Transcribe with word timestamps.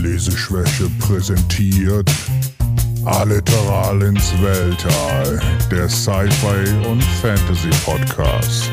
Leseschwäche 0.00 0.88
präsentiert 0.98 2.10
Alliteral 3.04 4.00
ins 4.00 4.32
Weltall, 4.40 5.38
der 5.70 5.90
Sci-Fi 5.90 6.88
und 6.88 7.02
Fantasy 7.02 7.68
Podcast. 7.84 8.72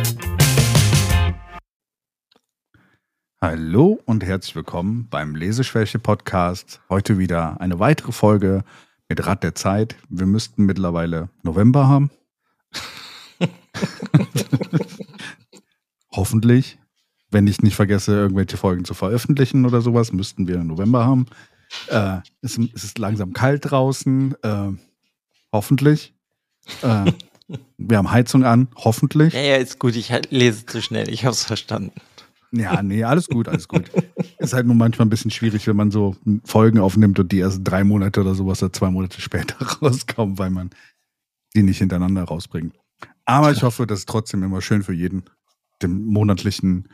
Hallo 3.42 4.00
und 4.05 4.24
herzlich 4.24 4.55
willkommen 4.55 5.10
beim 5.10 5.36
Leseschwäche 5.36 6.00
Podcast. 6.00 6.80
Heute 6.88 7.18
wieder 7.18 7.59
eine 7.59 7.78
weitere 7.78 8.14
Folge 8.14 8.64
mit 9.09 9.25
Rad 9.25 9.44
der 9.44 9.54
Zeit. 9.54 9.98
Wir 10.07 10.28
müssten 10.28 10.66
mittlerweile 10.66 11.28
November 11.44 11.89
haben. 11.89 12.09
Hoffentlich. 16.14 16.80
Wenn 17.38 17.46
ich 17.46 17.62
nicht 17.62 17.76
vergesse, 17.76 18.14
irgendwelche 18.14 18.58
Folgen 18.58 18.84
zu 18.84 18.96
veröffentlichen 18.96 19.68
oder 19.68 19.82
sowas, 19.82 20.12
müssten 20.12 20.48
wir 20.48 20.56
im 20.56 20.66
November 20.66 21.06
haben. 21.06 21.28
Äh, 21.86 22.22
es, 22.41 22.58
es, 22.58 22.84
ist 22.84 22.98
langsam 22.98 23.32
kalt 23.34 23.70
draußen. 23.70 24.34
Äh, 24.41 24.72
hoffentlich. 25.54 26.16
Äh, 26.81 27.12
wir 27.78 27.98
haben 28.00 28.09
Heizung 28.09 28.44
an. 28.44 28.70
Hoffentlich. 28.76 29.36
Ja, 29.36 29.42
ja, 29.42 29.55
ist 29.58 29.78
gut. 29.78 29.95
Ich 29.95 30.12
lese 30.31 30.66
zu 30.66 30.81
schnell. 30.81 31.09
Ich 31.09 31.26
habe 31.26 31.34
es 31.34 31.44
verstanden. 31.44 31.92
Ja, 32.52 32.81
nee, 32.81 33.04
alles 33.04 33.28
gut, 33.28 33.48
alles 33.48 33.67
gut. 33.67 33.84
ist 34.40 34.54
halt 34.56 34.66
nur 34.66 34.76
manchmal 34.76 35.06
ein 35.06 35.12
bisschen 35.12 35.30
schwierig, 35.30 35.67
wenn 35.67 35.76
man 35.76 35.92
so 35.92 36.16
Folgen 36.44 36.80
aufnimmt 36.80 37.20
und 37.20 37.31
die 37.31 37.38
erst 37.38 37.59
drei 37.64 37.84
Monate 37.84 38.22
oder 38.22 38.34
sowas 38.34 38.64
oder 38.64 38.73
zwei 38.73 38.90
Monate 38.90 39.22
später 39.22 39.64
rauskommen, 39.84 40.40
weil 40.40 40.50
man 40.50 40.72
die 41.54 41.62
nicht 41.62 41.78
hintereinander 41.78 42.23
rausbringt. 42.23 42.73
Aber 43.26 43.52
ich 43.52 43.62
hoffe, 43.62 43.86
das 43.86 44.00
ist 44.00 44.09
trotzdem 44.09 44.42
immer 44.42 44.64
schön 44.64 44.81
für 44.81 44.94
jeden, 44.94 45.26
den 45.84 46.04
monatlichen 46.04 46.88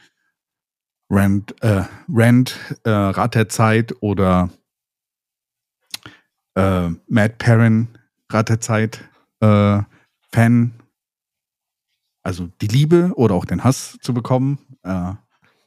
Rand, 1.09 1.61
äh, 1.61 1.83
Rand 2.09 2.57
äh, 2.83 2.89
Rat 2.89 3.35
der 3.35 3.49
Zeit 3.49 3.93
oder 4.01 4.49
äh, 6.55 6.89
Matt 7.07 7.37
Perrin 7.37 7.87
Rat 8.31 8.49
der 8.49 8.61
Zeit 8.61 9.03
äh, 9.41 9.81
Fan, 10.31 10.73
also 12.23 12.49
die 12.61 12.67
Liebe 12.67 13.11
oder 13.15 13.35
auch 13.35 13.45
den 13.45 13.63
Hass 13.63 13.97
zu 14.01 14.13
bekommen. 14.13 14.57
Äh, 14.83 15.13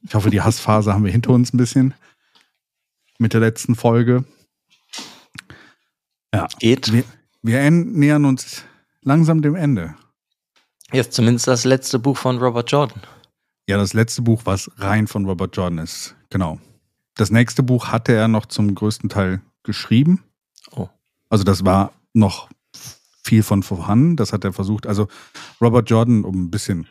ich 0.03 0.15
hoffe, 0.15 0.31
die 0.31 0.41
Hassphase 0.43 0.93
haben 0.95 1.05
wir 1.05 1.13
hinter 1.13 1.31
uns 1.31 1.53
ein 1.53 1.59
bisschen 1.59 1.95
mit 3.19 3.33
der 3.33 3.41
letzten 3.41 3.75
Folge. 3.75 4.25
Ja, 6.35 6.49
geht. 6.59 6.93
Wir, 6.93 7.05
wir 7.43 7.71
nähern 7.71 8.25
uns 8.25 8.65
langsam 9.03 9.41
dem 9.41 9.55
Ende. 9.55 9.95
Jetzt 10.93 11.15
zumindest 11.15 11.47
das 11.47 11.65
letzte 11.65 11.99
Buch 11.99 12.17
von 12.17 12.39
Robert 12.39 12.71
Jordan. 12.71 13.01
Ja, 13.69 13.77
das 13.77 13.95
letzte 13.95 14.23
Buch, 14.23 14.43
was 14.45 14.71
rein 14.77 15.07
von 15.07 15.25
Robert 15.25 15.57
Jordan 15.57 15.79
ist. 15.79 16.15
Genau. 16.31 16.61
Das 17.17 17.31
nächste 17.31 17.63
Buch 17.63 17.89
hatte 17.89 18.13
er 18.13 18.29
noch 18.29 18.47
zum 18.47 18.75
größten 18.75 19.09
Teil 19.09 19.41
geschrieben. 19.65 20.23
Oh. 20.71 20.89
Also 21.29 21.43
das 21.43 21.65
war 21.65 21.93
noch 22.13 22.49
viel 23.25 23.43
von 23.43 23.65
vorhanden. 23.65 24.17
Das 24.17 24.33
hat 24.33 24.45
er 24.45 24.53
versucht. 24.53 24.87
Also 24.87 25.09
Robert 25.61 25.91
Jordan, 25.91 26.25
um 26.25 26.45
ein 26.45 26.51
bisschen 26.51 26.87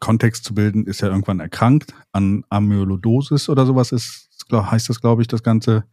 Kontext 0.00 0.44
zu 0.44 0.54
bilden, 0.54 0.86
ist 0.86 1.00
ja 1.00 1.08
irgendwann 1.08 1.40
erkrankt 1.40 1.94
an 2.12 2.44
Amyloidosis 2.48 3.48
oder 3.48 3.64
sowas 3.64 3.92
ist, 3.92 4.28
heißt 4.52 4.88
das, 4.88 5.00
glaube 5.00 5.22
ich, 5.22 5.28
das 5.28 5.42
Ganze. 5.42 5.84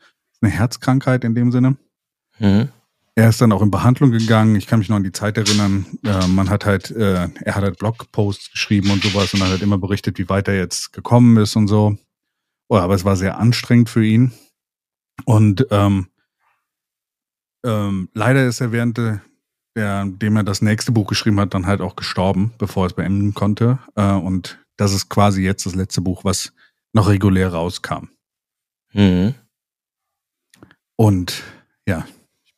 Eine 0.42 0.52
Herzkrankheit 0.52 1.23
in 1.23 1.36
dem 1.36 1.54
Sinne. 1.54 1.78
Mhm. 2.38 2.67
Er 3.16 3.30
ist 3.30 3.39
dann 3.42 3.52
auch 3.52 3.61
in 3.61 3.69
Behandlung 3.69 4.11
gegangen. 4.11 4.56
Ich 4.56 4.66
kann 4.66 4.80
mich 4.80 4.89
noch 4.89 4.95
an 4.95 5.03
die 5.03 5.11
Zeit 5.11 5.38
erinnern. 5.38 5.86
Äh, 6.03 6.28
man 6.28 6.50
hat 6.50 6.66
halt, 6.66 6.89
äh, 6.92 7.30
er 7.30 7.55
hat 7.55 7.64
halt 7.64 7.78
Blogposts 7.78 8.52
geschrieben 8.52 8.89
und 8.89 9.03
sowas 9.03 9.33
und 9.33 9.42
hat 9.44 9.50
halt 9.50 9.61
immer 9.61 9.78
berichtet, 9.78 10.17
wie 10.17 10.30
weit 10.30 10.47
er 10.47 10.58
jetzt 10.58 10.94
gekommen 10.94 11.38
ist 11.38 11.55
und 11.55 11.67
so. 11.67 11.97
Oh, 12.70 12.78
aber 12.78 12.95
es 12.95 13.05
war 13.05 13.16
sehr 13.16 13.38
anstrengend 13.38 13.89
für 13.89 14.03
ihn. 14.03 14.33
Und 15.25 15.67
ähm, 15.70 16.08
ähm, 17.64 18.09
leider 18.14 18.47
ist 18.47 18.61
er 18.61 18.72
während 18.72 18.97
der, 18.97 19.22
dem 19.75 20.36
er 20.36 20.44
das 20.44 20.61
nächste 20.61 20.92
Buch 20.92 21.08
geschrieben 21.08 21.39
hat, 21.39 21.53
dann 21.53 21.67
halt 21.67 21.81
auch 21.81 21.95
gestorben, 21.95 22.54
bevor 22.58 22.86
er 22.86 22.88
es 22.88 22.93
beenden 22.93 23.36
konnte. 23.36 23.80
Äh, 23.95 24.11
und 24.11 24.59
das 24.76 24.92
ist 24.93 25.09
quasi 25.09 25.43
jetzt 25.43 25.65
das 25.65 25.76
letzte 25.76 26.02
Buch, 26.02 26.23
was 26.23 26.52
noch 26.93 27.08
regulär 27.08 27.54
rauskam. 27.54 28.09
Mhm. 28.93 29.36
Und 30.95 31.43
ja, 31.88 32.05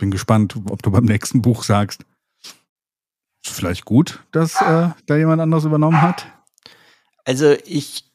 bin 0.06 0.12
gespannt, 0.12 0.56
ob 0.70 0.84
du 0.84 0.92
beim 0.92 1.06
nächsten 1.06 1.42
Buch 1.42 1.64
sagst, 1.64 2.06
ist 3.44 3.56
vielleicht 3.56 3.86
gut, 3.86 4.24
dass 4.32 4.62
äh, 4.62 4.90
da 5.08 5.16
jemand 5.16 5.42
anders 5.42 5.66
übernommen 5.66 6.00
hat. 6.00 6.28
Also 7.24 7.56
ich 7.66 8.06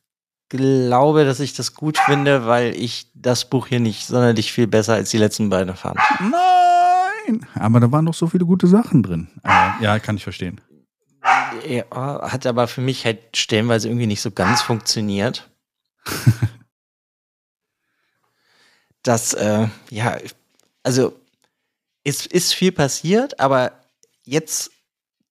glaube, 0.48 1.24
dass 1.24 1.40
ich 1.40 1.52
das 1.52 1.74
gut 1.74 1.98
finde, 1.98 2.46
weil 2.46 2.76
ich 2.76 3.10
das 3.14 3.50
Buch 3.50 3.66
hier 3.66 3.80
nicht 3.80 4.06
sonderlich 4.06 4.52
viel 4.52 4.68
besser 4.68 4.94
als 4.94 5.10
die 5.10 5.18
letzten 5.18 5.50
beiden 5.50 5.74
fand. 5.74 5.98
Nein! 6.20 7.44
Aber 7.54 7.80
da 7.80 7.90
waren 7.90 8.06
doch 8.06 8.14
so 8.14 8.28
viele 8.28 8.46
gute 8.46 8.68
Sachen 8.68 9.02
drin. 9.02 9.26
Äh, 9.42 9.82
ja, 9.82 9.98
kann 9.98 10.16
ich 10.16 10.22
verstehen. 10.22 10.60
Ja, 11.66 11.84
hat 12.30 12.46
aber 12.46 12.68
für 12.68 12.82
mich 12.82 13.04
halt 13.04 13.36
stellenweise 13.36 13.88
irgendwie 13.88 14.06
nicht 14.06 14.22
so 14.22 14.30
ganz 14.30 14.62
funktioniert. 14.62 15.50
das, 19.02 19.34
äh, 19.34 19.66
ja, 19.90 20.18
also 20.84 21.20
es 22.04 22.26
ist 22.26 22.54
viel 22.54 22.72
passiert, 22.72 23.38
aber 23.40 23.72
jetzt 24.24 24.70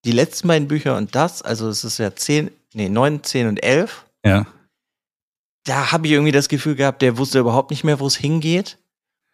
die 0.05 0.11
letzten 0.11 0.47
beiden 0.47 0.67
Bücher 0.67 0.97
und 0.97 1.15
das, 1.15 1.41
also 1.41 1.67
es 1.69 1.83
ist 1.83 1.97
ja 1.97 2.15
10, 2.15 2.51
nee, 2.73 2.89
9, 2.89 3.23
10 3.23 3.47
und 3.47 3.63
11. 3.63 4.05
Ja. 4.25 4.45
Da 5.65 5.91
habe 5.91 6.07
ich 6.07 6.13
irgendwie 6.13 6.31
das 6.31 6.49
Gefühl 6.49 6.75
gehabt, 6.75 7.01
der 7.01 7.17
wusste 7.17 7.39
überhaupt 7.39 7.71
nicht 7.71 7.83
mehr, 7.83 7.99
wo 7.99 8.07
es 8.07 8.15
hingeht. 8.15 8.77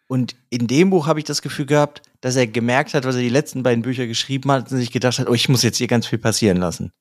Und 0.08 0.36
in 0.50 0.66
dem 0.66 0.90
Buch 0.90 1.06
habe 1.06 1.18
ich 1.18 1.24
das 1.24 1.42
Gefühl 1.42 1.66
gehabt, 1.66 2.02
dass 2.20 2.36
er 2.36 2.46
gemerkt 2.46 2.94
hat, 2.94 3.04
was 3.04 3.16
er 3.16 3.22
die 3.22 3.28
letzten 3.28 3.62
beiden 3.62 3.82
Bücher 3.82 4.06
geschrieben 4.06 4.50
hat 4.52 4.70
und 4.70 4.78
sich 4.78 4.92
gedacht 4.92 5.18
hat, 5.18 5.28
oh, 5.28 5.34
ich 5.34 5.48
muss 5.48 5.62
jetzt 5.62 5.78
hier 5.78 5.88
ganz 5.88 6.06
viel 6.06 6.18
passieren 6.18 6.58
lassen. 6.58 6.92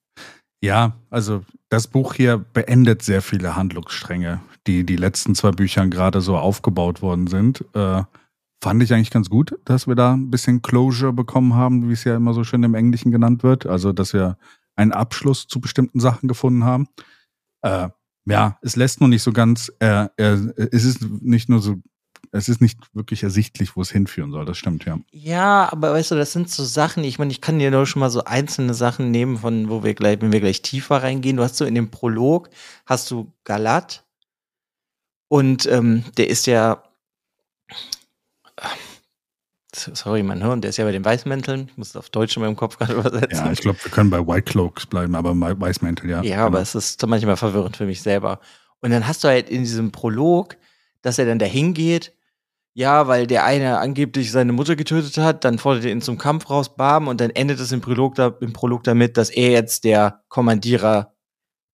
Ja, 0.62 0.96
also 1.12 1.44
das 1.70 1.88
Buch 1.88 2.16
hier 2.16 2.38
beendet 2.38 3.04
sehr 3.04 3.22
viele 3.22 3.56
Handlungsstränge, 3.56 4.42
die 4.66 4.86
die 4.86 4.96
letzten 4.96 5.36
zwei 5.36 5.52
Büchern 5.52 5.92
gerade 5.92 6.22
so 6.22 6.38
aufgebaut 6.38 7.02
worden 7.02 7.28
sind. 7.28 7.64
Äh, 7.74 8.04
fand 8.66 8.82
ich 8.82 8.92
eigentlich 8.92 9.12
ganz 9.12 9.30
gut, 9.30 9.60
dass 9.64 9.86
wir 9.86 9.94
da 9.94 10.14
ein 10.14 10.32
bisschen 10.32 10.64
Closure 10.64 11.14
bekommen 11.14 11.54
haben, 11.54 11.88
wie 11.88 11.94
es 11.94 12.04
ja 12.04 12.16
immer 12.16 12.34
so 12.34 12.44
schön 12.44 12.64
im 12.64 12.74
Englischen 12.74 13.12
genannt 13.12 13.44
wird. 13.44 13.68
Also, 13.68 13.94
dass 13.94 14.12
wir 14.12 14.40
einen 14.76 14.92
Abschluss 14.92 15.46
zu 15.46 15.62
bestimmten 15.62 16.00
Sachen 16.00 16.28
gefunden 16.28 16.64
haben. 16.64 16.88
Äh, 17.62 17.90
ja, 18.26 18.58
es 18.64 18.76
lässt 18.76 19.02
nur 19.02 19.10
nicht 19.10 19.22
so 19.22 19.34
ganz, 19.34 19.72
äh, 19.78 20.08
äh, 20.18 20.52
es 20.72 20.84
ist 20.84 21.04
nicht 21.22 21.48
nur 21.48 21.62
so, 21.62 21.76
es 22.32 22.50
ist 22.50 22.60
nicht 22.60 22.80
wirklich 22.96 23.22
ersichtlich, 23.22 23.76
wo 23.76 23.84
es 23.84 23.92
hinführen 23.92 24.32
soll. 24.32 24.46
Das 24.46 24.58
stimmt, 24.58 24.84
ja. 24.86 24.98
Ja, 25.12 25.72
aber 25.72 25.94
weißt 25.94 26.10
du, 26.10 26.16
das 26.16 26.34
sind 26.34 26.50
so 26.50 26.64
Sachen, 26.64 27.04
ich 27.04 27.20
meine, 27.20 27.32
ich 27.32 27.42
kann 27.42 27.60
dir 27.60 27.70
nur 27.70 27.86
schon 27.86 28.00
mal 28.00 28.10
so 28.10 28.24
einzelne 28.24 28.74
Sachen 28.74 29.12
nehmen, 29.12 29.38
von 29.38 29.70
wo 29.70 29.84
wir 29.84 29.94
gleich, 29.94 30.20
wenn 30.22 30.32
wir 30.32 30.40
gleich 30.40 30.64
tiefer 30.64 31.04
reingehen. 31.04 31.38
Du 31.38 31.44
hast 31.44 31.58
so 31.58 31.66
in 31.66 31.76
dem 31.76 31.92
Prolog, 31.92 32.50
hast 32.88 33.12
du 33.12 33.32
Galat 33.44 34.04
und 35.28 35.68
ähm, 35.68 36.04
der 36.18 36.32
ist 36.32 36.48
ja 36.48 36.82
Sorry, 39.74 40.24
mein 40.24 40.42
Hirn, 40.42 40.62
der 40.62 40.70
ist 40.70 40.78
ja 40.78 40.86
bei 40.86 40.92
den 40.92 41.04
Weißmänteln. 41.04 41.68
Ich 41.70 41.78
muss 41.78 41.90
es 41.90 41.96
auf 41.96 42.10
Deutsch 42.10 42.38
in 42.38 42.44
meinem 42.44 42.56
Kopf 42.56 42.78
gerade 42.78 42.94
übersetzen. 43.00 43.46
Ja, 43.46 43.52
ich 43.52 43.60
glaube, 43.60 43.78
wir 43.84 43.92
können 43.92 44.10
bei 44.10 44.26
White 44.26 44.44
Cloaks 44.44 44.86
bleiben, 44.86 45.16
aber 45.16 45.34
Weißmäntel, 45.36 46.10
ja. 46.10 46.24
Ja, 46.24 46.40
aber 46.40 46.52
genau. 46.52 46.62
es 46.62 46.76
ist 46.76 47.06
manchmal 47.06 47.38
verwirrend 47.38 47.76
für 47.76 47.86
mich 47.86 48.02
selber. 48.02 48.40
Und 48.80 48.92
dann 48.92 49.08
hast 49.08 49.24
du 49.24 49.28
halt 49.28 49.50
in 49.50 49.64
diesem 49.64 49.92
Prolog, 49.92 50.56
dass 51.02 51.20
er 51.20 51.26
dann 51.26 51.40
dahin 51.40 51.74
geht, 51.74 52.14
ja, 52.74 53.08
weil 53.08 53.26
der 53.26 53.46
eine 53.46 53.80
angeblich 53.80 54.32
seine 54.32 54.52
Mutter 54.52 54.76
getötet 54.76 55.18
hat, 55.18 55.46
dann 55.46 55.60
fordert 55.60 55.86
er 55.86 55.92
ihn 55.92 56.02
zum 56.02 56.18
Kampf 56.18 56.50
raus, 56.50 56.76
bam, 56.76 57.08
und 57.08 57.22
dann 57.22 57.30
endet 57.30 57.60
es 57.60 57.72
im 57.72 57.82
Prolog, 57.82 58.16
da, 58.16 58.36
im 58.42 58.54
Prolog 58.54 58.84
damit, 58.84 59.18
dass 59.18 59.30
er 59.30 59.52
jetzt 59.52 59.86
der 59.86 60.24
Kommandierer 60.28 61.14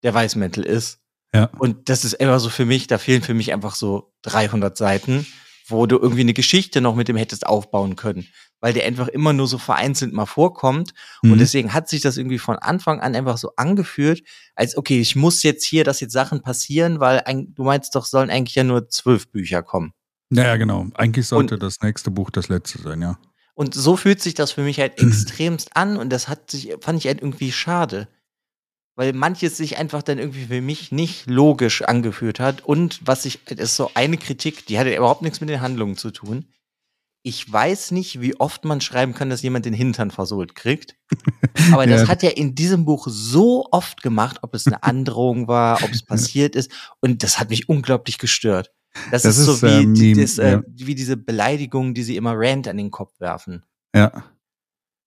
der 0.02 0.14
Weißmäntel 0.14 0.64
ist. 0.64 1.00
Ja. 1.34 1.50
Und 1.58 1.88
das 1.88 2.04
ist 2.04 2.14
immer 2.14 2.38
so 2.38 2.50
für 2.50 2.64
mich, 2.64 2.86
da 2.86 2.98
fehlen 2.98 3.22
für 3.22 3.34
mich 3.34 3.52
einfach 3.52 3.74
so 3.74 4.12
300 4.22 4.76
Seiten 4.76 5.26
wo 5.66 5.86
du 5.86 5.98
irgendwie 5.98 6.22
eine 6.22 6.34
Geschichte 6.34 6.80
noch 6.80 6.94
mit 6.94 7.08
dem 7.08 7.16
hättest 7.16 7.46
aufbauen 7.46 7.96
können, 7.96 8.28
weil 8.60 8.72
der 8.72 8.84
einfach 8.84 9.08
immer 9.08 9.32
nur 9.32 9.46
so 9.46 9.58
vereinzelt 9.58 10.12
mal 10.12 10.26
vorkommt. 10.26 10.92
Mhm. 11.22 11.32
Und 11.32 11.38
deswegen 11.38 11.72
hat 11.72 11.88
sich 11.88 12.00
das 12.00 12.16
irgendwie 12.16 12.38
von 12.38 12.56
Anfang 12.56 13.00
an 13.00 13.14
einfach 13.14 13.38
so 13.38 13.52
angefühlt, 13.56 14.22
als 14.54 14.76
okay, 14.76 15.00
ich 15.00 15.16
muss 15.16 15.42
jetzt 15.42 15.64
hier, 15.64 15.84
dass 15.84 16.00
jetzt 16.00 16.12
Sachen 16.12 16.42
passieren, 16.42 17.00
weil 17.00 17.20
ein, 17.20 17.54
du 17.54 17.64
meinst 17.64 17.94
doch, 17.94 18.04
sollen 18.04 18.30
eigentlich 18.30 18.54
ja 18.54 18.64
nur 18.64 18.88
zwölf 18.88 19.30
Bücher 19.30 19.62
kommen. 19.62 19.92
Naja, 20.30 20.56
genau. 20.56 20.86
Eigentlich 20.94 21.26
sollte 21.26 21.54
und, 21.54 21.62
das 21.62 21.80
nächste 21.82 22.10
Buch 22.10 22.30
das 22.30 22.48
letzte 22.48 22.80
sein, 22.80 23.02
ja. 23.02 23.18
Und 23.54 23.74
so 23.74 23.96
fühlt 23.96 24.22
sich 24.22 24.34
das 24.34 24.52
für 24.52 24.62
mich 24.62 24.80
halt 24.80 24.98
extremst 25.02 25.76
an 25.76 25.96
und 25.96 26.10
das 26.10 26.28
hat 26.28 26.50
sich, 26.50 26.74
fand 26.80 26.98
ich 26.98 27.06
halt 27.06 27.20
irgendwie 27.20 27.52
schade 27.52 28.08
weil 28.94 29.12
manches 29.12 29.56
sich 29.56 29.78
einfach 29.78 30.02
dann 30.02 30.18
irgendwie 30.18 30.46
für 30.46 30.60
mich 30.60 30.92
nicht 30.92 31.26
logisch 31.26 31.82
angefühlt 31.82 32.40
hat. 32.40 32.62
Und 32.64 33.00
was 33.04 33.24
ich, 33.24 33.44
das 33.44 33.58
ist 33.58 33.76
so 33.76 33.90
eine 33.94 34.18
Kritik, 34.18 34.66
die 34.66 34.78
hatte 34.78 34.94
überhaupt 34.94 35.22
nichts 35.22 35.40
mit 35.40 35.48
den 35.48 35.60
Handlungen 35.60 35.96
zu 35.96 36.10
tun. 36.10 36.46
Ich 37.24 37.50
weiß 37.50 37.92
nicht, 37.92 38.20
wie 38.20 38.38
oft 38.40 38.64
man 38.64 38.80
schreiben 38.80 39.14
kann, 39.14 39.30
dass 39.30 39.42
jemand 39.42 39.64
den 39.64 39.74
Hintern 39.74 40.10
versohlt 40.10 40.54
kriegt. 40.56 40.96
Aber 41.72 41.86
das 41.86 42.02
ja. 42.02 42.08
hat 42.08 42.24
er 42.24 42.36
in 42.36 42.54
diesem 42.54 42.84
Buch 42.84 43.06
so 43.08 43.68
oft 43.70 44.02
gemacht, 44.02 44.38
ob 44.42 44.54
es 44.54 44.66
eine 44.66 44.82
Androhung 44.82 45.46
war, 45.48 45.82
ob 45.82 45.90
es 45.90 46.02
passiert 46.02 46.56
ist. 46.56 46.70
Und 47.00 47.22
das 47.22 47.38
hat 47.38 47.50
mich 47.50 47.68
unglaublich 47.68 48.18
gestört. 48.18 48.72
Das, 49.10 49.22
das 49.22 49.38
ist, 49.38 49.48
ist 49.48 49.60
so 49.60 49.66
wie, 49.66 49.82
äh, 49.82 49.86
Meme, 49.86 50.20
das, 50.20 50.38
äh, 50.38 50.50
ja. 50.52 50.62
wie 50.66 50.94
diese 50.94 51.16
Beleidigung, 51.16 51.94
die 51.94 52.02
sie 52.02 52.16
immer 52.16 52.34
Rand 52.36 52.68
an 52.68 52.76
den 52.76 52.90
Kopf 52.90 53.18
werfen. 53.20 53.64
Ja. 53.94 54.24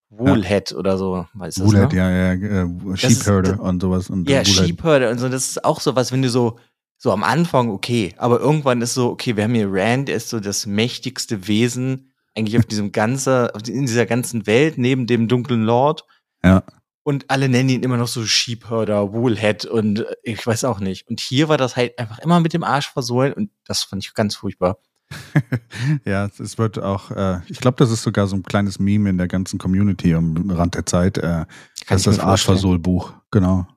Woolhead 0.09 0.71
ja. 0.71 0.77
oder 0.77 0.97
so, 0.97 1.25
weißt 1.33 1.59
du? 1.59 1.65
Woolhead, 1.65 1.91
ne? 1.91 1.97
ja, 1.97 2.33
ja, 2.33 2.63
äh, 2.63 2.97
Sheepherder 2.97 3.59
und 3.59 3.81
sowas. 3.81 4.09
Und 4.09 4.29
ja, 4.29 4.45
Sheepherder 4.45 5.09
und 5.11 5.19
so, 5.19 5.29
das 5.29 5.49
ist 5.49 5.65
auch 5.65 5.79
so 5.79 5.95
was, 5.95 6.11
wenn 6.11 6.21
du 6.21 6.29
so, 6.29 6.57
so 6.97 7.11
am 7.11 7.23
Anfang 7.23 7.69
okay, 7.69 8.13
aber 8.17 8.39
irgendwann 8.39 8.81
ist 8.81 8.93
so, 8.93 9.09
okay, 9.09 9.35
wir 9.35 9.43
haben 9.43 9.55
hier 9.55 9.67
Rand, 9.69 10.09
er 10.09 10.17
ist 10.17 10.29
so 10.29 10.39
das 10.39 10.65
mächtigste 10.65 11.47
Wesen 11.47 12.11
eigentlich 12.35 12.57
auf 12.57 12.65
diesem 12.65 12.91
ganzen, 12.91 13.47
in 13.67 13.85
dieser 13.85 14.05
ganzen 14.05 14.45
Welt, 14.45 14.77
neben 14.77 15.07
dem 15.07 15.27
dunklen 15.27 15.63
Lord. 15.63 16.05
Ja. 16.43 16.63
Und 17.03 17.29
alle 17.29 17.49
nennen 17.49 17.69
ihn 17.69 17.83
immer 17.83 17.97
noch 17.97 18.07
so 18.07 18.25
Sheepherder, 18.25 19.13
Woolhead 19.13 19.65
und 19.65 19.99
äh, 19.99 20.15
ich 20.23 20.45
weiß 20.45 20.63
auch 20.63 20.79
nicht. 20.79 21.07
Und 21.07 21.19
hier 21.19 21.49
war 21.49 21.57
das 21.57 21.75
halt 21.75 21.97
einfach 21.99 22.19
immer 22.19 22.39
mit 22.39 22.53
dem 22.53 22.63
Arsch 22.63 22.91
versohlen 22.91 23.33
und 23.33 23.51
das 23.63 23.83
fand 23.83 24.03
ich 24.03 24.13
ganz 24.13 24.35
furchtbar. 24.35 24.79
ja, 26.05 26.25
es 26.25 26.57
wird 26.57 26.79
auch, 26.79 27.11
äh, 27.11 27.39
ich 27.47 27.59
glaube, 27.59 27.77
das 27.77 27.91
ist 27.91 28.03
sogar 28.03 28.27
so 28.27 28.35
ein 28.35 28.43
kleines 28.43 28.79
Meme 28.79 29.09
in 29.09 29.17
der 29.17 29.27
ganzen 29.27 29.59
Community 29.59 30.13
am 30.13 30.49
Rand 30.49 30.75
der 30.75 30.85
Zeit. 30.85 31.17
Äh, 31.17 31.45
das 31.87 32.01
ist 32.01 32.07
das 32.07 32.19
Arschversohl-Buch, 32.19 33.13
genau. 33.31 33.67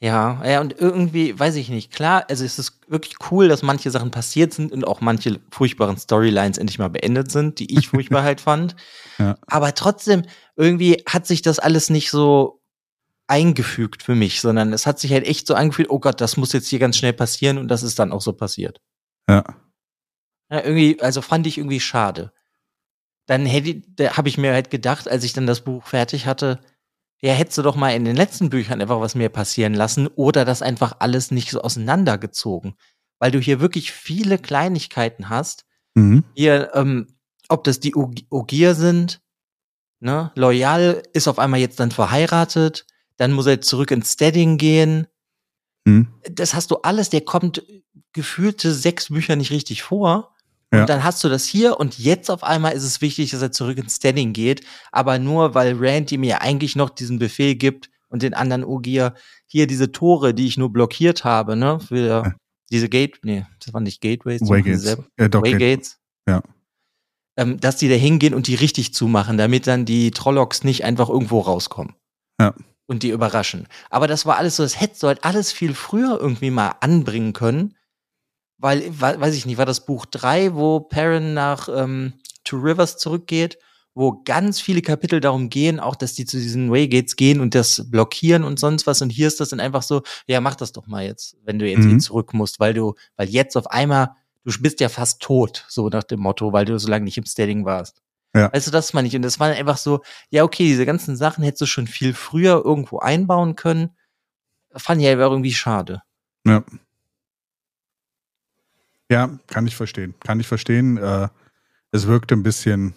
Ja, 0.00 0.42
ja, 0.44 0.60
und 0.60 0.78
irgendwie, 0.78 1.38
weiß 1.38 1.54
ich 1.54 1.70
nicht, 1.70 1.90
klar, 1.90 2.26
also 2.28 2.44
es 2.44 2.58
ist 2.58 2.80
wirklich 2.88 3.14
cool, 3.30 3.48
dass 3.48 3.62
manche 3.62 3.90
Sachen 3.90 4.10
passiert 4.10 4.52
sind 4.52 4.70
und 4.70 4.86
auch 4.86 5.00
manche 5.00 5.40
furchtbaren 5.50 5.96
Storylines 5.96 6.58
endlich 6.58 6.78
mal 6.78 6.90
beendet 6.90 7.30
sind, 7.30 7.58
die 7.58 7.78
ich 7.78 7.88
furchtbar 7.88 8.22
halt 8.24 8.40
fand. 8.40 8.76
Ja. 9.18 9.38
Aber 9.46 9.74
trotzdem, 9.74 10.24
irgendwie 10.56 11.02
hat 11.08 11.26
sich 11.26 11.40
das 11.40 11.58
alles 11.58 11.88
nicht 11.88 12.10
so 12.10 12.60
eingefügt 13.28 14.02
für 14.02 14.14
mich, 14.14 14.42
sondern 14.42 14.72
es 14.72 14.86
hat 14.86 14.98
sich 14.98 15.10
halt 15.12 15.26
echt 15.26 15.46
so 15.46 15.54
angefühlt, 15.54 15.88
oh 15.88 16.00
Gott, 16.00 16.20
das 16.20 16.36
muss 16.36 16.52
jetzt 16.52 16.68
hier 16.68 16.78
ganz 16.78 16.98
schnell 16.98 17.14
passieren 17.14 17.56
und 17.56 17.68
das 17.68 17.82
ist 17.82 17.98
dann 17.98 18.12
auch 18.12 18.20
so 18.20 18.34
passiert. 18.34 18.82
Ja. 19.28 19.42
Ja 20.50 20.62
irgendwie, 20.62 21.00
also 21.00 21.22
fand 21.22 21.46
ich 21.46 21.58
irgendwie 21.58 21.80
schade. 21.80 22.32
Dann 23.26 23.46
hätte, 23.46 23.82
da 23.88 24.16
habe 24.16 24.28
ich 24.28 24.38
mir 24.38 24.52
halt 24.52 24.70
gedacht, 24.70 25.08
als 25.08 25.24
ich 25.24 25.32
dann 25.32 25.46
das 25.46 25.62
Buch 25.62 25.86
fertig 25.86 26.26
hatte, 26.26 26.60
ja, 27.20 27.32
hättest 27.32 27.56
du 27.56 27.62
doch 27.62 27.76
mal 27.76 27.94
in 27.94 28.04
den 28.04 28.16
letzten 28.16 28.50
Büchern 28.50 28.82
einfach 28.82 29.00
was 29.00 29.14
mehr 29.14 29.30
passieren 29.30 29.72
lassen 29.72 30.08
oder 30.08 30.44
das 30.44 30.60
einfach 30.60 30.96
alles 30.98 31.30
nicht 31.30 31.50
so 31.50 31.62
auseinandergezogen. 31.62 32.74
Weil 33.18 33.30
du 33.30 33.38
hier 33.38 33.60
wirklich 33.60 33.92
viele 33.92 34.36
Kleinigkeiten 34.36 35.30
hast. 35.30 35.64
Mhm. 35.94 36.24
Hier, 36.34 36.72
ähm, 36.74 37.06
ob 37.48 37.64
das 37.64 37.80
die 37.80 37.94
Ogier 37.94 38.74
sind, 38.74 39.22
ne? 40.00 40.32
Loyal 40.34 41.02
ist 41.14 41.28
auf 41.28 41.38
einmal 41.38 41.60
jetzt 41.60 41.80
dann 41.80 41.92
verheiratet, 41.92 42.86
dann 43.16 43.32
muss 43.32 43.46
er 43.46 43.62
zurück 43.62 43.90
ins 43.90 44.12
Stedding 44.12 44.58
gehen. 44.58 45.06
Mhm. 45.86 46.08
Das 46.30 46.52
hast 46.52 46.70
du 46.70 46.76
alles, 46.82 47.08
der 47.08 47.22
kommt 47.22 47.62
gefühlte 48.12 48.74
sechs 48.74 49.08
Bücher 49.08 49.36
nicht 49.36 49.50
richtig 49.50 49.82
vor. 49.82 50.33
Ja. 50.72 50.80
Und 50.80 50.88
dann 50.88 51.04
hast 51.04 51.22
du 51.22 51.28
das 51.28 51.44
hier 51.44 51.78
und 51.78 51.98
jetzt 51.98 52.30
auf 52.30 52.42
einmal 52.42 52.72
ist 52.72 52.84
es 52.84 53.00
wichtig, 53.00 53.30
dass 53.30 53.42
er 53.42 53.52
zurück 53.52 53.78
ins 53.78 53.96
Standing 53.96 54.32
geht, 54.32 54.64
aber 54.92 55.18
nur 55.18 55.54
weil 55.54 55.76
Randy 55.76 56.18
mir 56.18 56.42
eigentlich 56.42 56.74
noch 56.74 56.90
diesen 56.90 57.18
Befehl 57.18 57.54
gibt 57.54 57.90
und 58.08 58.22
den 58.22 58.34
anderen 58.34 58.64
Ogier 58.64 59.14
hier 59.46 59.66
diese 59.66 59.92
Tore, 59.92 60.34
die 60.34 60.46
ich 60.46 60.56
nur 60.56 60.72
blockiert 60.72 61.24
habe, 61.24 61.56
ne, 61.56 61.78
für 61.80 62.06
ja. 62.06 62.34
diese 62.70 62.88
Gate, 62.88 63.18
nee, 63.22 63.46
das 63.64 63.72
waren 63.72 63.84
nicht 63.84 64.00
Gateways, 64.00 64.40
Waygates. 64.42 64.84
Ja, 65.18 65.32
Waygates. 65.32 65.98
Ja. 66.28 66.42
Ähm, 67.36 67.60
dass 67.60 67.76
die 67.76 67.88
da 67.88 67.94
hingehen 67.94 68.34
und 68.34 68.46
die 68.46 68.54
richtig 68.54 68.94
zumachen, 68.94 69.38
damit 69.38 69.66
dann 69.66 69.84
die 69.84 70.10
Trollocks 70.10 70.64
nicht 70.64 70.84
einfach 70.84 71.08
irgendwo 71.08 71.40
rauskommen. 71.40 71.94
Ja. 72.40 72.54
Und 72.86 73.02
die 73.02 73.10
überraschen. 73.10 73.66
Aber 73.90 74.06
das 74.06 74.26
war 74.26 74.36
alles 74.36 74.56
so, 74.56 74.62
das 74.62 74.80
hättest 74.80 75.02
du 75.02 75.06
halt 75.06 75.24
alles 75.24 75.52
viel 75.52 75.74
früher 75.74 76.18
irgendwie 76.20 76.50
mal 76.50 76.74
anbringen 76.80 77.32
können 77.32 77.74
weil, 78.64 78.98
weiß 78.98 79.34
ich 79.34 79.44
nicht, 79.44 79.58
war 79.58 79.66
das 79.66 79.84
Buch 79.84 80.06
3, 80.06 80.54
wo 80.54 80.80
Perrin 80.80 81.34
nach 81.34 81.68
ähm, 81.68 82.14
Two 82.44 82.56
Rivers 82.56 82.96
zurückgeht, 82.96 83.58
wo 83.94 84.22
ganz 84.24 84.58
viele 84.58 84.80
Kapitel 84.80 85.20
darum 85.20 85.50
gehen, 85.50 85.80
auch 85.80 85.94
dass 85.94 86.14
die 86.14 86.24
zu 86.24 86.38
diesen 86.38 86.72
Waygates 86.72 87.16
gehen 87.16 87.40
und 87.40 87.54
das 87.54 87.90
blockieren 87.90 88.42
und 88.42 88.58
sonst 88.58 88.86
was. 88.86 89.02
Und 89.02 89.10
hier 89.10 89.28
ist 89.28 89.38
das 89.38 89.50
dann 89.50 89.60
einfach 89.60 89.82
so, 89.82 90.02
ja, 90.26 90.40
mach 90.40 90.54
das 90.54 90.72
doch 90.72 90.86
mal 90.86 91.04
jetzt, 91.04 91.36
wenn 91.44 91.58
du 91.58 91.68
jetzt 91.68 91.84
mhm. 91.84 92.00
zurück 92.00 92.32
musst, 92.32 92.58
weil 92.58 92.72
du, 92.72 92.94
weil 93.16 93.28
jetzt 93.28 93.54
auf 93.58 93.66
einmal, 93.66 94.12
du 94.44 94.52
bist 94.62 94.80
ja 94.80 94.88
fast 94.88 95.20
tot, 95.20 95.66
so 95.68 95.90
nach 95.90 96.04
dem 96.04 96.20
Motto, 96.20 96.54
weil 96.54 96.64
du 96.64 96.78
so 96.78 96.88
lange 96.88 97.04
nicht 97.04 97.18
im 97.18 97.26
Steading 97.26 97.66
warst. 97.66 98.00
Ja. 98.34 98.50
Weißt 98.50 98.66
du, 98.66 98.70
das 98.70 98.94
meine 98.94 99.06
ich. 99.06 99.14
Und 99.14 99.22
das 99.22 99.38
war 99.38 99.48
einfach 99.48 99.76
so, 99.76 100.00
ja, 100.30 100.42
okay, 100.42 100.64
diese 100.64 100.86
ganzen 100.86 101.16
Sachen 101.16 101.44
hättest 101.44 101.60
du 101.60 101.66
schon 101.66 101.86
viel 101.86 102.14
früher 102.14 102.62
irgendwo 102.64 102.98
einbauen 102.98 103.56
können. 103.56 103.90
Fand 104.74 105.02
ich 105.02 105.08
aber 105.08 105.20
irgendwie 105.24 105.52
schade. 105.52 106.02
Ja. 106.46 106.64
Ja, 109.10 109.38
kann 109.46 109.66
ich 109.66 109.76
verstehen. 109.76 110.14
Kann 110.20 110.40
ich 110.40 110.46
verstehen. 110.46 110.96
Äh, 110.96 111.28
es 111.90 112.06
wirkte 112.06 112.34
ein 112.34 112.42
bisschen, 112.42 112.94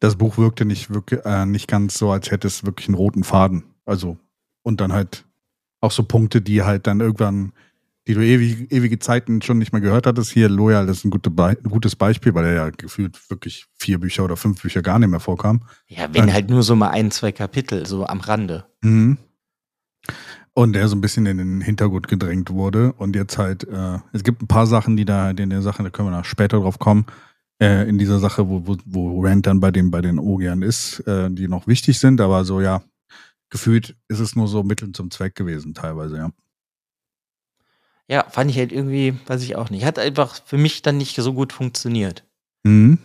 das 0.00 0.16
Buch 0.16 0.38
wirkte 0.38 0.64
nicht, 0.64 0.90
wirklich, 0.90 1.20
äh, 1.24 1.46
nicht 1.46 1.68
ganz 1.68 1.98
so, 1.98 2.10
als 2.10 2.30
hätte 2.30 2.46
es 2.46 2.64
wirklich 2.64 2.88
einen 2.88 2.96
roten 2.96 3.24
Faden. 3.24 3.64
Also, 3.84 4.18
und 4.62 4.80
dann 4.80 4.92
halt 4.92 5.24
auch 5.80 5.90
so 5.90 6.04
Punkte, 6.04 6.40
die 6.40 6.62
halt 6.62 6.86
dann 6.86 7.00
irgendwann, 7.00 7.52
die 8.06 8.14
du 8.14 8.20
ewig, 8.20 8.70
ewige 8.72 8.98
Zeiten 8.98 9.42
schon 9.42 9.58
nicht 9.58 9.72
mehr 9.72 9.80
gehört 9.80 10.06
hattest. 10.06 10.30
Hier, 10.30 10.48
Loyal 10.48 10.88
ist 10.88 11.04
ein, 11.04 11.10
gute 11.10 11.30
Be 11.30 11.56
gutes 11.68 11.96
Beispiel, 11.96 12.34
weil 12.34 12.46
er 12.46 12.54
ja 12.54 12.70
gefühlt 12.70 13.18
wirklich 13.30 13.66
vier 13.78 13.98
Bücher 13.98 14.24
oder 14.24 14.36
fünf 14.36 14.62
Bücher 14.62 14.82
gar 14.82 14.98
nicht 14.98 15.08
mehr 15.08 15.20
vorkam. 15.20 15.62
Ja, 15.86 16.04
wenn 16.12 16.26
dann, 16.26 16.32
halt 16.32 16.50
nur 16.50 16.62
so 16.62 16.76
mal 16.76 16.90
ein, 16.90 17.10
zwei 17.10 17.32
Kapitel, 17.32 17.86
so 17.86 18.06
am 18.06 18.20
Rande. 18.20 18.66
Mhm 18.80 19.18
und 20.54 20.74
der 20.74 20.88
so 20.88 20.96
ein 20.96 21.00
bisschen 21.00 21.26
in 21.26 21.38
den 21.38 21.60
Hintergrund 21.60 22.08
gedrängt 22.08 22.50
wurde. 22.50 22.92
Und 22.92 23.16
jetzt 23.16 23.38
halt, 23.38 23.64
äh, 23.64 23.98
es 24.12 24.22
gibt 24.22 24.42
ein 24.42 24.48
paar 24.48 24.66
Sachen, 24.66 24.96
die 24.96 25.04
da 25.04 25.30
in 25.30 25.50
der 25.50 25.62
Sache, 25.62 25.82
da 25.82 25.90
können 25.90 26.10
wir 26.10 26.16
noch 26.16 26.24
später 26.24 26.60
drauf 26.60 26.78
kommen, 26.78 27.06
äh, 27.60 27.88
in 27.88 27.98
dieser 27.98 28.18
Sache, 28.18 28.48
wo, 28.48 28.66
wo, 28.66 28.76
wo 28.84 29.22
Rand 29.24 29.46
dann 29.46 29.60
bei 29.60 29.70
den, 29.70 29.90
bei 29.90 30.02
den 30.02 30.18
Ogiern 30.18 30.62
ist, 30.62 31.00
äh, 31.06 31.30
die 31.30 31.48
noch 31.48 31.66
wichtig 31.66 31.98
sind, 31.98 32.20
aber 32.20 32.44
so, 32.44 32.60
ja, 32.60 32.82
gefühlt 33.50 33.96
ist 34.08 34.20
es 34.20 34.36
nur 34.36 34.48
so 34.48 34.62
Mittel 34.62 34.92
zum 34.92 35.10
Zweck 35.10 35.34
gewesen, 35.34 35.74
teilweise, 35.74 36.16
ja. 36.16 36.30
Ja, 38.08 38.26
fand 38.28 38.50
ich 38.50 38.58
halt 38.58 38.72
irgendwie, 38.72 39.14
weiß 39.26 39.42
ich 39.42 39.56
auch 39.56 39.70
nicht. 39.70 39.84
Hat 39.86 39.98
einfach 39.98 40.38
für 40.44 40.58
mich 40.58 40.82
dann 40.82 40.98
nicht 40.98 41.16
so 41.16 41.32
gut 41.32 41.52
funktioniert. 41.52 42.24
Mhm. 42.62 42.98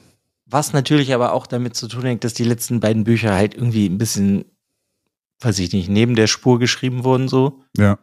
Was 0.46 0.74
natürlich 0.74 1.14
aber 1.14 1.34
auch 1.34 1.48
damit 1.48 1.76
zu 1.76 1.88
tun 1.88 2.06
hat, 2.06 2.24
dass 2.24 2.34
die 2.34 2.44
letzten 2.44 2.80
beiden 2.80 3.04
Bücher 3.04 3.34
halt 3.34 3.54
irgendwie 3.54 3.88
ein 3.88 3.98
bisschen 3.98 4.46
weiß 5.39 5.60
ich 5.60 5.74
nicht, 5.74 5.89
neben 5.89 6.16
der 6.16 6.28
Spur 6.28 6.60
geschrieben 6.60 7.04
wurden, 7.04 7.28
so. 7.28 7.63
Ja. 7.75 8.00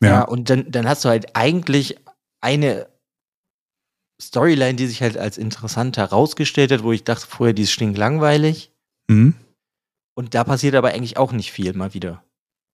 Ja, 0.00 0.08
ja 0.08 0.22
und 0.22 0.50
dann, 0.50 0.70
dann 0.70 0.86
hast 0.86 1.04
du 1.04 1.08
halt 1.08 1.36
eigentlich 1.36 1.96
eine 2.40 2.88
Storyline, 4.20 4.74
die 4.74 4.86
sich 4.86 5.02
halt 5.02 5.16
als 5.16 5.38
interessant 5.38 5.96
herausgestellt 5.96 6.72
hat, 6.72 6.82
wo 6.82 6.92
ich 6.92 7.04
dachte 7.04 7.26
vorher, 7.26 7.54
die 7.54 7.62
ist 7.62 7.72
stinklangweilig. 7.72 8.70
Mhm. 9.08 9.34
Und 10.14 10.34
da 10.34 10.44
passiert 10.44 10.74
aber 10.74 10.90
eigentlich 10.90 11.16
auch 11.16 11.32
nicht 11.32 11.50
viel 11.50 11.72
mal 11.72 11.94
wieder. 11.94 12.22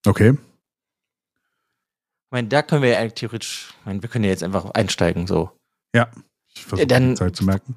Okay. 0.07 0.33
Ich 0.33 2.33
meine, 2.33 2.49
da 2.49 2.63
können 2.63 2.83
wir 2.83 2.91
ja 2.91 3.09
theoretisch, 3.09 3.75
ich 3.81 3.87
meine, 3.87 4.03
wir 4.03 4.09
können 4.09 4.25
ja 4.25 4.31
jetzt 4.31 4.43
einfach 4.43 4.71
einsteigen, 4.73 5.27
so. 5.27 5.51
Ja, 5.95 6.11
ich 6.55 6.65
versuche 6.65 6.87
die 6.87 7.15
Zeit 7.15 7.35
zu 7.35 7.45
merken. 7.45 7.77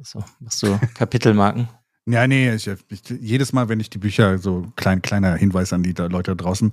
So, 0.00 0.24
machst 0.38 0.62
du 0.62 0.78
Kapitelmarken? 0.94 1.68
Ja, 2.08 2.26
nee, 2.26 2.54
ich, 2.54 2.66
ich, 2.66 3.02
jedes 3.20 3.52
Mal, 3.52 3.68
wenn 3.68 3.80
ich 3.80 3.90
die 3.90 3.98
Bücher, 3.98 4.38
so 4.38 4.66
klein, 4.76 5.02
kleiner 5.02 5.34
Hinweis 5.34 5.74
an 5.74 5.82
die 5.82 5.92
Leute 5.92 6.34
da 6.34 6.42
draußen, 6.42 6.72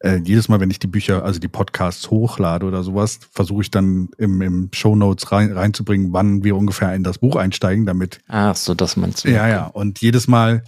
äh, 0.00 0.18
jedes 0.18 0.48
Mal, 0.48 0.60
wenn 0.60 0.70
ich 0.70 0.78
die 0.78 0.86
Bücher, 0.86 1.24
also 1.24 1.40
die 1.40 1.48
Podcasts 1.48 2.08
hochlade 2.10 2.64
oder 2.64 2.84
sowas, 2.84 3.18
versuche 3.32 3.62
ich 3.62 3.70
dann 3.72 4.10
im, 4.18 4.40
im 4.40 4.68
Show 4.72 4.94
Notes 4.94 5.32
rein, 5.32 5.50
reinzubringen, 5.50 6.12
wann 6.12 6.44
wir 6.44 6.54
ungefähr 6.54 6.94
in 6.94 7.02
das 7.02 7.18
Buch 7.18 7.34
einsteigen, 7.34 7.86
damit. 7.86 8.20
Ach 8.28 8.54
so, 8.54 8.74
das 8.74 8.96
meinst 8.96 9.24
du. 9.24 9.30
Ja, 9.30 9.48
ja. 9.48 9.66
Und 9.66 10.00
jedes 10.00 10.28
Mal 10.28 10.62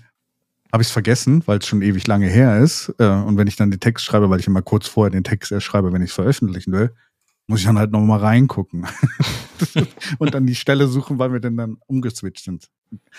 habe 0.72 0.82
ich 0.82 0.88
es 0.88 0.92
vergessen, 0.92 1.42
weil 1.46 1.58
es 1.58 1.66
schon 1.66 1.80
ewig 1.82 2.06
lange 2.08 2.26
her 2.26 2.58
ist. 2.58 2.92
Äh, 2.98 3.06
und 3.06 3.36
wenn 3.36 3.46
ich 3.46 3.54
dann 3.54 3.70
den 3.70 3.78
Text 3.78 4.04
schreibe, 4.04 4.28
weil 4.28 4.40
ich 4.40 4.48
immer 4.48 4.62
kurz 4.62 4.88
vorher 4.88 5.10
den 5.10 5.24
Text 5.24 5.52
erst 5.52 5.66
schreibe, 5.66 5.92
wenn 5.92 6.02
ich 6.02 6.10
es 6.10 6.14
veröffentlichen 6.14 6.72
will, 6.72 6.92
muss 7.46 7.60
ich 7.60 7.66
dann 7.66 7.78
halt 7.78 7.92
nochmal 7.92 8.18
reingucken. 8.18 8.86
und 10.18 10.34
dann 10.34 10.46
die 10.46 10.56
Stelle 10.56 10.88
suchen, 10.88 11.20
weil 11.20 11.32
wir 11.32 11.40
denn 11.40 11.56
dann 11.56 11.76
umgeswitcht 11.86 12.44
sind. 12.44 12.68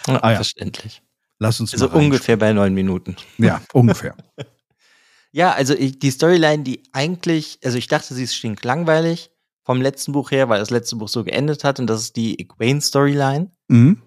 Ah, 0.08 0.32
ja. 0.32 0.36
Verständlich. 0.36 1.02
Lass 1.42 1.60
uns 1.60 1.74
Also 1.74 1.90
ungefähr 1.90 2.38
bei 2.38 2.54
neun 2.54 2.74
Minuten. 2.74 3.16
Ja, 3.40 3.62
ungefähr. 3.74 4.16
ja, 5.32 5.52
also 5.54 5.74
ich, 5.74 5.98
die 5.98 6.12
Storyline, 6.12 6.64
die 6.64 6.84
eigentlich, 6.92 7.58
also 7.64 7.80
ich 7.80 7.88
dachte, 7.88 8.14
sie 8.14 8.24
ist 8.24 8.36
stinklangweilig 8.36 9.32
vom 9.64 9.82
letzten 9.82 10.12
Buch 10.12 10.30
her, 10.30 10.50
weil 10.50 10.60
das 10.60 10.70
letzte 10.70 10.98
Buch 10.98 11.08
so 11.08 11.24
geendet 11.24 11.64
hat 11.64 11.80
und 11.80 11.88
das 11.88 12.02
ist 12.02 12.16
die 12.16 12.38
Egwene-Storyline. 12.40 13.52
Mhm. 13.70 14.02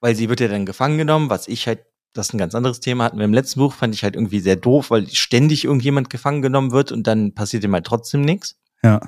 Weil 0.00 0.16
sie 0.16 0.28
wird 0.28 0.40
ja 0.40 0.48
dann 0.48 0.66
gefangen 0.66 0.98
genommen, 0.98 1.30
was 1.30 1.46
ich 1.46 1.68
halt, 1.68 1.84
das 2.14 2.28
ist 2.28 2.34
ein 2.34 2.38
ganz 2.38 2.56
anderes 2.56 2.80
Thema 2.80 3.04
hatten 3.04 3.18
wir 3.18 3.26
im 3.26 3.34
letzten 3.34 3.60
Buch, 3.60 3.74
fand 3.74 3.94
ich 3.94 4.02
halt 4.02 4.16
irgendwie 4.16 4.40
sehr 4.40 4.56
doof, 4.56 4.90
weil 4.90 5.08
ständig 5.08 5.64
irgendjemand 5.64 6.10
gefangen 6.10 6.42
genommen 6.42 6.72
wird 6.72 6.90
und 6.90 7.06
dann 7.06 7.32
passiert 7.32 7.62
ihm 7.62 7.74
halt 7.74 7.86
trotzdem 7.86 8.22
nichts. 8.22 8.58
Ja. 8.82 9.00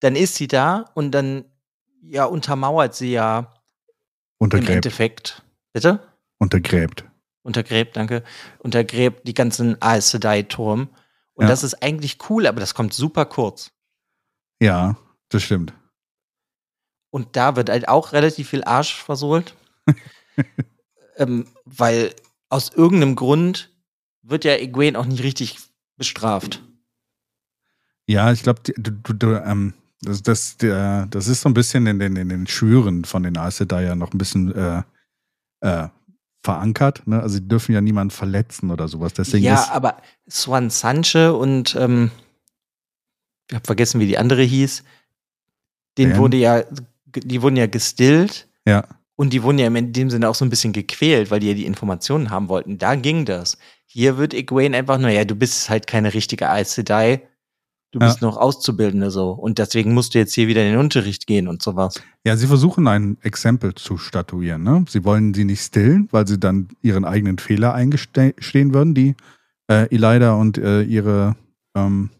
Dann 0.00 0.16
ist 0.16 0.36
sie 0.36 0.48
da 0.48 0.86
und 0.94 1.10
dann, 1.10 1.44
ja, 2.02 2.24
untermauert 2.24 2.94
sie 2.94 3.12
ja 3.12 3.52
Untergräbt. 4.40 4.70
Im 4.70 4.76
Endeffekt. 4.76 5.42
Bitte? 5.72 6.00
Untergräbt. 6.38 7.04
Untergräbt, 7.42 7.96
danke. 7.96 8.24
Untergräbt 8.58 9.28
die 9.28 9.34
ganzen 9.34 9.80
Aes 9.80 10.10
Sedai-Turm. 10.10 10.88
Und 11.34 11.44
ja. 11.44 11.48
das 11.48 11.62
ist 11.62 11.82
eigentlich 11.82 12.18
cool, 12.28 12.46
aber 12.46 12.60
das 12.60 12.74
kommt 12.74 12.94
super 12.94 13.26
kurz. 13.26 13.70
Ja, 14.60 14.96
das 15.28 15.42
stimmt. 15.42 15.74
Und 17.10 17.36
da 17.36 17.56
wird 17.56 17.68
halt 17.68 17.88
auch 17.88 18.12
relativ 18.12 18.48
viel 18.48 18.64
Arsch 18.64 18.94
versohlt. 18.94 19.54
ähm, 21.16 21.46
weil 21.64 22.14
aus 22.48 22.70
irgendeinem 22.70 23.16
Grund 23.16 23.70
wird 24.22 24.44
ja 24.44 24.54
Egwene 24.54 24.98
auch 24.98 25.06
nicht 25.06 25.22
richtig 25.22 25.58
bestraft. 25.96 26.62
Ja, 28.06 28.32
ich 28.32 28.42
glaube, 28.42 28.60
du, 28.62 28.72
du, 28.92 29.12
du, 29.12 29.44
ähm, 29.44 29.74
das, 30.02 30.22
das, 30.22 30.56
der, 30.56 31.06
das 31.06 31.26
ist 31.26 31.42
so 31.42 31.48
ein 31.48 31.54
bisschen 31.54 31.86
in 31.86 31.98
den, 31.98 32.16
in 32.16 32.28
den 32.28 32.46
Schwüren 32.46 33.04
von 33.04 33.22
den 33.22 33.36
Aes 33.36 33.58
ja 33.58 33.94
noch 33.94 34.12
ein 34.12 34.18
bisschen 34.18 34.54
äh, 34.54 34.82
äh, 35.60 35.88
verankert. 36.42 37.06
Ne? 37.06 37.20
Also 37.20 37.36
sie 37.36 37.46
dürfen 37.46 37.72
ja 37.72 37.80
niemanden 37.80 38.10
verletzen 38.10 38.70
oder 38.70 38.88
sowas. 38.88 39.12
Deswegen 39.12 39.44
ja, 39.44 39.68
aber 39.70 39.98
Swan 40.28 40.70
Sanche 40.70 41.34
und 41.34 41.76
ähm, 41.78 42.10
ich 43.48 43.54
habe 43.54 43.66
vergessen, 43.66 44.00
wie 44.00 44.06
die 44.06 44.16
andere 44.16 44.42
hieß. 44.42 44.84
Den 45.98 46.16
wurde 46.16 46.36
ja, 46.36 46.62
die 47.04 47.42
wurden 47.42 47.56
ja 47.56 47.66
gestillt. 47.66 48.48
Ja. 48.64 48.84
Und 49.16 49.34
die 49.34 49.42
wurden 49.42 49.58
ja 49.58 49.66
in 49.66 49.92
dem 49.92 50.08
Sinne 50.08 50.30
auch 50.30 50.34
so 50.34 50.46
ein 50.46 50.50
bisschen 50.50 50.72
gequält, 50.72 51.30
weil 51.30 51.40
die 51.40 51.48
ja 51.48 51.54
die 51.54 51.66
Informationen 51.66 52.30
haben 52.30 52.48
wollten. 52.48 52.78
Da 52.78 52.94
ging 52.94 53.26
das. 53.26 53.58
Hier 53.84 54.16
wird 54.16 54.32
Egwene 54.32 54.76
einfach 54.76 54.98
nur, 54.98 55.10
ja, 55.10 55.24
du 55.24 55.34
bist 55.34 55.68
halt 55.68 55.86
keine 55.86 56.14
richtige 56.14 56.48
Aes 56.48 56.74
Sedai. 56.74 57.28
Du 57.92 57.98
bist 57.98 58.20
ja. 58.20 58.28
noch 58.28 58.36
Auszubildende 58.36 59.10
so. 59.10 59.32
Und 59.32 59.58
deswegen 59.58 59.94
musst 59.94 60.14
du 60.14 60.18
jetzt 60.18 60.34
hier 60.34 60.46
wieder 60.46 60.62
in 60.62 60.72
den 60.72 60.78
Unterricht 60.78 61.26
gehen 61.26 61.48
und 61.48 61.60
sowas. 61.60 62.00
Ja, 62.24 62.36
sie 62.36 62.46
versuchen 62.46 62.86
ein 62.86 63.18
Exempel 63.22 63.74
zu 63.74 63.98
statuieren. 63.98 64.62
Ne? 64.62 64.84
Sie 64.88 65.04
wollen 65.04 65.34
sie 65.34 65.44
nicht 65.44 65.60
stillen, 65.60 66.08
weil 66.12 66.26
sie 66.26 66.38
dann 66.38 66.68
ihren 66.82 67.04
eigenen 67.04 67.38
Fehler 67.38 67.74
eingestehen 67.74 68.74
würden, 68.74 68.94
die 68.94 69.16
äh, 69.68 69.92
Elida 69.92 70.34
und 70.34 70.56
äh, 70.58 70.82
ihre, 70.82 71.34
ähm, 71.74 72.10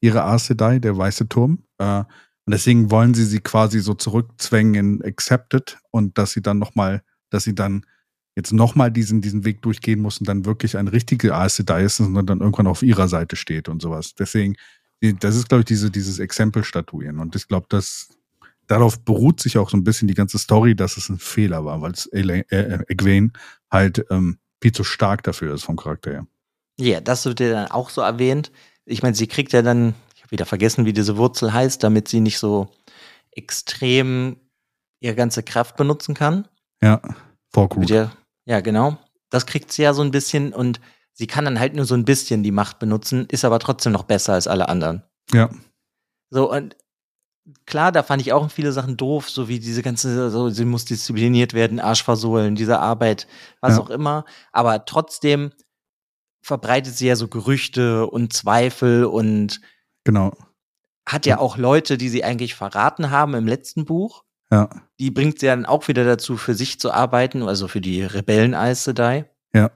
ihre 0.00 0.24
Aes 0.24 0.46
Sedai, 0.46 0.80
der 0.80 0.98
weiße 0.98 1.28
Turm. 1.28 1.58
Äh, 1.78 2.00
und 2.44 2.50
deswegen 2.50 2.90
wollen 2.90 3.14
sie 3.14 3.24
sie 3.24 3.38
quasi 3.38 3.78
so 3.78 3.94
zurückzwängen 3.94 4.74
in 4.74 5.04
Accepted 5.04 5.78
und 5.92 6.18
dass 6.18 6.32
sie 6.32 6.42
dann 6.42 6.58
nochmal, 6.58 7.02
dass 7.30 7.44
sie 7.44 7.54
dann 7.54 7.86
jetzt 8.34 8.52
nochmal 8.52 8.90
diesen, 8.90 9.20
diesen 9.20 9.44
Weg 9.44 9.62
durchgehen 9.62 10.00
muss 10.00 10.18
und 10.18 10.28
dann 10.28 10.44
wirklich 10.44 10.76
ein 10.76 10.88
richtiger 10.88 11.34
Aes 11.36 11.56
Sedai 11.56 11.84
ist 11.84 12.00
und 12.00 12.14
dann 12.26 12.40
irgendwann 12.40 12.66
auf 12.66 12.82
ihrer 12.82 13.08
Seite 13.08 13.36
steht 13.36 13.68
und 13.68 13.82
sowas. 13.82 14.14
Deswegen, 14.14 14.56
das 15.00 15.36
ist, 15.36 15.48
glaube 15.48 15.60
ich, 15.60 15.66
diese, 15.66 15.90
dieses 15.90 16.18
Exempel-Statuieren. 16.18 17.18
Und 17.18 17.36
ich 17.36 17.48
glaube, 17.48 17.66
dass 17.68 18.08
darauf 18.66 19.00
beruht 19.00 19.40
sich 19.40 19.58
auch 19.58 19.68
so 19.68 19.76
ein 19.76 19.84
bisschen 19.84 20.08
die 20.08 20.14
ganze 20.14 20.38
Story, 20.38 20.74
dass 20.74 20.96
es 20.96 21.08
ein 21.08 21.18
Fehler 21.18 21.64
war, 21.64 21.82
weil 21.82 21.92
es 21.92 22.06
äh, 22.06 22.44
äh, 22.48 22.78
Egwene 22.88 23.30
halt 23.70 24.04
ähm, 24.10 24.38
viel 24.62 24.72
zu 24.72 24.84
stark 24.84 25.22
dafür 25.24 25.54
ist 25.54 25.64
vom 25.64 25.76
Charakter 25.76 26.10
her. 26.10 26.26
Ja, 26.78 27.00
das 27.00 27.24
wird 27.26 27.40
ja 27.40 27.50
dann 27.50 27.70
auch 27.70 27.90
so 27.90 28.00
erwähnt. 28.00 28.50
Ich 28.86 29.02
meine, 29.02 29.14
sie 29.14 29.26
kriegt 29.26 29.52
ja 29.52 29.62
dann, 29.62 29.94
ich 30.14 30.22
habe 30.22 30.30
wieder 30.30 30.46
vergessen, 30.46 30.86
wie 30.86 30.92
diese 30.92 31.16
Wurzel 31.16 31.52
heißt, 31.52 31.82
damit 31.82 32.08
sie 32.08 32.20
nicht 32.20 32.38
so 32.38 32.68
extrem 33.32 34.36
ihre 35.00 35.14
ganze 35.14 35.42
Kraft 35.42 35.76
benutzen 35.76 36.14
kann. 36.14 36.48
Ja, 36.82 37.02
Vorkrug. 37.50 37.84
Ja, 38.44 38.60
genau. 38.60 38.98
Das 39.30 39.46
kriegt 39.46 39.72
sie 39.72 39.82
ja 39.82 39.94
so 39.94 40.02
ein 40.02 40.10
bisschen 40.10 40.52
und 40.52 40.80
sie 41.12 41.26
kann 41.26 41.44
dann 41.44 41.58
halt 41.60 41.74
nur 41.74 41.84
so 41.84 41.94
ein 41.94 42.04
bisschen 42.04 42.42
die 42.42 42.50
Macht 42.50 42.78
benutzen, 42.78 43.26
ist 43.30 43.44
aber 43.44 43.58
trotzdem 43.58 43.92
noch 43.92 44.04
besser 44.04 44.34
als 44.34 44.46
alle 44.46 44.68
anderen. 44.68 45.02
Ja. 45.32 45.50
So, 46.30 46.50
und 46.50 46.76
klar, 47.66 47.92
da 47.92 48.02
fand 48.02 48.22
ich 48.22 48.32
auch 48.32 48.50
viele 48.50 48.72
Sachen 48.72 48.96
doof, 48.96 49.28
so 49.28 49.48
wie 49.48 49.58
diese 49.58 49.82
ganze, 49.82 50.30
so, 50.30 50.48
sie 50.48 50.64
muss 50.64 50.84
diszipliniert 50.84 51.54
werden, 51.54 51.80
Arsch 51.80 52.02
versohlen, 52.02 52.54
diese 52.54 52.78
Arbeit, 52.78 53.26
was 53.60 53.76
ja. 53.76 53.82
auch 53.82 53.90
immer. 53.90 54.24
Aber 54.52 54.84
trotzdem 54.84 55.52
verbreitet 56.42 56.96
sie 56.96 57.06
ja 57.06 57.16
so 57.16 57.28
Gerüchte 57.28 58.06
und 58.06 58.32
Zweifel 58.32 59.04
und 59.04 59.60
genau. 60.04 60.32
hat 61.06 61.26
ja 61.26 61.38
auch 61.38 61.56
Leute, 61.56 61.96
die 61.98 62.08
sie 62.08 62.24
eigentlich 62.24 62.54
verraten 62.54 63.10
haben 63.10 63.34
im 63.34 63.46
letzten 63.46 63.84
Buch. 63.84 64.24
Ja. 64.52 64.68
Die 65.00 65.10
bringt 65.10 65.40
sie 65.40 65.46
dann 65.46 65.64
auch 65.64 65.88
wieder 65.88 66.04
dazu, 66.04 66.36
für 66.36 66.54
sich 66.54 66.78
zu 66.78 66.92
arbeiten, 66.92 67.42
also 67.42 67.68
für 67.68 67.80
die 67.80 68.02
Rebellen 68.02 68.52
Aes 68.52 68.84
Sedai. 68.84 69.24
Ja. 69.54 69.70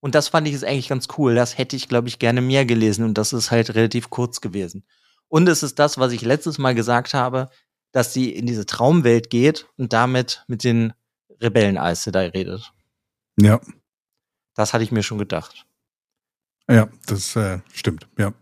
Und 0.00 0.14
das 0.14 0.28
fand 0.28 0.46
ich 0.46 0.54
jetzt 0.54 0.64
eigentlich 0.64 0.88
ganz 0.88 1.06
cool. 1.18 1.34
Das 1.34 1.58
hätte 1.58 1.76
ich, 1.76 1.88
glaube 1.88 2.08
ich, 2.08 2.18
gerne 2.18 2.40
mehr 2.40 2.64
gelesen 2.64 3.04
und 3.04 3.18
das 3.18 3.34
ist 3.34 3.50
halt 3.50 3.74
relativ 3.74 4.08
kurz 4.08 4.40
gewesen. 4.40 4.84
Und 5.28 5.48
es 5.50 5.62
ist 5.62 5.78
das, 5.78 5.98
was 5.98 6.12
ich 6.12 6.22
letztes 6.22 6.56
Mal 6.56 6.74
gesagt 6.74 7.12
habe, 7.12 7.50
dass 7.92 8.14
sie 8.14 8.30
in 8.30 8.46
diese 8.46 8.64
Traumwelt 8.64 9.28
geht 9.28 9.68
und 9.76 9.92
damit 9.92 10.44
mit 10.48 10.64
den 10.64 10.94
Rebellen 11.42 11.76
Aes 11.76 12.04
Sedai 12.04 12.28
redet. 12.28 12.72
Ja. 13.38 13.60
Das 14.54 14.72
hatte 14.72 14.84
ich 14.84 14.92
mir 14.92 15.02
schon 15.02 15.18
gedacht. 15.18 15.66
Ja, 16.70 16.88
das 17.06 17.36
äh, 17.36 17.60
stimmt, 17.72 18.08
ja. 18.18 18.32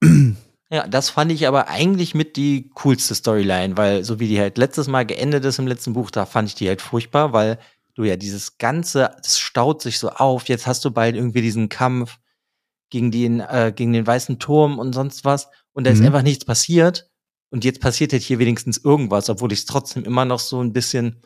Ja, 0.70 0.86
das 0.86 1.08
fand 1.08 1.32
ich 1.32 1.46
aber 1.46 1.68
eigentlich 1.68 2.14
mit 2.14 2.36
die 2.36 2.70
coolste 2.74 3.14
Storyline, 3.14 3.76
weil 3.76 4.04
so 4.04 4.20
wie 4.20 4.28
die 4.28 4.38
halt 4.38 4.58
letztes 4.58 4.86
Mal 4.86 5.06
geendet 5.06 5.44
ist 5.44 5.58
im 5.58 5.66
letzten 5.66 5.94
Buch, 5.94 6.10
da 6.10 6.26
fand 6.26 6.48
ich 6.48 6.54
die 6.54 6.68
halt 6.68 6.82
furchtbar, 6.82 7.32
weil 7.32 7.58
du 7.94 8.04
ja 8.04 8.16
dieses 8.16 8.58
ganze, 8.58 9.10
das 9.22 9.38
staut 9.38 9.80
sich 9.80 9.98
so 9.98 10.10
auf. 10.10 10.48
Jetzt 10.48 10.66
hast 10.66 10.84
du 10.84 10.90
bald 10.90 11.16
irgendwie 11.16 11.40
diesen 11.40 11.68
Kampf 11.70 12.18
gegen 12.90 13.10
den, 13.10 13.40
äh, 13.40 13.72
gegen 13.74 13.92
den 13.92 14.06
weißen 14.06 14.38
Turm 14.38 14.78
und 14.78 14.92
sonst 14.92 15.24
was 15.24 15.48
und 15.72 15.84
da 15.84 15.90
mhm. 15.90 15.96
ist 15.96 16.06
einfach 16.06 16.22
nichts 16.22 16.44
passiert. 16.44 17.08
Und 17.50 17.64
jetzt 17.64 17.80
passiert 17.80 18.12
halt 18.12 18.22
hier 18.22 18.38
wenigstens 18.38 18.76
irgendwas, 18.76 19.30
obwohl 19.30 19.52
ich 19.52 19.60
es 19.60 19.64
trotzdem 19.64 20.04
immer 20.04 20.24
noch 20.24 20.38
so 20.38 20.60
ein 20.60 20.74
bisschen 20.74 21.22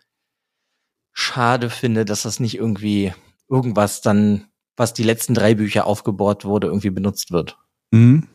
schade 1.13 1.69
finde, 1.69 2.05
dass 2.05 2.23
das 2.23 2.39
nicht 2.39 2.57
irgendwie 2.57 3.13
irgendwas 3.49 4.03
dann, 4.03 4.47
was 4.77 4.95
die 4.95 5.03
letzten 5.03 5.35
drei 5.35 5.55
Bücher 5.55 5.87
aufgebaut 5.87 6.45
wurde, 6.45 6.69
irgendwie 6.69 6.91
benutzt 6.91 7.33
wird. 7.33 7.59
Mhm. 7.91 8.29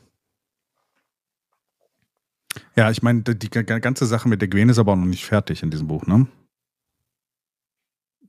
Ja, 2.75 2.91
ich 2.91 3.01
meine, 3.01 3.21
die 3.21 3.49
ganze 3.49 4.05
Sache 4.05 4.27
mit 4.29 4.41
der 4.41 4.47
Gwen 4.47 4.69
ist 4.69 4.79
aber 4.79 4.93
auch 4.93 4.97
noch 4.97 5.05
nicht 5.05 5.25
fertig 5.25 5.63
in 5.63 5.71
diesem 5.71 5.87
Buch, 5.87 6.05
ne? 6.05 6.27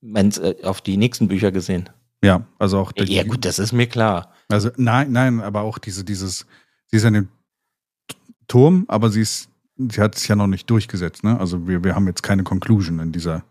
Meinst 0.00 0.38
äh, 0.38 0.56
auf 0.62 0.80
die 0.80 0.96
nächsten 0.96 1.28
Bücher 1.28 1.50
gesehen? 1.50 1.90
Ja, 2.22 2.46
also 2.58 2.78
auch. 2.78 2.92
Ja, 2.96 3.04
ja, 3.04 3.22
gut, 3.24 3.44
das 3.44 3.58
ist 3.58 3.72
mir 3.72 3.86
klar. 3.86 4.32
Also 4.48 4.70
nein, 4.76 5.12
nein, 5.12 5.40
aber 5.40 5.62
auch 5.62 5.78
diese, 5.78 6.04
dieses, 6.04 6.46
sie 6.86 6.96
ist 6.96 7.04
an 7.04 7.14
dem 7.14 7.28
Turm, 8.48 8.84
aber 8.88 9.10
sie 9.10 9.20
ist, 9.20 9.48
sie 9.76 10.00
hat 10.00 10.16
sich 10.16 10.28
ja 10.28 10.36
noch 10.36 10.46
nicht 10.46 10.68
durchgesetzt, 10.68 11.22
ne? 11.22 11.38
Also 11.38 11.68
wir, 11.68 11.84
wir 11.84 11.94
haben 11.94 12.06
jetzt 12.06 12.22
keine 12.22 12.42
Conclusion 12.42 12.98
in 13.00 13.12
dieser. 13.12 13.44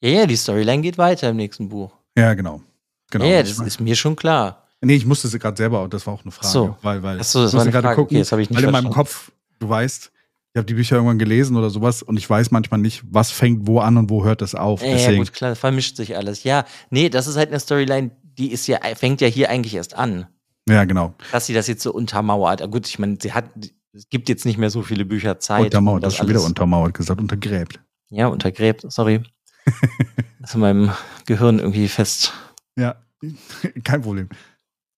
Ja, 0.00 0.10
ja, 0.10 0.26
die 0.26 0.36
Storyline 0.36 0.82
geht 0.82 0.98
weiter 0.98 1.30
im 1.30 1.36
nächsten 1.36 1.68
Buch. 1.68 1.92
Ja, 2.16 2.34
genau. 2.34 2.62
genau. 3.10 3.24
Ja, 3.24 3.42
das 3.42 3.58
ist 3.58 3.80
mir 3.80 3.96
schon 3.96 4.16
klar. 4.16 4.64
Nee, 4.80 4.96
ich 4.96 5.06
musste 5.06 5.28
sie 5.28 5.38
gerade 5.38 5.56
selber, 5.56 5.88
das 5.88 6.06
war 6.06 6.14
auch 6.14 6.22
eine 6.22 6.30
Frage. 6.30 6.48
So. 6.48 6.76
Weil, 6.82 7.02
weil 7.02 7.18
Achso, 7.18 7.42
das 7.42 7.54
war 7.54 7.62
eine 7.62 7.72
Frage. 7.72 7.94
Gucken, 7.94 8.16
okay, 8.16 8.18
das 8.18 8.32
habe 8.32 8.42
ich 8.42 8.50
nicht 8.50 8.56
Weil 8.56 8.64
verstanden. 8.64 8.86
in 8.86 8.90
meinem 8.90 8.94
Kopf, 8.94 9.32
du 9.58 9.68
weißt, 9.68 10.12
ich 10.54 10.58
habe 10.58 10.66
die 10.66 10.74
Bücher 10.74 10.96
irgendwann 10.96 11.18
gelesen 11.18 11.56
oder 11.56 11.68
sowas 11.68 12.02
und 12.02 12.16
ich 12.16 12.30
weiß 12.30 12.52
manchmal 12.52 12.78
nicht, 12.78 13.02
was 13.10 13.32
fängt 13.32 13.66
wo 13.66 13.80
an 13.80 13.96
und 13.96 14.08
wo 14.08 14.24
hört 14.24 14.40
es 14.40 14.54
auf. 14.54 14.82
Ja, 14.82 14.92
Deswegen. 14.92 15.12
ja 15.12 15.18
gut, 15.18 15.32
klar, 15.32 15.56
vermischt 15.56 15.96
sich 15.96 16.16
alles. 16.16 16.44
Ja, 16.44 16.64
nee, 16.90 17.08
das 17.08 17.26
ist 17.26 17.36
halt 17.36 17.48
eine 17.48 17.58
Storyline, 17.58 18.12
die 18.22 18.52
ist 18.52 18.68
ja, 18.68 18.78
fängt 18.94 19.20
ja 19.20 19.26
hier 19.26 19.50
eigentlich 19.50 19.74
erst 19.74 19.94
an. 19.94 20.28
Ja, 20.68 20.84
genau. 20.84 21.14
Dass 21.32 21.46
sie 21.46 21.54
das 21.54 21.66
jetzt 21.66 21.82
so 21.82 21.92
untermauert. 21.92 22.62
Gut, 22.70 22.86
ich 22.86 23.00
meine, 23.00 23.18
sie 23.20 23.32
hat, 23.32 23.46
es 23.92 24.08
gibt 24.08 24.28
jetzt 24.28 24.44
nicht 24.44 24.56
mehr 24.56 24.70
so 24.70 24.82
viele 24.82 25.04
Bücher 25.04 25.40
Zeit. 25.40 25.64
Untermauert, 25.64 26.04
das, 26.04 26.12
das 26.12 26.18
schon 26.18 26.28
wieder 26.28 26.42
untermauert 26.42 26.94
gesagt, 26.94 27.20
untergräbt. 27.20 27.80
Ja, 28.10 28.28
untergräbt, 28.28 28.84
sorry. 28.88 29.22
das 30.40 30.50
ist 30.50 30.54
in 30.54 30.60
meinem 30.60 30.92
Gehirn 31.26 31.58
irgendwie 31.58 31.88
fest. 31.88 32.32
Ja, 32.76 32.94
kein 33.84 34.02
Problem. 34.02 34.28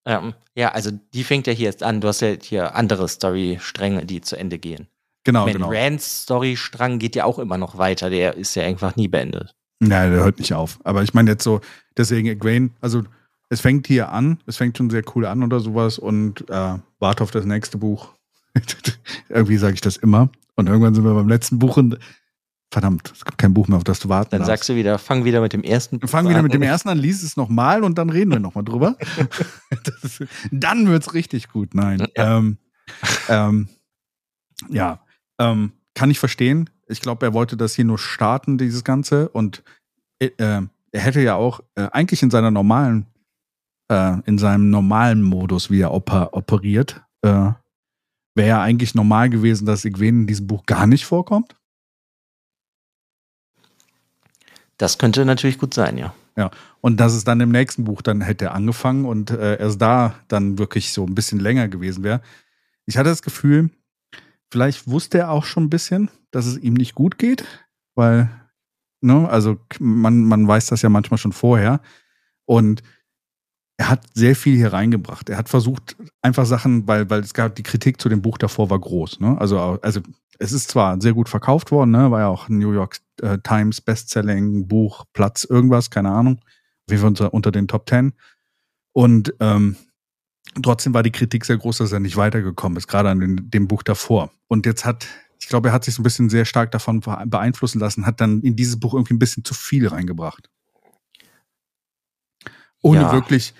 Ähm, 0.07 0.33
ja, 0.55 0.69
also 0.69 0.89
die 1.13 1.25
fängt 1.25 1.47
ja 1.47 1.53
hier 1.53 1.67
erst 1.67 1.83
an. 1.83 1.99
Du 1.99 2.07
hast 2.07 2.21
ja 2.21 2.29
hier 2.41 2.75
andere 2.75 3.09
Story-Stränge, 3.09 4.05
die 4.05 4.21
zu 4.21 4.37
Ende 4.37 4.57
gehen. 4.57 4.87
Genau, 5.25 5.43
mein 5.43 5.53
genau. 5.53 5.69
Rands 5.69 6.23
Story-Strang 6.23 6.97
geht 6.97 7.17
ja 7.17 7.25
auch 7.25 7.37
immer 7.37 7.57
noch 7.57 7.77
weiter. 7.77 8.09
Der 8.09 8.35
ist 8.35 8.55
ja 8.55 8.63
einfach 8.63 8.95
nie 8.95 9.09
beendet. 9.09 9.53
Nein, 9.79 10.11
der 10.11 10.23
hört 10.23 10.39
nicht 10.39 10.53
auf. 10.53 10.79
Aber 10.85 11.03
ich 11.03 11.13
meine 11.13 11.31
jetzt 11.31 11.43
so, 11.43 11.59
deswegen 11.97 12.29
Egwene, 12.29 12.69
also 12.79 13.03
es 13.49 13.59
fängt 13.59 13.85
hier 13.87 14.09
an, 14.13 14.41
es 14.45 14.55
fängt 14.55 14.77
schon 14.77 14.89
sehr 14.89 15.03
cool 15.13 15.25
an 15.25 15.43
oder 15.43 15.59
sowas 15.59 15.99
und 15.99 16.49
äh, 16.49 16.75
warte 16.99 17.23
auf 17.23 17.31
das 17.31 17.45
nächste 17.45 17.77
Buch. 17.77 18.13
Irgendwie 19.29 19.57
sage 19.57 19.73
ich 19.73 19.81
das 19.81 19.97
immer. 19.97 20.29
Und 20.55 20.67
irgendwann 20.67 20.95
sind 20.95 21.03
wir 21.03 21.13
beim 21.13 21.27
letzten 21.27 21.59
Buch 21.59 21.75
und 21.77 21.99
verdammt, 22.71 23.11
es 23.15 23.23
gibt 23.23 23.37
kein 23.37 23.53
Buch 23.53 23.67
mehr, 23.67 23.77
auf 23.77 23.83
das 23.83 23.99
du 23.99 24.09
warten 24.09 24.31
Dann 24.31 24.39
darfst. 24.39 24.47
sagst 24.47 24.69
du 24.69 24.75
wieder, 24.75 24.99
fang 24.99 25.23
wieder 25.25 25.41
mit 25.41 25.53
dem 25.53 25.63
ersten 25.63 25.99
Buch 25.99 26.09
Fang 26.09 26.27
wieder 26.27 26.41
mit 26.41 26.53
dem 26.53 26.61
ersten 26.61 26.89
an, 26.89 26.97
lies 26.97 27.23
es 27.23 27.37
nochmal 27.37 27.83
und 27.83 27.97
dann 27.97 28.09
reden 28.09 28.31
wir 28.31 28.39
nochmal 28.39 28.63
drüber. 28.63 28.95
ist, 30.03 30.23
dann 30.51 30.87
wird's 30.87 31.13
richtig 31.13 31.49
gut. 31.49 31.73
Nein. 31.73 32.05
Ja. 32.15 32.37
Ähm, 32.37 32.57
ähm, 33.29 33.69
ja. 34.69 34.99
Ähm, 35.39 35.71
kann 35.93 36.11
ich 36.11 36.19
verstehen. 36.19 36.69
Ich 36.87 37.01
glaube, 37.01 37.25
er 37.25 37.33
wollte 37.33 37.57
das 37.57 37.73
hier 37.73 37.85
nur 37.85 37.97
starten, 37.97 38.57
dieses 38.57 38.83
Ganze. 38.83 39.29
Und 39.29 39.63
äh, 40.19 40.29
er 40.37 40.69
hätte 40.91 41.21
ja 41.21 41.35
auch 41.35 41.61
äh, 41.75 41.87
eigentlich 41.91 42.23
in 42.23 42.29
seiner 42.29 42.51
normalen, 42.51 43.07
äh, 43.89 44.17
in 44.25 44.37
seinem 44.37 44.69
normalen 44.69 45.21
Modus, 45.21 45.71
wie 45.71 45.81
er 45.81 45.93
oper 45.93 46.33
operiert, 46.33 47.01
äh, 47.23 47.51
wäre 48.35 48.47
ja 48.47 48.61
eigentlich 48.61 48.93
normal 48.93 49.29
gewesen, 49.29 49.65
dass 49.65 49.85
Igwen 49.85 50.21
in 50.21 50.27
diesem 50.27 50.47
Buch 50.47 50.65
gar 50.65 50.85
nicht 50.85 51.05
vorkommt. 51.05 51.55
Das 54.77 54.97
könnte 54.97 55.25
natürlich 55.25 55.57
gut 55.57 55.73
sein, 55.73 55.97
ja. 55.97 56.13
Ja, 56.35 56.51
und 56.81 56.99
dass 56.99 57.13
es 57.13 57.23
dann 57.23 57.41
im 57.41 57.49
nächsten 57.49 57.83
Buch 57.83 58.03
dann 58.03 58.21
hätte 58.21 58.51
angefangen 58.51 59.05
und 59.05 59.31
äh, 59.31 59.59
erst 59.59 59.81
da 59.81 60.13
dann 60.27 60.59
wirklich 60.59 60.93
so 60.93 61.03
ein 61.03 61.15
bisschen 61.15 61.39
länger 61.39 61.67
gewesen 61.67 62.03
wäre. 62.03 62.21
Ich 62.85 62.97
hatte 62.97 63.09
das 63.09 63.23
Gefühl, 63.23 63.71
vielleicht 64.51 64.87
wusste 64.87 65.17
er 65.17 65.31
auch 65.31 65.45
schon 65.45 65.63
ein 65.63 65.69
bisschen, 65.71 66.11
dass 66.29 66.45
es 66.45 66.57
ihm 66.57 66.75
nicht 66.75 66.93
gut 66.93 67.17
geht, 67.17 67.43
weil, 67.95 68.29
ne, 69.01 69.27
also 69.27 69.57
man, 69.79 70.23
man 70.25 70.47
weiß 70.47 70.67
das 70.67 70.83
ja 70.83 70.89
manchmal 70.89 71.17
schon 71.17 71.33
vorher. 71.33 71.81
Und 72.45 72.83
er 73.77 73.89
hat 73.89 74.05
sehr 74.13 74.35
viel 74.35 74.55
hier 74.55 74.73
reingebracht. 74.73 75.29
Er 75.29 75.37
hat 75.37 75.49
versucht, 75.49 75.95
einfach 76.21 76.45
Sachen, 76.45 76.87
weil, 76.87 77.09
weil 77.09 77.21
es 77.21 77.33
gab, 77.33 77.55
die 77.55 77.63
Kritik 77.63 78.01
zu 78.01 78.09
dem 78.09 78.21
Buch 78.21 78.37
davor 78.37 78.69
war 78.69 78.79
groß. 78.79 79.19
Ne? 79.19 79.39
Also, 79.39 79.59
also 79.59 80.01
es 80.39 80.51
ist 80.51 80.69
zwar 80.69 80.99
sehr 81.01 81.13
gut 81.13 81.29
verkauft 81.29 81.71
worden, 81.71 81.91
ne? 81.91 82.11
war 82.11 82.19
ja 82.21 82.27
auch 82.27 82.49
New 82.49 82.71
York 82.71 82.99
äh, 83.21 83.37
Times 83.39 83.81
Bestselling, 83.81 84.67
Buch, 84.67 85.05
Platz, 85.13 85.43
irgendwas, 85.43 85.89
keine 85.89 86.11
Ahnung. 86.11 86.39
Wie 86.87 86.99
wir 86.99 87.07
unter, 87.07 87.33
unter 87.33 87.51
den 87.51 87.67
Top 87.67 87.85
Ten. 87.85 88.13
Und 88.93 89.33
ähm, 89.39 89.75
trotzdem 90.63 90.93
war 90.93 91.03
die 91.03 91.11
Kritik 91.11 91.45
sehr 91.45 91.57
groß, 91.57 91.79
dass 91.79 91.91
er 91.91 91.99
nicht 91.99 92.15
weitergekommen 92.15 92.77
ist, 92.77 92.87
gerade 92.87 93.09
an 93.09 93.19
den, 93.19 93.49
dem 93.49 93.67
Buch 93.67 93.83
davor. 93.83 94.31
Und 94.47 94.65
jetzt 94.65 94.85
hat, 94.85 95.05
ich 95.39 95.47
glaube, 95.47 95.69
er 95.69 95.73
hat 95.73 95.83
sich 95.83 95.95
so 95.95 96.01
ein 96.01 96.03
bisschen 96.03 96.29
sehr 96.29 96.45
stark 96.45 96.71
davon 96.71 97.01
beeinflussen 97.25 97.79
lassen, 97.79 98.05
hat 98.05 98.21
dann 98.21 98.41
in 98.41 98.55
dieses 98.55 98.79
Buch 98.79 98.93
irgendwie 98.93 99.15
ein 99.15 99.19
bisschen 99.19 99.43
zu 99.43 99.53
viel 99.53 99.87
reingebracht. 99.87 100.49
Ohne 102.81 103.01
ja. 103.01 103.11
wirklich 103.11 103.53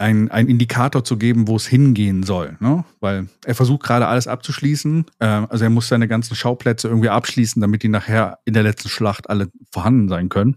ein, 0.00 0.30
ein 0.30 0.48
Indikator 0.48 1.04
zu 1.04 1.16
geben, 1.16 1.46
wo 1.46 1.56
es 1.56 1.66
hingehen 1.66 2.22
soll. 2.22 2.56
Ne? 2.60 2.84
Weil 3.00 3.28
er 3.44 3.54
versucht 3.54 3.82
gerade 3.82 4.06
alles 4.06 4.26
abzuschließen. 4.26 5.04
Äh, 5.18 5.26
also 5.26 5.64
er 5.64 5.70
muss 5.70 5.88
seine 5.88 6.08
ganzen 6.08 6.34
Schauplätze 6.34 6.88
irgendwie 6.88 7.10
abschließen, 7.10 7.60
damit 7.60 7.82
die 7.82 7.88
nachher 7.88 8.38
in 8.44 8.54
der 8.54 8.62
letzten 8.62 8.88
Schlacht 8.88 9.28
alle 9.28 9.48
vorhanden 9.70 10.08
sein 10.08 10.28
können. 10.28 10.56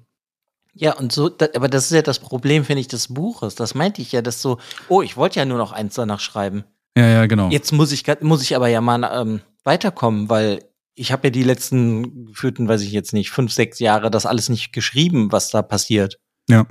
Ja, 0.73 0.93
und 0.93 1.11
so, 1.11 1.29
da, 1.29 1.47
aber 1.55 1.67
das 1.67 1.85
ist 1.85 1.91
ja 1.91 2.01
das 2.01 2.19
Problem, 2.19 2.65
finde 2.65 2.81
ich, 2.81 2.87
des 2.87 3.13
Buches. 3.13 3.55
Das 3.55 3.75
meinte 3.75 4.01
ich 4.01 4.11
ja, 4.11 4.21
dass 4.21 4.41
so, 4.41 4.57
oh, 4.87 5.01
ich 5.01 5.17
wollte 5.17 5.39
ja 5.39 5.45
nur 5.45 5.57
noch 5.57 5.71
eins 5.71 5.93
danach 5.93 6.19
schreiben. 6.19 6.63
Ja, 6.97 7.07
ja, 7.07 7.25
genau. 7.25 7.49
Jetzt 7.49 7.71
muss 7.73 7.91
ich, 7.91 8.05
muss 8.21 8.41
ich 8.41 8.55
aber 8.55 8.69
ja 8.69 8.81
mal 8.81 9.03
ähm, 9.13 9.41
weiterkommen, 9.63 10.29
weil 10.29 10.63
ich 10.95 11.11
habe 11.11 11.27
ja 11.27 11.31
die 11.31 11.43
letzten 11.43 12.27
geführten, 12.27 12.67
weiß 12.67 12.81
ich 12.81 12.91
jetzt 12.91 13.13
nicht, 13.13 13.29
fünf, 13.31 13.51
sechs 13.51 13.79
Jahre 13.79 14.09
das 14.09 14.25
alles 14.25 14.49
nicht 14.49 14.73
geschrieben, 14.73 15.31
was 15.31 15.49
da 15.49 15.61
passiert. 15.61 16.19
Ja 16.49 16.65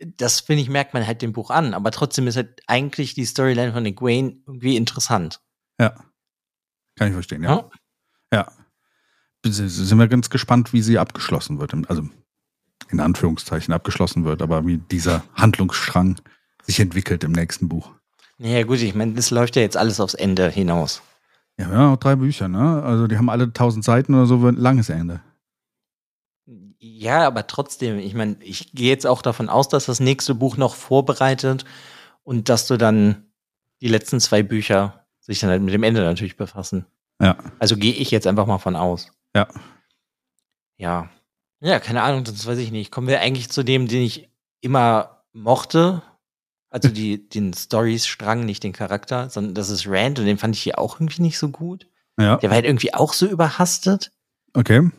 das 0.00 0.40
finde 0.40 0.62
ich, 0.62 0.68
merkt 0.68 0.94
man 0.94 1.06
halt 1.06 1.22
dem 1.22 1.32
Buch 1.32 1.50
an. 1.50 1.74
Aber 1.74 1.90
trotzdem 1.90 2.26
ist 2.26 2.36
halt 2.36 2.62
eigentlich 2.66 3.14
die 3.14 3.24
Storyline 3.24 3.72
von 3.72 3.84
Egwene 3.86 4.36
irgendwie 4.46 4.76
interessant. 4.76 5.40
Ja. 5.78 5.94
Kann 6.96 7.08
ich 7.08 7.14
verstehen, 7.14 7.42
ja. 7.42 7.68
Ja. 8.32 8.46
ja. 8.46 8.52
Sind 9.44 9.98
wir 9.98 10.08
ganz 10.08 10.30
gespannt, 10.30 10.72
wie 10.72 10.82
sie 10.82 10.98
abgeschlossen 10.98 11.58
wird. 11.60 11.72
Also 11.88 12.08
in 12.90 13.00
Anführungszeichen 13.00 13.72
abgeschlossen 13.74 14.24
wird, 14.24 14.42
aber 14.42 14.66
wie 14.66 14.78
dieser 14.78 15.24
Handlungsstrang 15.34 16.16
sich 16.62 16.80
entwickelt 16.80 17.24
im 17.24 17.32
nächsten 17.32 17.68
Buch. 17.68 17.92
Naja, 18.38 18.64
gut, 18.64 18.80
ich 18.80 18.94
meine, 18.94 19.14
das 19.14 19.30
läuft 19.30 19.56
ja 19.56 19.62
jetzt 19.62 19.76
alles 19.76 20.00
aufs 20.00 20.14
Ende 20.14 20.50
hinaus. 20.50 21.02
Ja, 21.58 21.72
ja, 21.72 21.92
auch 21.92 21.96
drei 21.96 22.16
Bücher, 22.16 22.48
ne? 22.48 22.82
Also 22.82 23.06
die 23.06 23.16
haben 23.16 23.30
alle 23.30 23.52
tausend 23.52 23.84
Seiten 23.84 24.14
oder 24.14 24.26
so, 24.26 24.46
ein 24.46 24.56
langes 24.56 24.90
Ende. 24.90 25.22
Ja, 26.86 27.26
aber 27.26 27.46
trotzdem, 27.46 27.98
ich 27.98 28.14
meine, 28.14 28.36
ich 28.40 28.72
gehe 28.72 28.88
jetzt 28.88 29.06
auch 29.06 29.22
davon 29.22 29.48
aus, 29.48 29.68
dass 29.68 29.86
das 29.86 30.00
nächste 30.00 30.34
Buch 30.34 30.56
noch 30.56 30.74
vorbereitet 30.74 31.64
und 32.22 32.48
dass 32.48 32.66
du 32.66 32.76
dann 32.76 33.26
die 33.80 33.88
letzten 33.88 34.20
zwei 34.20 34.42
Bücher 34.42 35.04
sich 35.20 35.40
dann 35.40 35.50
halt 35.50 35.62
mit 35.62 35.74
dem 35.74 35.82
Ende 35.82 36.02
natürlich 36.02 36.36
befassen. 36.36 36.86
Ja. 37.20 37.36
Also 37.58 37.76
gehe 37.76 37.92
ich 37.92 38.10
jetzt 38.10 38.26
einfach 38.26 38.46
mal 38.46 38.58
von 38.58 38.76
aus. 38.76 39.10
Ja. 39.34 39.48
Ja. 40.76 41.10
Ja, 41.60 41.80
keine 41.80 42.02
Ahnung, 42.02 42.24
das 42.24 42.46
weiß 42.46 42.58
ich 42.58 42.70
nicht. 42.70 42.92
Kommen 42.92 43.08
wir 43.08 43.20
eigentlich 43.20 43.50
zu 43.50 43.62
dem, 43.62 43.88
den 43.88 44.02
ich 44.02 44.28
immer 44.60 45.24
mochte. 45.32 46.02
Also 46.70 46.88
die, 46.88 47.28
den 47.30 47.52
Stories-Strang, 47.52 48.44
nicht 48.44 48.62
den 48.62 48.72
Charakter, 48.72 49.28
sondern 49.28 49.54
das 49.54 49.70
ist 49.70 49.88
Rand 49.88 50.18
und 50.18 50.26
den 50.26 50.38
fand 50.38 50.54
ich 50.54 50.62
hier 50.62 50.78
auch 50.78 51.00
irgendwie 51.00 51.22
nicht 51.22 51.38
so 51.38 51.48
gut. 51.48 51.88
Ja. 52.18 52.36
Der 52.36 52.50
war 52.50 52.54
halt 52.54 52.66
irgendwie 52.66 52.94
auch 52.94 53.12
so 53.12 53.26
überhastet. 53.26 54.12
Okay. 54.54 54.90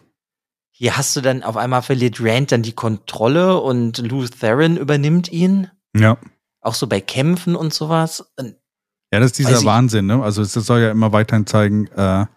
Hier 0.80 0.96
hast 0.96 1.16
du 1.16 1.22
dann 1.22 1.42
auf 1.42 1.58
einmal 1.58 1.82
verliert 1.82 2.22
Rand 2.22 2.52
dann 2.52 2.62
die 2.62 2.74
Kontrolle 2.74 3.60
und 3.60 3.98
Lou 3.98 4.28
Theron 4.28 4.78
übernimmt 4.78 5.32
ihn. 5.32 5.72
Ja. 5.96 6.20
Auch 6.62 6.76
so 6.76 6.86
bei 6.86 7.02
Kämpfen 7.02 7.56
und 7.56 7.74
sowas. 7.74 8.32
Ja, 8.38 9.20
das 9.20 9.32
ist 9.32 9.40
dieser 9.40 9.63
Wahnsinn, 9.63 10.06
ne? 10.06 10.22
Also 10.22 10.44
es 10.44 10.54
soll 10.54 10.82
ja 10.82 10.92
immer 10.92 11.12
weiterhin 11.13 11.48
zeigen, 11.48 11.88
äh, 11.88 12.28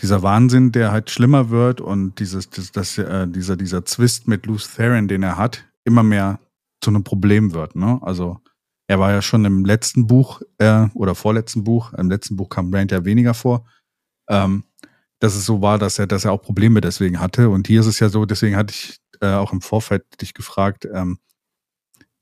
dieser 0.00 0.22
Wahnsinn, 0.22 0.70
der 0.70 0.92
halt 0.92 1.10
schlimmer 1.10 1.50
wird 1.50 1.80
und 1.80 2.20
dieses, 2.20 2.50
das, 2.50 2.70
das, 2.70 2.98
äh, 2.98 3.26
dieser, 3.26 3.56
dieser 3.56 3.84
Zwist 3.84 4.28
mit 4.28 4.46
Lou 4.46 4.58
Theron, 4.58 5.08
den 5.08 5.24
er 5.24 5.36
hat, 5.36 5.64
immer 5.84 6.04
mehr 6.04 6.38
zu 6.80 6.90
einem 6.90 7.02
Problem 7.02 7.52
wird, 7.52 7.74
ne? 7.74 7.98
Also 8.02 8.38
er 8.86 9.00
war 9.00 9.10
ja 9.10 9.22
schon 9.22 9.44
im 9.44 9.64
letzten 9.64 10.06
Buch 10.06 10.40
äh, 10.58 10.86
oder 10.94 11.16
vorletzten 11.16 11.64
Buch, 11.64 11.92
im 11.94 12.10
letzten 12.10 12.36
Buch 12.36 12.48
kam 12.48 12.72
Rand 12.72 12.92
ja 12.92 13.04
weniger 13.04 13.34
vor. 13.34 13.66
Ähm, 14.28 14.62
dass 15.22 15.36
es 15.36 15.46
so 15.46 15.62
war, 15.62 15.78
dass 15.78 16.00
er, 16.00 16.08
dass 16.08 16.24
er 16.24 16.32
auch 16.32 16.42
Probleme 16.42 16.80
deswegen 16.80 17.20
hatte. 17.20 17.48
Und 17.48 17.68
hier 17.68 17.80
ist 17.80 17.86
es 17.86 18.00
ja 18.00 18.08
so, 18.08 18.24
deswegen 18.24 18.56
hatte 18.56 18.74
ich 18.74 18.96
äh, 19.20 19.34
auch 19.34 19.52
im 19.52 19.60
Vorfeld 19.60 20.02
dich 20.20 20.34
gefragt, 20.34 20.84
ähm, 20.92 21.20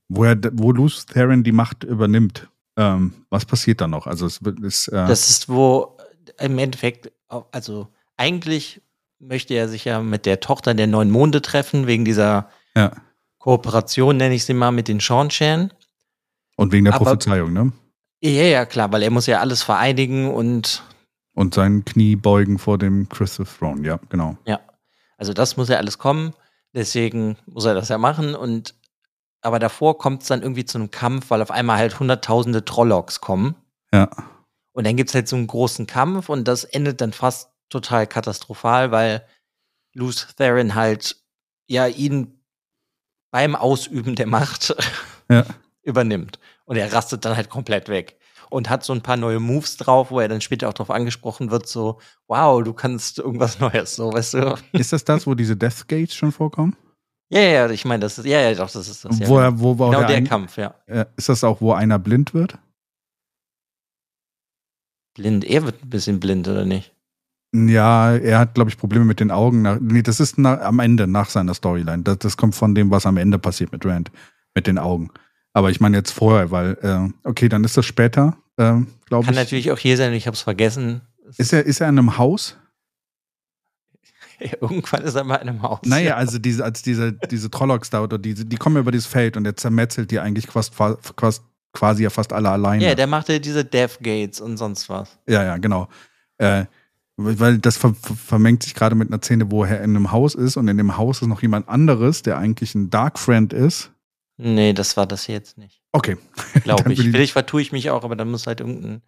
wo, 0.09 0.25
er, 0.25 0.37
wo 0.53 0.71
Luce 0.71 1.07
Theron 1.07 1.43
die 1.43 1.53
Macht 1.53 1.83
übernimmt. 1.83 2.49
Ähm, 2.77 3.25
was 3.31 3.47
passiert 3.47 3.81
da 3.81 3.89
noch? 3.89 4.07
Also 4.07 4.27
es 4.27 4.41
ist, 4.63 4.89
äh 4.89 5.07
das 5.07 5.31
ist, 5.31 5.49
wo 5.49 5.97
im 6.39 6.59
Endeffekt, 6.59 7.11
also 7.29 7.89
eigentlich 8.19 8.83
möchte 9.19 9.55
er 9.55 9.71
sich 9.71 9.87
ja 9.87 10.03
mit 10.03 10.27
der 10.27 10.41
Tochter 10.41 10.75
der 10.75 10.87
neuen 10.87 11.11
Monde 11.11 11.41
treffen, 11.41 11.87
wegen 11.87 12.05
dieser 12.05 12.51
ja. 12.77 12.93
Kooperation, 13.39 14.19
nenne 14.19 14.35
ich 14.35 14.45
sie 14.45 14.53
mal, 14.53 14.73
mit 14.73 14.89
den 14.89 15.01
Sean 15.01 15.73
Und 16.57 16.73
wegen 16.73 16.85
der 16.85 16.95
Aber, 16.95 17.07
Prophezeiung, 17.07 17.55
ne? 17.55 17.73
Ja, 18.21 18.43
ja, 18.43 18.67
klar, 18.67 18.93
weil 18.93 19.03
er 19.03 19.11
muss 19.11 19.25
ja 19.25 19.41
alles 19.41 19.63
vereinigen 19.63 20.31
und 20.31 20.83
und 21.41 21.55
sein 21.55 21.87
Knie 21.87 22.17
beugen 22.17 22.59
vor 22.59 22.77
dem 22.77 23.09
Crystal 23.09 23.47
Throne, 23.47 23.87
ja, 23.87 23.99
genau. 24.11 24.37
Ja, 24.45 24.61
also 25.17 25.33
das 25.33 25.57
muss 25.57 25.71
ja 25.71 25.79
alles 25.79 25.97
kommen, 25.97 26.35
deswegen 26.75 27.39
muss 27.47 27.65
er 27.65 27.73
das 27.73 27.89
ja 27.89 27.97
machen 27.97 28.35
und 28.35 28.75
aber 29.41 29.59
davor 29.59 29.97
kommt 29.97 30.21
es 30.21 30.29
dann 30.29 30.43
irgendwie 30.43 30.67
zu 30.67 30.77
einem 30.77 30.91
Kampf, 30.91 31.31
weil 31.31 31.41
auf 31.41 31.51
einmal 31.51 31.79
halt 31.79 31.99
hunderttausende 31.99 32.67
Trollocks 32.67 33.23
kommen. 33.23 33.55
Ja. 33.91 34.11
Und 34.73 34.87
dann 34.87 34.97
gibt 34.97 35.09
es 35.09 35.15
halt 35.15 35.29
so 35.29 35.37
einen 35.37 35.47
großen 35.47 35.87
Kampf 35.87 36.29
und 36.29 36.47
das 36.47 36.65
endet 36.65 37.01
dann 37.01 37.15
fast 37.15 37.51
total 37.71 38.07
katastrophal, 38.07 38.91
weil 38.91 39.25
Luce 39.95 40.35
Theron 40.37 40.75
halt 40.75 41.17
ja 41.69 41.87
ihn 41.87 42.39
beim 43.31 43.57
Ausüben 43.57 44.15
der 44.15 44.27
Macht 44.27 44.75
ja. 45.31 45.47
übernimmt. 45.83 46.39
Und 46.67 46.77
er 46.77 46.93
rastet 46.93 47.25
dann 47.25 47.35
halt 47.35 47.49
komplett 47.49 47.89
weg 47.89 48.20
und 48.51 48.69
hat 48.69 48.85
so 48.85 48.93
ein 48.93 49.01
paar 49.01 49.17
neue 49.17 49.41
Moves 49.41 49.77
drauf, 49.77 50.11
wo 50.11 50.21
er 50.21 50.29
dann 50.29 50.41
später 50.41 50.69
auch 50.69 50.75
darauf 50.75 50.91
angesprochen 50.91 51.51
wird, 51.51 51.67
so, 51.67 52.01
wow, 52.29 52.63
du 52.63 52.73
kannst 52.73 53.19
irgendwas 53.19 53.59
Neues, 53.61 53.97
so, 53.97 54.13
weißt 54.13 54.35
du. 54.35 54.59
Ist 54.73 54.93
das 54.93 55.05
das, 55.05 55.27
wo 55.27 55.35
diese 55.35 55.57
Death 55.57 55.89
Gates 55.89 56.15
schon 56.15 56.33
vorkommen? 56.33 56.77
Ja, 57.33 57.41
ja, 57.41 57.71
ich 57.71 57.85
meine, 57.85 58.01
das 58.01 58.19
ist, 58.19 58.27
ja, 58.27 58.41
ja, 58.41 58.55
doch, 58.55 58.71
das 58.71 58.89
ist 58.89 59.05
das. 59.05 59.19
Ja, 59.21 59.29
wo, 59.29 59.39
er, 59.39 59.59
wo, 59.59 59.79
wo 59.79 59.89
genau 59.89 60.01
der, 60.01 60.21
der 60.21 60.25
Kampf, 60.25 60.57
ja. 60.57 60.75
Ist 61.17 61.29
das 61.29 61.45
auch, 61.45 61.61
wo 61.61 61.73
einer 61.73 61.99
blind 61.99 62.35
wird? 62.35 62.59
Blind, 65.15 65.45
er 65.45 65.65
wird 65.65 65.83
ein 65.83 65.91
bisschen 65.91 66.19
blind, 66.19 66.49
oder 66.49 66.65
nicht? 66.65 66.93
Ja, 67.53 68.15
er 68.15 68.39
hat, 68.39 68.55
glaube 68.55 68.71
ich, 68.71 68.79
Probleme 68.79 69.05
mit 69.05 69.21
den 69.21 69.31
Augen. 69.31 69.63
Nach, 69.63 69.79
nee, 69.81 70.03
das 70.03 70.21
ist 70.21 70.39
nach, 70.39 70.61
am 70.61 70.79
Ende, 70.79 71.07
nach 71.07 71.29
seiner 71.29 71.55
Storyline. 71.55 72.03
Das, 72.03 72.19
das 72.19 72.37
kommt 72.37 72.55
von 72.55 72.75
dem, 72.75 72.91
was 72.91 73.07
am 73.07 73.17
Ende 73.17 73.39
passiert 73.39 73.73
mit 73.73 73.85
Rand, 73.85 74.11
mit 74.55 74.67
den 74.67 74.79
Augen. 74.79 75.11
Aber 75.53 75.71
ich 75.71 75.81
meine 75.81 75.97
jetzt 75.97 76.13
vorher, 76.13 76.51
weil, 76.51 76.79
äh, 76.83 77.29
okay, 77.29 77.49
dann 77.49 77.65
ist 77.65 77.77
das 77.77 77.85
später, 77.85 78.37
äh, 78.57 78.75
glaube 79.07 79.23
ich. 79.23 79.27
Kann 79.27 79.35
natürlich 79.35 79.71
auch 79.73 79.79
hier 79.79 79.97
sein, 79.97 80.13
ich 80.13 80.27
habe 80.27 80.35
es 80.35 80.43
vergessen. 80.43 81.03
Ist 81.37 81.53
er, 81.53 81.65
ist 81.65 81.81
er 81.81 81.89
in 81.89 81.99
einem 81.99 82.19
Haus? 82.19 82.57
Irgendwann 84.61 85.03
ist 85.03 85.15
er 85.15 85.25
mal 85.25 85.37
in 85.37 85.49
einem 85.49 85.63
Haus. 85.63 85.81
Naja, 85.85 86.17
also 86.17 86.39
diese, 86.39 86.65
als 86.65 86.83
diese, 86.83 87.13
diese 87.13 87.51
Trollocks 87.51 87.91
da 87.91 88.03
oder 88.03 88.19
diese, 88.19 88.45
die 88.45 88.57
kommen 88.57 88.77
über 88.77 88.93
dieses 88.93 89.07
Feld 89.07 89.37
und 89.37 89.45
der 89.45 89.57
zermetzelt 89.57 90.11
die 90.11 90.21
eigentlich 90.21 90.47
quasi, 90.47 90.71
quasi, 91.17 91.41
quasi 91.73 92.05
ja 92.05 92.11
fast 92.11 92.33
alle 92.33 92.51
alleine. 92.51 92.85
Ja, 92.85 92.95
der 92.95 93.07
macht 93.07 93.29
ja 93.29 93.39
diese 93.39 93.65
Death 93.65 93.99
Gates 94.01 94.41
und 94.41 94.57
sonst 94.57 94.89
was. 94.89 95.19
Ja, 95.27 95.43
ja, 95.43 95.57
genau. 95.57 95.89
Äh, 96.39 96.67
weil 97.17 97.59
das 97.59 97.77
ver 97.77 97.95
vermengt 97.95 98.63
sich 98.63 98.75
gerade 98.75 98.95
mit 98.95 99.09
einer 99.09 99.21
Szene, 99.21 99.51
wo 99.51 99.65
er 99.65 99.83
in 99.83 99.95
einem 99.95 100.11
Haus 100.11 100.35
ist 100.35 100.57
und 100.57 100.69
in 100.69 100.79
dem 100.79 100.97
Haus 100.97 101.21
ist 101.21 101.29
noch 101.29 101.43
jemand 101.43 101.69
anderes, 101.69 102.23
der 102.23 102.39
eigentlich 102.39 102.75
ein 102.75 102.89
Dark 102.89 103.19
Friend 103.19 103.53
ist 103.53 103.91
Nee, 104.43 104.73
das 104.73 104.97
war 104.97 105.07
das 105.07 105.27
jetzt 105.27 105.59
nicht. 105.59 105.83
Okay. 105.93 106.17
Glaube 106.65 106.93
ich. 106.93 107.01
Vielleicht 107.01 107.33
vertue 107.33 107.61
ich 107.61 107.73
mich 107.73 107.91
auch, 107.91 108.05
aber 108.05 108.17
dann 108.17 108.31
muss 108.31 108.47
halt 108.47 108.61
irgendein 108.61 109.03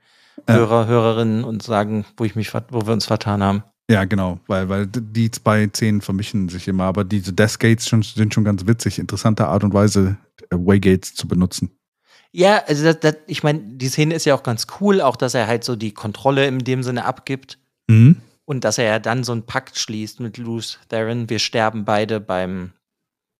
äh, 0.46 0.52
Hörer, 0.52 0.86
Hörerin 0.86 1.44
uns 1.44 1.64
sagen, 1.64 2.04
wo 2.16 2.24
ich 2.24 2.36
mich, 2.36 2.52
wo 2.52 2.86
wir 2.86 2.92
uns 2.92 3.06
vertan 3.06 3.42
haben. 3.42 3.64
Ja, 3.90 4.04
genau, 4.04 4.38
weil, 4.46 4.68
weil 4.68 4.86
die 4.86 5.30
zwei 5.30 5.68
Szenen 5.68 6.00
vermischen 6.00 6.48
sich 6.48 6.68
immer, 6.68 6.84
aber 6.84 7.04
diese 7.04 7.32
Death 7.32 7.58
Gates 7.58 7.88
schon, 7.88 8.02
sind 8.02 8.32
schon 8.32 8.44
ganz 8.44 8.66
witzig. 8.66 8.98
Interessante 8.98 9.46
Art 9.48 9.64
und 9.64 9.74
Weise, 9.74 10.16
äh, 10.50 10.56
Waygates 10.56 11.14
zu 11.14 11.26
benutzen. 11.26 11.70
Ja, 12.30 12.62
also 12.66 12.84
das, 12.84 13.00
das, 13.00 13.16
ich 13.26 13.42
meine, 13.42 13.60
die 13.60 13.88
Szene 13.88 14.14
ist 14.14 14.24
ja 14.24 14.34
auch 14.34 14.42
ganz 14.42 14.66
cool, 14.80 15.00
auch 15.00 15.16
dass 15.16 15.34
er 15.34 15.46
halt 15.46 15.64
so 15.64 15.76
die 15.76 15.92
Kontrolle 15.92 16.46
in 16.46 16.60
dem 16.60 16.82
Sinne 16.82 17.04
abgibt. 17.04 17.58
Mhm. 17.88 18.22
Und 18.44 18.64
dass 18.64 18.78
er 18.78 18.84
ja 18.84 18.98
dann 18.98 19.24
so 19.24 19.32
einen 19.32 19.46
Pakt 19.46 19.78
schließt 19.78 20.20
mit 20.20 20.36
Luce 20.36 20.78
Theron. 20.88 21.28
Wir 21.30 21.38
sterben 21.38 21.84
beide 21.84 22.20
beim 22.20 22.72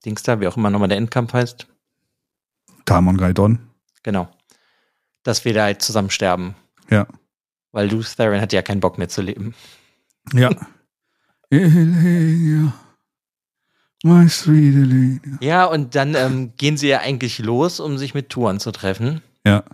Dings 0.05 0.23
da, 0.23 0.41
wie 0.41 0.47
auch 0.47 0.57
immer 0.57 0.71
nochmal 0.71 0.89
der 0.89 0.99
Endkampf 0.99 1.33
heißt. 1.33 1.67
Tamon 2.85 3.17
Gaidon. 3.17 3.59
Genau. 4.03 4.29
Dass 5.23 5.45
wir 5.45 5.55
da 5.55 5.65
halt 5.65 5.83
zusammen 5.83 6.11
sterben. 6.11 6.55
Ja. 6.91 7.07
Weil 7.73 7.91
Luce 7.91 8.17
Theron 8.17 8.41
hat 8.41 8.53
ja 8.53 8.63
keinen 8.63 8.81
Bock 8.81 8.99
mehr 8.99 9.09
zu 9.09 9.23
leben. 9.23 9.55
Ja. 10.33 10.51
Elenia. 11.51 12.73
My 14.05 14.29
sweet 14.29 14.75
Elenia. 14.75 15.39
Ja, 15.41 15.65
und 15.65 15.95
dann 15.95 16.15
ähm, 16.15 16.53
gehen 16.57 16.77
sie 16.77 16.89
ja 16.89 17.01
eigentlich 17.01 17.39
los, 17.39 17.81
um 17.81 17.99
sich 17.99 18.15
mit 18.15 18.31
Touren 18.31 18.61
zu 18.61 18.73
treffen. 18.73 19.23
Ja. 19.47 19.65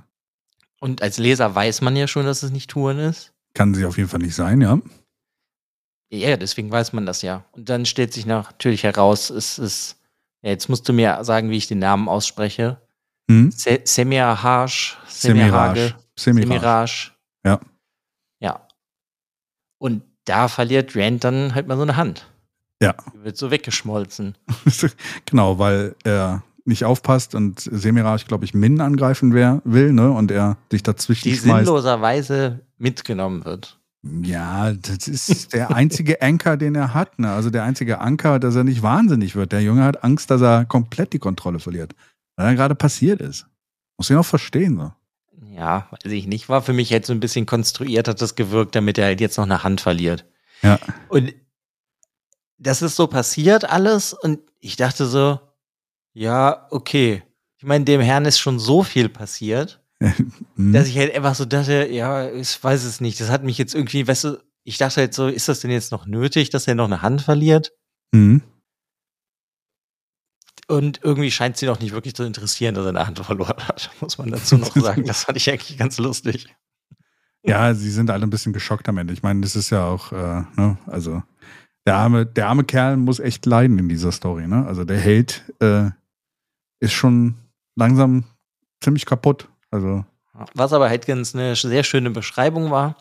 Und 0.80 1.02
als 1.02 1.18
Leser 1.18 1.54
weiß 1.54 1.80
man 1.80 1.96
ja 1.96 2.06
schon, 2.06 2.26
dass 2.26 2.42
es 2.42 2.50
nicht 2.50 2.70
Touren 2.70 2.98
ist. 2.98 3.32
Kann 3.54 3.74
sie 3.74 3.84
auf 3.84 3.96
jeden 3.96 4.08
Fall 4.08 4.20
nicht 4.20 4.34
sein, 4.34 4.60
ja. 4.60 4.78
Ja, 6.10 6.36
deswegen 6.36 6.70
weiß 6.70 6.92
man 6.92 7.06
das 7.06 7.22
ja. 7.22 7.44
Und 7.52 7.68
dann 7.68 7.84
stellt 7.84 8.12
sich 8.12 8.26
natürlich 8.26 8.82
heraus, 8.84 9.30
es 9.30 9.58
ist, 9.58 9.96
ja, 10.42 10.50
jetzt 10.50 10.68
musst 10.68 10.88
du 10.88 10.92
mir 10.92 11.22
sagen, 11.24 11.50
wie 11.50 11.56
ich 11.56 11.66
den 11.66 11.80
Namen 11.80 12.08
ausspreche. 12.08 12.80
Hm? 13.30 13.50
Se. 13.50 13.80
Semirage, 13.84 14.96
Semirage. 15.06 15.94
Semirage. 16.16 17.12
Ja. 17.44 17.60
Ja. 18.40 18.66
Und 19.78 20.02
da 20.24 20.48
verliert 20.48 20.96
Rand 20.96 21.24
dann 21.24 21.54
halt 21.54 21.68
mal 21.68 21.76
so 21.76 21.82
eine 21.82 21.96
Hand. 21.96 22.26
Ja. 22.80 22.94
Die 23.14 23.24
wird 23.24 23.36
so 23.36 23.50
weggeschmolzen. 23.50 24.36
genau, 25.26 25.58
weil 25.58 25.94
er 26.04 26.42
nicht 26.64 26.84
aufpasst 26.84 27.34
und 27.34 27.60
Semiraj, 27.60 28.24
glaube 28.26 28.44
ich, 28.44 28.54
Min 28.54 28.80
angreifen 28.80 29.32
wer, 29.32 29.62
will, 29.64 29.92
ne? 29.92 30.10
Und 30.10 30.30
er 30.30 30.58
sich 30.70 30.82
dazwischen 30.82 31.28
Die 31.28 31.36
schmeißt. 31.36 31.64
sinnloserweise 31.66 32.60
mitgenommen 32.76 33.44
wird. 33.44 33.78
Ja, 34.22 34.72
das 34.72 35.08
ist 35.08 35.52
der 35.54 35.74
einzige 35.74 36.22
Anker, 36.22 36.56
den 36.56 36.74
er 36.76 36.94
hat. 36.94 37.18
Ne? 37.18 37.32
Also 37.32 37.50
der 37.50 37.64
einzige 37.64 38.00
Anker, 38.00 38.38
dass 38.38 38.54
er 38.54 38.62
nicht 38.64 38.82
wahnsinnig 38.82 39.34
wird. 39.34 39.50
Der 39.50 39.60
Junge 39.60 39.82
hat 39.82 40.04
Angst, 40.04 40.30
dass 40.30 40.40
er 40.40 40.66
komplett 40.66 41.12
die 41.12 41.18
Kontrolle 41.18 41.58
verliert. 41.58 41.94
Was 42.38 42.46
da 42.46 42.54
gerade 42.54 42.74
passiert 42.76 43.20
ist. 43.20 43.46
Muss 43.96 44.10
ich 44.10 44.16
auch 44.16 44.24
verstehen. 44.24 44.76
So. 44.76 44.92
Ja, 45.56 45.88
weiß 45.90 46.12
ich 46.12 46.28
nicht. 46.28 46.48
War 46.48 46.62
für 46.62 46.72
mich 46.72 46.88
jetzt 46.88 47.08
so 47.08 47.12
ein 47.12 47.18
bisschen 47.18 47.46
konstruiert, 47.46 48.06
hat 48.06 48.22
das 48.22 48.36
gewirkt, 48.36 48.76
damit 48.76 48.96
er 48.96 49.06
halt 49.06 49.20
jetzt 49.20 49.38
noch 49.38 49.44
eine 49.44 49.64
Hand 49.64 49.80
verliert. 49.80 50.24
Ja. 50.62 50.78
Und 51.08 51.34
das 52.56 52.80
ist 52.80 52.94
so 52.94 53.08
passiert 53.08 53.68
alles 53.68 54.12
und 54.14 54.38
ich 54.60 54.76
dachte 54.76 55.06
so, 55.06 55.40
ja, 56.12 56.68
okay. 56.70 57.24
Ich 57.56 57.64
meine, 57.64 57.84
dem 57.84 58.00
Herrn 58.00 58.24
ist 58.24 58.38
schon 58.38 58.60
so 58.60 58.84
viel 58.84 59.08
passiert, 59.08 59.82
Hm. 60.00 60.72
dass 60.72 60.86
ich 60.86 60.96
halt 60.96 61.12
einfach 61.14 61.34
so 61.34 61.44
dachte, 61.44 61.88
ja, 61.90 62.30
ich 62.30 62.62
weiß 62.62 62.84
es 62.84 63.00
nicht. 63.00 63.20
Das 63.20 63.30
hat 63.30 63.42
mich 63.42 63.58
jetzt 63.58 63.74
irgendwie, 63.74 64.06
weißt 64.06 64.24
du, 64.24 64.38
ich 64.62 64.78
dachte 64.78 65.00
halt 65.00 65.14
so, 65.14 65.26
ist 65.26 65.48
das 65.48 65.58
denn 65.58 65.72
jetzt 65.72 65.90
noch 65.90 66.06
nötig, 66.06 66.50
dass 66.50 66.68
er 66.68 66.76
noch 66.76 66.84
eine 66.84 67.02
Hand 67.02 67.22
verliert? 67.22 67.72
Mhm. 68.12 68.42
Und 70.68 71.00
irgendwie 71.02 71.30
scheint 71.30 71.56
sie 71.56 71.66
noch 71.66 71.80
nicht 71.80 71.92
wirklich 71.92 72.14
zu 72.14 72.24
interessieren, 72.24 72.74
dass 72.74 72.84
er 72.84 72.90
eine 72.90 73.06
Hand 73.06 73.18
verloren 73.18 73.56
hat, 73.66 73.90
muss 74.00 74.18
man 74.18 74.30
dazu 74.30 74.58
noch 74.58 74.74
sagen. 74.76 75.04
Das 75.04 75.24
fand 75.24 75.38
ich 75.38 75.50
eigentlich 75.50 75.78
ganz 75.78 75.98
lustig. 75.98 76.54
Ja, 77.42 77.72
sie 77.74 77.90
sind 77.90 78.10
alle 78.10 78.26
ein 78.26 78.30
bisschen 78.30 78.52
geschockt 78.52 78.88
am 78.88 78.98
Ende. 78.98 79.14
Ich 79.14 79.22
meine, 79.22 79.40
das 79.40 79.56
ist 79.56 79.70
ja 79.70 79.86
auch, 79.86 80.12
äh, 80.12 80.42
ne, 80.56 80.76
also 80.86 81.22
der 81.86 81.96
arme, 81.96 82.26
der 82.26 82.48
arme 82.48 82.64
Kerl 82.64 82.98
muss 82.98 83.18
echt 83.18 83.46
leiden 83.46 83.78
in 83.78 83.88
dieser 83.88 84.12
Story, 84.12 84.46
ne? 84.46 84.66
Also 84.66 84.84
der 84.84 84.98
Held 84.98 85.42
äh, 85.60 85.88
ist 86.80 86.92
schon 86.92 87.36
langsam 87.76 88.24
ziemlich 88.82 89.06
kaputt. 89.06 89.48
Also, 89.70 90.04
Was 90.52 90.74
aber 90.74 90.90
halt 90.90 91.06
ganz 91.06 91.34
eine 91.34 91.56
sehr 91.56 91.84
schöne 91.84 92.10
Beschreibung 92.10 92.70
war, 92.70 92.96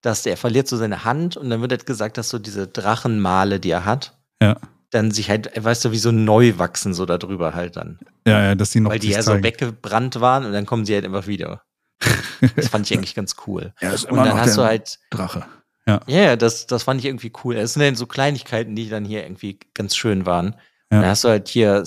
dass 0.00 0.22
der 0.22 0.36
verliert 0.36 0.68
so 0.68 0.76
seine 0.76 1.04
Hand 1.04 1.36
und 1.36 1.50
dann 1.50 1.60
wird 1.60 1.72
halt 1.72 1.86
gesagt, 1.86 2.18
dass 2.18 2.28
so 2.28 2.38
diese 2.38 2.68
Drachenmale, 2.68 3.58
die 3.58 3.70
er 3.70 3.84
hat, 3.84 4.16
Ja. 4.40 4.56
Dann 4.94 5.10
sich 5.10 5.30
halt, 5.30 5.50
weißt 5.62 5.84
du, 5.84 5.92
wie 5.92 5.98
so 5.98 6.12
neu 6.12 6.54
wachsen 6.58 6.94
so 6.94 7.06
darüber 7.06 7.54
halt 7.54 7.76
dann. 7.76 7.98
ja, 8.26 8.42
ja, 8.42 8.54
dass 8.54 8.70
die 8.70 8.80
noch 8.80 8.90
Weil 8.90 8.98
die 8.98 9.10
ja 9.10 9.22
so 9.22 9.32
zeigen. 9.32 9.44
weggebrannt 9.44 10.20
waren 10.20 10.44
und 10.44 10.52
dann 10.52 10.66
kommen 10.66 10.84
sie 10.86 10.94
halt 10.94 11.04
einfach 11.04 11.26
wieder. 11.26 11.62
Das 12.56 12.68
fand 12.68 12.90
ich 12.90 12.96
eigentlich 12.96 13.14
ganz 13.14 13.36
cool. 13.46 13.72
Ja, 13.80 13.90
ist 13.92 14.04
Und 14.04 14.10
immer 14.12 14.24
dann 14.24 14.36
noch 14.36 14.42
hast 14.42 14.56
du 14.58 14.62
halt, 14.62 14.98
Drache. 15.10 15.46
ja, 15.86 16.00
ja, 16.06 16.36
das, 16.36 16.66
das 16.66 16.82
fand 16.82 17.00
ich 17.00 17.06
irgendwie 17.06 17.32
cool. 17.42 17.56
Es 17.56 17.72
sind 17.72 17.82
dann 17.82 17.96
so 17.96 18.06
Kleinigkeiten, 18.06 18.76
die 18.76 18.88
dann 18.90 19.04
hier 19.06 19.22
irgendwie 19.22 19.58
ganz 19.72 19.96
schön 19.96 20.26
waren. 20.26 20.48
Ja. 20.90 20.98
Und 20.98 21.02
dann 21.02 21.06
hast 21.06 21.24
du 21.24 21.28
halt 21.28 21.48
hier 21.48 21.84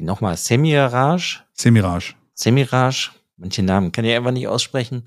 nochmal 0.00 0.36
Semiraj, 0.36 1.42
Semiraj. 1.52 2.14
Semiraj, 2.34 3.10
manche 3.36 3.62
Namen 3.62 3.92
kann 3.92 4.04
ich 4.06 4.14
einfach 4.14 4.30
nicht 4.30 4.48
aussprechen. 4.48 5.04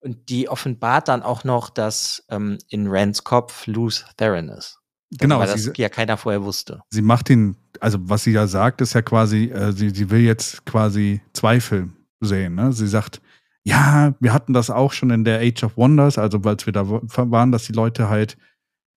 Und 0.00 0.28
die 0.28 0.48
offenbart 0.48 1.08
dann 1.08 1.22
auch 1.22 1.44
noch, 1.44 1.70
dass 1.70 2.24
ähm, 2.30 2.58
in 2.68 2.86
Rands 2.88 3.24
Kopf 3.24 3.66
Luce 3.66 4.04
Theron 4.16 4.48
ist. 4.50 4.78
Genau, 5.18 5.38
Weil 5.38 5.46
das 5.46 5.62
sie- 5.64 5.72
ja 5.76 5.88
keiner 5.88 6.16
vorher 6.16 6.42
wusste. 6.42 6.82
Sie 6.90 7.02
macht 7.02 7.30
ihn, 7.30 7.56
also 7.80 7.98
was 8.02 8.24
sie 8.24 8.32
ja 8.32 8.46
sagt, 8.46 8.80
ist 8.80 8.94
ja 8.94 9.02
quasi, 9.02 9.44
äh, 9.44 9.72
sie, 9.72 9.90
sie 9.90 10.10
will 10.10 10.20
jetzt 10.20 10.64
quasi 10.66 11.20
Zweifel 11.32 11.90
sehen. 12.20 12.54
Ne? 12.56 12.72
Sie 12.72 12.86
sagt, 12.88 13.20
ja, 13.62 14.14
wir 14.20 14.32
hatten 14.32 14.52
das 14.52 14.70
auch 14.70 14.92
schon 14.92 15.10
in 15.10 15.24
der 15.24 15.40
Age 15.40 15.62
of 15.64 15.76
Wonders, 15.76 16.18
also 16.18 16.38
als 16.44 16.66
wir 16.66 16.72
da 16.72 16.82
waren, 16.86 17.52
dass 17.52 17.64
die 17.66 17.72
Leute 17.72 18.08
halt 18.08 18.36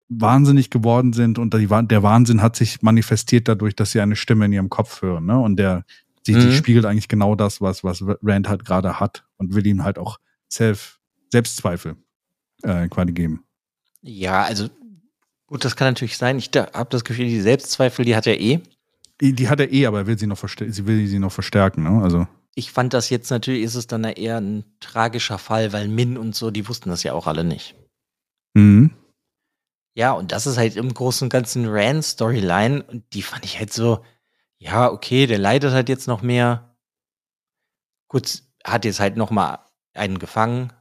wahnsinnig 0.09 0.71
geworden 0.71 1.13
sind 1.13 1.39
und 1.39 1.53
die, 1.55 1.67
der 1.67 2.03
Wahnsinn 2.03 2.41
hat 2.43 2.57
sich 2.57 2.81
manifestiert 2.83 3.49
dadurch, 3.49 3.75
dass 3.75 3.91
sie 3.93 4.01
eine 4.01 4.17
Stimme 4.17 4.45
in 4.47 4.53
ihrem 4.53 4.71
Kopf 4.71 5.03
hören. 5.03 5.27
Ne? 5.27 5.39
Und 5.39 5.57
der, 5.57 5.85
sie, 6.25 6.35
Mhm. 6.35 6.53
spiegelt 6.53 6.85
eigentlich 6.87 7.09
genau 7.09 7.35
das, 7.35 7.61
was, 7.61 7.83
was 7.85 8.03
Rand 8.23 8.49
halt 8.49 8.65
gerade 8.65 9.01
hat 9.01 9.25
und 9.37 9.55
will 9.55 9.67
ihm 9.67 9.83
halt 9.85 9.99
auch 9.99 10.19
Self, 10.51 11.01
Selbstzweifel 11.33 11.97
äh, 12.63 12.89
quasi 12.89 13.13
geben. 13.13 13.43
Ja, 14.03 14.43
also 14.45 14.69
gut, 15.47 15.65
das 15.65 15.77
kann 15.77 15.89
natürlich 15.89 16.17
sein. 16.17 16.39
Ich 16.39 16.51
habe 16.55 16.89
das 16.91 17.05
Gefühl, 17.05 17.27
die 17.27 17.41
Selbstzweifel, 17.41 18.05
die 18.05 18.17
hat 18.17 18.27
er 18.27 18.41
eh. 18.41 18.61
Die, 19.21 19.49
hat 19.49 19.61
er 19.61 19.73
eh, 19.73 19.87
aber 19.87 20.01
er 20.01 20.07
will 20.07 20.19
sie 20.19 20.27
noch 20.27 20.37
verstärken, 20.39 20.73
sie 20.75 20.87
will 20.87 21.07
sie 21.07 21.19
noch 21.19 21.33
verstärken, 21.33 21.85
ne? 21.85 22.03
Also. 22.03 22.27
Ich 22.55 22.71
fand 22.71 22.93
das 22.95 23.11
jetzt 23.11 23.31
natürlich, 23.31 23.63
ist 23.63 23.75
es 23.75 23.87
dann 23.87 24.05
eher 24.05 24.39
ein 24.41 24.65
tragischer 24.81 25.39
Fall, 25.39 25.73
weil 25.73 25.89
Min 25.89 26.17
und 26.19 26.35
so, 26.35 26.51
die 26.51 26.69
wussten 26.69 26.91
das 26.91 27.03
ja 27.03 27.13
auch 27.13 27.27
alle 27.27 27.45
nicht. 27.45 27.75
Mhm. 28.55 28.91
Ja, 29.95 30.13
und 30.13 30.33
das 30.33 30.47
ist 30.47 30.59
halt 30.59 30.77
im 30.77 30.93
Großen 30.93 31.27
und 31.27 31.31
Ganzen 31.31 31.67
Rand's 31.69 32.11
Storyline 32.11 32.83
und 32.83 33.05
die 33.15 33.23
fand 33.23 33.45
ich 33.47 33.59
halt 33.59 33.73
so, 33.73 34.05
ja, 34.59 34.91
okay, 34.91 35.27
der 35.27 35.39
leidet 35.39 35.73
halt 35.73 35.89
jetzt 35.89 36.07
noch 36.09 36.21
mehr. 36.23 36.77
Gut, 38.09 38.43
hat 38.65 38.85
jetzt 38.85 39.01
halt 39.01 39.17
noch 39.17 39.31
mal 39.31 39.59
einen 39.95 40.19
gefangen. 40.19 40.73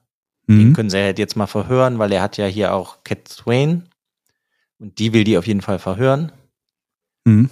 Den 0.48 0.70
Mhm. 0.70 0.74
können 0.74 0.90
sie 0.90 0.98
halt 1.02 1.20
jetzt 1.20 1.36
mal 1.36 1.48
verhören, 1.48 1.98
weil 2.00 2.12
er 2.12 2.22
hat 2.22 2.38
ja 2.38 2.46
hier 2.46 2.74
auch 2.74 3.04
Cat 3.04 3.28
Swain 3.28 3.90
und 4.80 5.00
die 5.00 5.14
will 5.14 5.24
die 5.24 5.38
auf 5.38 5.48
jeden 5.48 5.62
Fall 5.62 5.80
verhören. 5.80 6.32
Mhm. 7.26 7.50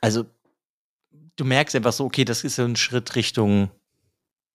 Also 0.00 0.26
du 1.36 1.44
merkst 1.44 1.74
einfach 1.76 1.92
so, 1.92 2.04
okay, 2.04 2.24
das 2.24 2.44
ist 2.44 2.56
so 2.56 2.64
ein 2.64 2.76
Schritt 2.76 3.16
Richtung 3.16 3.70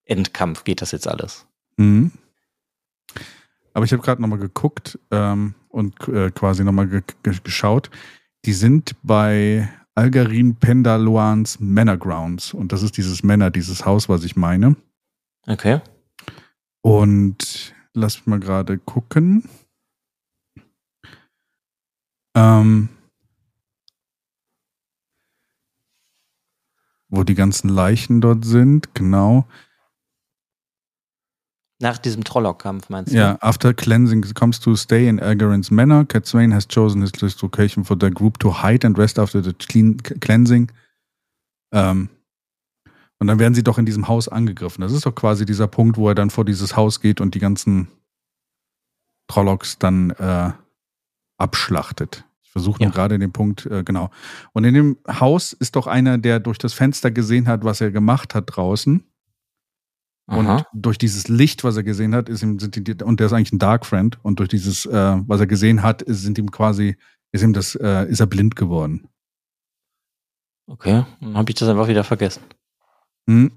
Endkampf, 0.05 0.63
geht 0.63 0.81
das 0.81 0.91
jetzt 0.91 1.07
alles. 1.07 1.45
Mhm. 1.77 2.11
Aber 3.73 3.85
ich 3.85 3.91
habe 3.91 4.01
gerade 4.01 4.21
nochmal 4.21 4.39
geguckt 4.39 4.97
ähm, 5.11 5.53
und 5.69 5.95
äh, 6.07 6.31
quasi 6.31 6.63
nochmal 6.63 6.87
ge 6.87 7.01
ge 7.23 7.35
geschaut. 7.43 7.89
Die 8.45 8.53
sind 8.53 8.95
bei 9.03 9.69
Algarin 9.99 10.55
Pendaloans 10.55 11.59
Manor 11.59 11.97
Grounds. 11.97 12.53
Und 12.53 12.71
das 12.71 12.83
ist 12.83 12.97
dieses 12.97 13.21
Männer, 13.21 13.51
dieses 13.51 13.85
Haus, 13.85 14.07
was 14.07 14.23
ich 14.23 14.35
meine. 14.35 14.75
Okay. 15.45 15.81
Und 16.81 17.73
lass 17.93 18.17
mich 18.17 18.27
mal 18.27 18.39
gerade 18.39 18.77
gucken. 18.77 19.43
Ähm, 22.39 22.87
wo 27.09 27.23
die 27.23 27.35
ganzen 27.35 27.69
Leichen 27.69 28.21
dort 28.21 28.45
sind, 28.45 28.95
genau. 28.95 29.45
Nach 31.81 31.97
diesem 31.97 32.23
Trollock-Kampf 32.23 32.89
meinst 32.89 33.11
du? 33.11 33.17
Yeah, 33.17 33.37
after 33.41 33.73
cleansing 33.73 34.21
comes 34.33 34.59
to 34.59 34.75
stay 34.75 35.07
in 35.07 35.19
Algarin's 35.19 35.71
manor, 35.71 36.05
Cat 36.05 36.25
Swain 36.25 36.53
has 36.53 36.67
chosen 36.67 37.01
his 37.01 37.41
location 37.41 37.83
for 37.83 37.97
the 37.99 38.09
group 38.09 38.39
to 38.39 38.63
hide 38.63 38.85
and 38.85 38.97
rest 38.97 39.17
after 39.17 39.43
the 39.43 39.53
clean, 39.53 39.97
cleansing. 39.97 40.71
Ähm, 41.73 42.09
und 43.17 43.27
dann 43.27 43.39
werden 43.39 43.53
sie 43.53 43.63
doch 43.63 43.77
in 43.77 43.85
diesem 43.85 44.07
Haus 44.07 44.29
angegriffen. 44.29 44.81
Das 44.81 44.93
ist 44.93 45.05
doch 45.05 45.15
quasi 45.15 45.45
dieser 45.45 45.67
Punkt, 45.67 45.97
wo 45.97 46.07
er 46.07 46.15
dann 46.15 46.29
vor 46.29 46.45
dieses 46.45 46.77
Haus 46.77 47.01
geht 47.01 47.19
und 47.19 47.35
die 47.35 47.39
ganzen 47.39 47.89
Trollocks 49.27 49.77
dann 49.77 50.11
äh, 50.11 50.51
abschlachtet. 51.37 52.23
Ich 52.49 52.51
versuche 52.53 52.81
nur 52.81 52.89
Ja. 52.89 52.95
gerade 52.95 53.19
den 53.19 53.31
Punkt, 53.31 53.67
äh, 53.67 53.83
genau. 53.83 54.09
Und 54.53 54.63
in 54.63 54.73
dem 54.73 54.97
Haus 55.07 55.53
ist 55.53 55.75
doch 55.75 55.85
einer, 55.85 56.17
der 56.17 56.39
durch 56.39 56.57
das 56.57 56.73
Fenster 56.73 57.11
gesehen 57.11 57.47
hat, 57.47 57.63
was 57.63 57.79
er 57.79 57.91
gemacht 57.91 58.33
hat 58.33 58.45
draußen. 58.47 59.03
Und 60.25 60.47
Aha. 60.47 60.65
durch 60.73 60.97
dieses 60.97 61.27
Licht, 61.27 61.63
was 61.63 61.77
er 61.77 61.83
gesehen 61.83 62.15
hat, 62.15 62.27
ist 62.27 62.41
ihm, 62.41 62.57
sind 62.57 62.75
die, 62.75 63.03
und 63.03 63.19
der 63.19 63.27
ist 63.27 63.33
eigentlich 63.33 63.51
ein 63.51 63.59
Dark 63.59 63.85
Friend, 63.85 64.17
und 64.23 64.39
durch 64.39 64.49
dieses, 64.49 64.87
äh, 64.87 65.17
was 65.27 65.39
er 65.39 65.45
gesehen 65.47 65.83
hat, 65.83 66.01
ist, 66.01 66.23
sind 66.23 66.39
ihm 66.39 66.49
quasi, 66.49 66.97
ist 67.31 67.43
ihm 67.43 67.53
das, 67.53 67.75
äh, 67.75 68.09
ist 68.09 68.19
er 68.19 68.25
blind 68.27 68.55
geworden. 68.55 69.07
Okay, 70.67 71.05
dann 71.21 71.37
habe 71.37 71.51
ich 71.51 71.55
das 71.55 71.69
einfach 71.69 71.87
wieder 71.87 72.03
vergessen. 72.03 72.41
Hm. 73.27 73.51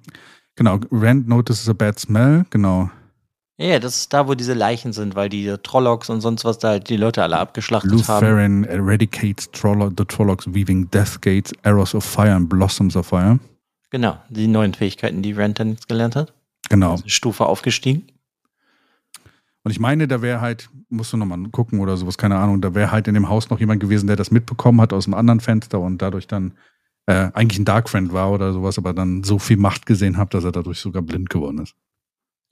Genau, 0.55 0.81
Rand 0.90 1.28
notices 1.28 1.66
a 1.68 1.72
bad 1.72 1.98
smell, 1.98 2.44
genau. 2.50 2.90
Ja, 3.58 3.78
das 3.78 3.96
ist 3.96 4.12
da, 4.12 4.26
wo 4.26 4.34
diese 4.34 4.54
Leichen 4.54 4.92
sind, 4.92 5.14
weil 5.14 5.28
die 5.28 5.54
Trollocs 5.62 6.08
und 6.10 6.20
sonst 6.20 6.44
was 6.44 6.58
da 6.58 6.68
halt 6.68 6.88
die 6.88 6.96
Leute 6.96 7.22
alle 7.22 7.38
abgeschlachtet 7.38 7.90
Lutheran 7.90 8.24
haben. 8.24 8.64
eradicates 8.64 9.50
Trollo 9.50 9.90
the 9.96 10.04
Trollocs, 10.04 10.52
weaving 10.52 10.90
death 10.90 11.20
gates, 11.20 11.52
arrows 11.62 11.94
of 11.94 12.04
fire 12.04 12.32
and 12.32 12.48
blossoms 12.48 12.96
of 12.96 13.06
fire. 13.06 13.38
Genau, 13.90 14.16
die 14.30 14.46
neuen 14.46 14.72
Fähigkeiten, 14.72 15.20
die 15.20 15.32
Renton 15.32 15.72
jetzt 15.72 15.86
gelernt 15.86 16.16
hat. 16.16 16.32
Genau. 16.70 16.92
Also 16.92 17.04
Stufe 17.08 17.44
aufgestiegen. 17.44 18.06
Und 19.64 19.70
ich 19.70 19.78
meine, 19.78 20.08
da 20.08 20.22
wäre 20.22 20.40
halt, 20.40 20.70
musst 20.88 21.12
du 21.12 21.16
nochmal 21.16 21.38
gucken 21.50 21.78
oder 21.80 21.96
sowas, 21.96 22.18
keine 22.18 22.36
Ahnung, 22.36 22.60
da 22.62 22.74
wäre 22.74 22.90
halt 22.90 23.06
in 23.06 23.14
dem 23.14 23.28
Haus 23.28 23.50
noch 23.50 23.60
jemand 23.60 23.80
gewesen, 23.80 24.06
der 24.06 24.16
das 24.16 24.30
mitbekommen 24.30 24.80
hat 24.80 24.92
aus 24.92 25.06
einem 25.06 25.14
anderen 25.14 25.40
Fenster 25.40 25.78
und 25.78 26.00
dadurch 26.02 26.26
dann 26.26 26.54
äh, 27.06 27.30
eigentlich 27.34 27.60
ein 27.60 27.64
Dark 27.64 27.88
Friend 27.88 28.12
war 28.12 28.32
oder 28.32 28.52
sowas, 28.52 28.78
aber 28.78 28.92
dann 28.92 29.22
so 29.22 29.38
viel 29.38 29.58
Macht 29.58 29.86
gesehen 29.86 30.16
hat, 30.16 30.34
dass 30.34 30.44
er 30.44 30.52
dadurch 30.52 30.80
sogar 30.80 31.02
blind 31.02 31.30
geworden 31.30 31.58
ist. 31.58 31.74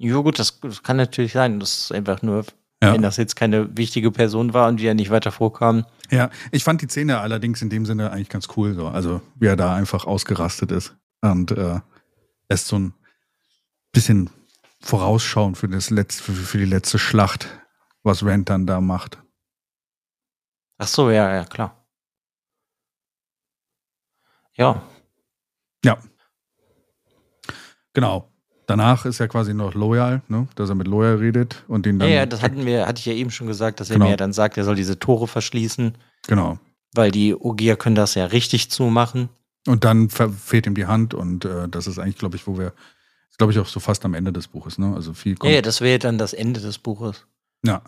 Ja, 0.03 0.17
gut, 0.17 0.39
das, 0.39 0.59
das 0.61 0.83
kann 0.83 0.97
natürlich 0.97 1.33
sein. 1.33 1.61
Das 1.61 1.77
ist 1.79 1.93
einfach 1.93 2.23
nur, 2.23 2.47
ja. 2.83 2.95
wenn 2.95 3.03
das 3.03 3.19
jetzt 3.19 3.37
keine 3.37 3.77
wichtige 3.77 4.11
Person 4.11 4.55
war 4.55 4.67
und 4.69 4.79
die 4.79 4.85
ja 4.85 4.95
nicht 4.95 5.11
weiter 5.11 5.31
vorkam. 5.31 5.85
Ja, 6.11 6.31
ich 6.53 6.65
fand 6.65 6.81
die 6.81 6.89
Szene 6.89 7.21
allerdings 7.21 7.61
in 7.61 7.69
dem 7.69 7.85
Sinne 7.85 8.11
eigentlich 8.11 8.31
ganz 8.31 8.49
cool, 8.57 8.73
so. 8.73 8.89
Also, 8.89 9.21
wie 9.35 9.47
er 9.47 9.57
da 9.57 9.75
einfach 9.75 10.07
ausgerastet 10.07 10.73
ist. 10.73 10.97
Und 11.21 11.51
äh, 11.51 11.81
ist 12.49 12.67
so 12.67 12.79
ein 12.79 12.95
bisschen 13.93 14.31
vorausschauen 14.81 15.55
für, 15.55 15.69
das 15.69 15.91
letzte, 15.91 16.23
für, 16.23 16.33
für 16.33 16.57
die 16.57 16.65
letzte 16.65 16.99
Schlacht, 16.99 17.47
was 18.03 18.25
Rand 18.25 18.49
dann 18.49 18.67
da 18.67 18.81
macht. 18.81 19.19
Ach 20.79 20.89
so, 20.89 21.11
ja, 21.11 21.31
ja, 21.35 21.45
klar. 21.45 21.87
Ja. 24.55 24.83
Ja. 25.85 25.99
Genau. 27.93 28.33
Danach 28.71 29.05
ist 29.05 29.21
er 29.21 29.29
quasi 29.29 29.55
noch 29.55 29.75
loyal, 29.75 30.23
ne? 30.29 30.47
dass 30.55 30.69
er 30.69 30.75
mit 30.75 30.87
Loyal 30.87 31.17
redet 31.17 31.65
und 31.69 31.87
den 31.87 31.99
dann. 31.99 32.09
Ja, 32.09 32.17
ja, 32.17 32.27
das 32.27 32.43
hatten 32.43 32.65
wir, 32.67 32.87
hatte 32.87 33.01
ich 33.01 33.07
ja 33.07 33.13
eben 33.13 33.31
schon 33.31 33.47
gesagt, 33.47 33.81
dass 33.81 33.91
er 33.91 33.97
genau. 33.97 34.09
mir 34.09 34.17
dann 34.17 34.33
sagt, 34.33 34.57
er 34.57 34.65
soll 34.65 34.77
diese 34.77 34.99
Tore 34.99 35.27
verschließen. 35.27 35.95
Genau. 36.27 36.59
Weil 36.95 37.11
die 37.11 37.35
Ogier 37.35 37.77
können 37.77 37.97
das 37.97 38.15
ja 38.15 38.27
richtig 38.27 38.71
zumachen. 38.71 39.29
Und 39.67 39.85
dann 39.85 40.09
fehlt 40.09 40.67
ihm 40.67 40.75
die 40.75 40.87
Hand 40.87 41.15
und 41.15 41.45
äh, 41.45 41.69
das 41.69 41.87
ist 41.87 41.99
eigentlich, 41.99 42.17
glaube 42.17 42.37
ich, 42.37 42.47
wo 42.47 42.59
wir 42.59 42.73
glaube 43.41 43.55
ich, 43.55 43.59
auch 43.59 43.67
so 43.67 43.81
fast 43.81 44.05
am 44.05 44.13
Ende 44.13 44.35
des 44.35 44.49
Buches, 44.49 44.77
ne? 44.77 44.93
Also 44.95 45.15
viel 45.15 45.35
kommt. 45.35 45.51
Ja, 45.51 45.63
das 45.63 45.81
wäre 45.81 45.99
dann 45.99 46.19
das 46.19 46.35
Ende 46.35 46.61
des 46.61 46.77
Buches. 46.77 47.25
Ja. 47.65 47.81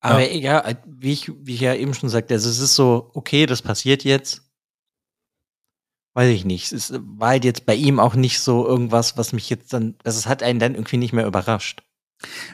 Aber 0.00 0.28
ja, 0.28 0.66
ja 0.66 0.74
wie, 0.86 1.12
ich, 1.12 1.30
wie 1.40 1.54
ich 1.54 1.60
ja 1.60 1.72
eben 1.74 1.94
schon 1.94 2.08
sagte, 2.08 2.34
also 2.34 2.50
es 2.50 2.58
ist 2.58 2.74
so, 2.74 3.08
okay, 3.14 3.46
das 3.46 3.62
passiert 3.62 4.02
jetzt. 4.02 4.42
Weiß 6.14 6.30
ich 6.30 6.44
nicht. 6.44 6.72
Es 6.72 6.92
war 6.92 7.30
halt 7.30 7.44
jetzt 7.44 7.64
bei 7.64 7.74
ihm 7.74 7.98
auch 7.98 8.14
nicht 8.14 8.40
so 8.40 8.66
irgendwas, 8.66 9.16
was 9.16 9.32
mich 9.32 9.48
jetzt 9.48 9.72
dann, 9.72 9.94
also 10.04 10.18
es 10.18 10.26
hat 10.26 10.42
einen 10.42 10.58
dann 10.58 10.74
irgendwie 10.74 10.98
nicht 10.98 11.12
mehr 11.12 11.26
überrascht. 11.26 11.82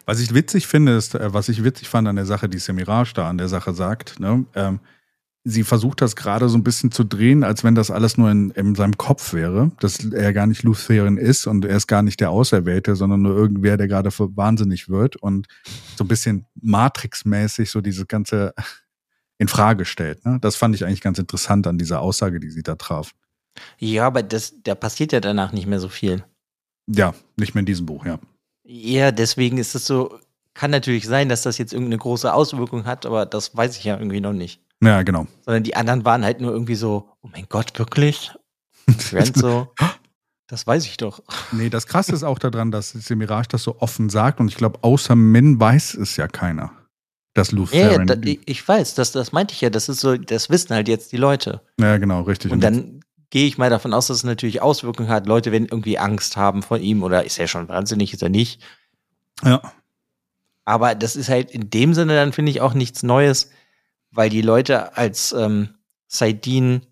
Was 0.07 0.21
ich 0.21 0.33
witzig 0.33 0.67
finde, 0.67 0.97
ist, 0.97 1.15
äh, 1.15 1.35
was 1.35 1.49
ich 1.49 1.65
witzig 1.65 1.89
fand 1.89 2.09
an 2.09 2.17
der 2.17 2.27
Sache, 2.27 2.49
die 2.49 2.59
Semirage 2.59 3.15
da 3.15 3.29
an 3.29 3.39
der 3.39 3.49
Sache 3.49 3.75
sagt, 3.75 4.19
ne, 4.21 4.47
ähm, 4.55 4.81
sie 5.45 5.65
versucht 5.65 6.01
das 6.01 6.17
gerade 6.17 6.49
so 6.49 6.57
ein 6.57 6.65
bisschen 6.65 6.91
zu 6.91 7.05
drehen, 7.05 7.43
als 7.43 7.65
wenn 7.65 7.75
das 7.75 7.91
alles 7.91 8.17
nur 8.17 8.31
in, 8.31 8.51
in 8.51 8.75
seinem 8.75 8.97
Kopf 8.97 9.33
wäre, 9.33 9.73
dass 9.81 10.05
er 10.05 10.33
gar 10.33 10.47
nicht 10.47 10.63
Lutheran 10.63 11.17
ist 11.17 11.47
und 11.47 11.65
er 11.65 11.77
ist 11.77 11.87
gar 11.87 12.03
nicht 12.03 12.21
der 12.21 12.31
Auserwählte, 12.31 12.97
sondern 12.97 13.23
nur 13.23 13.37
irgendwer, 13.37 13.77
der 13.77 13.89
gerade 13.89 14.11
wahnsinnig 14.11 14.89
wird 14.89 15.17
und 15.17 15.47
so 15.97 16.05
ein 16.05 16.09
bisschen 16.09 16.47
Matrix-mäßig 16.61 17.71
so 17.71 17.81
diese 17.81 18.07
ganze 18.07 18.55
in 19.39 19.49
Frage 19.49 19.85
stellt. 19.85 20.25
Ne? 20.27 20.39
Das 20.41 20.57
fand 20.57 20.75
ich 20.75 20.85
eigentlich 20.85 21.01
ganz 21.01 21.19
interessant 21.19 21.67
an 21.67 21.79
dieser 21.79 22.01
Aussage, 22.01 22.41
die 22.41 22.51
sie 22.51 22.63
da 22.63 22.75
traf. 22.75 23.13
Ja, 23.79 24.07
aber 24.07 24.23
das, 24.23 24.55
da 24.63 24.75
passiert 24.75 25.13
ja 25.13 25.21
danach 25.21 25.53
nicht 25.53 25.67
mehr 25.67 25.81
so 25.81 25.89
viel. 25.89 26.25
Ja, 26.87 27.15
nicht 27.37 27.55
mehr 27.55 27.61
in 27.61 27.67
diesem 27.67 27.87
Buch, 27.87 28.07
ja. 28.07 28.19
Ja, 28.65 29.11
deswegen 29.11 29.59
ist 29.59 29.75
es 29.75 29.87
so, 29.87 30.19
kann 30.55 30.71
natürlich 30.71 31.07
sein, 31.07 31.29
dass 31.29 31.43
das 31.43 31.59
jetzt 31.59 31.73
irgendeine 31.73 31.99
große 31.99 32.33
Auswirkung 32.33 32.85
hat, 32.85 33.07
aber 33.07 33.27
das 33.27 33.57
weiß 33.57 33.77
ich 33.77 33.85
ja 33.85 33.97
irgendwie 33.97 34.21
noch 34.21 34.33
nicht. 34.33 34.61
Ja, 34.83 35.03
genau. 35.03 35.27
Sondern 35.45 35.63
die 35.63 35.77
anderen 35.77 36.05
waren 36.05 36.25
halt 36.25 36.41
nur 36.41 36.53
irgendwie 36.53 36.75
so, 36.75 37.09
oh 37.23 37.29
mein 37.33 37.47
Gott, 37.49 37.79
wirklich? 37.79 38.33
Grant 39.11 39.37
so, 39.37 39.69
das 40.47 40.67
weiß 40.67 40.87
ich 40.87 40.97
doch. 40.97 41.23
Nee, 41.53 41.71
das 41.71 41.87
Krasse 41.87 42.13
ist 42.13 42.23
auch 42.23 42.39
daran, 42.39 42.71
dass 42.71 42.91
Semirage 42.91 43.49
das 43.49 43.63
so 43.63 43.81
offen 43.81 44.09
sagt 44.09 44.41
und 44.41 44.49
ich 44.49 44.57
glaube, 44.57 44.79
außer 44.83 45.15
Min 45.15 45.61
weiß 45.61 45.95
es 45.95 46.17
ja 46.17 46.29
keiner. 46.29 46.73
Das 47.35 47.53
Lutheran. 47.53 48.09
Ja, 48.09 48.15
ja 48.15 48.37
ich 48.47 48.67
weiß, 48.67 48.95
das, 48.95 49.13
das 49.13 49.33
meinte 49.33 49.55
ich 49.55 49.61
ja, 49.61 49.71
das 49.71 49.89
ist 49.89 50.01
so, 50.01 50.17
das 50.17 50.51
wissen 50.51 50.75
halt 50.75 50.89
jetzt 50.89 51.13
die 51.13 51.17
Leute. 51.17 51.61
Ja, 51.79 51.99
genau, 51.99 52.23
richtig. 52.23 52.51
Und 52.51 52.61
dann 52.63 53.01
gehe 53.31 53.47
ich 53.47 53.59
mal 53.59 53.71
davon 53.71 53.93
aus, 53.95 54.07
dass 54.07 54.19
es 54.19 54.25
natürlich 54.25 54.63
Auswirkungen 54.63 55.09
hat. 55.09 55.27
Leute 55.27 55.53
werden 55.53 55.69
irgendwie 55.71 55.99
Angst 55.99 56.37
haben 56.37 56.63
vor 56.63 56.79
ihm 56.79 57.03
oder 57.03 57.25
ist 57.25 57.39
er 57.39 57.49
schon 57.49 57.69
wahnsinnig, 57.69 58.13
ist 58.13 58.23
er 58.23 58.29
nicht. 58.29 58.63
Ja. 59.45 59.61
Aber 60.65 60.95
das 60.95 61.17
ist 61.17 61.29
halt 61.29 61.51
in 61.51 61.71
dem 61.71 61.95
Sinne 61.95 62.15
dann, 62.15 62.33
finde 62.33 62.51
ich, 62.51 62.61
auch 62.61 62.75
nichts 62.75 63.03
Neues, 63.03 63.51
weil 64.11 64.31
die 64.31 64.43
Leute 64.43 64.97
als 64.97 65.33
ähm, 65.33 65.75
Saidin, 66.07 66.83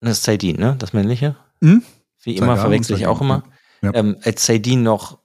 das 0.00 0.18
ist 0.18 0.24
Saidin, 0.24 0.56
ne? 0.56 0.76
Das 0.78 0.92
männliche? 0.92 1.36
Mhm. 1.60 1.82
Wie 2.22 2.36
immer 2.36 2.56
verwechsel 2.56 2.96
ich 2.96 3.06
auch 3.06 3.20
immer. 3.20 3.44
Ja. 3.82 3.94
Ähm, 3.94 4.16
als 4.22 4.46
Saidin 4.46 4.82
noch 4.82 5.18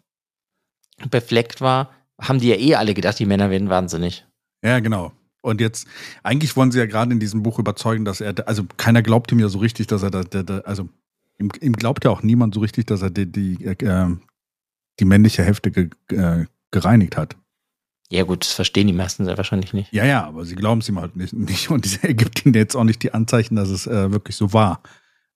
befleckt 1.10 1.62
war, 1.62 1.92
haben 2.20 2.40
die 2.40 2.48
ja 2.50 2.56
eh 2.56 2.76
alle 2.76 2.94
gedacht, 2.94 3.20
die 3.20 3.26
Männer 3.26 3.50
werden 3.50 3.70
wahnsinnig. 3.70 4.26
Ja, 4.64 4.80
genau. 4.80 5.12
Und 5.48 5.62
jetzt, 5.62 5.88
eigentlich 6.24 6.56
wollen 6.56 6.72
sie 6.72 6.80
ja 6.80 6.86
gerade 6.86 7.12
in 7.12 7.20
diesem 7.20 7.42
Buch 7.42 7.58
überzeugen, 7.58 8.06
dass 8.06 8.22
er, 8.22 8.48
also 8.48 8.66
keiner 8.76 9.02
glaubt 9.02 9.32
ihm 9.32 9.40
ja 9.40 9.48
so 9.48 9.60
richtig, 9.60 9.88
dass 9.88 10.04
er 10.04 10.12
da, 10.12 10.24
da, 10.24 10.44
da 10.44 10.60
also 10.60 10.90
ihm, 11.40 11.50
ihm, 11.62 11.74
glaubt 11.74 12.04
ja 12.04 12.12
auch 12.12 12.22
niemand 12.22 12.54
so 12.54 12.60
richtig, 12.60 12.86
dass 12.88 13.02
er 13.02 13.10
die, 13.10 13.32
die, 13.32 13.66
äh, 13.66 14.08
die 15.00 15.06
männliche 15.06 15.44
Hälfte 15.44 15.72
ge, 15.72 15.90
äh, 16.12 16.46
gereinigt 16.72 17.18
hat. 17.18 17.36
Ja, 18.10 18.24
gut, 18.24 18.46
das 18.46 18.54
verstehen 18.54 18.88
die 18.88 18.94
meisten 18.94 19.26
sehr 19.26 19.38
wahrscheinlich 19.38 19.74
nicht. 19.74 19.92
Ja, 19.92 20.06
ja, 20.06 20.26
aber 20.26 20.46
sie 20.46 20.56
glauben 20.56 20.80
es 20.82 20.90
ihm 20.90 21.00
halt 21.00 21.16
nicht, 21.16 21.34
nicht. 21.34 21.70
Und 21.70 22.04
er 22.04 22.14
gibt 22.14 22.46
ihnen 22.46 22.54
jetzt 22.54 22.76
auch 22.76 22.84
nicht 22.84 23.04
die 23.04 23.14
Anzeichen, 23.14 23.56
dass 23.56 23.70
es 23.70 23.88
äh, 23.88 24.12
wirklich 24.12 24.36
so 24.36 24.54
war. 24.54 24.82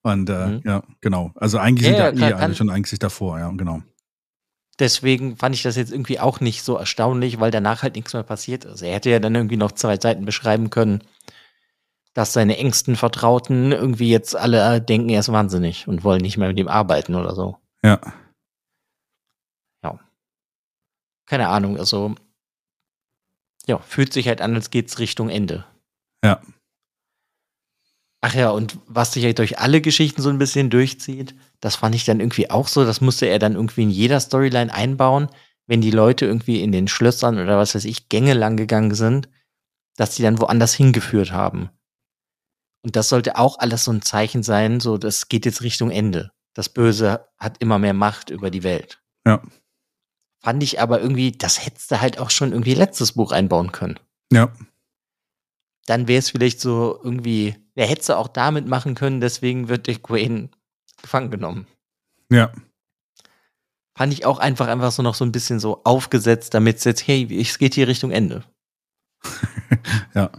Und 0.04 0.30
äh, 0.30 0.48
mhm. 0.48 0.62
ja, 0.66 0.84
genau. 1.00 1.32
Also 1.36 1.58
eigentlich 1.58 1.90
ja, 1.90 2.08
sind 2.08 2.20
ja, 2.20 2.30
ja 2.30 2.38
eh 2.38 2.42
alle 2.42 2.56
schon 2.56 2.70
eigentlich 2.70 3.00
davor, 3.00 3.40
ja, 3.40 3.50
genau. 3.52 3.82
Deswegen 4.80 5.38
fand 5.38 5.56
ich 5.56 5.64
das 5.64 5.76
jetzt 5.76 5.92
irgendwie 5.92 6.20
auch 6.20 6.40
nicht 6.40 6.64
so 6.64 6.76
erstaunlich, 6.76 7.40
weil 7.40 7.52
danach 7.52 7.84
halt 7.84 7.96
nichts 7.96 8.14
mehr 8.14 8.24
passiert 8.24 8.66
ist. 8.66 8.82
Er 8.82 8.94
hätte 8.94 9.10
ja 9.10 9.20
dann 9.20 9.36
irgendwie 9.36 9.58
noch 9.58 9.74
zwei 9.74 9.98
Seiten 9.98 10.26
beschreiben 10.26 10.70
können, 10.70 11.04
dass 12.14 12.34
seine 12.34 12.58
engsten 12.58 12.96
Vertrauten 12.96 13.72
irgendwie 13.72 14.10
jetzt 14.10 14.36
alle 14.36 14.82
denken, 14.82 15.10
er 15.10 15.20
ist 15.20 15.32
wahnsinnig 15.32 15.88
und 15.88 16.04
wollen 16.04 16.22
nicht 16.22 16.38
mehr 16.38 16.50
mit 16.50 16.60
ihm 16.60 16.68
arbeiten 16.68 17.16
oder 17.16 17.36
so. 17.36 17.58
Ja. 17.84 18.00
Ja. 19.84 20.00
Keine 21.26 21.48
Ahnung, 21.48 21.78
also 21.78 22.16
ja, 23.68 23.78
fühlt 23.80 24.12
sich 24.12 24.28
halt 24.28 24.42
an, 24.42 24.56
als 24.56 24.70
geht's 24.70 25.00
Richtung 25.00 25.30
Ende. 25.30 25.66
Ja. 26.24 26.42
Ach 28.22 28.34
ja, 28.36 28.50
und 28.52 28.78
was 28.88 29.14
sich 29.14 29.24
halt 29.24 29.40
durch 29.40 29.60
alle 29.60 29.82
Geschichten 29.82 30.22
so 30.22 30.30
ein 30.30 30.38
bisschen 30.38 30.70
durchzieht, 30.70 31.36
das 31.62 31.76
fand 31.76 31.96
ich 31.96 32.04
dann 32.04 32.20
irgendwie 32.20 32.50
auch 32.50 32.68
so, 32.68 32.84
das 32.84 33.02
musste 33.02 33.28
er 33.28 33.40
dann 33.40 33.56
irgendwie 33.56 33.84
in 33.84 33.92
jeder 33.92 34.20
Storyline 34.20 34.74
einbauen, 34.74 35.30
wenn 35.68 35.80
die 35.80 35.92
Leute 35.92 36.26
irgendwie 36.26 36.62
in 36.62 36.72
den 36.72 36.88
Schlössern 36.88 37.40
oder 37.40 37.58
was 37.58 37.76
weiß 37.76 37.86
ich, 37.86 38.10
Gänge 38.10 38.34
lang 38.34 38.58
gegangen 38.58 38.94
sind, 38.96 39.30
dass 39.96 40.16
die 40.16 40.24
dann 40.24 40.40
woanders 40.40 40.74
hingeführt 40.74 41.32
haben. 41.32 41.70
Und 42.84 42.96
das 42.96 43.10
sollte 43.10 43.38
auch 43.38 43.60
alles 43.60 43.86
so 43.86 43.92
ein 43.92 44.02
Zeichen 44.02 44.42
sein, 44.42 44.80
so 44.80 44.98
das 44.98 45.30
geht 45.30 45.46
jetzt 45.46 45.62
Richtung 45.62 45.92
Ende. 45.92 46.32
Das 46.54 46.68
Böse 46.68 47.28
hat 47.38 47.60
immer 47.60 47.78
mehr 47.78 47.94
Macht 47.94 48.32
über 48.32 48.50
die 48.50 48.64
Welt. 48.64 49.02
Ja. 49.26 49.42
Fand 50.40 50.64
ich 50.64 50.82
aber 50.82 51.00
irgendwie, 51.00 51.32
das 51.32 51.64
hättest 51.64 51.92
du 51.92 52.02
halt 52.02 52.18
auch 52.18 52.32
schon 52.32 52.52
irgendwie 52.52 52.74
letztes 52.74 53.12
Buch 53.12 53.32
einbauen 53.32 53.72
können. 53.72 54.00
Ja. 54.34 54.52
Dann 55.86 56.08
wäre 56.08 56.20
es 56.20 56.32
vielleicht 56.32 56.60
so 56.60 57.00
irgendwie, 57.04 57.56
wer 57.76 57.86
hätte 57.86 58.18
auch 58.18 58.28
damit 58.28 58.66
machen 58.68 58.96
können, 58.96 59.22
deswegen 59.22 59.70
wird 59.70 59.86
Dick 59.86 60.10
Wayne 60.10 60.50
gefangen 61.02 61.32
genommen. 61.32 61.68
Ja. 62.30 62.52
Fand 63.96 64.14
ich 64.14 64.26
auch 64.26 64.40
einfach, 64.40 64.68
einfach 64.68 64.92
so 64.92 65.04
noch 65.04 65.16
so 65.16 65.26
ein 65.26 65.32
bisschen 65.32 65.60
so 65.60 65.82
aufgesetzt, 65.84 66.54
damit 66.54 66.78
es 66.78 66.86
jetzt, 66.86 67.06
hey, 67.08 67.28
es 67.40 67.58
geht 67.58 67.74
hier 67.74 67.88
Richtung 67.88 68.12
Ende. 68.12 68.44
ja. 70.14 70.32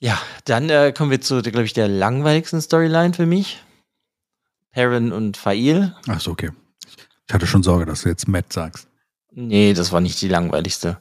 Ja, 0.00 0.20
dann 0.44 0.68
äh, 0.70 0.92
kommen 0.96 1.10
wir 1.10 1.20
zu, 1.20 1.42
glaube 1.42 1.64
ich, 1.64 1.74
der 1.74 1.88
langweiligsten 1.88 2.60
Storyline 2.60 3.12
für 3.12 3.26
mich. 3.26 3.62
Perrin 4.72 5.12
und 5.12 5.36
Fail. 5.36 5.94
Ach 6.08 6.20
so, 6.20 6.30
okay. 6.30 6.50
Ich 7.26 7.34
hatte 7.34 7.46
schon 7.46 7.62
Sorge, 7.62 7.86
dass 7.86 8.02
du 8.02 8.08
jetzt 8.08 8.26
Matt 8.26 8.52
sagst. 8.52 8.88
Nee, 9.32 9.74
das 9.74 9.92
war 9.92 10.00
nicht 10.00 10.20
die 10.20 10.28
langweiligste. 10.28 11.00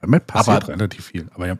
Bei 0.00 0.08
Matt 0.08 0.26
passiert 0.26 0.64
aber, 0.64 0.74
relativ 0.74 1.06
viel, 1.06 1.28
aber 1.34 1.46
ja. 1.46 1.58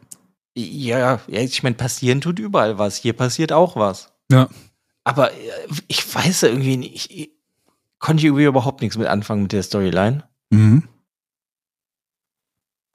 Ja, 0.55 1.21
ja 1.27 1.41
ich 1.41 1.63
meine, 1.63 1.77
passieren 1.77 2.21
tut 2.21 2.39
überall 2.39 2.79
was. 2.79 2.97
Hier 2.97 3.13
passiert 3.13 3.53
auch 3.53 3.77
was. 3.77 4.13
Ja. 4.31 4.49
Aber 5.07 5.33
äh, 5.33 5.37
ich 5.87 6.15
weiß 6.15 6.41
ja 6.41 6.49
irgendwie 6.49 6.77
nicht, 6.77 7.11
ich, 7.13 7.31
konnte 8.01 8.21
ich 8.21 8.25
irgendwie 8.25 8.45
überhaupt 8.45 8.81
nichts 8.83 8.99
mit 8.99 9.07
anfangen 9.07 9.43
mit 9.43 9.53
der 9.53 9.63
Storyline. 9.63 10.25
Mhm. 10.51 10.89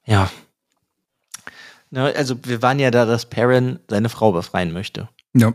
Ja. 0.05 0.29
Na, 1.89 2.07
also 2.07 2.35
wir 2.43 2.61
waren 2.61 2.79
ja 2.79 2.91
da, 2.91 3.05
dass 3.05 3.29
Perrin 3.29 3.79
seine 3.89 4.09
Frau 4.09 4.33
befreien 4.33 4.73
möchte. 4.73 5.07
Ja. 5.33 5.53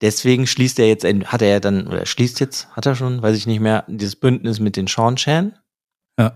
Deswegen 0.00 0.46
schließt 0.46 0.78
er 0.78 0.88
jetzt, 0.88 1.04
ein, 1.04 1.26
hat 1.26 1.42
er 1.42 1.48
ja 1.48 1.60
dann, 1.60 1.86
oder 1.86 2.06
schließt 2.06 2.40
jetzt, 2.40 2.74
hat 2.74 2.86
er 2.86 2.96
schon, 2.96 3.20
weiß 3.20 3.36
ich 3.36 3.46
nicht 3.46 3.60
mehr, 3.60 3.84
dieses 3.86 4.16
Bündnis 4.16 4.58
mit 4.58 4.76
den 4.76 4.86
Sean 4.86 5.16
Chan. 5.16 5.58
Ja. 6.18 6.34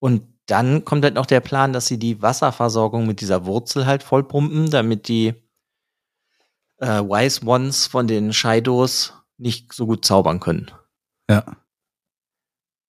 Und 0.00 0.22
dann 0.46 0.84
kommt 0.84 1.04
halt 1.04 1.14
noch 1.14 1.26
der 1.26 1.40
Plan, 1.40 1.72
dass 1.72 1.86
sie 1.86 1.98
die 1.98 2.20
Wasserversorgung 2.20 3.06
mit 3.06 3.20
dieser 3.20 3.46
Wurzel 3.46 3.86
halt 3.86 4.02
vollpumpen, 4.02 4.70
damit 4.70 5.06
die 5.06 5.34
äh, 6.82 7.00
Wise 7.02 7.46
Ones 7.46 7.86
von 7.86 8.06
den 8.06 8.32
Shaidos 8.32 9.14
nicht 9.38 9.72
so 9.72 9.86
gut 9.86 10.04
zaubern 10.04 10.40
können. 10.40 10.70
Ja. 11.30 11.44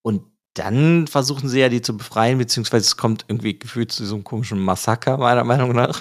Und 0.02 0.22
dann 0.54 1.06
versuchen 1.06 1.48
sie 1.48 1.60
ja, 1.60 1.68
die 1.68 1.82
zu 1.82 1.96
befreien, 1.96 2.38
beziehungsweise 2.38 2.84
es 2.84 2.96
kommt 2.96 3.24
irgendwie 3.28 3.58
gefühlt 3.58 3.90
zu 3.90 4.04
so 4.04 4.14
einem 4.14 4.24
komischen 4.24 4.58
Massaker, 4.60 5.16
meiner 5.18 5.44
Meinung 5.44 5.72
nach. 5.72 6.00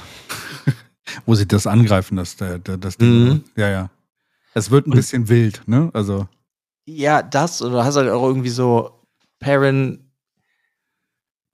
Wo 1.26 1.36
sie 1.36 1.48
das 1.48 1.66
angreifen, 1.68 2.18
das, 2.18 2.36
das, 2.38 2.60
das 2.64 3.00
Mhm. 3.00 3.44
Ja, 3.56 3.70
ja. 3.70 3.90
Es 4.54 4.70
wird 4.70 4.86
ein 4.88 4.92
Und- 4.92 4.98
bisschen 4.98 5.30
wild, 5.30 5.62
ne? 5.68 5.90
Also, 5.94 6.28
Ja, 6.86 7.22
das, 7.24 7.62
oder 7.62 7.72
du 7.78 7.84
hast 7.84 7.96
halt 7.96 8.10
auch 8.10 8.24
irgendwie 8.28 8.50
so, 8.50 9.00
Perrin 9.40 10.12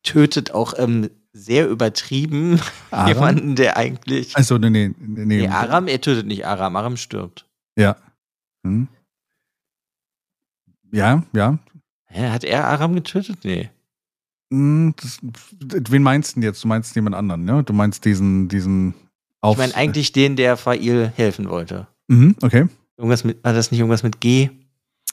tötet 0.04 0.52
auch 0.52 0.74
ähm, 0.78 1.10
sehr 1.34 1.68
übertrieben 1.70 2.60
Aram? 2.92 3.08
jemanden, 3.08 3.56
der 3.56 3.78
eigentlich. 3.78 4.36
Also, 4.36 4.58
nee, 4.58 4.70
nee, 4.70 4.94
nee. 5.00 5.26
Nee, 5.26 5.48
Aram, 5.48 5.88
er 5.88 6.02
tötet 6.02 6.26
nicht 6.28 6.46
Aram, 6.46 6.76
Aram 6.76 6.98
stirbt. 6.98 7.46
Ja. 7.78 7.96
Hm. 8.66 8.88
Ja, 10.92 11.24
ja. 11.34 11.58
Hä, 12.06 12.30
hat 12.30 12.44
er 12.44 12.66
Aram 12.68 12.96
getötet? 12.96 13.40
Nee. 13.44 13.70
Hm, 14.52 14.96
Das, 15.00 15.20
wen 15.92 16.02
meinst 16.02 16.32
du 16.32 16.34
denn 16.40 16.44
jetzt? 16.44 16.64
Du 16.64 16.68
meinst 16.68 16.96
jemand 16.96 17.16
anderen, 17.16 17.46
ne? 17.46 17.64
Du 17.64 17.74
meinst 17.74 18.04
diesen, 18.06 18.48
diesen 18.48 18.96
Auf. 19.42 19.54
Ich 19.56 19.60
meine 19.60 19.76
eigentlich 19.76 20.12
den, 20.12 20.36
der 20.36 20.58
Fail 20.58 21.12
helfen 21.16 21.50
wollte. 21.50 21.88
Mhm, 22.08 22.36
okay. 22.42 22.68
Irgendwas 22.98 23.24
mit, 23.24 23.44
war 23.44 23.54
das 23.54 23.70
nicht 23.72 23.80
irgendwas 23.80 24.02
mit 24.04 24.20
G? 24.20 24.50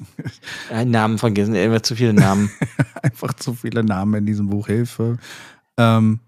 Einen 0.71 0.91
Namen 0.91 1.19
vergessen, 1.19 1.55
immer 1.55 1.83
zu 1.83 1.95
viele 1.95 2.15
Namen. 2.15 2.51
Einfach 3.03 3.35
zu 3.35 3.53
viele 3.55 3.85
Namen 3.85 4.15
in 4.15 4.27
diesem 4.27 4.49
Buch. 4.49 4.67
Hilfe. 4.67 5.19
Ähm, 5.79 6.21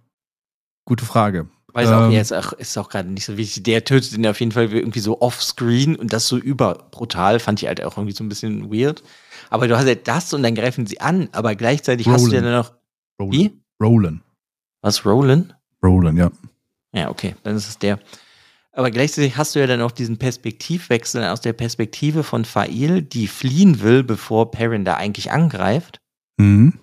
gute 0.84 1.04
Frage. 1.04 1.48
Weiß 1.72 1.90
auch, 1.90 2.06
Ähm. 2.06 2.12
jetzt 2.12 2.32
auch, 2.32 2.52
ist 2.54 2.76
auch 2.78 2.88
gerade 2.88 3.08
nicht 3.10 3.24
so 3.24 3.36
wichtig. 3.36 3.62
Der 3.62 3.84
tötet 3.84 4.12
ihn 4.12 4.26
auf 4.26 4.40
jeden 4.40 4.52
Fall 4.52 4.72
irgendwie 4.72 5.00
so 5.00 5.20
offscreen 5.20 5.96
und 5.96 6.12
das 6.12 6.26
so 6.26 6.36
überbrutal. 6.38 7.40
Fand 7.40 7.62
ich 7.62 7.68
halt 7.68 7.82
auch 7.84 7.96
irgendwie 7.96 8.14
so 8.14 8.24
ein 8.24 8.28
bisschen 8.28 8.72
weird. 8.72 9.02
Aber 9.50 9.68
du 9.68 9.76
hast 9.76 9.86
halt 9.86 10.08
das 10.08 10.32
und 10.32 10.42
dann 10.42 10.54
greifen 10.54 10.86
sie 10.86 11.00
an, 11.00 11.28
aber 11.32 11.54
gleichzeitig 11.54 12.08
hast 12.08 12.26
du 12.26 12.30
ja 12.32 12.40
Roland. 12.40 12.46
dann 12.46 12.60
noch. 12.60 12.72
Roland. 13.20 13.34
Wie? 13.34 13.60
Roland. 13.80 14.22
Was, 14.82 15.04
Roland? 15.04 15.54
Roland, 15.82 16.18
ja. 16.18 16.30
Ja, 16.92 17.10
okay, 17.10 17.34
dann 17.42 17.56
ist 17.56 17.68
es 17.68 17.78
der. 17.78 17.98
Aber 18.72 18.90
gleichzeitig 18.90 19.36
hast 19.36 19.54
du 19.54 19.58
ja 19.60 19.66
dann 19.66 19.82
auch 19.82 19.90
diesen 19.90 20.18
Perspektivwechsel 20.18 21.24
aus 21.24 21.40
der 21.40 21.52
Perspektive 21.52 22.22
von 22.22 22.44
Fail, 22.44 23.02
die 23.02 23.26
fliehen 23.26 23.80
will, 23.82 24.04
bevor 24.04 24.50
Perrin 24.50 24.84
da 24.84 24.94
eigentlich 24.94 25.30
angreift. 25.32 25.98
Mhm. 26.38 26.74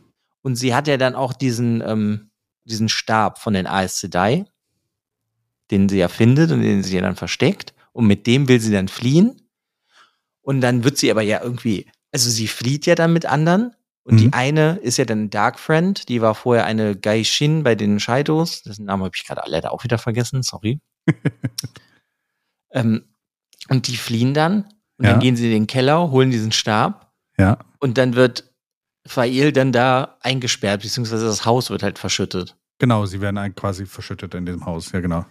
Und 0.42 0.56
sie 0.58 0.76
hat 0.76 0.88
ja 0.88 0.98
dann 0.98 1.16
auch 1.16 1.34
diesen, 1.34 1.82
ähm, 1.86 2.30
diesen 2.66 2.90
Stab 2.90 3.40
von 3.40 3.54
den 3.54 3.68
Aes 3.68 4.00
Sedai, 4.00 4.46
den 5.72 5.88
sie 5.90 5.98
ja 6.00 6.08
findet 6.08 6.52
und 6.52 6.62
den 6.62 6.84
sie 6.84 6.96
ja 6.96 7.02
dann 7.02 7.16
versteckt. 7.16 7.74
Und 7.94 8.08
mit 8.08 8.28
dem 8.28 8.48
will 8.48 8.60
sie 8.60 8.72
dann 8.74 8.88
fliehen. 8.88 9.42
Und 10.42 10.62
dann 10.62 10.84
wird 10.84 10.98
sie 10.98 11.10
aber 11.10 11.22
ja 11.22 11.42
irgendwie, 11.42 11.88
also 12.12 12.30
sie 12.30 12.48
flieht 12.48 12.86
ja 12.86 12.96
dann 12.96 13.14
mit 13.14 13.26
anderen. 13.26 13.74
Und 14.04 14.18
die 14.18 14.26
Mhm. 14.28 14.34
eine 14.34 14.76
ist 14.84 14.98
ja 14.98 15.06
dann 15.06 15.32
Dark 15.32 15.58
Friend, 15.60 16.08
die 16.10 16.22
war 16.22 16.36
vorher 16.36 16.66
eine 16.66 16.96
Gaishin 16.96 17.64
bei 17.64 17.74
den 17.74 18.00
Shaidos. 18.00 18.62
Dessen 18.62 18.86
Namen 18.86 19.04
habe 19.04 19.16
ich 19.16 19.26
gerade 19.26 19.42
leider 19.50 19.72
auch 19.72 19.84
wieder 19.84 19.98
vergessen, 19.98 20.44
sorry. 20.44 20.80
ähm, 22.72 23.06
und 23.70 23.88
die 23.88 23.98
fliehen 23.98 24.34
dann. 24.34 24.66
Und 24.98 25.06
Ja. 25.06 25.12
dann 25.12 25.20
gehen 25.20 25.36
sie 25.36 25.46
in 25.46 25.52
den 25.52 25.68
Keller, 25.68 26.12
holen 26.12 26.32
diesen 26.32 26.52
Stab. 26.52 27.12
Ja. 27.38 27.58
Und 27.80 27.98
dann 27.98 28.16
wird 28.16 28.54
Fail 29.08 29.52
dann 29.52 29.72
da 29.72 30.18
eingesperrt, 30.22 30.82
beziehungsweise 30.82 31.26
das 31.26 31.46
Haus 31.46 31.70
wird 31.70 31.84
halt 31.84 32.00
verschüttet. 32.00 32.56
Genau, 32.80 33.06
sie 33.06 33.22
werden 33.22 33.56
quasi 33.56 33.86
verschüttet 33.86 34.34
in 34.34 34.46
diesem 34.46 34.66
Haus. 34.66 34.92
Ja, 34.92 35.00
genau. 35.00 35.26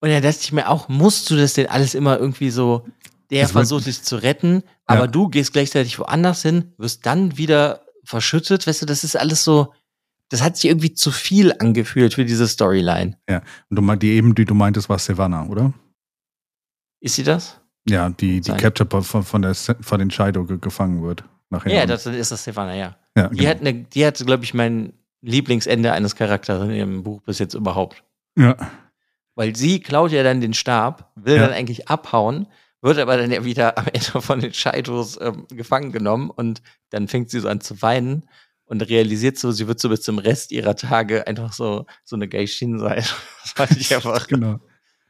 Und 0.00 0.10
dann 0.10 0.22
dachte 0.22 0.38
ich 0.40 0.52
mir 0.52 0.68
auch, 0.68 0.88
musst 0.88 1.28
du 1.30 1.36
das 1.36 1.54
denn 1.54 1.66
alles 1.68 1.94
immer 1.94 2.18
irgendwie 2.18 2.50
so, 2.50 2.86
der 3.30 3.42
wird- 3.42 3.50
versucht 3.52 3.86
dich 3.86 4.02
zu 4.02 4.16
retten, 4.16 4.62
aber 4.86 5.00
Ja. 5.02 5.06
du 5.08 5.28
gehst 5.28 5.52
gleichzeitig 5.52 5.98
woanders 5.98 6.42
hin, 6.42 6.72
wirst 6.78 7.04
dann 7.04 7.36
wieder 7.36 7.82
verschüttet, 8.04 8.66
weißt 8.66 8.82
du, 8.82 8.86
das 8.86 9.04
ist 9.04 9.16
alles 9.16 9.44
so, 9.44 9.74
das 10.30 10.40
hat 10.42 10.56
sich 10.56 10.70
irgendwie 10.70 10.94
zu 10.94 11.10
viel 11.10 11.52
angefühlt 11.58 12.14
für 12.14 12.24
diese 12.24 12.48
Storyline. 12.48 13.18
Und 13.28 13.42
du 13.76 13.82
meinst, 13.82 14.02
die 14.02 14.10
eben, 14.12 14.34
die 14.34 14.44
du 14.44 14.54
meintest, 14.54 14.88
war 14.88 14.98
Savannah, 14.98 15.46
oder? 15.46 15.72
Ist 17.00 17.16
sie 17.16 17.22
das? 17.24 17.60
Ja, 17.88 18.08
die, 18.10 18.40
die. 18.40 18.52
Capture 18.52 19.02
von, 19.02 19.22
von, 19.22 19.42
der, 19.42 19.54
von 19.54 19.98
den 19.98 20.10
Shido 20.10 20.44
ge 20.44 20.58
gefangen 20.60 21.02
wird. 21.02 21.24
Nachher. 21.50 21.72
Ja, 21.74 21.86
das 21.86 22.04
ist 22.06 22.30
das 22.30 22.42
Stefana, 22.42 22.74
ja. 22.74 22.96
ja, 23.16 23.28
Die 23.28 23.36
genau. 23.38 23.50
hat, 23.50 23.60
eine, 23.60 23.74
die 23.74 24.04
hat, 24.06 24.18
glaube 24.24 24.44
ich, 24.44 24.52
mein 24.54 24.92
Lieblingsende 25.22 25.92
eines 25.92 26.14
Charakters 26.14 26.62
in 26.64 26.70
ihrem 26.72 27.02
Buch 27.02 27.22
bis 27.22 27.38
jetzt 27.38 27.54
überhaupt. 27.54 28.02
ja. 28.36 28.56
Weil 29.34 29.54
sie 29.54 29.78
klaut 29.78 30.10
ja 30.10 30.24
dann 30.24 30.40
den 30.40 30.52
Stab, 30.52 31.12
will 31.14 31.36
Ja. 31.36 31.42
dann 31.46 31.52
eigentlich 31.52 31.88
abhauen, 31.88 32.48
wird 32.82 32.98
aber 32.98 33.16
dann 33.16 33.30
ja 33.30 33.44
wieder 33.44 33.78
am 33.78 33.86
Ende 33.86 34.20
von 34.20 34.40
den 34.40 34.52
Scheidos 34.52 35.16
ähm, 35.20 35.46
gefangen 35.48 35.92
genommen 35.92 36.28
und 36.30 36.60
dann 36.90 37.06
fängt 37.06 37.30
sie 37.30 37.38
so 37.38 37.48
an 37.48 37.60
zu 37.60 37.80
weinen 37.80 38.28
und 38.64 38.82
realisiert 38.82 39.38
so, 39.38 39.52
sie 39.52 39.68
wird 39.68 39.78
so 39.78 39.88
bis 39.90 40.02
zum 40.02 40.18
Rest 40.18 40.50
ihrer 40.50 40.74
Tage 40.74 41.24
einfach 41.28 41.52
so, 41.52 41.86
so 42.04 42.16
eine 42.16 42.26
Geishin 42.28 42.80
sein. 42.80 43.04
Das 43.44 43.52
fand 43.52 43.76
ich 43.80 43.94
einfach, 43.94 44.26
genau. 44.26 44.58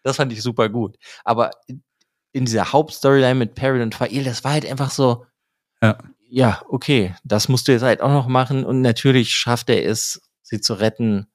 das 0.04 0.16
fand 0.16 0.30
ich 0.32 0.42
super 0.42 0.68
gut. 0.68 0.96
Aber 1.24 1.50
in, 2.32 2.44
dieser 2.44 2.70
Hauptstoryline 2.72 3.34
mit 3.34 3.54
Perrin 3.54 3.80
und 3.80 3.94
Fail, 3.94 4.24
das 4.24 4.44
war 4.44 4.52
halt 4.52 4.66
einfach 4.70 4.90
so, 4.90 5.24
Ja. 5.82 5.96
Ja, 6.30 6.62
okay, 6.68 7.14
das 7.24 7.48
musst 7.48 7.68
du 7.68 7.72
jetzt 7.72 7.82
halt 7.82 8.00
auch 8.00 8.10
noch 8.10 8.26
machen 8.28 8.64
und 8.64 8.82
natürlich 8.82 9.34
schafft 9.34 9.70
er 9.70 9.84
es, 9.84 10.20
sie 10.42 10.60
zu 10.60 10.74
retten. 10.74 11.26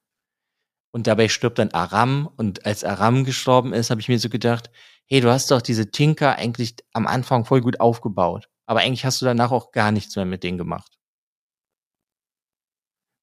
Und 0.91 1.07
dabei 1.07 1.27
stirbt 1.27 1.57
dann 1.57 1.71
Aram. 1.71 2.29
Und 2.37 2.67
als 2.67 2.83
Aram 2.83 3.23
gestorben 3.25 3.73
ist, 3.73 3.89
habe 3.89 3.99
ich 3.99 4.09
mir 4.09 4.19
so 4.19 4.29
gedacht, 4.29 4.69
hey, 5.07 5.21
du 5.21 5.31
hast 5.31 5.49
doch 5.49 5.61
diese 5.61 5.89
Tinker 5.89 6.35
eigentlich 6.35 6.75
am 6.93 7.07
Anfang 7.07 7.45
voll 7.45 7.61
gut 7.61 7.79
aufgebaut. 7.79 8.47
Aber 8.67 8.81
eigentlich 8.81 9.03
hast 9.03 9.19
du 9.19 9.25
danach 9.25 9.51
auch 9.51 9.71
gar 9.71 9.91
nichts 9.91 10.15
mehr 10.15 10.25
mit 10.25 10.43
denen 10.43 10.59
gemacht. 10.59 10.99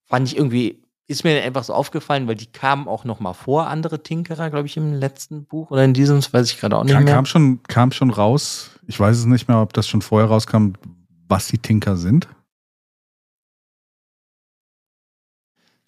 Fand 0.09 0.27
ich 0.27 0.37
irgendwie, 0.37 0.83
ist 1.07 1.23
mir 1.23 1.41
einfach 1.43 1.63
so 1.63 1.73
aufgefallen, 1.73 2.27
weil 2.27 2.35
die 2.35 2.51
kamen 2.51 2.89
auch 2.89 3.05
noch 3.05 3.21
mal 3.21 3.35
vor, 3.35 3.69
andere 3.69 4.03
Tinkerer, 4.03 4.51
glaube 4.51 4.67
ich, 4.67 4.77
im 4.77 4.93
letzten 4.93 5.47
Buch 5.47 5.71
oder 5.71 5.85
in 5.85 5.95
diesem, 5.95 6.21
weiß 6.21 6.51
ich 6.51 6.59
gerade 6.59 6.77
auch 6.77 6.83
nicht 6.83 6.93
Kam, 6.93 7.05
mehr. 7.05 7.15
kam, 7.15 7.27
schon, 7.27 7.63
kam 7.63 7.93
schon 7.93 8.11
raus. 8.11 8.71
Ich 8.89 8.99
weiß 8.99 9.17
es 9.17 9.27
nicht 9.27 9.47
mehr, 9.47 9.61
ob 9.61 9.73
das 9.73 9.87
schon 9.87 10.03
vorher 10.03 10.29
rauskam, 10.29 10.73
was 11.31 11.47
die 11.49 11.59
Tinker 11.59 11.97
sind. 11.97 12.29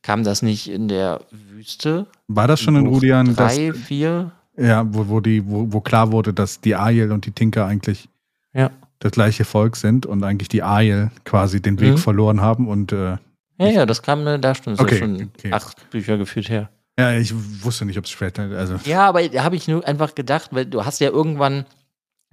Kam 0.03 0.25
das 0.25 0.43
nicht 0.43 0.69
in 0.69 0.89
der 0.89 1.21
Wüste? 1.31 2.07
War 2.29 2.49
das 2.49 2.61
schon 2.61 2.75
in 2.77 2.87
Rudian, 2.87 3.37
dass, 3.37 3.55
Drei, 3.57 3.73
vier? 3.73 4.33
ja, 4.57 4.85
wo, 4.93 5.09
wo, 5.09 5.21
die, 5.21 5.47
wo, 5.49 5.73
wo 5.73 5.81
klar 5.81 6.11
wurde, 6.11 6.33
dass 6.35 6.61
die 6.61 6.75
Aiel 6.75 7.13
und 7.13 7.27
die 7.27 7.31
Tinker 7.33 7.67
eigentlich 7.67 8.09
Ja. 8.53 8.71
das 8.99 9.13
gleiche 9.13 9.45
Volk 9.45 9.77
sind 9.77 10.05
und 10.07 10.25
eigentlich 10.25 10.49
die 10.49 10.63
Aiel 10.63 11.11
quasi 11.25 11.63
den 11.63 11.79
Weg 11.81 11.93
Mhm. 11.95 11.99
verloren 11.99 12.41
haben 12.41 12.67
und 12.69 12.93
äh, 12.93 13.17
Ja, 13.59 13.69
ja, 13.69 13.87
das 13.87 14.03
kam 14.03 14.27
äh, 14.27 14.39
da 14.41 14.55
schon, 14.57 14.79
Okay, 14.79 14.99
schon 14.99 15.31
okay. 15.39 15.53
acht 15.53 15.89
Bücher 15.91 16.19
geführt 16.19 16.49
her. 16.49 16.69
ja, 16.99 17.13
ich 17.15 17.33
wusste 17.65 17.85
nicht, 17.85 17.99
ob 17.99 18.05
es 18.07 18.11
später, 18.11 18.43
also 18.59 18.77
Ja, 18.85 19.07
aber 19.07 19.29
da 19.29 19.45
habe 19.45 19.55
ich 19.55 19.69
nur 19.69 19.87
einfach 19.87 20.17
gedacht, 20.17 20.49
weil 20.53 20.67
du 20.67 20.85
hast 20.85 20.99
ja 21.01 21.11
irgendwann, 21.11 21.65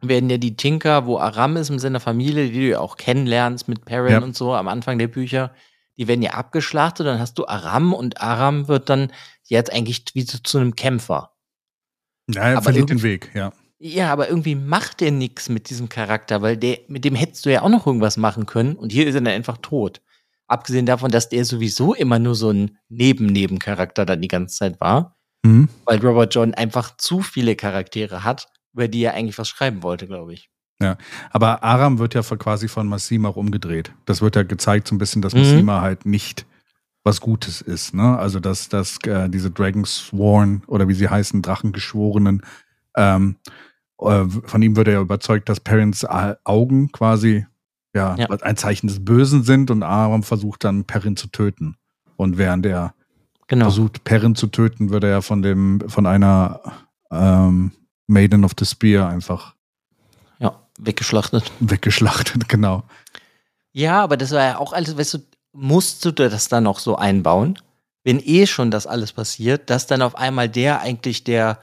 werden 0.02 0.30
ja 0.30 0.38
die 0.38 0.56
Tinker, 0.56 1.06
wo 1.06 1.18
Aram 1.18 1.58
ist 1.58 1.70
mit 1.70 1.82
seiner 1.82 2.00
Familie, 2.00 2.48
die 2.50 2.60
du 2.60 2.70
ja 2.70 2.80
auch 2.80 2.96
kennenlernst 2.98 3.68
mit 3.68 3.86
Perrin 3.86 4.12
Ja. 4.14 4.20
und 4.22 4.36
so 4.36 4.54
am 4.54 4.68
Anfang 4.68 4.98
der 5.00 5.08
Bücher, 5.08 5.54
die 5.98 6.08
werden 6.08 6.22
ja 6.22 6.32
abgeschlachtet, 6.32 7.06
dann 7.06 7.20
hast 7.20 7.34
du 7.38 7.46
Aram 7.48 7.94
und 7.94 8.22
Aram 8.22 8.68
wird 8.68 8.90
dann 8.90 9.12
jetzt 9.44 9.72
eigentlich 9.74 10.06
wie 10.14 10.26
zu, 10.26 10.42
zu 10.42 10.58
einem 10.58 10.76
Kämpfer. 10.76 11.32
ja, 12.30 12.44
er 12.44 12.58
Aber 12.58 12.64
verliert 12.64 12.90
den 12.90 13.04
Weg, 13.04 13.32
ja. 13.34 13.52
Ja, 13.82 14.12
aber 14.12 14.28
irgendwie 14.30 14.56
macht 14.56 15.00
der 15.00 15.12
nichts 15.12 15.48
mit 15.50 15.70
diesem 15.70 15.88
Charakter, 15.90 16.42
weil 16.42 16.58
der, 16.58 16.80
mit 16.90 17.06
dem 17.06 17.16
hättest 17.16 17.46
du 17.46 17.52
ja 17.52 17.62
auch 17.62 17.70
noch 17.70 17.88
irgendwas 17.88 18.18
machen 18.18 18.46
können 18.46 18.76
und 18.76 18.92
hier 18.92 19.08
ist 19.08 19.16
er 19.16 19.22
dann 19.22 19.34
einfach 19.34 19.58
tot. 19.58 20.02
Abgesehen 20.48 20.86
davon, 20.86 21.12
dass 21.12 21.30
der 21.30 21.46
sowieso 21.46 21.94
immer 21.94 22.20
nur 22.20 22.36
so 22.36 22.50
ein 22.52 22.78
Neben-Nebencharakter 22.90 24.06
dann 24.06 24.22
die 24.22 24.28
ganze 24.28 24.58
Zeit 24.58 24.80
war, 24.80 25.16
Mhm. 25.46 25.70
weil 25.86 26.00
Robert 26.06 26.36
John 26.36 26.54
einfach 26.54 26.98
zu 26.98 27.22
viele 27.22 27.56
Charaktere 27.56 28.24
hat, 28.26 28.48
über 28.80 28.88
die 28.88 29.04
er 29.04 29.14
eigentlich 29.14 29.38
was 29.38 29.50
schreiben 29.50 29.84
wollte, 29.84 30.08
glaube 30.08 30.34
ich. 30.34 30.50
Aber 31.32 31.62
Aram 31.62 32.00
wird 32.00 32.14
ja 32.14 32.22
quasi 32.22 32.70
von 32.70 32.88
Massima 32.88 33.28
auch 33.28 33.36
umgedreht. 33.36 33.92
Das 34.06 34.22
wird 34.22 34.38
ja 34.38 34.44
gezeigt 34.44 34.88
so 34.88 34.96
ein 34.96 34.98
bisschen, 34.98 35.22
dass 35.22 35.34
Mhm. 35.34 35.42
Massima 35.42 35.82
halt 35.82 36.06
nicht 36.06 36.46
was 37.04 37.20
Gutes 37.20 37.60
ist. 37.60 37.94
Ne? 37.94 38.18
Also 38.18 38.40
dass, 38.40 38.70
dass 38.70 38.98
äh, 39.06 39.28
diese 39.30 39.52
Dragon 39.52 39.84
Sworn 39.84 40.64
oder 40.68 40.88
wie 40.88 40.94
sie 40.94 41.10
heißen, 41.10 41.42
Drachengeschworenen, 41.42 42.44
ähm, 42.96 43.36
äh, 44.00 44.24
von 44.26 44.62
ihm 44.62 44.78
wird 44.78 44.88
er 44.88 44.94
ja 44.96 45.02
überzeugt, 45.02 45.50
dass 45.50 45.60
Perrins 45.60 46.06
Augen 46.06 46.92
quasi 46.94 47.46
ja, 47.94 48.16
Ja. 48.18 48.28
ein 48.30 48.56
Zeichen 48.56 48.88
des 48.88 49.04
Bösen 49.04 49.44
sind 49.44 49.72
und 49.72 49.84
Aram 49.84 50.24
versucht 50.24 50.64
dann 50.64 50.86
Perrin 50.86 51.18
zu 51.18 51.28
töten. 51.28 51.76
Und 52.16 52.38
während 52.38 52.66
er 52.66 52.94
Genau. 53.48 53.66
versucht, 53.66 54.04
Perrin 54.06 54.36
zu 54.36 54.48
töten, 54.48 54.92
wird 54.92 55.04
er 55.04 55.10
ja 55.10 55.22
von 55.22 55.42
dem, 55.42 55.82
von 55.88 56.06
einer 56.06 56.62
ähm, 57.12 57.72
Maiden 58.10 58.44
of 58.44 58.54
the 58.60 58.66
Spear 58.66 59.08
einfach 59.08 59.56
Ja, 60.40 60.60
weggeschlachtet. 60.80 61.52
weggeschlachtet, 61.60 62.50
genau. 62.50 62.84
Ja, 63.72 64.02
aber 64.04 64.18
das 64.18 64.32
war 64.32 64.44
ja 64.44 64.58
auch 64.58 64.74
alles, 64.74 64.98
weißt 64.98 65.14
du, 65.16 65.20
musst 65.54 66.04
du 66.06 66.12
das 66.12 66.48
dann 66.50 66.64
noch 66.64 66.80
so 66.80 66.96
einbauen, 66.96 67.60
wenn 68.04 68.20
eh 68.20 68.48
schon 68.48 68.72
das 68.72 68.88
alles 68.88 69.14
passiert, 69.14 69.70
dass 69.70 69.88
dann 69.88 70.02
auf 70.02 70.16
einmal 70.16 70.50
der 70.50 70.82
eigentlich 70.82 71.24
der 71.24 71.60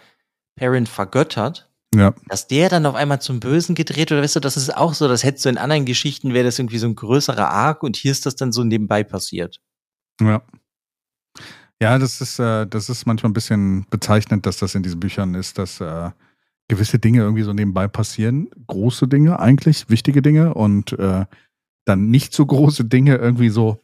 Parent 0.55 0.89
vergöttert, 0.89 1.69
Ja. 1.95 2.15
dass 2.29 2.47
der 2.47 2.69
dann 2.69 2.87
auf 2.87 2.95
einmal 2.95 3.21
zum 3.21 3.41
Bösen 3.41 3.75
gedreht 3.75 4.13
oder 4.13 4.23
weißt 4.23 4.37
du, 4.37 4.41
das 4.41 4.57
ist 4.57 4.77
auch 4.77 4.95
so, 4.95 5.09
das 5.09 5.25
hättest 5.25 5.45
du 5.45 5.49
in 5.49 5.59
anderen 5.59 5.85
Geschichten, 5.85 6.33
wäre 6.35 6.45
das 6.45 6.59
irgendwie 6.59 6.79
so 6.79 6.87
ein 6.87 6.95
größerer 6.95 7.49
Arc 7.49 7.83
und 7.83 7.97
hier 7.97 8.13
ist 8.13 8.25
das 8.27 8.37
dann 8.37 8.53
so 8.53 8.63
nebenbei 8.65 9.03
passiert. 9.03 9.61
Ja. 10.21 10.43
Ja, 11.81 11.99
das 11.99 12.21
ist, 12.23 12.39
äh, 12.39 12.67
das 12.67 12.89
ist 12.89 13.05
manchmal 13.07 13.31
ein 13.31 13.35
bisschen 13.35 13.85
bezeichnend, 13.91 14.47
dass 14.47 14.57
das 14.59 14.75
in 14.75 14.83
diesen 14.83 14.99
Büchern 15.01 15.35
ist, 15.35 15.59
dass 15.59 15.81
äh, 15.81 16.11
gewisse 16.69 16.99
Dinge 16.99 17.21
irgendwie 17.21 17.43
so 17.43 17.53
nebenbei 17.53 17.89
passieren. 17.89 18.49
Große 18.67 19.07
Dinge 19.09 19.39
eigentlich, 19.39 19.89
wichtige 19.89 20.23
Dinge 20.23 20.55
und 20.55 20.93
äh, 20.99 21.25
dann 21.85 22.11
nicht 22.11 22.33
so 22.33 22.45
große 22.45 22.85
Dinge 22.85 23.17
irgendwie 23.17 23.49
so 23.51 23.81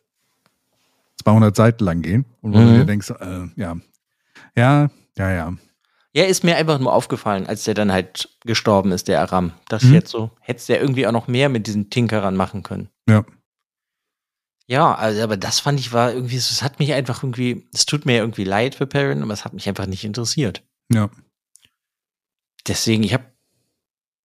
200 1.24 1.54
Seiten 1.54 1.84
lang 1.84 2.02
gehen. 2.02 2.24
Und 2.40 2.52
wo 2.54 2.58
Mhm. 2.58 2.66
du 2.66 2.72
dir 2.74 2.84
denkst, 2.84 3.10
äh, 3.10 3.46
ja, 3.56 3.76
ja, 4.56 4.90
ja, 5.16 5.30
ja. 5.30 5.54
Ja, 6.14 6.24
ist 6.24 6.44
mir 6.44 6.56
einfach 6.56 6.78
nur 6.78 6.92
aufgefallen, 6.92 7.46
als 7.46 7.64
der 7.64 7.74
dann 7.74 7.90
halt 7.92 8.28
gestorben 8.44 8.92
ist, 8.92 9.08
der 9.08 9.20
Aram. 9.22 9.52
Dass 9.68 9.84
Mhm. 9.84 9.94
jetzt 9.94 10.10
so, 10.10 10.30
hättest 10.40 10.68
der 10.68 10.80
irgendwie 10.80 11.06
auch 11.06 11.12
noch 11.12 11.26
mehr 11.28 11.48
mit 11.48 11.66
diesen 11.66 11.88
Tinkerern 11.88 12.36
machen 12.36 12.62
können. 12.62 12.88
Ja. 13.08 13.24
Ja, 14.66 14.94
also, 14.94 15.22
aber 15.22 15.36
das 15.36 15.60
fand 15.60 15.80
ich 15.80 15.92
war 15.92 16.12
irgendwie, 16.12 16.36
es 16.36 16.62
hat 16.62 16.78
mich 16.78 16.92
einfach 16.92 17.22
irgendwie, 17.22 17.66
es 17.74 17.84
tut 17.86 18.06
mir 18.06 18.16
irgendwie 18.18 18.44
leid 18.44 18.74
für 18.74 18.86
Perrin, 18.86 19.22
aber 19.22 19.32
es 19.32 19.44
hat 19.44 19.54
mich 19.54 19.68
einfach 19.68 19.86
nicht 19.86 20.04
interessiert. 20.04 20.62
Ja. 20.92 21.10
Deswegen, 22.66 23.02
ich 23.02 23.12
habe 23.12 23.24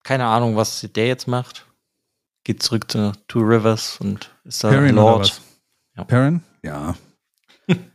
keine 0.03 0.25
Ahnung, 0.25 0.55
was 0.55 0.87
der 0.95 1.07
jetzt 1.07 1.27
macht. 1.27 1.65
Geht 2.43 2.63
zurück 2.63 2.89
zu 2.89 3.11
Two 3.27 3.39
Rivers 3.39 3.97
und 3.99 4.33
ist 4.45 4.63
da 4.63 4.69
Perrin 4.69 4.95
Lord. 4.95 5.41
Ja. 5.97 6.03
Perrin? 6.05 6.43
Ja. 6.63 6.95
Sagen 7.67 7.89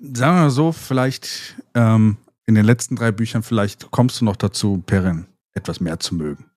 wir 0.00 0.32
mal 0.32 0.50
so, 0.50 0.72
vielleicht 0.72 1.56
ähm, 1.74 2.18
in 2.46 2.54
den 2.54 2.64
letzten 2.64 2.96
drei 2.96 3.10
Büchern, 3.10 3.42
vielleicht 3.42 3.90
kommst 3.90 4.20
du 4.20 4.26
noch 4.26 4.36
dazu, 4.36 4.82
Perrin 4.84 5.26
etwas 5.54 5.80
mehr 5.80 5.98
zu 5.98 6.14
mögen. 6.14 6.50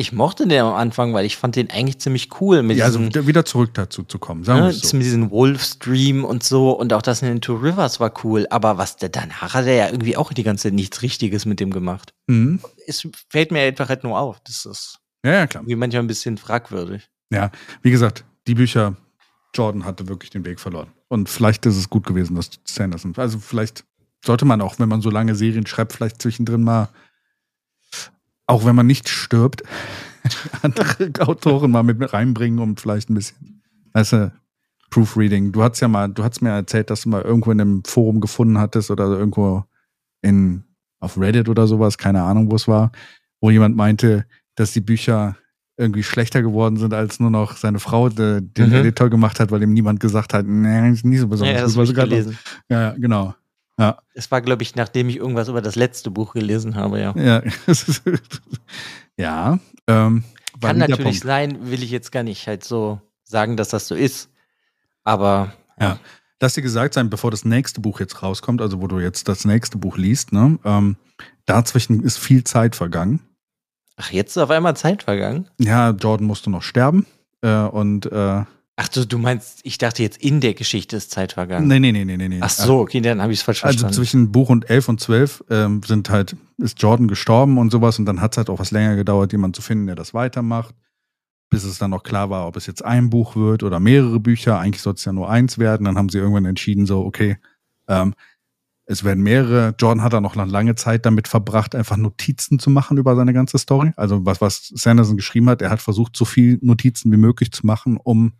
Ich 0.00 0.12
mochte 0.12 0.46
den 0.46 0.60
am 0.62 0.74
Anfang, 0.74 1.12
weil 1.12 1.24
ich 1.26 1.36
fand 1.36 1.56
den 1.56 1.70
eigentlich 1.70 1.98
ziemlich 1.98 2.40
cool 2.40 2.62
mit 2.62 2.76
Ja, 2.76 2.84
also 2.84 3.00
diesem, 3.00 3.26
wieder- 3.26 3.44
zurück 3.44 3.70
dazu 3.74 4.04
zu 4.04 4.20
kommen. 4.20 4.44
Sagen 4.44 4.60
ne, 4.60 4.72
so. 4.72 4.96
mit 4.96 5.04
diesem 5.04 5.32
Wolfstream 5.32 6.24
und 6.24 6.44
so 6.44 6.70
und 6.70 6.92
auch 6.92 7.02
das 7.02 7.20
in 7.20 7.26
den 7.26 7.40
Two 7.40 7.56
Rivers 7.56 7.98
war 7.98 8.12
cool. 8.22 8.46
Aber 8.50 8.78
was 8.78 8.94
der 8.94 9.08
danach 9.08 9.54
hat 9.54 9.66
er 9.66 9.74
ja 9.74 9.86
irgendwie 9.88 10.16
auch 10.16 10.32
die 10.32 10.44
ganze 10.44 10.64
Zeit 10.68 10.74
nichts 10.74 11.02
Richtiges 11.02 11.46
mit 11.46 11.58
dem 11.58 11.72
gemacht. 11.72 12.14
Mhm. 12.28 12.60
Es 12.86 13.08
fällt 13.28 13.50
mir 13.50 13.60
einfach 13.62 13.88
halt 13.88 14.04
nur 14.04 14.16
auf. 14.16 14.38
Das 14.44 14.66
ist 14.66 15.00
Ja, 15.24 15.32
ja, 15.32 15.46
klar. 15.48 15.62
irgendwie 15.64 15.74
manchmal 15.74 16.04
ein 16.04 16.06
bisschen 16.06 16.38
fragwürdig. 16.38 17.10
Ja, 17.32 17.50
wie 17.82 17.90
gesagt, 17.90 18.24
die 18.46 18.54
Bücher, 18.54 18.94
Jordan 19.52 19.84
hatte 19.84 20.06
wirklich 20.06 20.30
den 20.30 20.44
Weg 20.44 20.60
verloren. 20.60 20.92
Und 21.08 21.28
vielleicht 21.28 21.66
ist 21.66 21.76
es 21.76 21.90
gut 21.90 22.06
gewesen, 22.06 22.36
dass 22.36 22.50
Sanderson. 22.64 23.14
Also 23.16 23.40
vielleicht 23.40 23.82
sollte 24.24 24.44
man 24.44 24.60
auch, 24.60 24.78
wenn 24.78 24.88
man 24.88 25.00
so 25.00 25.10
lange 25.10 25.34
Serien 25.34 25.66
schreibt, 25.66 25.92
vielleicht 25.92 26.22
zwischendrin 26.22 26.62
mal, 26.62 26.88
auch 28.48 28.64
wenn 28.64 28.74
man 28.74 28.86
nicht 28.86 29.08
stirbt, 29.08 29.62
andere 30.62 31.10
Autoren 31.20 31.70
mal 31.70 31.84
mit 31.84 32.12
reinbringen, 32.12 32.58
um 32.58 32.76
vielleicht 32.76 33.08
ein 33.10 33.14
bisschen, 33.14 33.62
weißt 33.92 34.12
du, 34.14 34.32
Proofreading. 34.90 35.52
Du 35.52 35.62
hast 35.62 35.80
ja 35.80 35.88
mal, 35.88 36.08
du 36.08 36.24
hast 36.24 36.40
mir 36.40 36.48
erzählt, 36.50 36.90
dass 36.90 37.02
du 37.02 37.10
mal 37.10 37.22
irgendwo 37.22 37.52
in 37.52 37.60
einem 37.60 37.84
Forum 37.84 38.20
gefunden 38.20 38.58
hattest 38.58 38.90
oder 38.90 39.04
irgendwo 39.04 39.64
in, 40.22 40.64
auf 40.98 41.18
Reddit 41.20 41.48
oder 41.48 41.66
sowas, 41.66 41.98
keine 41.98 42.22
Ahnung, 42.22 42.50
wo 42.50 42.56
es 42.56 42.66
war, 42.66 42.90
wo 43.40 43.50
jemand 43.50 43.76
meinte, 43.76 44.24
dass 44.54 44.72
die 44.72 44.80
Bücher 44.80 45.36
irgendwie 45.76 46.02
schlechter 46.02 46.42
geworden 46.42 46.76
sind, 46.76 46.92
als 46.94 47.20
nur 47.20 47.30
noch 47.30 47.56
seine 47.56 47.78
Frau 47.78 48.08
de, 48.08 48.40
den 48.40 48.70
Mhm. 48.70 48.76
Editor 48.76 49.10
gemacht 49.10 49.38
hat, 49.38 49.50
weil 49.52 49.62
ihm 49.62 49.72
niemand 49.74 50.00
gesagt 50.00 50.34
hat, 50.34 50.46
nee, 50.46 50.90
ist 50.90 51.04
nicht 51.04 51.20
so 51.20 51.28
besonders. 51.28 51.54
Ja, 51.56 51.62
das 51.62 51.74
gut, 51.74 51.88
ich 51.90 51.94
gelesen. 51.94 52.38
Ja, 52.68 52.92
genau. 52.98 53.34
Es 54.12 54.30
war, 54.30 54.42
glaube 54.42 54.64
ich, 54.64 54.74
nachdem 54.74 55.08
ich 55.08 55.16
irgendwas 55.16 55.48
über 55.48 55.62
das 55.62 55.76
letzte 55.76 56.10
Buch 56.10 56.34
gelesen 56.34 56.74
habe, 56.74 57.00
ja. 57.00 57.14
Ja, 57.16 57.42
ja 59.16 59.58
ähm, 59.86 60.24
Kann 60.60 60.78
natürlich 60.78 61.20
sein, 61.20 61.70
will 61.70 61.82
ich 61.82 61.90
jetzt 61.90 62.10
gar 62.10 62.24
nicht 62.24 62.46
halt 62.48 62.64
so 62.64 63.00
sagen, 63.22 63.56
dass 63.56 63.68
das 63.68 63.86
so 63.86 63.94
ist. 63.94 64.30
Aber 65.04 65.52
Ja. 65.80 65.98
Lass 66.40 66.54
dir 66.54 66.62
gesagt 66.62 66.94
sein, 66.94 67.10
bevor 67.10 67.32
das 67.32 67.44
nächste 67.44 67.80
Buch 67.80 67.98
jetzt 67.98 68.22
rauskommt, 68.22 68.60
also 68.62 68.80
wo 68.80 68.86
du 68.86 69.00
jetzt 69.00 69.26
das 69.26 69.44
nächste 69.44 69.76
Buch 69.76 69.96
liest, 69.96 70.32
ne, 70.32 70.58
ähm, 70.64 70.96
dazwischen 71.46 72.02
ist 72.04 72.18
viel 72.18 72.44
Zeit 72.44 72.76
vergangen. 72.76 73.20
ach, 73.96 74.12
jetzt 74.12 74.36
ist 74.36 74.38
auf 74.42 74.50
einmal 74.50 74.76
Zeit 74.76 75.02
vergangen. 75.02 75.50
Ja, 75.58 75.90
Jordan 75.90 76.28
musste 76.28 76.50
noch 76.50 76.62
sterben. 76.62 77.06
Äh, 77.42 77.62
und 77.62 78.06
äh, 78.06 78.44
Ach 78.80 78.86
du, 78.86 79.04
du 79.04 79.18
meinst, 79.18 79.58
ich 79.64 79.76
dachte 79.76 80.04
jetzt 80.04 80.22
in 80.22 80.40
der 80.40 80.54
Geschichte 80.54 80.96
ist 80.96 81.10
Zeit 81.10 81.32
vergangen. 81.32 81.66
nee, 81.66 81.80
nee, 81.80 81.90
nee, 81.90 82.04
nee, 82.04 82.28
nee. 82.28 82.38
Ach 82.40 82.48
so, 82.48 82.78
okay, 82.78 83.00
dann 83.00 83.20
habe 83.20 83.32
ich 83.32 83.40
es 83.40 83.42
falsch 83.42 83.64
Also 83.64 83.72
verstanden. 83.80 83.94
zwischen 83.96 84.30
Buch 84.30 84.50
und 84.50 84.70
11 84.70 84.88
und 84.88 85.00
12 85.00 85.44
ähm, 85.50 85.82
sind 85.84 86.10
halt, 86.10 86.36
ist 86.58 86.80
Jordan 86.80 87.08
gestorben 87.08 87.58
und 87.58 87.72
sowas 87.72 87.98
und 87.98 88.04
dann 88.06 88.20
hat 88.20 88.34
es 88.34 88.38
halt 88.38 88.48
auch 88.48 88.60
was 88.60 88.70
länger 88.70 88.94
gedauert, 88.94 89.32
jemanden 89.32 89.54
zu 89.54 89.62
finden, 89.62 89.86
der 89.86 89.96
das 89.96 90.14
weitermacht, 90.14 90.76
bis 91.50 91.64
es 91.64 91.78
dann 91.78 91.90
noch 91.90 92.04
klar 92.04 92.30
war, 92.30 92.46
ob 92.46 92.56
es 92.56 92.66
jetzt 92.66 92.84
ein 92.84 93.10
Buch 93.10 93.34
wird 93.34 93.64
oder 93.64 93.80
mehrere 93.80 94.20
Bücher. 94.20 94.60
Eigentlich 94.60 94.82
soll 94.82 94.94
es 94.94 95.04
ja 95.04 95.12
nur 95.12 95.28
eins 95.28 95.58
werden. 95.58 95.84
Dann 95.84 95.98
haben 95.98 96.08
sie 96.08 96.18
irgendwann 96.18 96.44
entschieden, 96.44 96.86
so, 96.86 97.00
okay, 97.04 97.36
ähm, 97.88 98.14
es 98.84 99.02
werden 99.02 99.24
mehrere. 99.24 99.74
Jordan 99.76 100.04
hat 100.04 100.12
dann 100.12 100.22
noch 100.22 100.36
lange 100.36 100.76
Zeit 100.76 101.04
damit 101.04 101.26
verbracht, 101.26 101.74
einfach 101.74 101.96
Notizen 101.96 102.60
zu 102.60 102.70
machen 102.70 102.96
über 102.96 103.16
seine 103.16 103.32
ganze 103.32 103.58
Story. 103.58 103.90
Also 103.96 104.24
was, 104.24 104.40
was 104.40 104.68
Sanderson 104.68 105.16
geschrieben 105.16 105.48
hat, 105.50 105.62
er 105.62 105.70
hat 105.70 105.82
versucht, 105.82 106.16
so 106.16 106.24
viel 106.24 106.58
Notizen 106.62 107.10
wie 107.10 107.16
möglich 107.16 107.50
zu 107.50 107.66
machen, 107.66 107.96
um, 107.96 108.34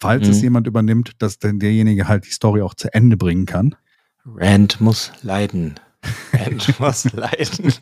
falls 0.00 0.26
Mhm. 0.26 0.32
es 0.32 0.42
jemand 0.42 0.66
übernimmt, 0.66 1.12
dass 1.22 1.38
dann 1.38 1.58
derjenige 1.58 2.08
halt 2.08 2.26
die 2.26 2.30
Story 2.32 2.62
auch 2.62 2.74
zu 2.74 2.92
Ende 2.92 3.16
bringen 3.16 3.46
kann. 3.46 3.76
Rand 4.24 4.80
muss 4.80 5.12
leiden. 5.22 5.78
Rand 6.32 6.78
muss 6.80 7.12
leiden. 7.12 7.72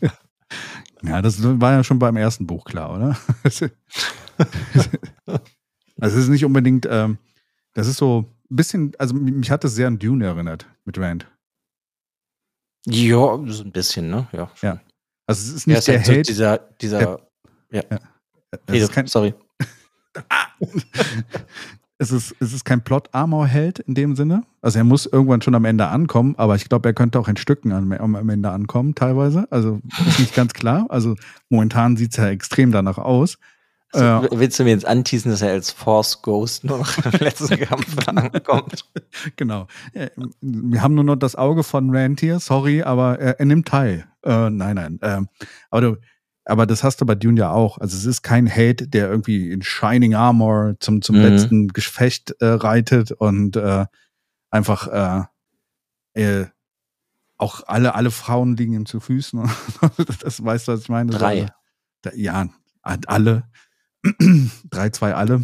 Ja, 1.02 1.22
das 1.22 1.42
war 1.42 1.72
ja 1.72 1.84
schon 1.84 1.98
beim 1.98 2.16
ersten 2.16 2.46
Buch 2.46 2.64
klar, 2.64 2.94
oder? 2.94 3.16
also 3.44 3.68
es 6.00 6.14
ist 6.14 6.28
nicht 6.28 6.44
unbedingt, 6.44 6.86
ähm, 6.90 7.18
das 7.74 7.86
ist 7.86 7.98
so 7.98 8.26
ein 8.50 8.56
bisschen, 8.56 8.92
also 8.98 9.14
mich 9.14 9.50
hat 9.50 9.62
das 9.64 9.74
sehr 9.74 9.86
an 9.86 9.98
Dune 9.98 10.24
erinnert 10.26 10.66
mit 10.84 10.98
Rand. 10.98 11.26
ja, 12.86 13.38
so 13.46 13.62
ein 13.64 13.72
bisschen, 13.72 14.10
ne? 14.10 14.26
Ja. 14.32 14.50
Ja. 14.62 14.80
Also 15.26 15.48
es 15.50 15.54
ist 15.54 15.66
nicht 15.66 15.78
ist 15.78 15.88
der 15.88 15.96
halt 15.96 16.06
so 16.06 16.12
Held, 16.12 16.28
dieser, 16.28 16.58
dieser, 16.80 17.20
es 17.70 17.82
Rede, 18.70 18.84
ist 18.84 18.92
kein, 18.92 19.06
sorry. 19.06 19.34
es 21.98 22.12
ist, 22.12 22.34
es 22.40 22.52
ist 22.52 22.64
kein 22.64 22.82
Plot-Armor-Held 22.82 23.80
in 23.80 23.94
dem 23.94 24.14
Sinne. 24.14 24.44
Also 24.62 24.78
er 24.78 24.84
muss 24.84 25.06
irgendwann 25.06 25.42
schon 25.42 25.54
am 25.54 25.64
Ende 25.64 25.88
ankommen, 25.88 26.34
aber 26.38 26.54
ich 26.54 26.68
glaube, 26.68 26.88
er 26.88 26.92
könnte 26.92 27.18
auch 27.18 27.28
in 27.28 27.36
Stücken 27.36 27.72
am, 27.72 27.92
am 27.92 28.28
Ende 28.28 28.50
ankommen, 28.50 28.94
teilweise. 28.94 29.46
Also 29.50 29.80
ist 30.06 30.20
nicht 30.20 30.34
ganz 30.34 30.52
klar. 30.52 30.86
Also 30.90 31.16
momentan 31.48 31.96
sieht 31.96 32.12
es 32.12 32.16
ja 32.16 32.28
extrem 32.28 32.70
danach 32.72 32.98
aus. 32.98 33.38
So, 33.92 34.00
Äh, 34.00 34.28
willst 34.32 34.58
du 34.58 34.64
mir 34.64 34.70
jetzt 34.70 34.86
anteasen, 34.86 35.30
dass 35.30 35.42
er 35.42 35.50
als 35.52 35.70
Force 35.70 36.20
Ghost 36.22 36.62
nur 36.64 36.78
noch 36.78 37.04
im 37.04 37.12
letzten 37.20 37.58
Kampf 37.60 37.96
ankommt? 38.06 38.84
Genau. 39.36 39.66
Äh, 39.94 40.10
Wir 40.40 40.82
haben 40.82 40.94
nur 40.94 41.04
noch 41.04 41.16
das 41.16 41.36
Auge 41.36 41.64
von 41.64 41.94
Rand 41.94 42.20
hier, 42.20 42.38
sorry, 42.38 42.82
aber 42.82 43.18
er, 43.18 43.40
er 43.40 43.46
nimmt 43.46 43.66
teil. 43.66 44.04
Äh, 44.24 44.50
nein, 44.50 44.76
nein. 44.76 44.98
Ähm, 45.02 45.28
aber, 45.70 45.80
du, 45.80 45.96
aber 46.48 46.66
das 46.66 46.82
hast 46.84 47.00
du 47.00 47.06
bei 47.06 47.14
Dune 47.14 47.38
ja 47.40 47.50
auch. 47.50 47.78
Also 47.78 47.96
es 47.96 48.04
ist 48.04 48.22
kein 48.22 48.46
Held, 48.46 48.92
der 48.94 49.08
irgendwie 49.08 49.50
in 49.52 49.62
Shining 49.62 50.14
Armor 50.14 50.74
zum, 50.80 51.02
zum 51.02 51.16
Mhm. 51.16 51.22
letzten 51.22 51.68
Gefecht 51.68 52.34
äh, 52.40 52.46
reitet 52.46 53.12
und 53.12 53.56
äh, 53.56 53.86
einfach 54.50 55.26
äh, 56.14 56.20
äh, 56.20 56.46
auch 57.36 57.62
alle, 57.66 57.94
alle 57.94 58.10
Frauen 58.10 58.56
liegen 58.56 58.72
ihm 58.74 58.86
zu 58.86 58.98
Füßen. 59.00 59.48
das 60.22 60.44
weißt 60.44 60.68
du, 60.68 60.72
was 60.72 60.80
ich 60.80 60.88
meine? 60.88 61.12
Drei. 61.12 61.42
Also, 61.42 61.52
da, 62.02 62.10
ja, 62.14 62.48
alle. 62.82 63.44
Drei, 64.70 64.90
zwei, 64.90 65.14
alle. 65.14 65.42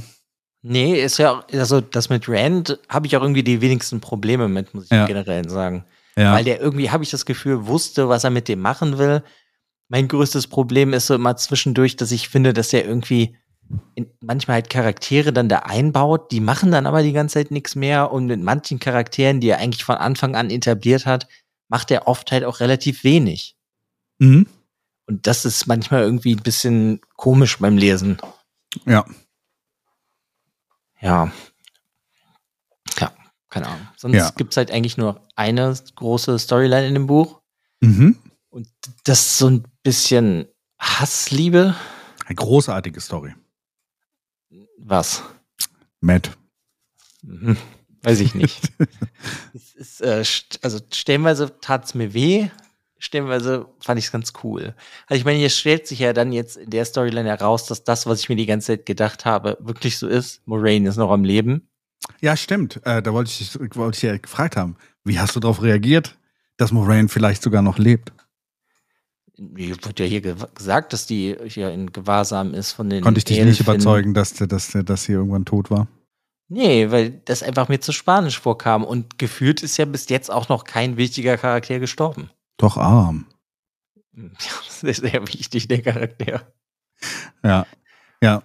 Nee, 0.63 1.01
ist 1.03 1.19
ja, 1.19 1.45
also 1.53 1.81
das 1.81 2.09
mit 2.09 2.29
Rand 2.29 2.79
habe 2.89 3.07
ich 3.07 3.17
auch 3.17 3.23
irgendwie 3.23 3.43
die 3.43 3.61
wenigsten 3.61 4.01
Probleme 4.01 4.49
mit, 4.49 4.73
muss 4.75 4.85
ich 4.85 4.91
Ja. 4.91 5.07
generell 5.07 5.49
sagen. 5.49 5.85
Ja. 6.17 6.33
Weil 6.33 6.45
der 6.45 6.61
irgendwie, 6.61 6.91
habe 6.91 7.03
ich 7.05 7.11
das 7.11 7.27
Gefühl, 7.27 7.67
wusste, 7.67 8.09
was 8.09 8.25
er 8.25 8.31
mit 8.31 8.49
dem 8.49 8.61
machen 8.61 8.99
will. 8.99 9.23
Mein 9.95 10.09
größtes 10.09 10.49
Problem 10.49 10.93
ist 10.93 11.07
so 11.07 11.15
immer 11.15 11.37
zwischendurch, 11.37 11.95
dass 11.95 12.11
ich 12.11 12.29
finde, 12.29 12.53
dass 12.53 12.73
er 12.73 12.85
irgendwie 12.85 13.37
in, 13.95 14.11
manchmal 14.21 14.57
halt 14.57 14.69
Charaktere 14.69 15.33
dann 15.33 15.49
da 15.49 15.61
einbaut, 15.61 16.33
die 16.33 16.41
machen 16.41 16.73
dann 16.73 16.87
aber 16.87 17.05
die 17.05 17.13
ganze 17.13 17.35
Zeit 17.35 17.53
nichts 17.53 17.77
mehr 17.77 18.11
und 18.11 18.27
mit 18.27 18.43
manchen 18.43 18.81
Charakteren, 18.81 19.39
die 19.39 19.51
er 19.51 19.59
eigentlich 19.59 19.85
von 19.85 19.95
Anfang 19.95 20.35
an 20.35 20.51
etabliert 20.51 21.07
hat, 21.07 21.29
macht 21.69 21.93
er 21.93 22.09
oft 22.09 22.33
halt 22.33 22.43
auch 22.43 22.59
relativ 22.59 23.05
wenig. 23.05 23.55
Mhm. 24.19 24.49
Und 25.07 25.29
das 25.29 25.45
ist 25.45 25.69
manchmal 25.69 26.03
irgendwie 26.03 26.35
ein 26.35 26.43
bisschen 26.43 27.01
komisch 27.15 27.61
beim 27.61 27.79
Lesen. 27.79 28.19
Ja. 28.87 29.05
Ja. 31.01 31.33
Ja, 32.99 33.13
keine 33.49 33.69
Ahnung. 33.69 33.87
Sonst 33.97 34.17
Ja. 34.17 34.31
gibt's 34.31 34.57
halt 34.57 34.73
eigentlich 34.73 34.97
nur 34.97 35.21
eine 35.37 35.73
große 35.95 36.37
Storyline 36.41 36.89
in 36.89 36.95
dem 36.95 37.07
Buch. 37.07 37.43
Mhm. 37.79 38.19
Und 38.55 38.69
das 39.03 39.19
ist 39.19 39.39
so 39.39 39.49
ein 39.51 39.65
bisschen 39.83 40.47
Hassliebe. 40.79 41.75
Eine 42.25 42.37
großartige 42.37 43.01
Story. 43.01 43.35
Was? 44.79 45.25
Matt. 46.01 46.31
Mhm. 47.23 47.57
Weiß 48.03 48.21
ich 48.21 48.37
nicht. 48.37 48.71
ist, 49.75 50.01
äh, 50.03 50.23
also 50.63 50.79
stellenweise 50.93 51.59
tat 51.61 51.87
es 51.87 51.95
mir 51.97 52.15
weh, 52.15 52.49
stellenweise 53.01 53.67
fand 53.81 53.99
ich 53.99 54.05
es 54.05 54.13
ganz 54.13 54.33
cool. 54.45 54.77
Also 55.09 55.19
ich 55.19 55.25
meine, 55.25 55.41
hier 55.41 55.51
stellt 55.51 55.89
sich 55.89 55.99
ja 55.99 56.13
dann 56.13 56.31
jetzt 56.31 56.57
in 56.57 56.71
der 56.71 56.85
Storyline 56.85 57.29
heraus, 57.29 57.67
dass 57.67 57.83
das, 57.83 58.07
was 58.07 58.21
ich 58.21 58.29
mir 58.29 58.37
die 58.37 58.47
ganze 58.47 58.69
Zeit 58.69 58.87
gedacht 58.87 59.25
habe, 59.25 59.59
wirklich 59.63 59.99
so 59.99 60.07
ist. 60.07 60.47
Moraine 60.47 60.89
ist 60.89 60.97
noch 60.97 61.11
am 61.11 61.25
Leben. 61.25 61.69
Ja, 62.21 62.37
stimmt. 62.37 62.81
Äh, 62.85 63.03
da 63.03 63.13
wollte 63.13 63.33
ich, 63.33 63.59
wollte 63.77 63.97
ich 63.97 64.03
ja 64.03 64.17
gefragt 64.17 64.57
haben. 64.57 64.77
Wie 65.03 65.19
hast 65.19 65.35
du 65.35 65.41
darauf 65.41 65.61
reagiert, 65.61 66.17
dass 66.57 66.71
Moraine 66.71 67.09
vielleicht 67.09 67.43
sogar 67.43 67.61
noch 67.61 67.79
lebt? 67.79 68.13
Mir 69.37 69.71
wird 69.71 69.99
ja 69.99 70.07
hier 70.07 70.21
gesagt, 70.21 70.93
dass 70.93 71.07
die 71.07 71.37
hier 71.47 71.71
in 71.71 71.93
Gewahrsam 71.93 72.55
ist 72.55 72.73
von 72.73 72.89
den. 72.89 73.03
Konnte 73.03 73.19
ich 73.19 73.25
dich 73.25 73.39
Elfen. 73.39 73.51
nicht 73.51 73.61
überzeugen, 73.61 74.15
dass, 74.15 74.35
dass, 74.35 74.71
dass 74.73 75.05
sie 75.05 75.13
irgendwann 75.13 75.45
tot 75.45 75.71
war? 75.71 75.89
Nee, 76.49 76.91
weil 76.91 77.11
das 77.25 77.43
einfach 77.43 77.69
mir 77.69 77.81
zu 77.81 77.93
spanisch 77.93 78.39
vorkam. 78.39 78.85
Und 78.85 79.19
gefühlt 79.19 79.63
ist 79.63 79.77
ja 79.77 79.87
bis 79.87 80.09
jetzt 80.09 80.31
auch 80.31 80.49
noch 80.49 80.65
kein 80.65 80.97
wichtiger 80.97 81.37
Charakter 81.37 81.81
gestorben. 81.81 82.31
Doch 82.57 82.77
arm. 82.77 83.27
Ja, 84.17 84.23
das 84.65 84.85
ist 84.85 85.01
sehr 85.01 85.27
wichtig, 85.27 85.67
der 85.67 85.83
Charakter. 85.83 86.47
Ja, 87.43 87.67
ja, 88.23 88.45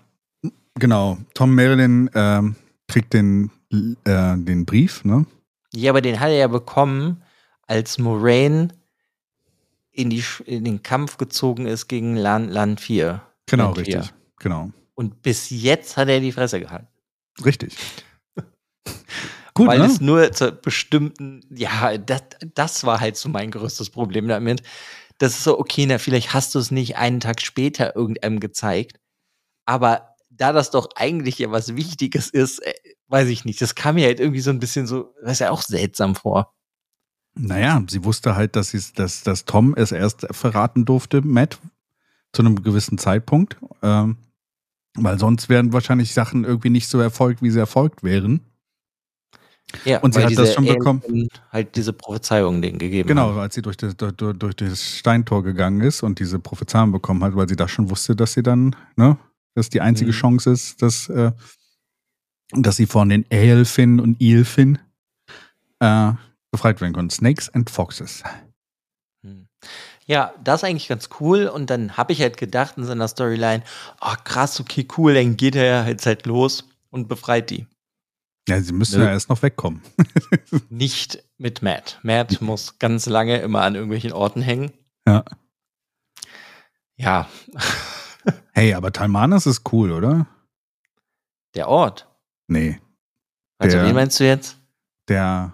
genau. 0.74 1.20
Tom 1.36 1.54
Marilyn 1.54 2.10
ähm, 2.16 2.56
kriegt 2.88 3.14
den, 3.14 3.52
äh, 3.72 4.36
den 4.36 4.66
Brief, 4.66 5.06
ne? 5.06 5.28
Ja, 5.72 5.92
aber 5.92 6.02
den 6.02 6.20
hat 6.20 6.30
er 6.30 6.38
ja 6.38 6.48
bekommen, 6.48 7.22
als 7.68 8.00
Moraine 8.00 8.70
in, 10.00 10.10
die, 10.10 10.24
in 10.46 10.64
den 10.64 10.82
Kampf 10.82 11.18
gezogen 11.18 11.66
ist 11.66 11.88
gegen 11.88 12.16
Land, 12.16 12.50
Land 12.52 12.80
4. 12.80 13.22
Genau, 13.48 13.72
richtig. 13.72 13.96
4. 13.96 14.10
Genau. 14.40 14.72
Und 14.96 15.22
bis 15.22 15.50
jetzt 15.50 15.98
hat 15.98 16.08
er 16.08 16.22
die 16.22 16.32
Fresse 16.32 16.60
gehalten. 16.62 16.88
Richtig. 17.44 17.76
Gut, 19.54 19.68
Weil 19.68 19.80
ne? 19.80 19.86
es 19.86 20.00
nur 20.00 20.32
zu 20.32 20.54
bestimmten, 20.54 21.42
ja, 21.50 21.98
das, 21.98 22.22
das 22.54 22.86
war 22.86 23.02
halt 23.02 23.18
so 23.18 23.28
mein 23.28 23.52
größtes 23.52 23.90
Problem 23.90 24.30
damit. 24.30 24.64
Das 25.18 25.34
ist 25.34 25.44
so, 25.44 25.60
okay, 25.60 25.86
na, 25.86 25.98
vielleicht 25.98 26.34
hast 26.34 26.56
du 26.56 26.60
es 26.60 26.72
nicht 26.72 26.96
einen 26.96 27.20
Tag 27.20 27.42
später 27.42 27.96
irgendeinem 27.96 28.40
gezeigt. 28.40 29.02
Aber 29.66 30.16
da 30.30 30.54
das 30.54 30.72
doch 30.72 30.88
eigentlich 30.96 31.40
ja 31.40 31.52
was 31.52 31.76
Wichtiges 31.76 32.30
ist, 32.30 32.60
äh, 32.60 32.74
weiß 33.08 33.28
ich 33.28 33.44
nicht. 33.44 33.62
Das 33.62 33.76
kam 33.76 33.96
mir 33.96 34.06
halt 34.06 34.22
irgendwie 34.22 34.40
so 34.40 34.50
ein 34.50 34.60
bisschen 34.60 34.88
so, 34.88 35.14
das 35.22 35.34
ist 35.34 35.40
ja 35.40 35.52
auch 35.52 35.62
seltsam 35.62 36.16
vor. 36.16 36.54
Naja, 37.42 37.82
sie 37.88 38.04
wusste 38.04 38.36
halt, 38.36 38.56
dass, 38.56 38.72
sie, 38.72 38.82
dass, 38.96 39.24
dass 39.24 39.46
Tom 39.46 39.74
es 39.76 39.92
erst 39.92 40.28
verraten 40.32 40.86
durfte, 40.86 41.22
Matt, 41.22 41.60
zu 42.34 42.42
einem 42.42 42.62
gewissen 42.62 42.98
Zeitpunkt. 42.98 43.58
Ähm, 43.82 44.18
weil 44.96 45.18
sonst 45.20 45.48
wären 45.48 45.72
wahrscheinlich 45.72 46.14
Sachen 46.14 46.44
irgendwie 46.44 46.70
nicht 46.70 46.88
so 46.88 47.00
erfolgt, 47.00 47.42
wie 47.42 47.50
sie 47.50 47.60
erfolgt 47.60 48.04
wären. 48.04 48.42
Ja, 49.86 50.00
und 50.00 50.16
sie 50.16 50.24
hat 50.24 50.36
das 50.36 50.54
schon 50.54 50.66
bekommen. 50.66 51.02
Halt 51.52 51.76
diese 51.76 51.94
Prophezeiung 51.94 52.62
denen 52.62 52.80
gegeben 52.80 53.08
Genau, 53.08 53.30
haben. 53.30 53.40
als 53.40 53.56
sie 53.56 53.62
durch 53.62 53.78
das, 53.78 53.96
durch, 53.96 54.16
durch 54.16 54.56
das 54.56 54.98
Steintor 54.98 55.44
gegangen 55.44 55.82
ist 55.82 56.02
und 56.02 56.20
diese 56.20 56.40
Prophezeiung 56.40 56.92
bekommen 56.92 57.24
hat, 57.24 57.36
weil 57.36 57.48
sie 57.48 57.56
da 57.56 57.68
schon 57.68 57.90
wusste, 57.90 58.16
dass 58.16 58.34
sie 58.34 58.44
dann, 58.44 58.76
ne, 58.96 59.18
dass 59.54 59.70
die 59.70 59.80
einzige 59.80 60.12
mhm. 60.12 60.16
Chance 60.16 60.52
ist, 60.52 60.82
dass, 60.82 61.08
äh, 61.10 61.32
dass 62.52 62.78
sie 62.78 62.88
von 62.88 63.10
den 63.10 63.26
Aelfin 63.32 64.00
und 64.00 64.20
Eelfin 64.20 64.80
äh, 65.80 66.14
befreit 66.52 66.82
werden 66.82 66.94
können. 66.94 67.10
Snakes 67.10 67.50
and 67.50 67.70
Foxes. 67.70 68.24
Hm. 69.24 69.48
Ja, 70.06 70.34
das 70.44 70.62
ist 70.62 70.70
eigentlich 70.70 70.88
ganz 70.88 71.10
cool. 71.20 71.48
Und 71.48 71.70
dann 71.70 71.98
habe 71.98 72.14
ich 72.14 72.22
halt 72.22 72.38
gedacht 72.38 72.78
in 72.78 72.86
seiner 72.86 73.08
Storyline, 73.08 73.64
oh 74.02 74.16
krass, 74.24 74.60
okay, 74.60 74.88
cool, 74.98 75.14
dann 75.14 75.38
geht 75.38 75.56
er 75.56 75.88
jetzt 75.88 76.06
halt 76.06 76.26
los 76.26 76.68
und 76.90 77.08
befreit 77.08 77.50
die. 77.50 77.68
Ja, 78.48 78.60
sie 78.62 78.74
müssen 78.74 79.00
ne? 79.00 79.06
ja 79.06 79.12
erst 79.12 79.30
noch 79.30 79.44
wegkommen. 79.44 79.84
Nicht 80.70 81.24
mit 81.38 81.62
Matt. 81.62 82.00
Matt 82.02 82.42
muss 82.42 82.80
ganz 82.80 83.06
lange 83.06 83.38
immer 83.38 83.62
an 83.62 83.76
irgendwelchen 83.76 84.12
Orten 84.12 84.42
hängen. 84.42 84.72
Ja. 85.08 85.24
Ja. 86.96 87.30
hey, 88.54 88.74
aber 88.74 88.92
Talmanas 88.92 89.46
ist 89.46 89.72
cool, 89.72 89.92
oder? 89.92 90.26
Der 91.54 91.68
Ort? 91.68 92.08
Nee. 92.48 92.80
Also, 93.60 93.78
der, 93.78 93.86
wen 93.86 93.96
meinst 93.96 94.20
du 94.20 94.26
jetzt? 94.26 94.58
Der, 95.08 95.54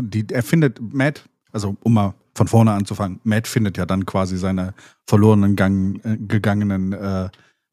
die, 0.00 0.26
er 0.30 0.42
findet 0.42 0.80
Matt, 0.80 1.28
also 1.52 1.76
um 1.82 1.94
mal 1.94 2.14
von 2.34 2.48
vorne 2.48 2.72
anzufangen, 2.72 3.20
Matt 3.24 3.46
findet 3.48 3.78
ja 3.78 3.86
dann 3.86 4.04
quasi 4.04 4.36
seine 4.36 4.74
verlorenen 5.06 5.56
Gang, 5.56 6.00
äh, 6.04 6.16
gegangenen 6.18 6.92
äh, 6.92 7.28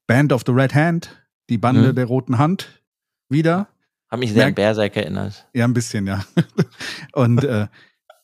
Band 0.08 0.32
of 0.32 0.44
the 0.46 0.52
Red 0.52 0.74
Hand, 0.74 1.24
die 1.50 1.58
Bande 1.58 1.90
mhm. 1.90 1.96
der 1.96 2.06
Roten 2.06 2.38
Hand, 2.38 2.82
wieder. 3.30 3.68
Hat 4.10 4.20
mich 4.20 4.32
sehr 4.32 4.46
merkt, 4.46 4.60
an 4.60 4.64
Berserk 4.64 4.96
erinnert. 4.96 5.48
Ja, 5.54 5.66
ein 5.66 5.74
bisschen, 5.74 6.08
ja. 6.08 6.24
Und 7.14 7.44
äh, 7.44 7.68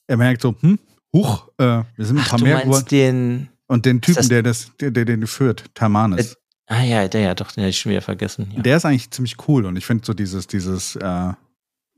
er 0.08 0.18
merkt 0.18 0.42
so, 0.42 0.56
hm, 0.60 0.80
huch, 1.14 1.48
äh, 1.58 1.64
wir 1.64 2.06
sind 2.06 2.18
ein 2.18 2.24
Ach, 2.26 2.30
paar 2.30 2.42
mehr 2.42 2.62
geworden. 2.62 2.86
Den, 2.90 3.50
und 3.68 3.86
den 3.86 4.02
Typen, 4.02 4.16
das, 4.16 4.30
der, 4.30 4.44
das, 4.44 4.72
der, 4.80 4.92
der 4.92 5.06
den 5.06 5.28
führt, 5.28 5.66
Tamanes. 5.76 6.34
Äh, 6.34 6.74
ah 6.74 6.84
ja, 6.84 7.08
der 7.08 7.22
ja, 7.22 7.36
doch, 7.36 7.52
den 7.52 7.62
hätte 7.62 7.70
ich 7.70 7.80
schon 7.80 7.92
wieder 7.92 8.02
vergessen. 8.02 8.52
Ja. 8.56 8.62
Der 8.62 8.78
ist 8.78 8.86
eigentlich 8.86 9.12
ziemlich 9.12 9.36
cool 9.48 9.66
und 9.66 9.76
ich 9.76 9.86
finde 9.86 10.06
so 10.06 10.14
dieses, 10.14 10.48
dieses, 10.48 10.96
äh, 10.96 11.34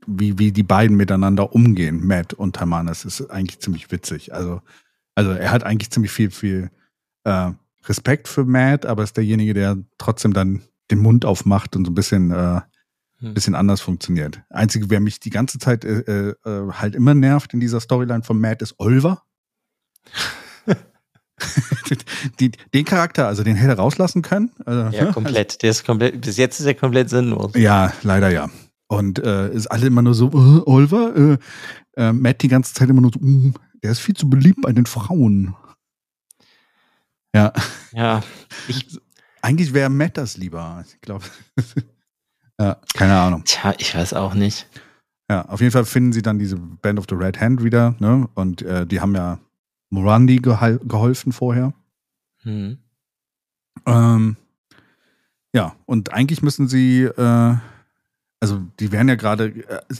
wie, 0.06 0.38
wie 0.38 0.52
die 0.52 0.62
beiden 0.62 0.96
miteinander 0.96 1.54
umgehen, 1.54 2.06
Matt 2.06 2.34
und 2.34 2.56
Tamanes, 2.56 3.04
ist 3.04 3.30
eigentlich 3.30 3.60
ziemlich 3.60 3.90
witzig. 3.90 4.34
Also, 4.34 4.60
also 5.14 5.32
er 5.32 5.50
hat 5.50 5.64
eigentlich 5.64 5.90
ziemlich 5.90 6.12
viel, 6.12 6.30
viel 6.30 6.70
äh, 7.24 7.50
Respekt 7.84 8.28
für 8.28 8.44
Matt, 8.44 8.86
aber 8.86 9.02
ist 9.02 9.16
derjenige, 9.16 9.54
der 9.54 9.78
trotzdem 9.98 10.32
dann 10.32 10.62
den 10.90 10.98
Mund 10.98 11.24
aufmacht 11.24 11.76
und 11.76 11.84
so 11.84 11.90
ein 11.90 11.94
bisschen 11.94 12.30
äh, 12.30 12.60
hm. 13.22 13.34
bisschen 13.34 13.54
anders 13.54 13.80
funktioniert. 13.80 14.42
Einzige, 14.50 14.90
wer 14.90 15.00
mich 15.00 15.20
die 15.20 15.30
ganze 15.30 15.58
Zeit 15.58 15.84
äh, 15.84 16.30
äh, 16.30 16.34
halt 16.72 16.94
immer 16.94 17.14
nervt 17.14 17.54
in 17.54 17.60
dieser 17.60 17.80
Storyline 17.80 18.24
von 18.24 18.40
Matt, 18.40 18.62
ist 18.62 18.74
Oliver. 18.78 19.22
die, 22.40 22.50
den 22.74 22.84
Charakter, 22.84 23.28
also 23.28 23.44
den 23.44 23.56
hätte 23.56 23.72
er 23.72 23.78
rauslassen 23.78 24.22
können. 24.22 24.50
Also, 24.64 24.96
ja, 24.96 25.12
komplett. 25.12 25.62
Der 25.62 25.70
ist 25.70 25.84
komplett, 25.84 26.20
bis 26.20 26.36
jetzt 26.36 26.58
ist 26.60 26.66
er 26.66 26.74
komplett 26.74 27.10
sinnlos. 27.10 27.52
Ja, 27.54 27.92
leider 28.02 28.30
ja. 28.30 28.50
Und 28.92 29.20
äh, 29.20 29.50
ist 29.54 29.68
alle 29.68 29.86
immer 29.86 30.02
nur 30.02 30.12
so, 30.12 30.28
äh, 30.28 30.62
Oliver, 30.66 31.16
äh, 31.16 31.38
äh, 31.96 32.12
Matt 32.12 32.42
die 32.42 32.48
ganze 32.48 32.74
Zeit 32.74 32.90
immer 32.90 33.00
nur 33.00 33.10
so, 33.10 33.20
mm, 33.20 33.54
der 33.82 33.92
ist 33.92 34.00
viel 34.00 34.14
zu 34.14 34.28
beliebt 34.28 34.60
bei 34.60 34.72
den 34.72 34.84
Frauen. 34.84 35.54
Ja. 37.34 37.54
Ja. 37.92 38.22
Ich, 38.68 39.00
Eigentlich 39.40 39.72
wäre 39.72 39.88
Matt 39.88 40.18
das 40.18 40.36
lieber. 40.36 40.84
Ich 40.86 41.00
glaube. 41.00 41.24
Ja, 42.60 42.76
keine 42.94 43.18
Ahnung. 43.18 43.42
Tja, 43.44 43.74
ich 43.78 43.94
weiß 43.94 44.12
auch 44.12 44.34
nicht. 44.34 44.68
Ja, 45.28 45.46
auf 45.46 45.60
jeden 45.60 45.72
Fall 45.72 45.86
finden 45.86 46.12
sie 46.12 46.22
dann 46.22 46.38
diese 46.38 46.56
Band 46.56 46.98
of 46.98 47.06
the 47.08 47.16
Red 47.16 47.40
Hand 47.40 47.64
wieder, 47.64 47.96
ne? 47.98 48.28
Und 48.34 48.62
äh, 48.62 48.86
die 48.86 49.00
haben 49.00 49.14
ja 49.16 49.40
Morandi 49.88 50.36
geholfen 50.36 51.32
vorher. 51.32 51.72
Hm. 52.42 52.78
Ähm, 53.86 54.36
ja, 55.54 55.74
und 55.86 56.12
eigentlich 56.12 56.42
müssen 56.42 56.68
sie, 56.68 57.02
äh, 57.04 57.56
also 58.42 58.60
die 58.80 58.90
werden 58.90 59.08
ja 59.08 59.14
gerade, 59.14 59.52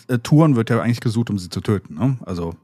äh, 0.08 0.18
Touren 0.18 0.56
wird 0.56 0.68
ja 0.68 0.82
eigentlich 0.82 1.00
gesucht, 1.00 1.30
um 1.30 1.38
sie 1.38 1.48
zu 1.48 1.60
töten, 1.60 1.94
ne? 1.94 2.18
Also. 2.26 2.54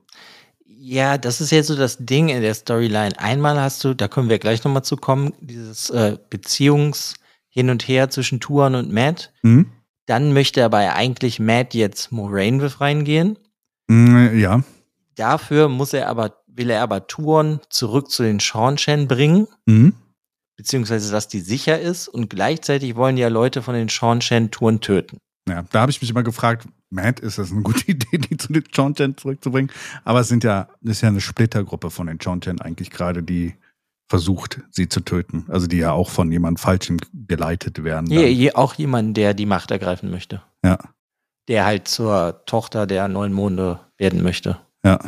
Ja, 0.67 1.19
das 1.19 1.41
ist 1.41 1.51
jetzt 1.51 1.69
so 1.69 1.77
das 1.77 1.99
Ding 1.99 2.29
in 2.29 2.43
der 2.43 2.55
Storyline. 2.55 3.19
Einmal 3.19 3.61
hast 3.61 3.85
du, 3.85 3.95
da 3.95 4.09
können 4.09 4.29
wir 4.29 4.39
gleich 4.39 4.65
nochmal 4.65 4.85
zu 4.85 4.97
kommen, 4.97 5.33
dieses 5.41 5.91
äh, 5.91 6.17
Beziehungs- 6.31 7.15
hin 7.59 7.71
und 7.71 7.89
her 7.89 8.09
zwischen 8.09 8.39
Tuan 8.39 8.77
und 8.77 8.93
Matt. 8.93 9.33
Mhm. 9.43 9.67
Dann 10.07 10.33
möchte 10.33 10.65
aber 10.65 10.95
eigentlich 10.95 11.41
Matt 11.41 11.75
jetzt 11.75 12.13
Moraine 12.13 12.59
befreien 12.59 13.03
gehen. 13.03 13.37
Mm, 13.89 14.39
ja. 14.39 14.63
Dafür 15.17 15.69
muss 15.69 15.93
er 15.93 16.09
aber, 16.09 16.37
will 16.47 16.71
er 16.71 16.83
aber 16.83 17.09
Tuon 17.09 17.59
zurück 17.69 18.11
zu 18.11 18.23
den 18.23 18.39
Seanchan 18.39 19.09
bringen. 19.09 19.49
Mhm. 19.67 19.95
Beziehungsweise, 20.57 21.11
dass 21.11 21.27
die 21.27 21.41
sicher 21.41 21.81
ist. 21.81 22.07
Und 22.07 22.31
gleichzeitig 22.31 22.95
wollen 22.95 23.17
ja 23.17 23.27
Leute 23.27 23.61
von 23.61 23.75
den 23.75 23.89
Seanchan 23.89 24.51
Tuon 24.51 24.81
töten. 24.81 25.19
Ja, 25.49 25.65
da 25.71 25.81
habe 25.81 25.91
ich 25.91 26.01
mich 26.01 26.11
immer 26.11 26.23
gefragt, 26.23 26.67
Matt, 26.91 27.21
ist 27.21 27.39
das 27.39 27.51
eine 27.53 27.63
gute 27.63 27.85
Idee, 27.91 28.19
die 28.19 28.37
zu 28.37 28.53
den 28.53 28.65
Seanchan 28.73 29.17
zurückzubringen? 29.17 29.71
Aber 30.05 30.21
es 30.21 30.29
sind 30.29 30.45
ja, 30.45 30.69
das 30.81 30.97
ist 30.97 31.01
ja 31.03 31.09
eine 31.09 31.21
Splittergruppe 31.21 31.91
von 31.91 32.07
den 32.07 32.19
Seanchan 32.21 32.61
eigentlich 32.61 32.91
gerade, 32.91 33.23
die 33.23 33.55
versucht, 34.09 34.61
sie 34.71 34.89
zu 34.89 35.01
töten. 35.01 35.45
Also 35.49 35.67
die 35.67 35.79
ja 35.79 35.93
auch 35.93 36.09
von 36.09 36.33
jemand 36.33 36.61
Falschem 36.61 36.99
geleitet 37.27 37.85
werden. 37.85 38.11
Ja, 38.11 38.23
je, 38.23 38.53
auch 38.53 38.75
jemand, 38.75 39.17
der 39.17 39.35
die 39.35 39.47
Macht 39.47 39.71
ergreifen 39.71 40.11
möchte. 40.11 40.43
Ja. 40.65 40.79
Der 41.47 41.65
halt 41.65 41.89
zur 41.89 42.43
Tochter 42.47 42.87
der 42.87 43.09
neuen 43.09 43.33
Monde 43.33 43.81
werden 43.99 44.23
möchte. 44.23 44.59
Ja, 44.83 44.99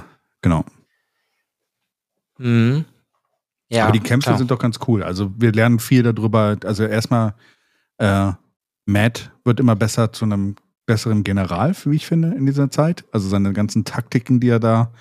genau. 0.43 0.65
Mhm. 2.39 2.85
Ja, 3.71 3.85
Aber 3.85 3.93
die 3.93 4.01
Kämpfe 4.01 4.29
klar. 4.29 4.39
sind 4.39 4.51
doch 4.51 4.59
ganz 4.59 4.81
cool. 4.89 5.03
Also 5.03 5.31
wir 5.37 5.53
lernen 5.53 5.79
viel 5.79 6.03
darüber. 6.03 6.57
Also 6.65 6.85
erstmal, 6.85 7.35
äh, 7.99 8.33
Matt 8.91 9.31
wird 9.45 9.61
immer 9.61 9.77
besser 9.77 10.13
zu 10.13 10.25
einem 10.25 10.57
besseren 10.87 11.23
General, 11.25 11.75
wie 11.85 11.97
ich 11.97 12.07
finde, 12.07 12.35
in 12.35 12.47
dieser 12.47 12.71
Zeit. 12.71 13.05
Also 13.13 13.29
seine 13.29 13.53
ganzen 13.53 13.85
Taktiken, 13.85 14.41
die 14.41 14.49
er 14.49 14.61
da 14.61 14.93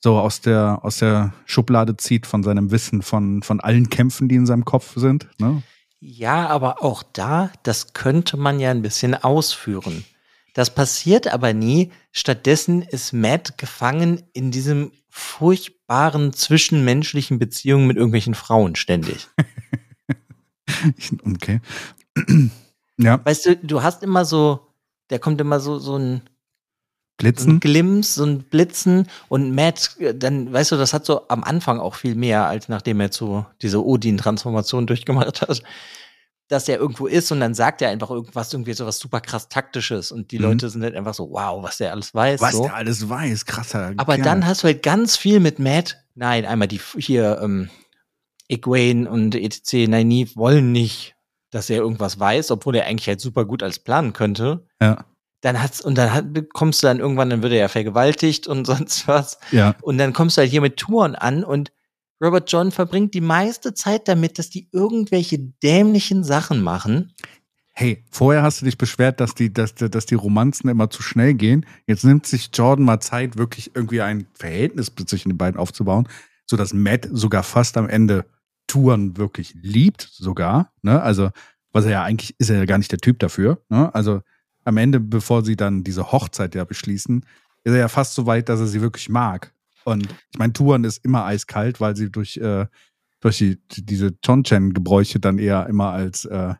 so 0.00 0.18
aus 0.18 0.40
der, 0.40 0.80
aus 0.82 0.98
der 0.98 1.32
Schublade 1.46 1.96
zieht 1.96 2.26
von 2.26 2.42
seinem 2.42 2.70
Wissen 2.70 3.02
von, 3.02 3.42
von 3.42 3.60
allen 3.60 3.88
Kämpfen, 3.90 4.28
die 4.28 4.34
in 4.34 4.46
seinem 4.46 4.64
Kopf 4.64 4.94
sind. 4.96 5.28
Ne? 5.38 5.62
Ja, 6.00 6.48
aber 6.48 6.82
auch 6.82 7.02
da, 7.02 7.50
das 7.62 7.94
könnte 7.94 8.36
man 8.36 8.60
ja 8.60 8.70
ein 8.70 8.82
bisschen 8.82 9.14
ausführen. 9.14 10.04
Das 10.54 10.74
passiert 10.74 11.32
aber 11.32 11.52
nie. 11.52 11.90
Stattdessen 12.12 12.82
ist 12.82 13.12
Matt 13.12 13.58
gefangen 13.58 14.22
in 14.32 14.50
diesem 14.50 14.92
furchtbaren 15.08 16.32
zwischenmenschlichen 16.32 17.38
Beziehungen 17.38 17.86
mit 17.86 17.96
irgendwelchen 17.96 18.34
Frauen 18.34 18.76
ständig. 18.76 19.28
okay. 21.24 21.60
Ja. 22.98 23.20
Weißt 23.24 23.46
du, 23.46 23.56
du 23.56 23.82
hast 23.82 24.02
immer 24.02 24.24
so, 24.24 24.60
der 25.10 25.18
kommt 25.18 25.40
immer 25.40 25.60
so, 25.60 25.78
so 25.78 25.96
ein 25.96 26.22
Blitzen. 27.16 27.44
So 27.44 27.50
ein 27.52 27.60
Glimps, 27.60 28.14
so 28.16 28.24
ein 28.24 28.42
Blitzen 28.42 29.08
und 29.28 29.54
Matt, 29.54 29.96
äh, 30.00 30.14
dann, 30.14 30.52
weißt 30.52 30.72
du, 30.72 30.76
das 30.76 30.92
hat 30.92 31.06
so 31.06 31.28
am 31.28 31.44
Anfang 31.44 31.78
auch 31.78 31.94
viel 31.94 32.16
mehr, 32.16 32.46
als 32.46 32.68
nachdem 32.68 33.00
er 33.00 33.12
so 33.12 33.46
diese 33.62 33.84
Odin-Transformation 33.84 34.86
durchgemacht 34.86 35.42
hat, 35.42 35.62
dass 36.48 36.68
er 36.68 36.78
irgendwo 36.78 37.06
ist 37.06 37.30
und 37.30 37.40
dann 37.40 37.54
sagt 37.54 37.82
er 37.82 37.90
einfach 37.90 38.10
irgendwas, 38.10 38.52
irgendwie 38.52 38.74
so 38.74 38.84
was 38.84 38.98
super 38.98 39.20
krass 39.20 39.48
Taktisches 39.48 40.10
und 40.10 40.32
die 40.32 40.38
mhm. 40.38 40.44
Leute 40.44 40.68
sind 40.70 40.82
halt 40.82 40.96
einfach 40.96 41.14
so, 41.14 41.30
wow, 41.30 41.62
was 41.62 41.78
der 41.78 41.92
alles 41.92 42.14
weiß. 42.14 42.40
Was 42.40 42.54
so. 42.54 42.64
der 42.64 42.74
alles 42.74 43.08
weiß, 43.08 43.46
krasser. 43.46 43.92
Aber 43.96 44.16
Kerl. 44.16 44.24
dann 44.24 44.46
hast 44.46 44.62
du 44.62 44.66
halt 44.66 44.82
ganz 44.82 45.16
viel 45.16 45.38
mit 45.38 45.60
Matt, 45.60 46.04
nein, 46.16 46.44
einmal 46.44 46.68
die 46.68 46.80
hier, 46.98 47.38
ähm, 47.40 47.70
Egwene 48.48 49.08
und 49.08 49.34
etc. 49.34 49.88
Nynaeve 49.88 50.36
wollen 50.36 50.72
nicht, 50.72 51.13
dass 51.54 51.70
er 51.70 51.78
irgendwas 51.78 52.18
weiß, 52.18 52.50
obwohl 52.50 52.76
er 52.76 52.86
eigentlich 52.86 53.08
halt 53.08 53.20
super 53.20 53.44
gut 53.44 53.62
als 53.62 53.78
planen 53.78 54.12
könnte. 54.12 54.66
Ja 54.80 55.04
dann 55.44 55.62
hat's, 55.62 55.82
und 55.82 55.96
dann 55.98 56.12
hat, 56.12 56.24
kommst 56.54 56.82
du 56.82 56.86
dann 56.86 57.00
irgendwann, 57.00 57.28
dann 57.28 57.42
wird 57.42 57.52
er 57.52 57.58
ja 57.58 57.68
vergewaltigt 57.68 58.46
und 58.46 58.66
sonst 58.66 59.06
was. 59.06 59.38
Ja. 59.50 59.74
Und 59.82 59.98
dann 59.98 60.12
kommst 60.12 60.36
du 60.36 60.40
halt 60.40 60.50
hier 60.50 60.60
mit 60.60 60.76
Touren 60.78 61.14
an 61.14 61.44
und 61.44 61.70
Robert 62.22 62.50
John 62.50 62.70
verbringt 62.70 63.12
die 63.12 63.20
meiste 63.20 63.74
Zeit 63.74 64.08
damit, 64.08 64.38
dass 64.38 64.48
die 64.48 64.68
irgendwelche 64.72 65.38
dämlichen 65.38 66.24
Sachen 66.24 66.62
machen. 66.62 67.12
Hey, 67.72 68.04
vorher 68.10 68.42
hast 68.42 68.60
du 68.60 68.64
dich 68.64 68.78
beschwert, 68.78 69.20
dass 69.20 69.34
die, 69.34 69.52
dass, 69.52 69.74
dass 69.74 70.06
die 70.06 70.14
Romanzen 70.14 70.68
immer 70.68 70.88
zu 70.88 71.02
schnell 71.02 71.34
gehen. 71.34 71.66
Jetzt 71.86 72.04
nimmt 72.04 72.24
sich 72.24 72.50
Jordan 72.54 72.84
mal 72.84 73.00
Zeit, 73.00 73.36
wirklich 73.36 73.72
irgendwie 73.74 74.00
ein 74.00 74.26
Verhältnis 74.32 74.92
zwischen 75.06 75.30
den 75.30 75.38
beiden 75.38 75.58
aufzubauen, 75.58 76.08
sodass 76.46 76.72
Matt 76.72 77.08
sogar 77.10 77.42
fast 77.42 77.76
am 77.76 77.88
Ende 77.88 78.24
Touren 78.66 79.16
wirklich 79.16 79.54
liebt, 79.60 80.02
sogar. 80.12 80.72
Ne? 80.82 81.00
Also, 81.02 81.30
was 81.72 81.84
er 81.84 81.90
ja 81.90 82.02
eigentlich 82.04 82.34
ist 82.38 82.50
er 82.50 82.58
ja 82.58 82.64
gar 82.64 82.78
nicht 82.78 82.92
der 82.92 82.98
Typ 82.98 83.18
dafür. 83.18 83.62
Ne? 83.68 83.94
Also, 83.94 84.22
am 84.64 84.76
Ende, 84.76 85.00
bevor 85.00 85.44
sie 85.44 85.56
dann 85.56 85.84
diese 85.84 86.12
Hochzeit 86.12 86.54
ja 86.54 86.64
beschließen, 86.64 87.24
ist 87.64 87.72
er 87.72 87.78
ja 87.78 87.88
fast 87.88 88.14
so 88.14 88.26
weit, 88.26 88.48
dass 88.48 88.60
er 88.60 88.66
sie 88.66 88.80
wirklich 88.80 89.08
mag. 89.08 89.52
Und 89.84 90.06
ich 90.32 90.38
meine, 90.38 90.52
Touren 90.52 90.84
ist 90.84 91.04
immer 91.04 91.24
eiskalt, 91.24 91.80
weil 91.80 91.96
sie 91.96 92.10
durch, 92.10 92.36
äh, 92.38 92.66
durch 93.20 93.38
die, 93.38 93.58
diese 93.68 94.12
Chonchen-Gebräuche 94.24 95.20
dann 95.20 95.38
eher 95.38 95.66
immer 95.66 95.90
als, 95.90 96.24
äh, 96.24 96.54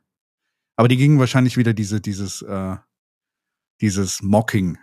aber 0.77 0.89
die 0.89 0.97
gingen 0.97 1.19
wahrscheinlich 1.19 1.57
wieder 1.57 1.73
diese, 1.73 2.01
dieses, 2.01 2.43
äh, 2.43 2.77
dieses 3.81 4.23
Mocking. 4.23 4.79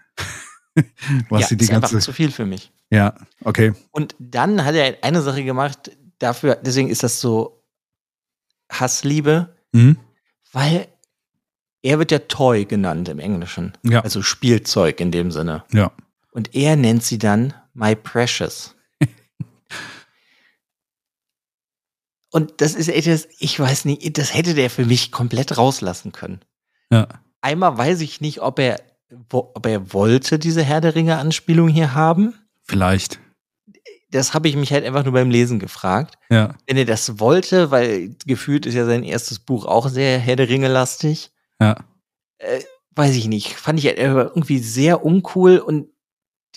was 1.30 1.42
ja, 1.42 1.48
sie 1.48 1.58
die 1.58 1.66
ist 1.66 1.72
ganze, 1.72 1.96
einfach 1.96 2.06
zu 2.06 2.14
viel 2.14 2.32
für 2.32 2.46
mich. 2.46 2.72
Ja, 2.90 3.16
okay. 3.44 3.74
Und 3.92 4.16
dann 4.20 4.64
hat 4.64 4.76
er 4.76 5.04
eine 5.04 5.22
Sache 5.22 5.44
gemacht, 5.44 5.92
dafür, 6.22 6.56
deswegen 6.56 6.90
ist 6.90 7.04
das 7.04 7.20
so 7.22 7.64
Hassliebe, 8.72 9.56
mhm. 9.72 9.98
weil 10.52 10.88
er 11.82 12.00
wird 12.00 12.12
ja 12.12 12.20
Toy 12.20 12.66
genannt 12.66 13.10
im 13.10 13.20
Englischen. 13.20 13.74
Ja. 13.84 14.02
Also 14.02 14.22
Spielzeug 14.22 15.00
in 15.00 15.12
dem 15.12 15.32
Sinne. 15.32 15.64
Ja. 15.74 15.92
Und 16.32 16.56
er 16.56 16.76
nennt 16.76 17.04
sie 17.04 17.18
dann 17.18 17.54
My 17.74 17.96
Precious. 17.96 18.76
Und 22.32 22.62
das 22.62 22.76
ist 22.76 22.88
etwas, 22.88 23.28
ich 23.40 23.60
weiß 23.60 23.86
nicht, 23.86 24.18
das 24.18 24.34
hätte 24.34 24.54
der 24.54 24.70
für 24.70 24.86
mich 24.86 25.12
komplett 25.12 25.58
rauslassen 25.58 26.12
können. 26.12 26.42
Ja. 26.92 27.08
Einmal 27.42 27.78
weiß 27.78 28.02
ich 28.02 28.22
nicht, 28.22 28.42
ob 28.42 28.60
er, 28.60 28.80
ob 29.32 29.66
er 29.66 29.94
wollte 29.94 30.40
diese 30.40 30.64
Herr 30.64 30.82
der 30.82 30.96
Ringe 30.96 31.18
Anspielung 31.18 31.68
hier 31.68 31.94
haben. 31.94 32.36
Vielleicht. 32.64 33.20
Das 34.12 34.34
habe 34.34 34.50
ich 34.50 34.56
mich 34.56 34.72
halt 34.72 34.86
einfach 34.86 35.04
nur 35.04 35.14
beim 35.14 35.30
Lesen 35.30 35.60
gefragt. 35.60 36.18
Ja. 36.30 36.56
Wenn 36.68 36.78
er 36.78 36.86
das 36.86 37.20
wollte, 37.20 37.72
weil 37.72 38.16
gefühlt 38.26 38.66
ist 38.66 38.76
ja 38.76 38.86
sein 38.86 39.04
erstes 39.04 39.40
Buch 39.40 39.66
auch 39.66 39.90
sehr 39.90 40.20
Herr 40.20 40.36
der 40.36 40.50
Ringe 40.50 40.68
lastig. 40.68 41.32
Ja. 41.60 41.78
Äh, 42.38 42.62
weiß 42.96 43.16
ich 43.16 43.28
nicht. 43.28 43.56
Fand 43.56 43.80
ich 43.80 43.86
irgendwie 43.86 44.60
sehr 44.60 45.06
uncool 45.06 45.58
und 45.58 45.88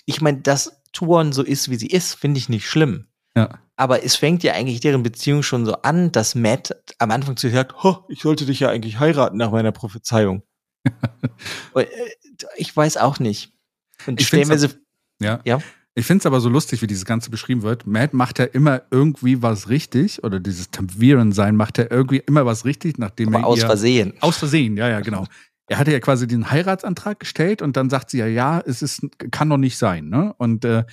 ich 0.05 0.21
meine, 0.21 0.39
dass 0.39 0.81
Touren 0.91 1.33
so 1.33 1.43
ist, 1.43 1.69
wie 1.69 1.75
sie 1.75 1.87
ist, 1.87 2.13
finde 2.13 2.37
ich 2.37 2.49
nicht 2.49 2.67
schlimm. 2.67 3.07
Ja. 3.35 3.59
Aber 3.75 4.03
es 4.03 4.15
fängt 4.15 4.43
ja 4.43 4.53
eigentlich 4.53 4.79
deren 4.79 5.03
Beziehung 5.03 5.43
schon 5.43 5.65
so 5.65 5.73
an, 5.81 6.11
dass 6.11 6.35
Matt 6.35 6.75
am 6.99 7.11
Anfang 7.11 7.35
zu 7.35 7.49
sagt, 7.49 7.75
ich 8.07 8.21
sollte 8.21 8.45
dich 8.45 8.61
ja 8.61 8.69
eigentlich 8.69 8.99
heiraten 8.99 9.37
nach 9.37 9.51
meiner 9.51 9.71
Prophezeiung. 9.71 10.43
Äh, 11.75 11.85
ich 12.55 12.75
weiß 12.75 12.97
auch 12.97 13.19
nicht. 13.19 13.51
Und 14.07 14.21
ich 14.21 14.27
stellenweise. 14.27 14.79
Ja. 15.19 15.41
ja. 15.43 15.59
Ich 15.97 16.05
finde 16.05 16.21
es 16.21 16.25
aber 16.25 16.41
so 16.41 16.49
lustig, 16.49 16.81
wie 16.81 16.87
dieses 16.87 17.05
Ganze 17.05 17.29
beschrieben 17.29 17.61
wird. 17.61 17.87
Matt 17.87 18.13
macht 18.13 18.37
ja 18.39 18.45
immer 18.45 18.81
irgendwie 18.91 19.41
was 19.41 19.69
richtig, 19.69 20.23
oder 20.25 20.41
dieses 20.41 20.69
Tamviren-Sein 20.69 21.55
macht 21.55 21.77
ja 21.77 21.85
irgendwie 21.89 22.17
immer 22.17 22.45
was 22.45 22.65
richtig, 22.65 22.97
nachdem 22.97 23.29
aber 23.29 23.39
er. 23.39 23.47
Aus 23.47 23.59
ihr, 23.59 23.65
Versehen. 23.65 24.13
Aus 24.19 24.37
Versehen, 24.37 24.75
ja, 24.75 24.89
ja, 24.89 24.99
genau. 24.99 25.25
Er 25.67 25.79
hatte 25.79 25.93
ja 25.93 26.01
quasi 26.01 26.27
den 26.27 26.51
Heiratsantrag 26.51 27.19
gestellt 27.21 27.61
und 27.61 27.77
dann 27.77 27.89
sagt 27.89 28.09
sie 28.09 28.17
ja, 28.17 28.27
ja, 28.27 28.59
es 28.59 28.81
ist, 28.81 29.07
kann 29.31 29.49
doch 29.49 29.57
nicht 29.57 29.77
sein, 29.77 30.09
ne? 30.09 30.35
Und 30.37 30.65
äh, 30.65 30.83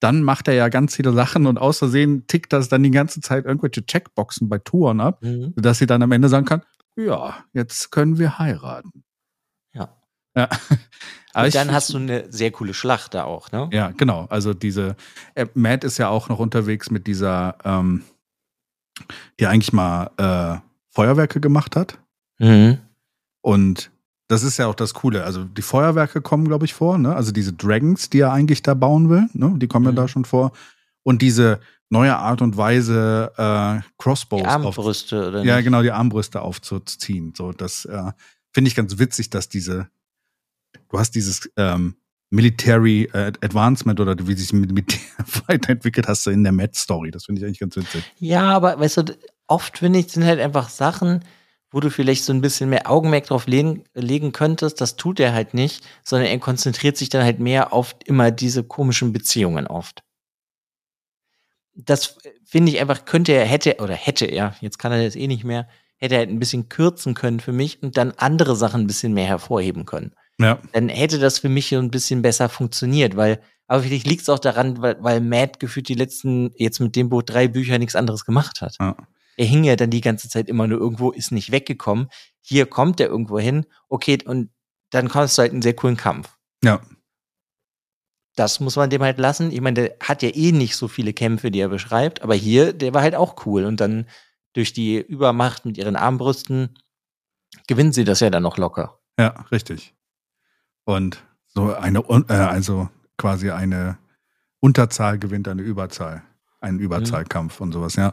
dann 0.00 0.22
macht 0.22 0.48
er 0.48 0.54
ja 0.54 0.68
ganz 0.68 0.96
viele 0.96 1.12
Sachen 1.12 1.46
und 1.46 1.58
aus 1.58 1.78
Versehen 1.78 2.26
tickt 2.26 2.52
das 2.52 2.68
dann 2.68 2.82
die 2.82 2.90
ganze 2.90 3.20
Zeit 3.20 3.44
irgendwelche 3.44 3.86
Checkboxen 3.86 4.48
bei 4.48 4.58
Touren 4.58 5.00
ab, 5.00 5.22
mhm. 5.22 5.52
sodass 5.54 5.78
sie 5.78 5.86
dann 5.86 6.02
am 6.02 6.10
Ende 6.10 6.28
sagen 6.28 6.46
kann, 6.46 6.62
ja, 6.96 7.44
jetzt 7.52 7.92
können 7.92 8.18
wir 8.18 8.38
heiraten. 8.38 9.04
Ja. 10.36 10.48
Und 11.34 11.54
dann 11.54 11.70
hast 11.70 11.92
du 11.92 11.98
eine 11.98 12.30
sehr 12.30 12.50
coole 12.50 12.74
Schlacht 12.74 13.14
da 13.14 13.24
auch, 13.24 13.52
ne? 13.52 13.68
Ja, 13.72 13.92
genau. 13.92 14.26
Also 14.30 14.52
diese, 14.52 14.96
äh, 15.36 15.46
Matt 15.54 15.84
ist 15.84 15.98
ja 15.98 16.08
auch 16.08 16.28
noch 16.28 16.40
unterwegs 16.40 16.90
mit 16.90 17.06
dieser, 17.06 17.56
ähm, 17.64 18.02
die 19.38 19.46
eigentlich 19.46 19.72
mal 19.72 20.10
äh, 20.16 20.60
Feuerwerke 20.90 21.40
gemacht 21.40 21.76
hat. 21.76 21.98
Mhm. 22.38 22.78
Und 23.42 23.92
das 24.26 24.42
ist 24.42 24.58
ja 24.58 24.66
auch 24.66 24.74
das 24.74 24.92
Coole. 24.94 25.24
Also 25.24 25.44
die 25.44 25.62
Feuerwerke 25.62 26.20
kommen, 26.20 26.46
glaube 26.46 26.64
ich, 26.64 26.74
vor, 26.74 26.98
ne? 26.98 27.14
Also 27.14 27.30
diese 27.30 27.52
Dragons, 27.52 28.10
die 28.10 28.20
er 28.20 28.32
eigentlich 28.32 28.62
da 28.62 28.74
bauen 28.74 29.08
will, 29.08 29.28
ne? 29.32 29.54
Die 29.56 29.68
kommen 29.68 29.86
mhm. 29.86 29.96
ja 29.96 30.02
da 30.02 30.08
schon 30.08 30.24
vor. 30.24 30.52
Und 31.02 31.22
diese 31.22 31.60
neue 31.90 32.16
Art 32.16 32.42
und 32.42 32.56
Weise, 32.56 33.32
äh, 33.36 33.80
Crossbows. 33.98 34.42
Die 34.42 34.46
Armbrüste, 34.46 35.28
oder? 35.28 35.38
Nicht? 35.40 35.48
Ja, 35.48 35.60
genau, 35.60 35.82
die 35.82 35.92
Armbrüste 35.92 36.42
aufzuziehen. 36.42 37.34
So, 37.36 37.52
das 37.52 37.84
äh, 37.84 38.12
finde 38.52 38.68
ich 38.68 38.74
ganz 38.74 38.98
witzig, 38.98 39.30
dass 39.30 39.48
diese 39.48 39.88
du 40.88 40.98
hast 40.98 41.14
dieses 41.14 41.50
ähm, 41.56 41.96
Military 42.30 43.10
äh, 43.12 43.32
Advancement 43.40 43.98
oder 43.98 44.16
wie 44.26 44.34
sich 44.34 44.52
Militär 44.52 45.00
weiterentwickelt 45.46 46.06
hast 46.06 46.26
du 46.26 46.30
in 46.30 46.44
der 46.44 46.52
Mad-Story. 46.52 47.10
Das 47.10 47.24
finde 47.24 47.40
ich 47.40 47.46
eigentlich 47.46 47.60
ganz 47.60 47.76
witzig. 47.76 48.04
Ja, 48.18 48.50
aber 48.50 48.78
weißt 48.78 48.98
du, 48.98 49.18
oft 49.48 49.78
finde 49.78 49.98
ich, 49.98 50.12
sind 50.12 50.24
halt 50.24 50.40
einfach 50.40 50.68
Sachen, 50.68 51.24
wo 51.72 51.80
du 51.80 51.90
vielleicht 51.90 52.24
so 52.24 52.32
ein 52.32 52.40
bisschen 52.40 52.70
mehr 52.70 52.90
Augenmerk 52.90 53.26
drauf 53.26 53.46
legen, 53.46 53.84
legen 53.94 54.32
könntest. 54.32 54.80
Das 54.80 54.96
tut 54.96 55.18
er 55.20 55.32
halt 55.32 55.54
nicht, 55.54 55.84
sondern 56.04 56.28
er 56.28 56.38
konzentriert 56.38 56.96
sich 56.96 57.08
dann 57.08 57.24
halt 57.24 57.40
mehr 57.40 57.72
auf 57.72 57.96
immer 58.04 58.30
diese 58.30 58.62
komischen 58.62 59.12
Beziehungen 59.12 59.66
oft. 59.66 60.02
Das 61.74 62.18
finde 62.44 62.72
ich 62.72 62.80
einfach, 62.80 63.04
könnte 63.04 63.32
er, 63.32 63.44
hätte, 63.44 63.76
oder 63.78 63.94
hätte 63.94 64.26
er, 64.26 64.54
jetzt 64.60 64.78
kann 64.78 64.92
er 64.92 65.04
das 65.04 65.16
eh 65.16 65.26
nicht 65.26 65.44
mehr, 65.44 65.68
hätte 65.96 66.14
er 66.14 66.20
halt 66.20 66.30
ein 66.30 66.38
bisschen 66.38 66.68
kürzen 66.68 67.14
können 67.14 67.40
für 67.40 67.52
mich 67.52 67.82
und 67.82 67.96
dann 67.96 68.12
andere 68.12 68.56
Sachen 68.56 68.82
ein 68.82 68.86
bisschen 68.86 69.14
mehr 69.14 69.26
hervorheben 69.26 69.84
können. 69.86 70.12
Ja. 70.40 70.58
Dann 70.72 70.88
hätte 70.88 71.18
das 71.18 71.38
für 71.38 71.50
mich 71.50 71.74
ein 71.74 71.90
bisschen 71.90 72.22
besser 72.22 72.48
funktioniert, 72.48 73.14
weil, 73.14 73.40
aber 73.66 73.82
vielleicht 73.82 74.06
liegt 74.06 74.22
es 74.22 74.28
auch 74.30 74.38
daran, 74.38 74.80
weil, 74.80 74.96
weil 75.00 75.20
Matt 75.20 75.60
gefühlt 75.60 75.88
die 75.88 75.94
letzten, 75.94 76.52
jetzt 76.56 76.80
mit 76.80 76.96
dem 76.96 77.10
Buch 77.10 77.22
drei 77.22 77.46
Bücher 77.46 77.78
nichts 77.78 77.94
anderes 77.94 78.24
gemacht 78.24 78.62
hat. 78.62 78.76
Ja. 78.80 78.96
Er 79.36 79.46
hing 79.46 79.64
ja 79.64 79.76
dann 79.76 79.90
die 79.90 80.00
ganze 80.00 80.28
Zeit 80.28 80.48
immer 80.48 80.66
nur 80.66 80.80
irgendwo, 80.80 81.10
ist 81.10 81.30
nicht 81.30 81.52
weggekommen. 81.52 82.08
Hier 82.40 82.66
kommt 82.66 83.00
er 83.00 83.08
irgendwo 83.08 83.38
hin, 83.38 83.66
okay, 83.88 84.18
und 84.24 84.50
dann 84.90 85.08
kommst 85.08 85.36
du 85.36 85.42
halt 85.42 85.52
einen 85.52 85.62
sehr 85.62 85.76
coolen 85.76 85.96
Kampf. 85.96 86.36
Ja. 86.64 86.80
Das 88.34 88.60
muss 88.60 88.76
man 88.76 88.88
dem 88.88 89.02
halt 89.02 89.18
lassen. 89.18 89.52
Ich 89.52 89.60
meine, 89.60 89.82
der 89.82 89.96
hat 90.00 90.22
ja 90.22 90.30
eh 90.30 90.52
nicht 90.52 90.74
so 90.74 90.88
viele 90.88 91.12
Kämpfe, 91.12 91.50
die 91.50 91.60
er 91.60 91.68
beschreibt, 91.68 92.22
aber 92.22 92.34
hier, 92.34 92.72
der 92.72 92.94
war 92.94 93.02
halt 93.02 93.14
auch 93.14 93.44
cool. 93.44 93.64
Und 93.64 93.80
dann 93.80 94.06
durch 94.54 94.72
die 94.72 94.98
Übermacht 94.98 95.66
mit 95.66 95.76
ihren 95.76 95.96
Armbrüsten 95.96 96.78
gewinnen 97.66 97.92
sie 97.92 98.04
das 98.04 98.20
ja 98.20 98.30
dann 98.30 98.42
noch 98.42 98.56
locker. 98.56 99.00
Ja, 99.18 99.44
richtig. 99.52 99.94
Und 100.90 101.22
so 101.46 101.74
eine, 101.74 102.00
äh, 102.00 102.32
also 102.32 102.88
quasi 103.16 103.50
eine 103.50 103.98
Unterzahl 104.60 105.18
gewinnt 105.18 105.46
eine 105.46 105.62
Überzahl. 105.62 106.22
Ein 106.60 106.74
mhm. 106.74 106.80
Überzahlkampf 106.80 107.60
mhm. 107.60 107.64
und 107.64 107.72
sowas, 107.72 107.96
ja. 107.96 108.12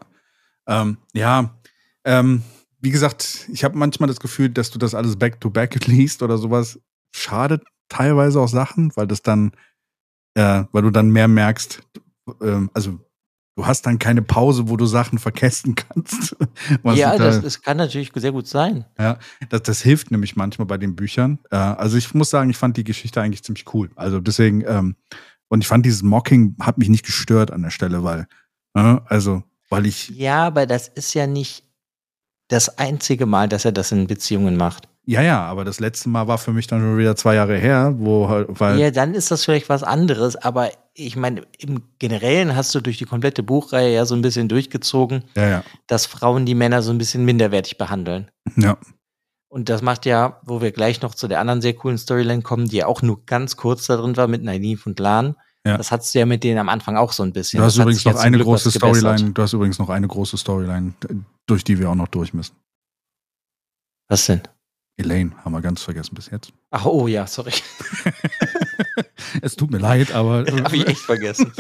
Ähm, 0.68 0.98
ja, 1.14 1.56
ähm, 2.04 2.44
wie 2.80 2.92
gesagt, 2.92 3.48
ich 3.52 3.64
habe 3.64 3.78
manchmal 3.78 4.08
das 4.08 4.20
Gefühl, 4.20 4.50
dass 4.50 4.70
du 4.70 4.78
das 4.80 4.94
alles 4.94 5.18
back-to-back 5.18 5.76
-back 5.76 5.88
liest 5.92 6.22
oder 6.22 6.38
sowas. 6.38 6.80
Schadet 7.12 7.64
teilweise 7.90 8.40
auch 8.40 8.48
Sachen, 8.48 8.96
weil 8.96 9.08
das 9.08 9.22
dann, 9.24 9.54
äh, 10.36 10.66
weil 10.72 10.84
du 10.84 10.92
dann 10.92 11.10
mehr 11.10 11.28
merkst, 11.28 11.82
äh, 12.42 12.68
also 12.74 13.00
du 13.58 13.66
hast 13.66 13.88
dann 13.88 13.98
keine 13.98 14.22
Pause, 14.22 14.70
wo 14.70 14.78
du 14.78 14.86
Sachen 14.86 15.18
verkästen 15.18 15.74
kannst. 15.76 16.36
ja, 16.94 17.18
das, 17.18 17.42
das, 17.42 17.62
kann 17.62 17.78
natürlich 17.78 18.12
sehr 18.14 18.32
gut 18.32 18.48
sein. 18.48 18.86
Ja, 19.00 19.18
das, 19.50 19.64
das 19.64 19.82
hilft 19.82 20.12
nämlich 20.12 20.36
manchmal 20.36 20.68
bei 20.68 20.78
den 20.78 20.96
Büchern. 20.96 21.40
Äh, 21.50 21.56
also 21.56 21.98
ich 21.98 22.14
muss 22.14 22.30
sagen, 22.30 22.52
ich 22.52 22.58
fand 22.58 22.78
die 22.78 22.84
Geschichte 22.84 23.20
eigentlich 23.20 23.44
ziemlich 23.44 23.74
cool. 23.74 23.90
Also 23.96 24.20
deswegen, 24.20 24.64
ähm, 24.68 24.96
und 25.50 25.62
ich 25.62 25.68
fand 25.68 25.86
dieses 25.86 26.04
Mocking 26.04 26.56
hat 26.62 26.78
mich 26.78 26.90
nicht 26.90 27.06
gestört 27.06 27.52
an 27.52 27.64
der 27.64 27.72
Stelle, 27.72 28.04
weil, 28.04 28.28
äh, 28.76 28.98
also, 29.06 29.44
weil 29.70 29.88
ich. 29.88 30.10
Ja, 30.10 30.46
aber 30.46 30.68
das 30.68 30.88
ist 30.90 31.16
ja 31.16 31.26
nicht 31.26 31.64
das 32.50 32.78
einzige 32.78 33.26
Mal, 33.26 33.50
dass 33.50 33.66
er 33.66 33.72
das 33.72 33.92
in 33.92 34.06
Beziehungen 34.06 34.56
macht. 34.56 34.88
Ja, 35.10 35.22
ja, 35.22 35.42
aber 35.42 35.64
das 35.64 35.80
letzte 35.80 36.10
Mal 36.10 36.28
war 36.28 36.38
für 36.38 36.52
mich 36.52 36.68
dann 36.68 36.82
schon 36.82 36.98
wieder 36.98 37.16
zwei 37.16 37.36
Jahre 37.36 37.58
her, 37.58 37.96
wo 37.98 38.28
halt, 38.28 38.48
weil. 38.60 38.78
Ja, 38.78 38.92
dann 38.92 39.14
ist 39.14 39.32
das 39.32 39.46
vielleicht 39.46 39.70
was 39.70 39.82
anderes, 39.82 40.36
aber 40.36 40.70
ich 40.94 41.16
meine, 41.16 41.44
im 41.58 41.82
Generellen 41.98 42.58
hast 42.58 42.76
du 42.76 42.82
durch 42.82 42.98
die 42.98 43.06
komplette 43.06 43.42
Buchreihe 43.42 43.94
ja 43.94 44.06
so 44.06 44.16
ein 44.16 44.22
bisschen 44.22 44.50
durchgezogen, 44.50 45.24
ja, 45.36 45.48
ja. 45.48 45.64
dass 45.88 46.08
Frauen 46.08 46.46
die 46.46 46.56
Männer 46.56 46.82
so 46.82 46.92
ein 46.92 46.98
bisschen 46.98 47.24
minderwertig 47.24 47.78
behandeln. 47.78 48.30
Ja. 48.58 48.78
Und 49.48 49.70
das 49.70 49.82
macht 49.82 50.06
ja, 50.06 50.42
wo 50.44 50.60
wir 50.60 50.74
gleich 50.74 51.02
noch 51.02 51.16
zu 51.16 51.30
der 51.30 51.40
anderen 51.40 51.62
sehr 51.62 51.74
coolen 51.74 51.98
Storyline 51.98 52.42
kommen, 52.42 52.68
die 52.68 52.78
ja 52.78 52.88
auch 52.88 53.02
nur 53.02 53.26
ganz 53.26 53.56
kurz 53.56 53.88
da 53.88 53.96
drin 53.96 54.18
war 54.18 54.28
mit 54.28 54.44
Nynaeve 54.44 54.82
und 54.90 55.00
Lan. 55.00 55.38
Ja. 55.66 55.78
Das 55.78 55.90
hattest 55.90 56.14
du 56.16 56.20
ja 56.20 56.26
mit 56.26 56.44
denen 56.44 56.60
am 56.60 56.68
Anfang 56.68 56.98
auch 56.98 57.14
so 57.14 57.24
ein 57.24 57.32
bisschen. 57.32 57.60
Du 57.60 57.64
hast 57.64 57.78
das 57.78 57.82
übrigens 57.82 58.04
noch 58.04 58.18
eine 58.18 58.40
große 58.40 58.72
Storyline, 58.72 59.32
du 59.32 59.42
hast 59.42 59.54
übrigens 59.54 59.80
noch 59.80 59.90
eine 59.90 60.08
große 60.08 60.38
Storyline, 60.38 60.94
durch 61.46 61.64
die 61.64 61.80
wir 61.80 61.90
auch 61.90 61.96
noch 61.96 62.10
durch 62.10 62.34
müssen. 62.34 62.58
Was 64.10 64.26
denn? 64.26 64.42
Elaine 64.98 65.36
haben 65.44 65.52
wir 65.54 65.62
ganz 65.62 65.84
vergessen 65.84 66.16
bis 66.16 66.30
jetzt. 66.30 66.52
Ach, 66.72 66.86
oh 66.86 67.08
ja, 67.08 67.28
sorry. 67.28 67.54
es 69.42 69.56
tut 69.56 69.72
mir 69.72 69.78
leid, 69.78 70.12
aber. 70.12 70.46
Habe 70.64 70.76
ich 70.76 70.88
echt 70.88 71.02
vergessen. 71.02 71.54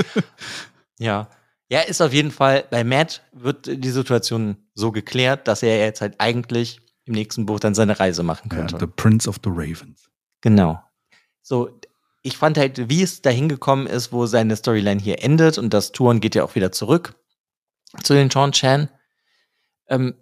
ja. 1.00 1.30
Ja, 1.70 1.82
ist 1.82 2.02
auf 2.02 2.14
jeden 2.14 2.32
Fall, 2.32 2.66
bei 2.70 2.86
Matt 2.86 3.24
wird 3.34 3.68
die 3.68 3.90
Situation 3.90 4.56
so 4.74 4.94
geklärt, 4.94 5.50
dass 5.50 5.64
er 5.64 5.78
jetzt 5.80 6.00
halt 6.00 6.16
eigentlich 6.18 6.80
im 7.04 7.14
nächsten 7.14 7.46
Buch 7.46 7.60
dann 7.60 7.76
seine 7.76 8.00
Reise 8.00 8.24
machen 8.24 8.50
könnte. 8.50 8.76
Ja, 8.76 8.80
the 8.80 8.88
Prince 8.88 9.28
of 9.28 9.36
the 9.44 9.50
Ravens. 9.50 10.10
Genau. 10.40 10.82
So, 11.42 11.78
ich 12.22 12.38
fand 12.38 12.58
halt, 12.58 12.90
wie 12.90 13.04
es 13.04 13.22
dahin 13.22 13.50
gekommen 13.50 13.86
ist, 13.86 14.14
wo 14.14 14.26
seine 14.28 14.56
Storyline 14.56 15.02
hier 15.02 15.22
endet 15.24 15.58
und 15.58 15.74
das 15.74 15.92
Touren 15.92 16.22
geht 16.22 16.36
ja 16.36 16.46
auch 16.46 16.56
wieder 16.56 16.72
zurück 16.72 17.16
zu 18.04 18.14
den 18.14 18.30
Sean 18.30 18.52
Chan. 18.52 18.90
Ähm, 19.90 20.16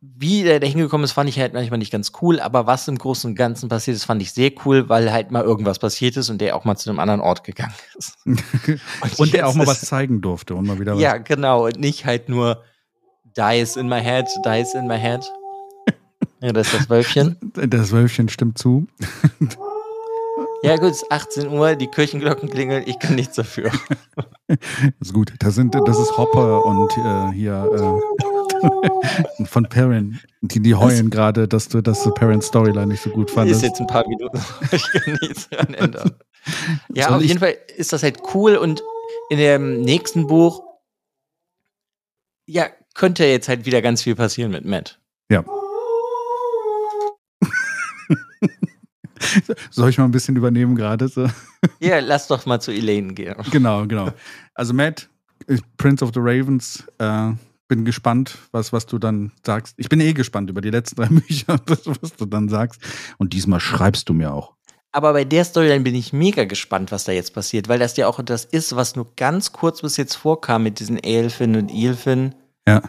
wie 0.00 0.44
der 0.44 0.60
da 0.60 0.66
hingekommen 0.66 1.04
ist, 1.04 1.12
fand 1.12 1.28
ich 1.28 1.38
halt 1.40 1.54
manchmal 1.54 1.78
nicht 1.78 1.90
ganz 1.90 2.12
cool, 2.22 2.38
aber 2.38 2.66
was 2.66 2.86
im 2.86 2.98
Großen 2.98 3.30
und 3.30 3.34
Ganzen 3.34 3.68
passiert 3.68 3.96
ist, 3.96 4.04
fand 4.04 4.22
ich 4.22 4.32
sehr 4.32 4.52
cool, 4.64 4.88
weil 4.88 5.12
halt 5.12 5.32
mal 5.32 5.42
irgendwas 5.42 5.80
passiert 5.80 6.16
ist 6.16 6.30
und 6.30 6.40
der 6.40 6.54
auch 6.54 6.64
mal 6.64 6.76
zu 6.76 6.88
einem 6.88 7.00
anderen 7.00 7.20
Ort 7.20 7.42
gegangen 7.42 7.74
ist. 7.98 8.16
und, 8.24 9.18
und 9.18 9.32
der 9.32 9.48
auch 9.48 9.54
mal 9.54 9.66
was 9.66 9.80
zeigen 9.80 10.20
durfte 10.20 10.54
und 10.54 10.66
mal 10.66 10.78
wieder 10.78 10.94
was. 10.94 11.00
Ja, 11.00 11.16
genau. 11.16 11.66
Und 11.66 11.80
nicht 11.80 12.04
halt 12.04 12.28
nur 12.28 12.62
Dice 13.36 13.76
in 13.76 13.88
my 13.88 14.00
head, 14.00 14.26
Dice 14.44 14.74
in 14.74 14.86
my 14.86 14.98
head. 14.98 15.24
Ja, 16.40 16.52
das 16.52 16.68
ist 16.68 16.82
das 16.82 16.90
Wölfchen. 16.90 17.36
Das 17.54 17.90
Wölfchen 17.90 18.28
stimmt 18.28 18.58
zu. 18.58 18.86
Ja, 20.62 20.76
gut, 20.76 20.90
es 20.90 21.02
ist 21.02 21.10
18 21.10 21.48
Uhr, 21.48 21.74
die 21.74 21.88
Kirchenglocken 21.88 22.48
klingeln, 22.48 22.84
ich 22.86 22.96
kann 23.00 23.16
nichts 23.16 23.34
dafür. 23.34 23.72
Das 24.46 24.58
ist 25.00 25.12
gut. 25.12 25.32
Das, 25.40 25.56
sind, 25.56 25.74
das 25.74 25.98
ist 25.98 26.16
Hopper 26.16 26.64
und 26.64 26.96
äh, 26.96 27.32
hier 27.32 27.68
äh, 27.72 28.24
von 29.46 29.64
Perrin. 29.64 30.18
Die, 30.40 30.60
die 30.60 30.74
heulen 30.74 31.10
gerade, 31.10 31.48
dass 31.48 31.68
du, 31.68 31.80
dass 31.80 32.02
du 32.02 32.10
Perrins 32.10 32.46
Storyline 32.46 32.86
nicht 32.86 33.02
so 33.02 33.10
gut 33.10 33.30
fandest. 33.30 33.62
Ist 33.62 33.68
jetzt 33.68 33.80
ein 33.80 33.86
paar 33.86 34.06
Minuten. 34.08 34.40
ich 34.72 34.82
kann 34.82 35.18
nichts 35.20 35.48
dran 35.48 35.74
ändern. 35.74 36.12
Ja, 36.94 37.08
Soll 37.08 37.16
auf 37.16 37.22
jeden 37.22 37.40
Fall 37.40 37.56
ist 37.76 37.92
das 37.92 38.02
halt 38.02 38.20
cool 38.34 38.56
und 38.56 38.82
in 39.30 39.38
dem 39.38 39.82
nächsten 39.82 40.26
Buch, 40.26 40.62
ja, 42.46 42.66
könnte 42.94 43.24
jetzt 43.24 43.48
halt 43.48 43.66
wieder 43.66 43.82
ganz 43.82 44.02
viel 44.02 44.14
passieren 44.14 44.50
mit 44.50 44.64
Matt. 44.64 44.98
Ja. 45.30 45.44
Soll 49.70 49.90
ich 49.90 49.98
mal 49.98 50.04
ein 50.04 50.10
bisschen 50.10 50.36
übernehmen 50.36 50.74
gerade? 50.74 51.08
So? 51.08 51.28
Ja, 51.80 51.98
lass 51.98 52.28
doch 52.28 52.46
mal 52.46 52.60
zu 52.60 52.72
Elaine 52.72 53.12
gehen. 53.12 53.36
Genau, 53.50 53.86
genau. 53.86 54.10
Also 54.54 54.72
Matt, 54.72 55.08
Prince 55.76 56.04
of 56.04 56.12
the 56.14 56.20
Ravens, 56.20 56.84
äh, 56.98 57.32
bin 57.68 57.84
gespannt, 57.84 58.38
was, 58.50 58.72
was 58.72 58.86
du 58.86 58.98
dann 58.98 59.32
sagst. 59.44 59.74
Ich 59.76 59.88
bin 59.88 60.00
eh 60.00 60.14
gespannt 60.14 60.50
über 60.50 60.60
die 60.60 60.70
letzten 60.70 60.96
drei 60.96 61.06
Bücher, 61.10 61.60
was 61.66 62.16
du 62.16 62.26
dann 62.26 62.48
sagst. 62.48 62.80
Und 63.18 63.34
diesmal 63.34 63.60
schreibst 63.60 64.08
du 64.08 64.14
mir 64.14 64.32
auch. 64.32 64.54
Aber 64.90 65.12
bei 65.12 65.24
der 65.24 65.44
Storyline 65.44 65.84
bin 65.84 65.94
ich 65.94 66.12
mega 66.12 66.44
gespannt, 66.44 66.90
was 66.90 67.04
da 67.04 67.12
jetzt 67.12 67.34
passiert, 67.34 67.68
weil 67.68 67.78
das 67.78 67.96
ja 67.96 68.08
auch 68.08 68.22
das 68.22 68.46
ist, 68.46 68.74
was 68.74 68.96
nur 68.96 69.14
ganz 69.16 69.52
kurz 69.52 69.82
bis 69.82 69.98
jetzt 69.98 70.14
vorkam 70.14 70.62
mit 70.62 70.80
diesen 70.80 71.02
Elfin 71.02 71.56
und 71.56 71.68
Ilfin. 71.68 72.34
Ja. 72.66 72.82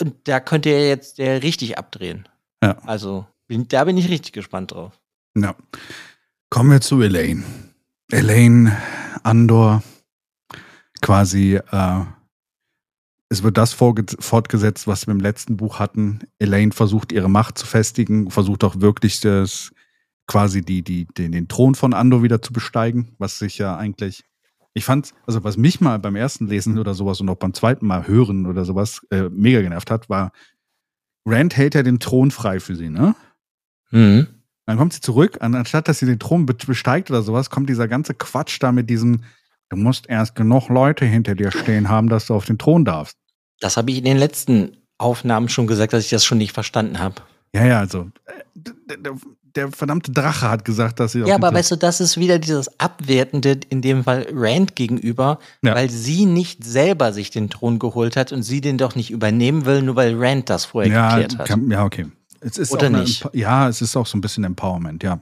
Und 0.00 0.14
da 0.24 0.40
könnte 0.40 0.70
er 0.70 0.88
jetzt 0.88 1.18
der 1.18 1.42
richtig 1.42 1.76
abdrehen. 1.76 2.28
Ja. 2.62 2.78
Also, 2.86 3.26
da 3.48 3.84
bin 3.84 3.96
ich 3.96 4.08
richtig 4.08 4.32
gespannt 4.32 4.72
drauf. 4.72 4.92
Ja. 5.36 5.54
Kommen 6.50 6.70
wir 6.70 6.80
zu 6.80 7.02
Elaine. 7.02 7.44
Elaine 8.10 8.76
Andor, 9.22 9.82
quasi, 11.02 11.56
äh, 11.56 12.00
es 13.30 13.42
wird 13.42 13.58
das 13.58 13.72
fortgesetzt, 13.72 14.86
was 14.86 15.06
wir 15.06 15.12
im 15.12 15.20
letzten 15.20 15.56
Buch 15.56 15.78
hatten. 15.78 16.20
Elaine 16.38 16.72
versucht 16.72 17.12
ihre 17.12 17.28
Macht 17.28 17.58
zu 17.58 17.66
festigen, 17.66 18.30
versucht 18.30 18.64
auch 18.64 18.80
wirklich 18.80 19.20
das, 19.20 19.72
quasi 20.26 20.62
die, 20.62 20.82
die, 20.82 21.06
den, 21.06 21.32
den 21.32 21.48
Thron 21.48 21.74
von 21.74 21.92
Andor 21.92 22.22
wieder 22.22 22.40
zu 22.40 22.52
besteigen, 22.52 23.14
was 23.18 23.38
sich 23.38 23.58
ja 23.58 23.76
eigentlich, 23.76 24.24
ich 24.74 24.84
fand, 24.84 25.12
also 25.26 25.44
was 25.44 25.56
mich 25.56 25.80
mal 25.80 25.98
beim 25.98 26.16
ersten 26.16 26.46
Lesen 26.46 26.78
oder 26.78 26.94
sowas 26.94 27.20
und 27.20 27.28
auch 27.28 27.36
beim 27.36 27.54
zweiten 27.54 27.86
Mal 27.86 28.06
hören 28.06 28.46
oder 28.46 28.64
sowas 28.64 29.06
äh, 29.10 29.28
mega 29.30 29.60
genervt 29.60 29.90
hat, 29.90 30.08
war, 30.08 30.32
Rand 31.26 31.56
hält 31.56 31.74
ja 31.74 31.82
den 31.82 31.98
Thron 31.98 32.30
frei 32.30 32.60
für 32.60 32.76
sie, 32.76 32.88
ne? 32.88 33.14
Mhm. 33.90 34.26
Dann 34.66 34.76
kommt 34.76 34.92
sie 34.92 35.00
zurück, 35.00 35.38
anstatt 35.40 35.88
dass 35.88 35.98
sie 35.98 36.06
den 36.06 36.18
Thron 36.18 36.44
besteigt 36.44 37.10
oder 37.10 37.22
sowas, 37.22 37.48
kommt 37.48 37.70
dieser 37.70 37.88
ganze 37.88 38.12
Quatsch 38.14 38.58
da 38.60 38.70
mit 38.70 38.90
diesem, 38.90 39.22
du 39.68 39.76
musst 39.76 40.08
erst 40.08 40.34
genug 40.34 40.68
Leute 40.68 41.04
hinter 41.04 41.34
dir 41.34 41.50
stehen 41.50 41.88
haben, 41.88 42.08
dass 42.08 42.26
du 42.26 42.34
auf 42.34 42.44
den 42.44 42.58
Thron 42.58 42.84
darfst. 42.84 43.16
Das 43.60 43.76
habe 43.76 43.90
ich 43.90 43.98
in 43.98 44.04
den 44.04 44.16
letzten 44.16 44.76
Aufnahmen 44.98 45.48
schon 45.48 45.66
gesagt, 45.66 45.92
dass 45.92 46.04
ich 46.04 46.10
das 46.10 46.24
schon 46.24 46.38
nicht 46.38 46.52
verstanden 46.52 46.98
habe. 46.98 47.16
Ja, 47.54 47.64
ja, 47.64 47.78
also 47.78 48.08
der, 48.54 48.96
der, 48.96 49.14
der, 49.56 49.72
verdammte 49.72 50.12
Drache 50.12 50.50
hat 50.50 50.64
gesagt, 50.64 51.00
dass 51.00 51.12
sie. 51.12 51.20
Ja, 51.20 51.36
aber 51.36 51.52
weißt 51.52 51.70
du, 51.70 51.76
das 51.76 52.00
ist 52.00 52.18
wieder 52.18 52.38
dieses 52.38 52.78
Abwertende, 52.78 53.58
in 53.70 53.80
dem 53.80 54.04
Fall 54.04 54.26
Rand 54.32 54.76
gegenüber, 54.76 55.38
ja. 55.62 55.74
weil 55.74 55.88
sie 55.88 56.26
nicht 56.26 56.62
selber 56.64 57.12
sich 57.12 57.30
den 57.30 57.48
Thron 57.48 57.78
geholt 57.78 58.16
hat 58.16 58.32
und 58.32 58.42
sie 58.42 58.60
den 58.60 58.76
doch 58.76 58.94
nicht 58.96 59.10
übernehmen 59.10 59.64
will, 59.64 59.82
nur 59.82 59.96
weil 59.96 60.14
Rand 60.16 60.50
das 60.50 60.66
vorher 60.66 60.92
ja, 60.92 61.08
geklärt 61.10 61.38
hat. 61.38 61.48
Kann, 61.48 61.70
ja, 61.70 61.84
okay. 61.84 62.06
Es 62.40 62.58
ist 62.58 62.72
Oder 62.72 62.90
nicht? 62.90 63.26
ja, 63.32 63.68
es 63.68 63.80
ist 63.80 63.96
auch 63.96 64.06
so 64.06 64.16
ein 64.16 64.20
bisschen 64.20 64.44
Empowerment, 64.44 65.02
ja. 65.02 65.20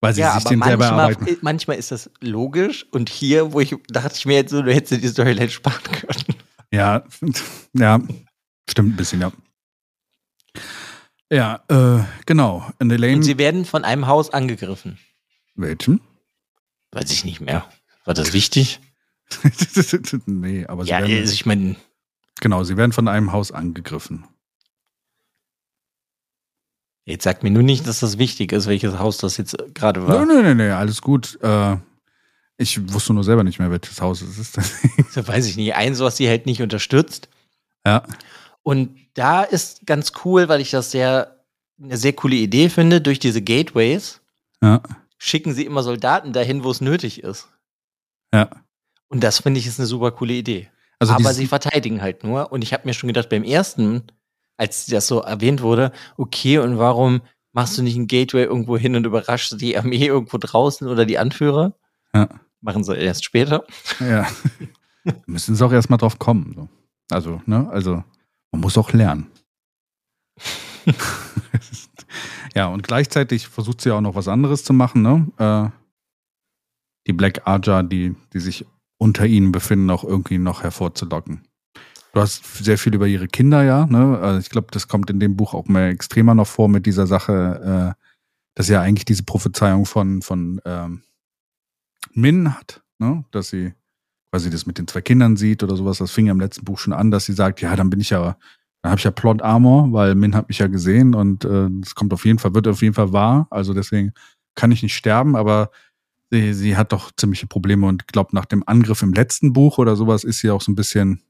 Weil 0.00 0.14
sie 0.14 0.20
ja, 0.20 0.34
sich 0.34 0.44
den 0.44 0.62
selber 0.62 0.86
erarbeiten. 0.86 1.38
Manchmal 1.40 1.76
ist 1.76 1.90
das 1.90 2.10
logisch 2.20 2.86
und 2.92 3.08
hier, 3.08 3.52
wo 3.52 3.60
ich 3.60 3.74
dachte 3.88 4.14
ich 4.16 4.26
mir 4.26 4.34
jetzt 4.34 4.50
so, 4.50 4.62
du 4.62 4.72
hättest 4.72 5.02
die 5.02 5.08
Storyline 5.08 5.50
sparen 5.50 5.82
können. 5.82 6.38
Ja, 6.72 7.02
ja, 7.72 8.00
stimmt 8.68 8.94
ein 8.94 8.96
bisschen, 8.96 9.20
ja. 9.20 9.32
Ja, 11.30 11.62
äh, 11.68 12.04
genau. 12.26 12.66
Und, 12.78 12.92
und 12.92 13.22
sie 13.22 13.38
werden 13.38 13.64
von 13.64 13.84
einem 13.84 14.06
Haus 14.06 14.30
angegriffen. 14.30 14.98
Welchem? 15.54 16.00
Weiß 16.92 17.10
ich 17.10 17.24
nicht 17.24 17.40
mehr. 17.40 17.66
War 18.04 18.14
das 18.14 18.32
wichtig? 18.32 18.80
nee, 20.26 20.64
aber 20.66 20.84
sie 20.84 20.90
ja, 20.90 21.00
werden, 21.00 21.18
also 21.18 21.32
ich 21.32 21.44
meine. 21.44 21.76
Genau, 22.40 22.64
sie 22.64 22.76
werden 22.76 22.92
von 22.92 23.08
einem 23.08 23.32
Haus 23.32 23.52
angegriffen. 23.52 24.26
Jetzt 27.08 27.24
sagt 27.24 27.42
mir 27.42 27.50
nur 27.50 27.62
nicht, 27.62 27.86
dass 27.86 28.00
das 28.00 28.18
wichtig 28.18 28.52
ist, 28.52 28.66
welches 28.66 28.98
Haus 28.98 29.16
das 29.16 29.38
jetzt 29.38 29.56
gerade 29.72 30.06
war. 30.06 30.26
Nein, 30.26 30.42
nein, 30.42 30.56
nein, 30.58 30.72
alles 30.72 31.00
gut. 31.00 31.38
Äh, 31.42 31.76
ich 32.58 32.92
wusste 32.92 33.14
nur 33.14 33.24
selber 33.24 33.44
nicht 33.44 33.58
mehr, 33.58 33.70
welches 33.70 34.02
Haus 34.02 34.20
es 34.20 34.36
ist. 34.36 34.54
so 35.10 35.26
weiß 35.26 35.46
ich 35.46 35.56
nicht. 35.56 35.74
Eins, 35.74 36.00
was 36.00 36.18
sie 36.18 36.28
halt 36.28 36.44
nicht 36.44 36.60
unterstützt. 36.60 37.30
Ja. 37.86 38.02
Und 38.62 38.94
da 39.14 39.42
ist 39.42 39.86
ganz 39.86 40.12
cool, 40.22 40.50
weil 40.50 40.60
ich 40.60 40.70
das 40.70 40.90
sehr, 40.90 41.42
eine 41.82 41.96
sehr 41.96 42.12
coole 42.12 42.36
Idee 42.36 42.68
finde, 42.68 43.00
durch 43.00 43.18
diese 43.18 43.40
Gateways 43.40 44.20
ja. 44.62 44.82
schicken 45.16 45.54
sie 45.54 45.64
immer 45.64 45.82
Soldaten 45.82 46.34
dahin, 46.34 46.62
wo 46.62 46.70
es 46.70 46.82
nötig 46.82 47.22
ist. 47.22 47.48
Ja. 48.34 48.50
Und 49.08 49.24
das 49.24 49.40
finde 49.40 49.60
ich 49.60 49.66
ist 49.66 49.80
eine 49.80 49.86
super 49.86 50.10
coole 50.10 50.34
Idee. 50.34 50.68
Also 50.98 51.14
Aber 51.14 51.32
sie 51.32 51.46
verteidigen 51.46 52.02
halt 52.02 52.22
nur. 52.22 52.52
Und 52.52 52.62
ich 52.62 52.74
habe 52.74 52.86
mir 52.86 52.92
schon 52.92 53.08
gedacht, 53.08 53.30
beim 53.30 53.44
ersten 53.44 54.02
als 54.58 54.86
das 54.86 55.06
so 55.06 55.20
erwähnt 55.20 55.62
wurde, 55.62 55.92
okay, 56.18 56.58
und 56.58 56.78
warum 56.78 57.22
machst 57.52 57.78
du 57.78 57.82
nicht 57.82 57.96
ein 57.96 58.06
Gateway 58.06 58.44
irgendwo 58.44 58.76
hin 58.76 58.94
und 58.94 59.06
überraschst 59.06 59.60
die 59.60 59.78
Armee 59.78 60.06
irgendwo 60.06 60.36
draußen 60.36 60.86
oder 60.86 61.06
die 61.06 61.18
Anführer? 61.18 61.74
Ja. 62.12 62.28
Machen 62.60 62.84
sie 62.84 62.96
erst 62.96 63.24
später. 63.24 63.64
Ja. 64.00 64.26
Müssen 65.26 65.54
sie 65.54 65.64
auch 65.64 65.72
erstmal 65.72 65.98
drauf 65.98 66.18
kommen. 66.18 66.52
So. 66.54 66.68
Also, 67.10 67.40
ne, 67.46 67.68
also 67.70 68.04
man 68.52 68.60
muss 68.60 68.76
auch 68.76 68.92
lernen. 68.92 69.30
ja, 72.54 72.66
und 72.66 72.82
gleichzeitig 72.82 73.48
versucht 73.48 73.80
sie 73.80 73.90
auch 73.92 74.00
noch 74.00 74.14
was 74.14 74.28
anderes 74.28 74.64
zu 74.64 74.72
machen, 74.72 75.02
ne? 75.02 75.26
Äh, 75.38 75.70
die 77.06 77.12
Black 77.12 77.46
Aja, 77.46 77.82
die, 77.82 78.14
die 78.32 78.40
sich 78.40 78.66
unter 78.98 79.24
ihnen 79.24 79.52
befinden, 79.52 79.90
auch 79.90 80.04
irgendwie 80.04 80.38
noch 80.38 80.62
hervorzulocken. 80.62 81.47
Du 82.12 82.20
hast 82.20 82.64
sehr 82.64 82.78
viel 82.78 82.94
über 82.94 83.06
ihre 83.06 83.28
Kinder, 83.28 83.62
ja. 83.62 83.86
Ne? 83.86 84.18
Also 84.18 84.40
ich 84.40 84.48
glaube, 84.48 84.68
das 84.70 84.88
kommt 84.88 85.10
in 85.10 85.20
dem 85.20 85.36
Buch 85.36 85.54
auch 85.54 85.66
mehr 85.66 85.88
extremer 85.88 86.34
noch 86.34 86.46
vor 86.46 86.68
mit 86.68 86.86
dieser 86.86 87.06
Sache, 87.06 87.94
äh, 87.96 88.04
dass 88.54 88.68
ja 88.68 88.80
eigentlich 88.80 89.04
diese 89.04 89.24
Prophezeiung 89.24 89.84
von, 89.86 90.22
von 90.22 90.60
ähm, 90.64 91.02
Min 92.12 92.54
hat, 92.54 92.82
ne? 92.98 93.24
dass 93.30 93.50
sie 93.50 93.72
quasi 94.30 94.50
das 94.50 94.66
mit 94.66 94.78
den 94.78 94.88
zwei 94.88 95.00
Kindern 95.00 95.36
sieht 95.36 95.62
oder 95.62 95.76
sowas. 95.76 95.98
Das 95.98 96.10
fing 96.10 96.26
ja 96.26 96.32
im 96.32 96.40
letzten 96.40 96.64
Buch 96.64 96.78
schon 96.78 96.92
an, 96.92 97.10
dass 97.10 97.26
sie 97.26 97.32
sagt, 97.32 97.60
ja, 97.60 97.76
dann 97.76 97.90
bin 97.90 98.00
ich 98.00 98.10
ja, 98.10 98.36
dann 98.82 98.90
habe 98.90 98.98
ich 98.98 99.04
ja 99.04 99.10
Plot 99.10 99.42
Armor, 99.42 99.92
weil 99.92 100.14
Min 100.14 100.34
hat 100.34 100.48
mich 100.48 100.58
ja 100.58 100.66
gesehen 100.66 101.14
und 101.14 101.44
äh, 101.44 101.68
kommt 101.94 102.12
auf 102.12 102.24
jeden 102.24 102.38
Fall, 102.38 102.54
wird 102.54 102.68
auf 102.68 102.82
jeden 102.82 102.94
Fall 102.94 103.12
wahr. 103.12 103.46
Also 103.50 103.74
deswegen 103.74 104.12
kann 104.54 104.72
ich 104.72 104.82
nicht 104.82 104.96
sterben, 104.96 105.36
aber 105.36 105.70
sie, 106.30 106.52
sie 106.54 106.76
hat 106.76 106.92
doch 106.92 107.10
ziemliche 107.16 107.46
Probleme 107.46 107.86
und 107.86 108.08
glaube, 108.08 108.34
nach 108.34 108.46
dem 108.46 108.62
Angriff 108.66 109.02
im 109.02 109.12
letzten 109.12 109.52
Buch 109.52 109.78
oder 109.78 109.96
sowas 109.96 110.24
ist 110.24 110.40
sie 110.40 110.50
auch 110.50 110.60
so 110.62 110.72
ein 110.72 110.76
bisschen, 110.76 111.22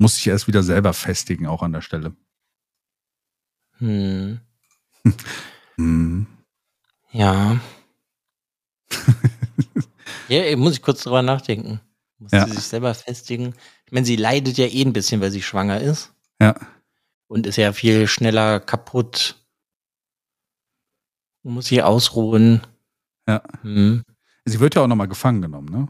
muss 0.00 0.16
sich 0.16 0.26
erst 0.26 0.48
wieder 0.48 0.62
selber 0.62 0.94
festigen, 0.94 1.46
auch 1.46 1.62
an 1.62 1.72
der 1.72 1.82
Stelle. 1.82 2.16
Hm. 3.78 4.40
hm. 5.76 6.26
Ja. 7.12 7.60
ja, 10.28 10.56
muss 10.56 10.72
ich 10.72 10.82
kurz 10.82 11.02
drüber 11.02 11.22
nachdenken. 11.22 11.80
Muss 12.18 12.32
ja. 12.32 12.46
sie 12.46 12.54
sich 12.54 12.64
selber 12.64 12.94
festigen. 12.94 13.54
Ich 13.84 13.92
meine, 13.92 14.06
sie 14.06 14.16
leidet 14.16 14.56
ja 14.56 14.66
eh 14.66 14.82
ein 14.82 14.92
bisschen, 14.92 15.20
weil 15.20 15.30
sie 15.30 15.42
schwanger 15.42 15.80
ist. 15.80 16.12
Ja. 16.40 16.54
Und 17.26 17.46
ist 17.46 17.56
ja 17.56 17.72
viel 17.72 18.06
schneller 18.06 18.58
kaputt. 18.58 19.36
Muss 21.42 21.66
sie 21.66 21.82
ausruhen. 21.82 22.62
Ja. 23.28 23.42
Hm. 23.62 24.04
Sie 24.46 24.60
wird 24.60 24.74
ja 24.76 24.82
auch 24.82 24.86
nochmal 24.86 25.08
gefangen 25.08 25.42
genommen, 25.42 25.68
ne? 25.68 25.88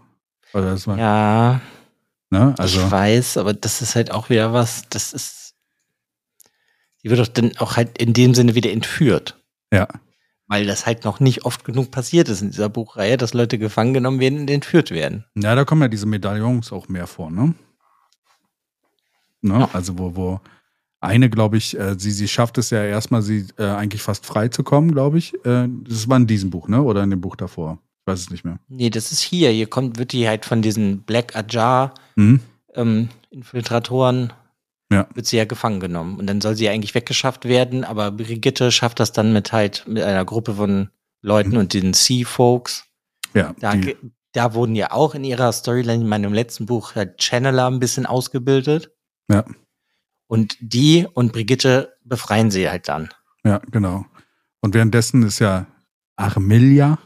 Ja. 0.99 1.61
Ne? 2.31 2.55
Also. 2.59 2.81
Ich 2.81 2.91
weiß, 2.91 3.37
aber 3.37 3.53
das 3.53 3.83
ist 3.83 3.97
halt 3.97 4.13
auch 4.13 4.31
wieder 4.31 4.53
was, 4.53 4.85
das 4.89 5.13
ist. 5.13 5.55
Sie 7.03 7.11
wird 7.11 7.21
doch 7.21 7.29
dann 7.29 7.57
auch 7.59 7.77
halt 7.77 7.99
in 7.99 8.13
dem 8.13 8.35
Sinne 8.35 8.55
wieder 8.55 8.71
entführt. 8.71 9.39
Ja. 9.73 9.89
Weil 10.47 10.67
das 10.67 10.87
halt 10.87 11.05
noch 11.05 11.21
nicht 11.21 11.45
oft 11.45 11.65
genug 11.65 11.91
passiert 11.91 12.29
ist 12.29 12.43
in 12.43 12.51
dieser 12.51 12.69
Buchreihe, 12.69 13.17
dass 13.17 13.35
Leute 13.35 13.59
gefangen 13.59 13.95
genommen 13.95 14.21
werden 14.21 14.41
und 14.41 14.51
entführt 14.51 14.91
werden. 14.91 15.25
Ja, 15.35 15.55
da 15.55 15.65
kommen 15.65 15.83
ja 15.83 15.89
diese 15.89 16.07
Medaillons 16.07 16.73
auch 16.73 16.89
mehr 16.89 17.07
vor, 17.07 17.31
ne? 17.31 17.55
ne? 19.41 19.61
Ja. 19.61 19.71
Also, 19.73 19.99
wo, 19.99 20.15
wo 20.15 20.41
eine, 21.01 21.31
glaube 21.31 21.57
ich, 21.57 21.79
äh, 21.79 21.99
sie, 21.99 22.11
sie 22.11 22.29
schafft 22.29 22.59
es 22.59 22.71
ja 22.71 22.85
erstmal, 22.85 23.23
sie 23.23 23.47
äh, 23.59 23.65
eigentlich 23.65 24.03
fast 24.03 24.27
frei 24.27 24.49
zu 24.49 24.63
kommen, 24.63 24.93
glaube 24.93 25.19
ich. 25.19 25.35
Äh, 25.47 25.69
das 25.69 26.09
war 26.09 26.19
in 26.19 26.27
diesem 26.27 26.51
Buch, 26.51 26.69
ne? 26.69 26.83
Oder 26.83 27.03
in 27.03 27.11
dem 27.11 27.21
Buch 27.21 27.37
davor? 27.37 27.79
Ich 28.11 28.19
weiß 28.19 28.21
es 28.27 28.31
nicht 28.31 28.45
mehr. 28.45 28.59
Nee, 28.69 28.91
das 28.91 29.13
ist 29.13 29.21
hier. 29.21 29.51
Hier 29.51 29.69
kommt, 29.69 29.99
wird 29.99 30.13
die 30.13 30.27
halt 30.27 30.45
von 30.45 30.63
diesen 30.63 31.03
Black 31.03 31.37
Ajar 31.37 31.95
mhm. 32.17 32.41
ähm, 32.75 33.09
Infiltratoren 33.31 34.33
ja. 34.91 35.09
wird 35.15 35.27
sie 35.27 35.37
ja 35.37 35.45
gefangen 35.45 35.81
genommen. 35.81 36.19
Und 36.19 36.27
dann 36.27 36.41
soll 36.41 36.57
sie 36.57 36.69
eigentlich 36.69 36.95
weggeschafft 36.95 37.45
werden, 37.45 37.85
aber 37.85 38.11
Brigitte 38.11 38.73
schafft 38.73 39.01
das 39.01 39.13
dann 39.13 39.33
mit 39.33 39.53
halt 39.53 39.85
mit 39.87 40.03
einer 40.03 40.25
Gruppe 40.25 40.55
von 40.55 40.91
Leuten 41.23 41.51
mhm. 41.51 41.59
und 41.59 41.75
den 41.75 41.95
Sea 41.95 42.27
Folks. 42.27 42.87
Ja. 43.35 43.55
Da, 43.61 43.75
da 44.33 44.55
wurden 44.55 44.75
ja 44.75 44.91
auch 44.91 45.15
in 45.15 45.25
ihrer 45.25 45.53
Storyline 45.53 46.03
in 46.03 46.09
meinem 46.09 46.33
letzten 46.33 46.67
Buch 46.67 46.95
halt 46.95 47.23
Channeler 47.23 47.71
ein 47.71 47.81
bisschen 47.81 48.07
ausgebildet. 48.07 48.91
Ja. 49.29 49.45
Und 50.27 50.57
die 50.61 51.07
und 51.13 51.33
Brigitte 51.33 51.97
befreien 52.05 52.51
sie 52.51 52.69
halt 52.69 52.89
dann. 52.89 53.11
Ja, 53.45 53.61
genau. 53.71 54.05
Und 54.61 54.75
währenddessen 54.75 55.23
ist 55.23 55.39
ja 55.39 55.67
Armilia, 56.17 56.99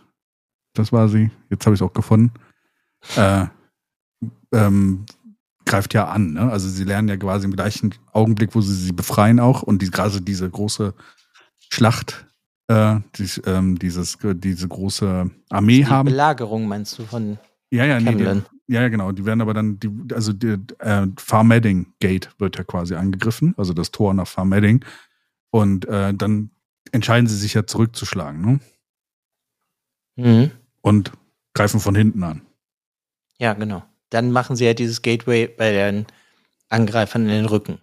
das 0.74 0.92
war 0.92 1.08
sie, 1.08 1.30
jetzt 1.50 1.64
habe 1.66 1.74
ich 1.74 1.80
es 1.80 1.86
auch 1.86 1.92
gefunden, 1.92 2.32
äh, 3.16 3.46
ähm, 4.52 5.06
greift 5.64 5.94
ja 5.94 6.08
an. 6.08 6.34
Ne? 6.34 6.50
Also 6.50 6.68
sie 6.68 6.84
lernen 6.84 7.08
ja 7.08 7.16
quasi 7.16 7.46
im 7.46 7.54
gleichen 7.54 7.94
Augenblick, 8.12 8.54
wo 8.54 8.60
sie 8.60 8.74
sie 8.74 8.92
befreien 8.92 9.40
auch 9.40 9.62
und 9.62 9.82
die, 9.82 9.90
gerade 9.90 10.20
diese 10.20 10.48
große 10.48 10.94
Schlacht, 11.70 12.26
äh, 12.68 13.00
die, 13.16 13.28
ähm, 13.46 13.78
dieses, 13.78 14.18
diese 14.22 14.68
große 14.68 15.30
Armee 15.50 15.78
die 15.78 15.86
haben. 15.86 16.06
Belagerung 16.06 16.68
meinst 16.68 16.98
du 16.98 17.04
von 17.04 17.38
ja, 17.70 17.84
ja, 17.84 17.98
nee, 17.98 18.14
die, 18.14 18.22
ja, 18.72 18.82
ja, 18.82 18.88
genau. 18.88 19.10
Die 19.10 19.24
werden 19.24 19.40
aber 19.40 19.52
dann, 19.52 19.80
die, 19.80 19.90
also 20.14 20.32
die, 20.32 20.58
äh, 20.78 21.06
Farmedding 21.16 21.86
Gate 21.98 22.30
wird 22.38 22.56
ja 22.56 22.62
quasi 22.62 22.94
angegriffen, 22.94 23.54
also 23.56 23.72
das 23.72 23.90
Tor 23.90 24.14
nach 24.14 24.28
Farmedding. 24.28 24.84
Und 25.50 25.86
äh, 25.86 26.14
dann 26.14 26.50
entscheiden 26.92 27.26
sie 27.26 27.36
sich 27.36 27.54
ja 27.54 27.66
zurückzuschlagen, 27.66 28.40
ne? 28.40 28.60
Mhm. 30.16 30.50
Und 30.84 31.12
greifen 31.54 31.80
von 31.80 31.94
hinten 31.94 32.22
an. 32.22 32.42
Ja, 33.38 33.54
genau 33.54 33.82
dann 34.14 34.30
machen 34.30 34.56
sie 34.56 34.64
ja 34.64 34.74
dieses 34.74 35.02
Gateway 35.02 35.48
bei 35.48 35.72
den 35.72 36.06
Angreifern 36.68 37.22
in 37.22 37.30
den 37.30 37.46
Rücken. 37.46 37.78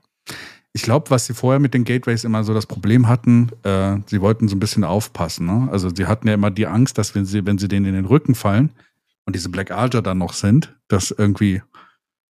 Ich 0.74 0.84
glaube, 0.84 1.10
was 1.10 1.26
sie 1.26 1.34
vorher 1.34 1.60
mit 1.60 1.74
den 1.74 1.84
Gateways 1.84 2.24
immer 2.24 2.46
so 2.46 2.54
das 2.54 2.66
Problem 2.66 3.10
hatten, 3.10 3.50
äh, 3.64 3.98
sie 4.06 4.22
wollten 4.22 4.48
so 4.48 4.56
ein 4.56 4.60
bisschen 4.62 4.86
aufpassen. 4.86 5.46
Ne? 5.46 5.68
Also 5.70 5.94
sie 5.94 6.06
hatten 6.06 6.28
ja 6.30 6.34
immer 6.34 6.50
die 6.50 6.66
Angst, 6.66 6.98
dass 6.98 7.14
wenn 7.14 7.26
sie, 7.26 7.46
wenn 7.46 7.58
sie 7.58 7.68
denen 7.68 7.86
in 7.88 7.94
den 7.94 8.06
Rücken 8.06 8.34
fallen 8.34 8.72
und 9.26 9.36
diese 9.36 9.50
Black 9.50 9.72
Alger 9.72 10.02
dann 10.02 10.20
noch 10.20 10.32
sind, 10.32 10.74
dass 10.88 11.12
irgendwie 11.12 11.62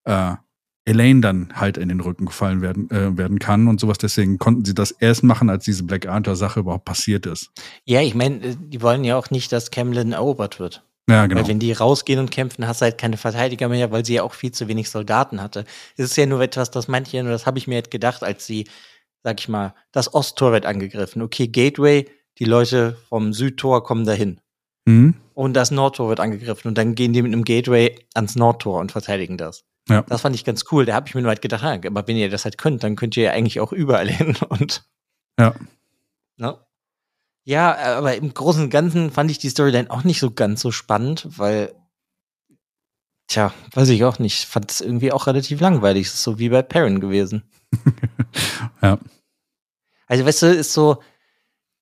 äh, 0.04 0.34
Elaine 0.84 1.20
dann 1.20 1.52
halt 1.54 1.76
in 1.76 1.88
den 1.88 2.00
Rücken 2.00 2.26
gefallen 2.26 2.60
werden, 2.60 2.90
äh, 2.90 3.16
werden 3.16 3.38
kann 3.38 3.68
und 3.68 3.78
sowas. 3.80 3.98
Deswegen 3.98 4.38
konnten 4.38 4.64
sie 4.64 4.74
das 4.74 4.90
erst 4.90 5.22
machen, 5.22 5.48
als 5.48 5.64
diese 5.64 5.84
Black 5.84 6.06
Alger-Sache 6.06 6.60
überhaupt 6.60 6.84
passiert 6.84 7.26
ist. 7.26 7.50
Ja, 7.84 8.00
ich 8.00 8.14
meine, 8.14 8.42
äh, 8.42 8.56
die 8.58 8.82
wollen 8.82 9.04
ja 9.04 9.16
auch 9.16 9.30
nicht, 9.30 9.52
dass 9.52 9.70
Camlin 9.70 10.12
erobert 10.12 10.58
wird. 10.58 10.84
Ja, 11.08 11.26
genau. 11.26 11.40
Weil 11.40 11.48
wenn 11.48 11.58
die 11.58 11.72
rausgehen 11.72 12.20
und 12.20 12.30
kämpfen, 12.30 12.66
hast 12.66 12.80
du 12.80 12.84
halt 12.84 12.98
keine 12.98 13.16
Verteidiger 13.16 13.68
mehr, 13.68 13.90
weil 13.90 14.04
sie 14.04 14.14
ja 14.14 14.22
auch 14.22 14.34
viel 14.34 14.52
zu 14.52 14.68
wenig 14.68 14.88
Soldaten 14.88 15.40
hatte. 15.40 15.64
Es 15.96 16.06
ist 16.06 16.16
ja 16.16 16.26
nur 16.26 16.40
etwas, 16.40 16.70
das 16.70 16.88
manche, 16.88 17.20
und 17.20 17.26
das 17.26 17.46
habe 17.46 17.58
ich 17.58 17.66
mir 17.66 17.76
halt 17.76 17.90
gedacht, 17.90 18.22
als 18.22 18.46
sie, 18.46 18.68
sag 19.22 19.40
ich 19.40 19.48
mal, 19.48 19.74
das 19.90 20.14
Osttor 20.14 20.52
wird 20.52 20.66
angegriffen. 20.66 21.22
Okay, 21.22 21.48
Gateway, 21.48 22.08
die 22.38 22.44
Leute 22.44 22.96
vom 23.08 23.32
Südtor 23.32 23.84
kommen 23.84 24.04
dahin. 24.04 24.40
Mhm. 24.84 25.14
Und 25.34 25.54
das 25.54 25.70
Nordtor 25.70 26.08
wird 26.08 26.20
angegriffen 26.20 26.68
und 26.68 26.78
dann 26.78 26.94
gehen 26.94 27.12
die 27.12 27.22
mit 27.22 27.32
einem 27.32 27.44
Gateway 27.44 27.96
ans 28.14 28.36
Nordtor 28.36 28.80
und 28.80 28.92
verteidigen 28.92 29.38
das. 29.38 29.64
Ja. 29.88 30.02
Das 30.02 30.20
fand 30.20 30.34
ich 30.34 30.44
ganz 30.44 30.64
cool. 30.70 30.84
Da 30.84 30.94
habe 30.94 31.08
ich 31.08 31.14
mir 31.14 31.22
nur 31.22 31.30
halt 31.30 31.42
gedacht, 31.42 31.64
aber 31.64 32.06
wenn 32.06 32.16
ihr 32.16 32.30
das 32.30 32.44
halt 32.44 32.58
könnt, 32.58 32.84
dann 32.84 32.96
könnt 32.96 33.16
ihr 33.16 33.24
ja 33.24 33.30
eigentlich 33.32 33.60
auch 33.60 33.72
überall 33.72 34.08
hin 34.10 34.36
und. 34.48 34.84
Ja. 35.38 35.54
Ne? 36.36 36.58
Ja, 37.44 37.96
aber 37.98 38.14
im 38.14 38.32
Großen 38.32 38.64
und 38.64 38.70
Ganzen 38.70 39.10
fand 39.10 39.30
ich 39.30 39.38
die 39.38 39.48
Storyline 39.48 39.90
auch 39.90 40.04
nicht 40.04 40.20
so 40.20 40.30
ganz 40.30 40.60
so 40.60 40.70
spannend, 40.70 41.26
weil, 41.38 41.74
tja, 43.26 43.52
weiß 43.72 43.88
ich 43.88 44.04
auch 44.04 44.20
nicht, 44.20 44.44
fand 44.44 44.70
es 44.70 44.80
irgendwie 44.80 45.10
auch 45.10 45.26
relativ 45.26 45.60
langweilig, 45.60 46.10
so 46.10 46.38
wie 46.38 46.50
bei 46.50 46.62
Perrin 46.62 47.00
gewesen. 47.00 47.42
ja. 48.82 48.98
Also, 50.06 50.24
weißt 50.24 50.42
du, 50.42 50.46
ist 50.46 50.72
so 50.72 51.02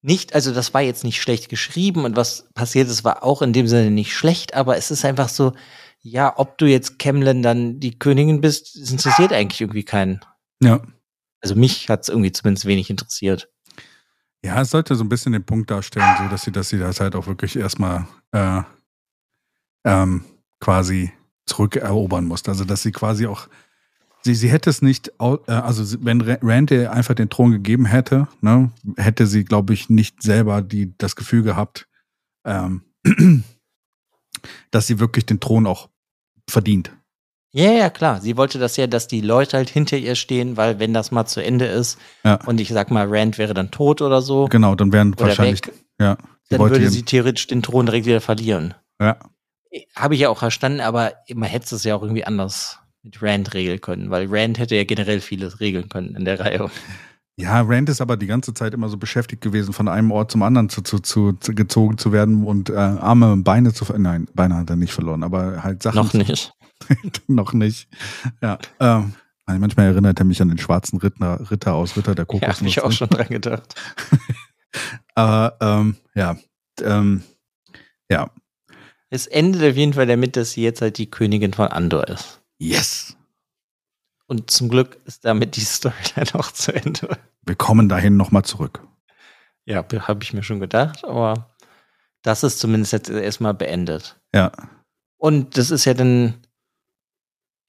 nicht, 0.03 0.35
also 0.35 0.55
das 0.55 0.73
war 0.73 0.81
jetzt 0.81 1.05
nicht 1.05 1.21
schlecht 1.21 1.51
geschrieben 1.51 2.05
und 2.05 2.17
was 2.17 2.49
passiert 2.55 2.89
ist, 2.89 3.05
war 3.05 3.23
auch 3.23 3.43
in 3.43 3.53
dem 3.53 3.67
Sinne 3.67 3.91
nicht 3.91 4.15
schlecht, 4.15 4.55
aber 4.55 4.79
es 4.79 4.91
ist 4.91 5.05
einfach 5.05 5.29
so, 5.29 5.53
ja, 6.03 6.33
ob 6.39 6.59
du 6.59 6.67
jetzt 6.67 6.99
Kemlen 6.99 7.43
dann 7.43 7.81
die 7.81 7.99
Königin 7.99 8.41
bist, 8.41 8.81
das 8.81 8.91
interessiert 8.91 9.33
eigentlich 9.33 9.61
irgendwie 9.61 9.85
keinen. 9.85 10.21
Ja. 10.63 10.81
Also 11.41 11.55
mich 11.55 11.89
hat 11.89 12.03
es 12.03 12.09
irgendwie 12.09 12.33
zumindest 12.33 12.67
wenig 12.67 12.91
interessiert. 12.91 13.51
Ja, 14.43 14.61
es 14.61 14.71
sollte 14.71 14.95
so 14.95 15.05
ein 15.05 15.09
bisschen 15.09 15.33
den 15.33 15.45
Punkt 15.45 15.71
darstellen, 15.71 16.17
so 16.19 16.29
dass 16.29 16.43
sie, 16.43 16.53
dass 16.53 16.71
sie 16.71 16.79
das 16.79 17.01
halt 17.01 17.15
auch 17.15 17.27
wirklich 17.27 17.57
erstmal 17.57 18.07
äh, 18.33 18.63
ähm, 19.85 20.25
quasi 20.61 21.13
zurückerobern 21.47 22.25
muss. 22.25 22.49
Also 22.49 22.65
dass 22.65 22.83
sie 22.83 22.93
quasi 22.93 23.27
auch, 23.27 23.49
sie, 24.23 24.35
sie 24.35 24.51
hätte 24.51 24.71
es 24.71 24.81
nicht, 24.81 25.13
äh, 25.19 25.53
also 25.53 26.03
wenn 26.03 26.23
Rand 26.23 26.71
ihr 26.71 26.91
einfach 26.93 27.15
den 27.15 27.29
Thron 27.29 27.53
gegeben 27.53 27.85
hätte, 27.85 28.29
ne, 28.41 28.71
hätte 28.97 29.27
sie, 29.27 29.45
glaube 29.45 29.75
ich, 29.75 29.91
nicht 29.91 30.23
selber 30.23 30.63
die, 30.63 30.97
das 30.97 31.17
Gefühl 31.17 31.43
gehabt, 31.43 31.87
ähm, 32.47 32.83
dass 34.71 34.87
sie 34.87 35.01
wirklich 35.01 35.27
den 35.27 35.41
Thron 35.41 35.67
auch 35.67 35.90
verdient. 36.51 36.93
Ja, 37.53 37.73
ja, 37.73 37.91
klar. 37.91 38.21
Sie 38.21 38.37
wollte 38.37 38.59
das 38.59 38.77
ja, 38.77 38.87
dass 38.87 39.09
die 39.09 39.21
Leute 39.21 39.57
halt 39.57 39.69
hinter 39.69 39.97
ihr 39.97 40.15
stehen, 40.15 40.57
weil 40.57 40.79
wenn 40.79 40.95
das 40.95 41.11
mal 41.11 41.27
zu 41.27 41.43
Ende 41.43 41.67
ist 41.67 41.99
ja. 42.25 42.39
und 42.47 42.61
ich 42.61 42.69
sag 42.69 42.91
mal, 42.91 43.07
Rand 43.09 43.39
wäre 43.39 43.55
dann 43.55 43.71
tot 43.71 44.03
oder 44.03 44.23
so. 44.23 44.47
Genau, 44.47 44.77
dann 44.77 44.93
wären 44.93 45.19
wahrscheinlich, 45.19 45.67
weg, 45.67 45.75
ja. 46.01 46.17
Dann 46.49 46.61
würde 46.61 46.89
sie 46.91 47.05
theoretisch 47.05 47.47
den 47.47 47.63
Thron 47.63 47.87
direkt 47.87 48.07
wieder 48.07 48.21
verlieren. 48.21 48.75
Ja. 49.01 49.19
Habe 49.95 50.15
ich 50.15 50.21
ja 50.21 50.29
auch 50.29 50.39
verstanden, 50.39 50.81
aber 50.81 51.13
man 51.33 51.49
hätte 51.49 51.75
es 51.75 51.85
ja 51.85 51.95
auch 51.95 52.03
irgendwie 52.03 52.25
anders 52.25 52.79
mit 53.03 53.23
Rand 53.23 53.55
regeln 53.55 53.81
können, 53.81 54.11
weil 54.11 54.27
Rand 54.29 54.59
hätte 54.59 54.77
ja 54.77 54.85
generell 54.85 55.21
vieles 55.21 55.61
regeln 55.61 55.89
können 55.89 56.15
in 56.17 56.25
der 56.25 56.41
Reihe. 56.41 56.71
Ja, 57.37 57.63
Rand 57.63 57.89
ist 57.89 58.01
aber 58.01 58.17
die 58.17 58.27
ganze 58.27 58.53
Zeit 58.53 58.75
immer 58.75 58.89
so 58.89 58.99
beschäftigt 58.99 59.41
gewesen, 59.43 59.73
von 59.73 59.89
einem 59.89 60.11
Ort 60.11 60.31
zum 60.31 60.43
anderen 60.43 60.69
zu, 60.69 60.83
zu, 60.83 60.99
zu, 60.99 61.33
zu 61.33 61.55
gezogen 61.55 61.97
zu 61.97 62.13
werden 62.13 62.45
und 62.45 62.69
äh, 62.69 62.75
Arme 62.75 63.33
und 63.33 63.45
Beine 63.45 63.73
zu 63.73 63.87
Nein, 63.97 64.29
Beine 64.35 64.57
hat 64.57 64.71
er 64.71 64.77
nicht 64.77 64.93
verloren, 64.93 65.23
aber 65.23 65.63
halt 65.63 65.83
Sachen. 65.83 65.97
Noch 65.97 66.13
nicht. 66.13 66.53
noch 67.29 67.53
nicht. 67.53 67.89
Ja. 68.43 68.59
Ähm, 68.79 69.15
manchmal 69.47 69.87
erinnert 69.87 70.19
er 70.19 70.25
mich 70.25 70.43
an 70.43 70.49
den 70.49 70.59
schwarzen 70.59 70.99
Ritter, 70.99 71.51
Ritter 71.51 71.75
aus 71.75 71.97
Ritter 71.97 72.15
der 72.15 72.27
Kokosnuss. 72.27 72.61
Ja, 72.61 72.61
hab 72.61 72.69
ich 72.69 72.83
auch 72.83 72.93
schon 72.93 73.09
dran 73.09 73.29
gedacht. 73.29 73.75
Aber 75.15 75.57
ähm, 75.61 75.97
ja, 76.15 76.37
ähm, 76.83 77.23
ja. 78.11 78.31
Es 79.09 79.27
endet 79.27 79.63
auf 79.63 79.77
jeden 79.77 79.95
Fall 79.95 80.07
damit, 80.07 80.37
dass 80.37 80.53
sie 80.53 80.63
jetzt 80.63 80.83
halt 80.83 80.99
die 80.99 81.11
Königin 81.11 81.53
von 81.53 81.69
Andor 81.69 82.07
ist. 82.09 82.41
Yes! 82.59 83.17
Und 84.31 84.49
zum 84.49 84.69
Glück 84.69 84.97
ist 85.07 85.25
damit 85.25 85.57
die 85.57 85.61
Storyline 85.65 86.35
auch 86.35 86.53
zu 86.53 86.73
Ende. 86.73 87.19
Wir 87.45 87.57
kommen 87.57 87.89
dahin 87.89 88.17
nochmal 88.17 88.45
zurück. 88.45 88.81
Ja, 89.67 89.85
habe 90.07 90.23
ich 90.23 90.33
mir 90.33 90.45
schon 90.45 90.61
gedacht, 90.61 91.05
aber 91.05 91.51
das 92.23 92.45
ist 92.45 92.61
zumindest 92.61 92.93
jetzt 92.93 93.11
erstmal 93.11 93.55
beendet. 93.55 94.21
Ja. 94.33 94.53
Und 95.17 95.59
das 95.59 95.73
ist 95.73 95.85
ja 95.85 95.95
dann, 95.95 96.35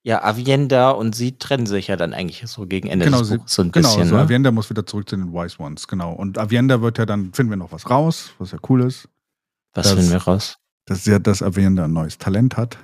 ja, 0.03 0.23
Avienda 0.23 0.91
und 0.91 1.15
sie 1.15 1.35
trennen 1.39 1.65
sich 1.65 1.87
ja 1.87 1.95
dann 1.95 2.13
eigentlich 2.13 2.43
so 2.47 2.67
gegen 2.67 2.87
Ende 2.89 3.05
genau, 3.05 3.21
des 3.21 3.29
Buchs 3.29 3.55
so 3.55 3.63
ein 3.63 3.71
genau, 3.71 3.87
bisschen. 3.87 4.09
so 4.09 4.15
ne? 4.15 4.21
Avienda 4.21 4.51
muss 4.51 4.69
wieder 4.69 4.85
zurück 4.85 5.09
zu 5.09 5.17
den 5.17 5.33
Wise 5.33 5.59
Ones, 5.59 5.87
genau. 5.87 6.13
Und 6.13 6.37
Avienda 6.37 6.79
wird 6.83 6.99
ja 6.99 7.07
dann, 7.07 7.33
finden 7.33 7.51
wir 7.51 7.57
noch 7.57 7.71
was 7.71 7.89
raus, 7.89 8.33
was 8.37 8.51
ja 8.51 8.59
cool 8.69 8.83
ist, 8.83 9.09
Was 9.73 9.87
das- 9.87 9.95
finden 9.95 10.11
wir 10.11 10.21
raus? 10.21 10.59
dass, 10.85 11.05
sie, 11.05 11.19
dass 11.19 11.41
Avienda 11.41 11.85
ein 11.85 11.93
neues 11.93 12.19
Talent 12.19 12.55
hat. 12.57 12.77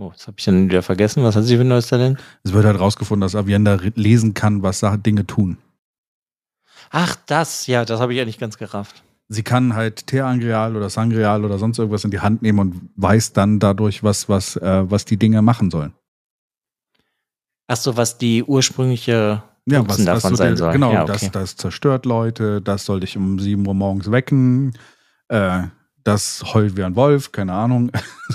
Oh, 0.00 0.12
das 0.14 0.26
habe 0.26 0.36
ich 0.38 0.46
dann 0.46 0.70
wieder 0.70 0.80
vergessen. 0.80 1.22
Was 1.24 1.36
hat 1.36 1.44
sie 1.44 1.56
für 1.56 1.60
ein 1.60 1.68
neues 1.68 1.88
Talent? 1.88 2.18
Es 2.42 2.54
wird 2.54 2.64
halt 2.64 2.80
rausgefunden, 2.80 3.20
dass 3.20 3.34
Avienda 3.34 3.78
lesen 3.96 4.32
kann, 4.32 4.62
was 4.62 4.82
Dinge 5.04 5.26
tun. 5.26 5.58
Ach, 6.88 7.16
das, 7.26 7.66
ja, 7.66 7.84
das 7.84 8.00
habe 8.00 8.14
ich 8.14 8.18
ja 8.18 8.24
nicht 8.24 8.40
ganz 8.40 8.56
gerafft. 8.56 9.02
Sie 9.28 9.42
kann 9.42 9.74
halt 9.74 10.06
Teerangreal 10.06 10.74
oder 10.74 10.88
Sangreal 10.88 11.44
oder 11.44 11.58
sonst 11.58 11.78
irgendwas 11.78 12.04
in 12.04 12.10
die 12.10 12.20
Hand 12.20 12.40
nehmen 12.40 12.58
und 12.60 12.90
weiß 12.96 13.34
dann 13.34 13.58
dadurch, 13.58 14.02
was, 14.02 14.26
was, 14.30 14.56
äh, 14.56 14.90
was 14.90 15.04
die 15.04 15.18
Dinge 15.18 15.42
machen 15.42 15.70
sollen. 15.70 15.92
Ach 17.66 17.76
so, 17.76 17.98
was 17.98 18.16
die 18.16 18.42
ursprüngliche 18.42 19.42
Ja, 19.66 19.86
was, 19.86 19.98
was 19.98 20.04
davon 20.06 20.30
so 20.30 20.36
sein 20.36 20.56
soll. 20.56 20.72
Genau, 20.72 20.94
ja, 20.94 21.04
das, 21.04 21.24
okay. 21.24 21.30
das 21.30 21.56
zerstört 21.56 22.06
Leute, 22.06 22.62
das 22.62 22.86
soll 22.86 23.00
dich 23.00 23.18
um 23.18 23.38
7 23.38 23.66
Uhr 23.66 23.74
morgens 23.74 24.10
wecken, 24.10 24.72
äh, 25.28 25.64
das 26.04 26.54
heult 26.54 26.76
wie 26.76 26.84
ein 26.84 26.96
Wolf, 26.96 27.32
keine 27.32 27.52
Ahnung. 27.52 27.90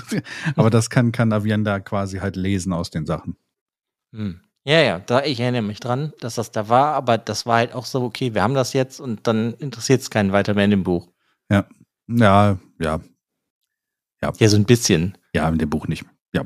Aber 0.56 0.70
das 0.70 0.90
kann, 0.90 1.12
kann 1.12 1.32
Avienda 1.32 1.80
quasi 1.80 2.18
halt 2.18 2.36
lesen 2.36 2.72
aus 2.72 2.90
den 2.90 3.06
Sachen. 3.06 3.36
Hm. 4.14 4.40
Ja, 4.64 4.80
ja, 4.82 4.98
da, 4.98 5.22
ich 5.24 5.38
erinnere 5.38 5.62
mich 5.62 5.78
dran, 5.78 6.12
dass 6.20 6.34
das 6.34 6.50
da 6.50 6.68
war, 6.68 6.94
aber 6.94 7.18
das 7.18 7.46
war 7.46 7.58
halt 7.58 7.72
auch 7.72 7.84
so, 7.86 8.02
okay, 8.02 8.34
wir 8.34 8.42
haben 8.42 8.54
das 8.54 8.72
jetzt 8.72 8.98
und 8.98 9.24
dann 9.28 9.54
interessiert 9.54 10.00
es 10.00 10.10
keinen 10.10 10.32
weiter 10.32 10.54
mehr 10.54 10.64
in 10.64 10.72
dem 10.72 10.82
Buch. 10.82 11.08
Ja, 11.48 11.66
ja, 12.08 12.58
ja, 12.80 13.00
Ja, 14.20 14.48
so 14.48 14.56
ein 14.56 14.64
bisschen. 14.64 15.16
ja, 15.32 15.48
in 15.48 15.58
dem 15.58 15.70
Buch 15.70 15.86
nicht. 15.86 16.04
Ja, 16.32 16.44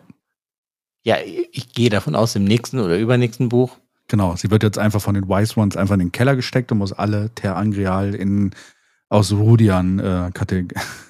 Ja, 1.03 1.17
ich 1.25 1.73
gehe 1.73 1.89
davon 1.89 2.15
aus, 2.15 2.37
im 2.37 2.45
nächsten 2.45 2.79
oder 2.79 2.99
übernächsten 2.99 3.49
Buch. 3.49 3.79
genau. 4.07 4.37
Sie 4.37 4.51
wird 4.51 4.65
jetzt 4.65 4.79
einfach 4.79 5.01
von 5.01 5.15
den 5.15 5.27
Wise 5.27 5.59
Ones 5.59 5.79
einfach 5.79 5.95
in 5.95 6.01
den 6.01 6.13
Keller 6.13 6.37
gesteckt 6.37 6.71
und 6.73 6.79
muss 6.79 6.93
alle 6.93 7.35
Terangreal 7.35 8.15
in 8.15 8.51
aus 9.09 9.33
Rudian 9.33 9.99
äh, 9.99 10.31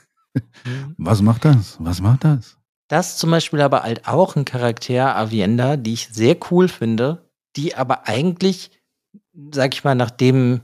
Was 0.97 1.23
macht 1.23 1.45
das? 1.45 1.77
Was 1.81 2.01
macht 2.01 2.25
das? 2.25 2.57
Das 2.89 3.19
zum 3.19 3.31
Beispiel 3.31 3.61
aber 3.61 3.85
halt 3.85 4.09
auch 4.09 4.35
ein 4.35 4.45
Charakter, 4.45 5.17
Avienda, 5.17 5.77
die 5.77 5.93
ich 5.93 6.09
sehr 6.09 6.37
cool 6.51 6.67
finde, 6.67 7.31
die 7.57 7.77
aber 7.77 8.09
eigentlich, 8.09 8.71
sag 9.53 9.75
ich 9.75 9.85
mal, 9.85 9.95
nachdem, 9.95 10.63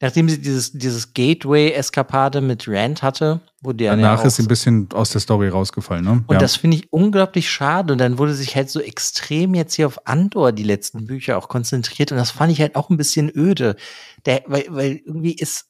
nachdem 0.00 0.28
sie 0.28 0.40
dieses, 0.40 0.72
dieses 0.72 1.14
Gateway-Eskapade 1.14 2.40
mit 2.40 2.66
Rand 2.66 3.04
hatte, 3.04 3.40
wo 3.62 3.72
der 3.72 3.92
ja 3.92 3.96
Danach 3.96 4.20
auch 4.20 4.24
ist 4.24 4.36
sie 4.36 4.42
ein 4.42 4.48
bisschen 4.48 4.88
aus 4.92 5.10
der 5.10 5.20
Story 5.20 5.48
rausgefallen, 5.48 6.04
ne? 6.04 6.24
Und 6.26 6.42
das 6.42 6.56
finde 6.56 6.78
ich 6.78 6.92
unglaublich 6.92 7.48
schade. 7.48 7.92
Und 7.92 7.98
dann 8.00 8.18
wurde 8.18 8.34
sich 8.34 8.56
halt 8.56 8.68
so 8.68 8.80
extrem 8.80 9.54
jetzt 9.54 9.74
hier 9.74 9.86
auf 9.86 10.08
Andor 10.08 10.50
die 10.50 10.64
letzten 10.64 11.06
Bücher 11.06 11.38
auch 11.38 11.48
konzentriert. 11.48 12.10
Und 12.10 12.18
das 12.18 12.32
fand 12.32 12.52
ich 12.52 12.60
halt 12.60 12.74
auch 12.74 12.90
ein 12.90 12.96
bisschen 12.96 13.30
öde. 13.34 13.76
Der, 14.26 14.42
weil, 14.46 14.66
weil 14.68 15.00
irgendwie 15.04 15.34
ist 15.34 15.66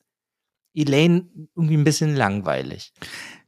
Elaine 0.75 1.27
irgendwie 1.55 1.77
ein 1.77 1.85
bisschen 1.85 2.15
langweilig. 2.17 2.93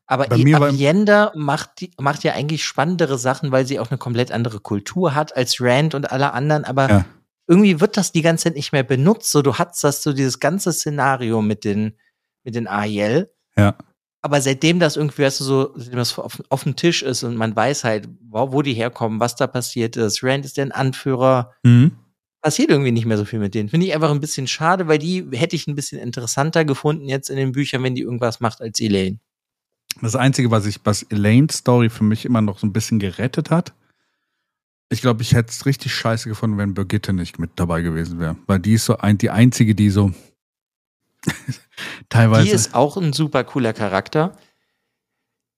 Aber 0.06 0.26
Bei 0.28 0.38
mir 0.38 0.60
Avienda 0.60 1.32
macht, 1.34 1.80
die, 1.80 1.90
macht 1.98 2.22
ja 2.22 2.32
eigentlich 2.34 2.64
spannendere 2.64 3.18
Sachen, 3.18 3.50
weil 3.50 3.66
sie 3.66 3.80
auch 3.80 3.90
eine 3.90 3.98
komplett 3.98 4.30
andere 4.30 4.60
Kultur 4.60 5.14
hat 5.14 5.36
als 5.36 5.60
Rand 5.60 5.94
und 5.94 6.12
alle 6.12 6.32
anderen. 6.32 6.64
Aber 6.64 6.88
Ja. 6.88 7.04
irgendwie 7.48 7.80
wird 7.80 7.96
das 7.96 8.12
die 8.12 8.22
ganze 8.22 8.44
Zeit 8.44 8.54
nicht 8.54 8.72
mehr 8.72 8.84
benutzt. 8.84 9.32
So, 9.32 9.42
du 9.42 9.54
hast 9.54 9.82
das 9.82 10.02
so 10.04 10.12
dieses 10.12 10.38
ganze 10.38 10.72
Szenario 10.72 11.42
mit 11.42 11.64
den, 11.64 11.98
mit 12.44 12.54
den 12.54 12.68
Ariel. 12.68 13.32
Ja. 13.56 13.74
Aber 14.22 14.40
seitdem 14.40 14.78
das 14.80 14.96
irgendwie, 14.96 15.22
weißt 15.22 15.40
du, 15.40 15.44
so, 15.44 15.72
seitdem 15.76 15.98
das 15.98 16.16
auf, 16.18 16.40
auf 16.50 16.62
dem 16.64 16.76
Tisch 16.76 17.02
ist 17.02 17.22
und 17.24 17.36
man 17.36 17.54
weiß 17.54 17.82
halt, 17.84 18.08
wo, 18.28 18.52
wo 18.52 18.62
die 18.62 18.74
herkommen, 18.74 19.18
was 19.20 19.34
da 19.36 19.46
passiert 19.48 19.96
ist, 19.96 20.22
Rand 20.22 20.44
ist 20.44 20.56
der 20.56 20.74
Anführer, 20.76 21.52
Mhm. 21.64 21.92
Passiert 22.46 22.70
irgendwie 22.70 22.92
nicht 22.92 23.06
mehr 23.06 23.18
so 23.18 23.24
viel 23.24 23.40
mit 23.40 23.56
denen. 23.56 23.68
Finde 23.68 23.86
ich 23.86 23.92
einfach 23.92 24.12
ein 24.12 24.20
bisschen 24.20 24.46
schade, 24.46 24.86
weil 24.86 24.98
die 24.98 25.26
hätte 25.32 25.56
ich 25.56 25.66
ein 25.66 25.74
bisschen 25.74 25.98
interessanter 25.98 26.64
gefunden 26.64 27.08
jetzt 27.08 27.28
in 27.28 27.36
den 27.36 27.50
Büchern, 27.50 27.82
wenn 27.82 27.96
die 27.96 28.02
irgendwas 28.02 28.38
macht 28.38 28.60
als 28.60 28.78
Elaine. 28.78 29.18
Das 30.00 30.14
Einzige, 30.14 30.52
was 30.52 30.64
ich, 30.64 30.78
was 30.84 31.02
Elaine's 31.02 31.56
Story 31.56 31.90
für 31.90 32.04
mich 32.04 32.24
immer 32.24 32.42
noch 32.42 32.60
so 32.60 32.66
ein 32.68 32.72
bisschen 32.72 33.00
gerettet 33.00 33.50
hat, 33.50 33.74
ich 34.90 35.00
glaube, 35.00 35.22
ich 35.22 35.34
hätte 35.34 35.50
es 35.50 35.66
richtig 35.66 35.92
scheiße 35.92 36.28
gefunden, 36.28 36.56
wenn 36.56 36.72
Birgitte 36.72 37.12
nicht 37.12 37.40
mit 37.40 37.50
dabei 37.56 37.82
gewesen 37.82 38.20
wäre. 38.20 38.36
Weil 38.46 38.60
die 38.60 38.74
ist 38.74 38.84
so 38.84 38.96
ein, 38.96 39.18
die 39.18 39.30
einzige, 39.30 39.74
die 39.74 39.90
so 39.90 40.12
teilweise. 42.08 42.44
Die 42.44 42.52
ist 42.52 42.76
auch 42.76 42.96
ein 42.96 43.12
super 43.12 43.42
cooler 43.42 43.72
Charakter, 43.72 44.38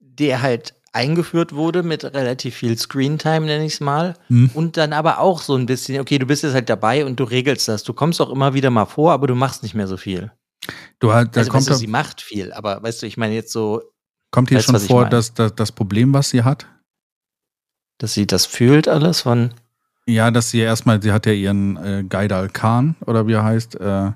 der 0.00 0.40
halt 0.40 0.74
eingeführt 0.92 1.54
wurde 1.54 1.82
mit 1.82 2.04
relativ 2.04 2.56
viel 2.56 2.76
Screentime, 2.78 3.46
nenne 3.46 3.64
ich 3.64 3.74
es 3.74 3.80
mal. 3.80 4.14
Hm. 4.28 4.50
Und 4.54 4.76
dann 4.76 4.92
aber 4.92 5.18
auch 5.20 5.42
so 5.42 5.54
ein 5.54 5.66
bisschen, 5.66 6.00
okay, 6.00 6.18
du 6.18 6.26
bist 6.26 6.42
jetzt 6.42 6.54
halt 6.54 6.68
dabei 6.68 7.04
und 7.04 7.20
du 7.20 7.24
regelst 7.24 7.68
das. 7.68 7.82
Du 7.82 7.92
kommst 7.92 8.20
auch 8.20 8.30
immer 8.30 8.54
wieder 8.54 8.70
mal 8.70 8.86
vor, 8.86 9.12
aber 9.12 9.26
du 9.26 9.34
machst 9.34 9.62
nicht 9.62 9.74
mehr 9.74 9.86
so 9.86 9.96
viel. 9.96 10.32
du 11.00 11.12
halt, 11.12 11.36
da 11.36 11.40
also, 11.40 11.50
kommt, 11.50 11.66
weißt 11.66 11.70
du, 11.70 11.74
sie 11.74 11.86
macht 11.86 12.20
viel, 12.20 12.52
aber 12.52 12.82
weißt 12.82 13.02
du, 13.02 13.06
ich 13.06 13.16
meine 13.16 13.34
jetzt 13.34 13.52
so, 13.52 13.82
kommt 14.30 14.48
hier 14.48 14.60
schon 14.60 14.78
vor, 14.80 15.06
dass, 15.06 15.34
dass 15.34 15.54
das 15.54 15.72
Problem, 15.72 16.12
was 16.12 16.30
sie 16.30 16.42
hat. 16.42 16.66
dass 17.98 18.14
sie 18.14 18.26
das 18.26 18.46
fühlt 18.46 18.88
alles 18.88 19.22
von, 19.22 19.54
Ja, 20.06 20.30
dass 20.30 20.50
sie 20.50 20.60
erstmal, 20.60 21.02
sie 21.02 21.12
hat 21.12 21.26
ja 21.26 21.32
ihren 21.32 21.76
äh, 21.76 22.04
Gaidal 22.08 22.48
Khan, 22.48 22.96
oder 23.06 23.26
wie 23.26 23.34
er 23.34 23.44
heißt, 23.44 23.80
äh, 23.80 24.12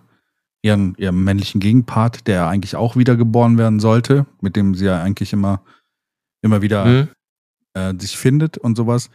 ihren, 0.62 0.94
ihren 0.96 1.22
männlichen 1.22 1.60
Gegenpart, 1.60 2.26
der 2.26 2.46
eigentlich 2.46 2.76
auch 2.76 2.96
wiedergeboren 2.96 3.58
werden 3.58 3.80
sollte, 3.80 4.26
mit 4.40 4.56
dem 4.56 4.74
sie 4.74 4.86
ja 4.86 5.02
eigentlich 5.02 5.32
immer, 5.32 5.62
immer 6.42 6.62
wieder 6.62 6.84
hm? 6.84 7.08
äh, 7.74 7.94
sich 7.98 8.16
findet 8.16 8.58
und 8.58 8.76
sowas. 8.76 9.10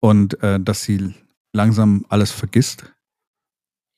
Und 0.00 0.42
äh, 0.42 0.60
dass 0.60 0.82
sie 0.82 1.14
langsam 1.52 2.04
alles 2.08 2.30
vergisst. 2.30 2.92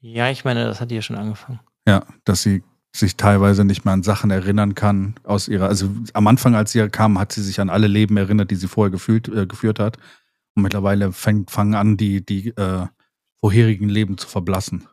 ja, 0.01 0.31
ich 0.31 0.45
meine, 0.45 0.65
das 0.65 0.81
hat 0.81 0.91
ja 0.91 1.03
schon 1.03 1.17
angefangen. 1.17 1.61
Ja, 1.87 2.07
dass 2.25 2.43
sie 2.43 2.63
sich 2.95 3.17
teilweise 3.17 3.65
nicht 3.65 3.85
mehr 3.85 3.95
an 3.95 4.03
Sachen 4.03 4.31
erinnern 4.31 4.75
kann 4.75 5.15
aus 5.25 5.49
ihrer, 5.49 5.69
also 5.69 5.91
am 6.15 6.27
Anfang, 6.27 6.55
als 6.55 6.73
sie 6.73 6.89
kam, 6.89 7.19
hat 7.19 7.33
sie 7.33 7.43
sich 7.43 7.61
an 7.61 7.71
alle 7.71 7.87
Leben 7.87 8.17
erinnert, 8.17 8.51
die 8.51 8.57
sie 8.57 8.69
vorher 8.69 8.91
gefühlt, 8.91 9.29
äh, 9.29 9.47
geführt 9.47 9.79
hat. 9.79 9.99
Und 10.55 10.63
mittlerweile 10.63 11.13
fängt, 11.13 11.51
fangen 11.51 11.75
an, 11.75 11.97
die, 11.97 12.25
die 12.25 12.49
äh, 12.57 12.87
vorherigen 13.41 13.89
Leben 13.89 14.19
zu 14.19 14.29
verblassen. 14.29 14.89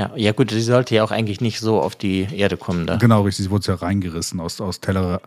Ja, 0.00 0.10
ja 0.16 0.32
gut, 0.32 0.50
sie 0.50 0.62
sollte 0.62 0.94
ja 0.94 1.04
auch 1.04 1.10
eigentlich 1.10 1.42
nicht 1.42 1.60
so 1.60 1.78
auf 1.78 1.94
die 1.94 2.26
Erde 2.34 2.56
kommen 2.56 2.86
da. 2.86 2.96
Genau, 2.96 3.20
richtig. 3.20 3.44
Sie 3.44 3.50
wurde 3.50 3.66
ja 3.66 3.74
reingerissen 3.74 4.40
aus, 4.40 4.58
aus 4.58 4.80
Teller, 4.80 5.20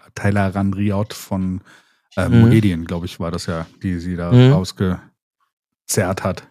von 1.13 1.61
äh, 2.17 2.27
Mhm. 2.27 2.39
Moedien, 2.41 2.85
glaube 2.85 3.05
ich, 3.05 3.19
war 3.19 3.29
das 3.29 3.45
ja, 3.45 3.67
die 3.83 3.99
sie 3.99 4.15
da 4.15 4.31
Mhm. 4.31 4.51
rausgezerrt 4.51 6.23
hat. 6.23 6.47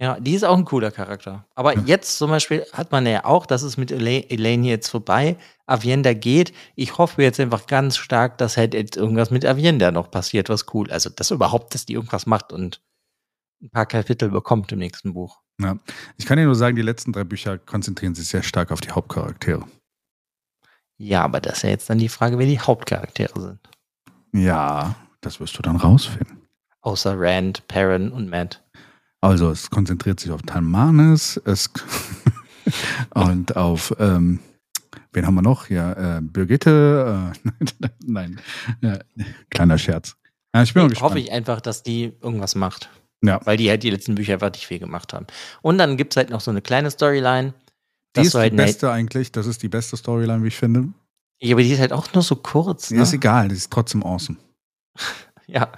Ja, 0.00 0.18
die 0.18 0.34
ist 0.34 0.44
auch 0.44 0.56
ein 0.56 0.64
cooler 0.64 0.90
Charakter. 0.90 1.44
Aber 1.54 1.76
Ja. 1.76 1.82
jetzt 1.84 2.18
zum 2.18 2.30
Beispiel 2.30 2.64
hat 2.72 2.90
man 2.90 3.06
ja 3.06 3.24
auch, 3.24 3.46
das 3.46 3.62
ist 3.62 3.76
mit 3.76 3.92
Elaine, 3.92 4.28
Elaine 4.30 4.66
jetzt 4.66 4.88
vorbei, 4.88 5.36
Avienda 5.66 6.12
geht. 6.14 6.52
Ich 6.74 6.98
hoffe 6.98 7.22
jetzt 7.22 7.38
einfach 7.38 7.66
ganz 7.68 7.98
stark, 7.98 8.36
dass 8.38 8.56
halt 8.56 8.74
jetzt 8.74 8.96
irgendwas 8.96 9.30
mit 9.30 9.44
Avienda 9.46 9.92
noch 9.92 10.10
passiert, 10.10 10.48
was 10.48 10.66
cool. 10.74 10.90
Also, 10.90 11.08
dass 11.10 11.30
überhaupt, 11.30 11.74
dass 11.74 11.86
die 11.86 11.92
irgendwas 11.92 12.26
macht 12.26 12.52
und 12.52 12.80
ein 13.62 13.70
paar 13.70 13.86
Kapitel 13.86 14.30
bekommt 14.30 14.72
im 14.72 14.78
nächsten 14.78 15.12
Buch. 15.14 15.40
Ja. 15.60 15.76
Ich 16.16 16.26
kann 16.26 16.38
dir 16.38 16.44
nur 16.44 16.54
sagen, 16.54 16.76
die 16.76 16.82
letzten 16.82 17.12
drei 17.12 17.24
Bücher 17.24 17.58
konzentrieren 17.58 18.14
sich 18.14 18.28
sehr 18.28 18.42
stark 18.42 18.70
auf 18.72 18.80
die 18.80 18.90
Hauptcharaktere. 18.90 19.66
Ja, 20.96 21.24
aber 21.24 21.40
das 21.40 21.58
ist 21.58 21.62
ja 21.62 21.70
jetzt 21.70 21.90
dann 21.90 21.98
die 21.98 22.08
Frage, 22.08 22.38
wer 22.38 22.46
die 22.46 22.60
Hauptcharaktere 22.60 23.40
sind. 23.40 23.60
Ja, 24.32 24.94
das 25.20 25.40
wirst 25.40 25.56
du 25.58 25.62
dann 25.62 25.76
rausfinden. 25.76 26.40
Außer 26.82 27.14
Rand, 27.18 27.66
Perrin 27.68 28.10
und 28.10 28.28
Matt. 28.30 28.62
Also 29.20 29.50
es 29.50 29.68
konzentriert 29.68 30.18
sich 30.18 30.30
auf 30.30 30.42
Talmanes 30.42 31.40
es 31.44 31.70
und 33.14 33.56
auf 33.56 33.94
ähm, 33.98 34.40
wen 35.12 35.26
haben 35.26 35.34
wir 35.34 35.42
noch? 35.42 35.68
Ja, 35.68 36.18
äh, 36.18 36.20
Birgitte. 36.22 37.32
Äh, 37.44 37.88
nein, 38.06 38.40
ja, 38.80 38.98
kleiner 39.50 39.76
Scherz. 39.76 40.16
Ja, 40.54 40.62
ich 40.62 40.72
bin 40.72 40.88
gespannt. 40.88 41.10
Hoffe 41.10 41.20
ich 41.20 41.32
einfach, 41.32 41.60
dass 41.60 41.82
die 41.82 42.12
irgendwas 42.20 42.54
macht. 42.54 42.88
Ja. 43.22 43.40
Weil 43.44 43.56
die 43.56 43.68
halt 43.68 43.82
die 43.82 43.90
letzten 43.90 44.14
Bücher 44.14 44.34
einfach 44.34 44.50
nicht 44.52 44.66
viel 44.66 44.78
gemacht 44.78 45.12
haben. 45.12 45.26
Und 45.62 45.78
dann 45.78 45.96
gibt 45.96 46.12
es 46.12 46.16
halt 46.16 46.30
noch 46.30 46.40
so 46.40 46.50
eine 46.50 46.62
kleine 46.62 46.90
Storyline. 46.90 47.52
die 48.16 48.22
ist 48.22 48.34
du 48.34 48.38
die 48.38 48.42
halt 48.42 48.54
Nate- 48.54 48.66
beste 48.68 48.90
eigentlich. 48.90 49.30
Das 49.32 49.46
ist 49.46 49.62
die 49.62 49.68
beste 49.68 49.96
Storyline, 49.96 50.42
wie 50.42 50.48
ich 50.48 50.56
finde. 50.56 50.88
Ja, 51.42 51.54
aber 51.54 51.62
die 51.62 51.70
ist 51.72 51.80
halt 51.80 51.92
auch 51.92 52.12
nur 52.12 52.22
so 52.22 52.36
kurz. 52.36 52.90
Ne? 52.90 53.02
ist 53.02 53.12
egal, 53.12 53.48
die 53.48 53.54
ist 53.54 53.70
trotzdem 53.72 54.02
awesome. 54.04 54.38
Ja, 55.46 55.72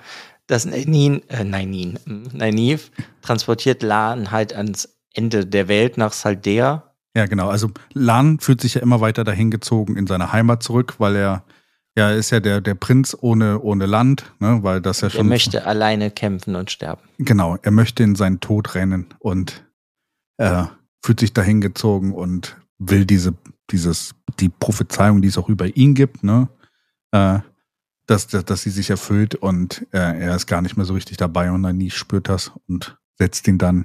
das 0.48 0.66
Nainin, 0.66 1.26
äh, 1.30 1.44
Nainin, 1.44 1.98
Nynaeve 2.04 2.90
transportiert 3.22 3.82
Lan 3.82 4.30
halt 4.30 4.52
ans 4.52 4.98
Ende 5.14 5.46
der 5.46 5.66
Welt 5.68 5.96
nach 5.96 6.12
Saldea. 6.12 6.92
Ja, 7.16 7.24
genau. 7.26 7.48
Also 7.48 7.70
Lan 7.94 8.38
fühlt 8.38 8.60
sich 8.60 8.74
ja 8.74 8.82
immer 8.82 9.00
weiter 9.00 9.24
dahin 9.24 9.50
gezogen 9.50 9.96
in 9.96 10.06
seine 10.06 10.32
Heimat 10.32 10.62
zurück, 10.62 10.96
weil 10.98 11.16
er 11.16 11.44
Ja, 11.96 12.10
ist 12.10 12.30
ja 12.30 12.40
der, 12.40 12.60
der 12.62 12.74
Prinz 12.74 13.14
ohne, 13.20 13.60
ohne 13.60 13.84
Land, 13.86 14.32
ne, 14.38 14.60
weil 14.62 14.80
das 14.80 15.02
ja 15.02 15.10
schon. 15.10 15.20
Er 15.20 15.24
möchte 15.24 15.66
alleine 15.66 16.10
kämpfen 16.10 16.56
und 16.56 16.70
sterben. 16.70 17.02
Genau, 17.18 17.58
er 17.60 17.70
möchte 17.70 18.02
in 18.02 18.14
seinen 18.14 18.40
Tod 18.40 18.74
rennen 18.74 19.06
und 19.18 19.64
er 20.38 20.76
fühlt 21.04 21.20
sich 21.20 21.34
dahin 21.34 21.60
gezogen 21.60 22.14
und 22.14 22.56
will 22.78 23.04
diese, 23.04 23.34
dieses, 23.70 24.14
die 24.40 24.48
Prophezeiung, 24.48 25.20
die 25.20 25.28
es 25.28 25.36
auch 25.36 25.48
über 25.50 25.76
ihn 25.76 25.94
gibt, 25.94 26.24
ne, 26.24 26.48
äh, 27.10 27.40
dass, 28.06 28.26
dass, 28.26 28.44
dass 28.46 28.62
sie 28.62 28.70
sich 28.70 28.88
erfüllt 28.90 29.34
und 29.34 29.86
äh, 29.92 29.98
er 29.98 30.34
ist 30.34 30.46
gar 30.46 30.62
nicht 30.62 30.76
mehr 30.76 30.86
so 30.86 30.94
richtig 30.94 31.18
dabei 31.18 31.50
und 31.52 31.62
dann 31.62 31.76
nie 31.76 31.90
spürt 31.90 32.28
das 32.28 32.52
und 32.68 32.96
setzt 33.18 33.46
ihn 33.46 33.58
dann 33.58 33.84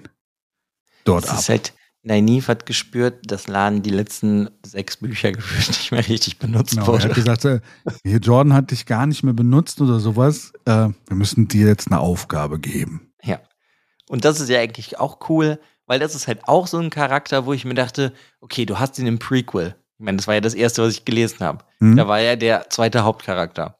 dort 1.03 1.26
Es 1.26 1.30
ab. 1.30 1.39
ist 1.39 1.49
halt, 1.49 1.74
Nynaeve 2.08 2.47
hat 2.47 2.66
gespürt, 2.66 3.32
dass 3.32 3.47
Lan 3.47 3.84
die 3.84 3.89
letzten 3.89 4.49
sechs 4.66 4.97
Bücher 4.97 5.32
gefühlt 5.34 5.68
nicht 5.68 5.91
mehr 5.91 6.08
richtig 6.08 6.39
benutzt 6.39 6.72
Genau, 6.72 6.86
er 6.86 6.88
wurde. 6.93 7.03
hat 7.05 7.16
gesagt, 7.16 7.45
äh, 7.45 7.60
hier, 8.03 8.20
Jordan 8.20 8.53
hat 8.53 8.72
dich 8.72 8.86
gar 8.86 9.05
nicht 9.05 9.24
mehr 9.24 9.34
benutzt 9.34 9.82
oder 9.82 9.99
sowas. 9.99 10.53
Äh, 10.66 10.89
wir 11.08 11.16
müssen 11.16 11.47
dir 11.47 11.68
jetzt 11.68 11.91
eine 11.91 11.99
Aufgabe 11.99 12.60
geben. 12.60 13.12
Ja. 13.24 13.39
Und 14.10 14.26
das 14.26 14.39
ist 14.39 14.49
ja 14.49 14.60
eigentlich 14.60 14.99
auch 14.99 15.30
cool, 15.30 15.60
weil 15.86 15.99
das 15.99 16.16
ist 16.16 16.28
halt 16.28 16.47
auch 16.47 16.68
so 16.68 16.78
ein 16.78 16.89
Charakter, 16.89 17.45
wo 17.45 17.53
ich 17.53 17.66
mir 17.66 17.74
dachte, 17.74 18.14
okay, 18.41 18.66
du 18.66 18.80
hast 18.80 18.97
ihn 18.99 19.08
im 19.08 19.20
Prequel. 19.20 19.76
Ich 19.99 20.05
meine, 20.05 20.18
das 20.18 20.28
war 20.28 20.36
ja 20.36 20.41
das 20.41 20.53
erste, 20.53 20.84
was 20.84 20.93
ich 20.93 21.05
gelesen 21.05 21.39
habe. 21.39 21.66
Hm? 21.80 21.95
Da 21.95 22.08
war 22.08 22.20
er 22.20 22.38
der 22.38 22.70
zweite 22.70 23.03
Hauptcharakter. 23.03 23.76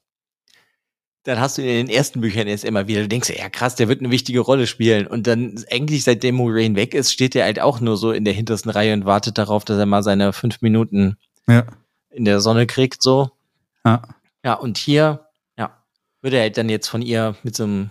Dann 1.28 1.42
hast 1.42 1.58
du 1.58 1.62
ihn 1.62 1.68
in 1.68 1.88
den 1.88 1.96
ersten 1.96 2.22
Büchern 2.22 2.48
jetzt 2.48 2.64
immer 2.64 2.88
wieder, 2.88 3.02
du 3.02 3.10
denkst, 3.10 3.30
ja 3.38 3.50
krass, 3.50 3.76
der 3.76 3.90
wird 3.90 4.00
eine 4.00 4.12
wichtige 4.12 4.40
Rolle 4.40 4.66
spielen. 4.66 5.06
Und 5.08 5.28
dann 5.28 5.62
eigentlich, 5.70 6.06
seitdem 6.06 6.36
Moraine 6.36 6.78
weg 6.78 6.94
ist, 6.94 7.12
steht 7.12 7.36
er 7.36 7.44
halt 7.44 7.60
auch 7.60 7.82
nur 7.82 7.98
so 7.98 8.14
in 8.14 8.24
der 8.24 8.34
hintersten 8.34 8.72
Reihe 8.72 8.94
und 8.94 9.04
wartet 9.06 9.38
darauf, 9.38 9.66
dass 9.66 9.78
er 9.78 9.86
mal 9.86 10.04
seine 10.04 10.32
fünf 10.32 10.62
Minuten 10.62 11.18
Ja. 11.46 11.66
in 12.12 12.24
der 12.24 12.40
Sonne 12.40 12.66
kriegt, 12.66 13.04
so. 13.04 13.30
Ja. 13.86 14.04
Ja, 14.46 14.54
und 14.54 14.78
hier, 14.78 15.26
ja, 15.58 15.84
wird 16.22 16.34
er 16.34 16.40
halt 16.44 16.58
dann 16.58 16.70
jetzt 16.70 16.88
von 16.88 17.02
ihr 17.02 17.36
mit 17.44 17.58
so 17.58 17.64
einem 17.66 17.90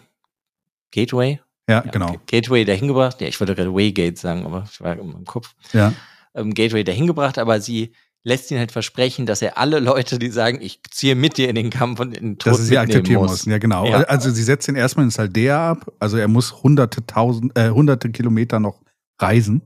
Gateway, 0.93 1.39
Ja, 1.69 1.85
ja, 1.85 1.91
genau. 1.91 2.17
Gateway 2.27 2.65
dahin 2.65 2.89
gebracht. 2.89 3.21
Ja, 3.21 3.27
ich 3.29 3.39
wollte 3.39 3.55
gerade 3.55 3.75
Waygate 3.75 4.17
sagen, 4.19 4.47
aber 4.47 4.67
ich 4.73 4.81
war 4.81 4.97
meinem 4.97 5.27
Kopf. 5.27 5.55
Ja. 5.75 5.93
Ähm, 6.35 6.55
Gateway 6.55 6.85
dahin 6.85 7.07
gebracht, 7.07 7.37
aber 7.39 7.61
sie 7.61 7.93
lässt 8.27 8.51
ihn 8.51 8.59
halt 8.59 8.73
versprechen, 8.73 9.25
dass 9.25 9.41
er 9.41 9.57
alle 9.57 9.79
Leute, 9.79 10.19
die 10.19 10.31
sagen, 10.31 10.59
ich 10.61 10.81
ziehe 10.91 11.15
mit 11.15 11.37
dir 11.37 11.49
in 11.49 11.55
den 11.55 11.71
Kampf 11.71 12.01
und 12.01 12.13
in 12.13 12.31
den 12.31 12.39
Tod 12.39 12.55
Dass 12.55 12.67
sie 12.67 12.77
akzeptieren 12.77 13.23
muss. 13.23 13.31
mussten, 13.31 13.53
ja 13.53 13.59
genau. 13.59 13.87
Ja. 13.87 13.99
Also 14.03 14.31
sie 14.31 14.43
setzt 14.43 14.67
ihn 14.67 14.75
erstmal 14.75 15.05
in 15.05 15.11
Saldea 15.11 15.71
ab. 15.71 15.93
Also 16.01 16.17
er 16.17 16.27
muss 16.27 16.65
hunderte, 16.65 17.07
tausend, 17.07 17.57
äh, 17.57 17.71
hunderte 17.71 18.11
Kilometer 18.11 18.59
noch 18.59 18.83
reisen. 19.21 19.63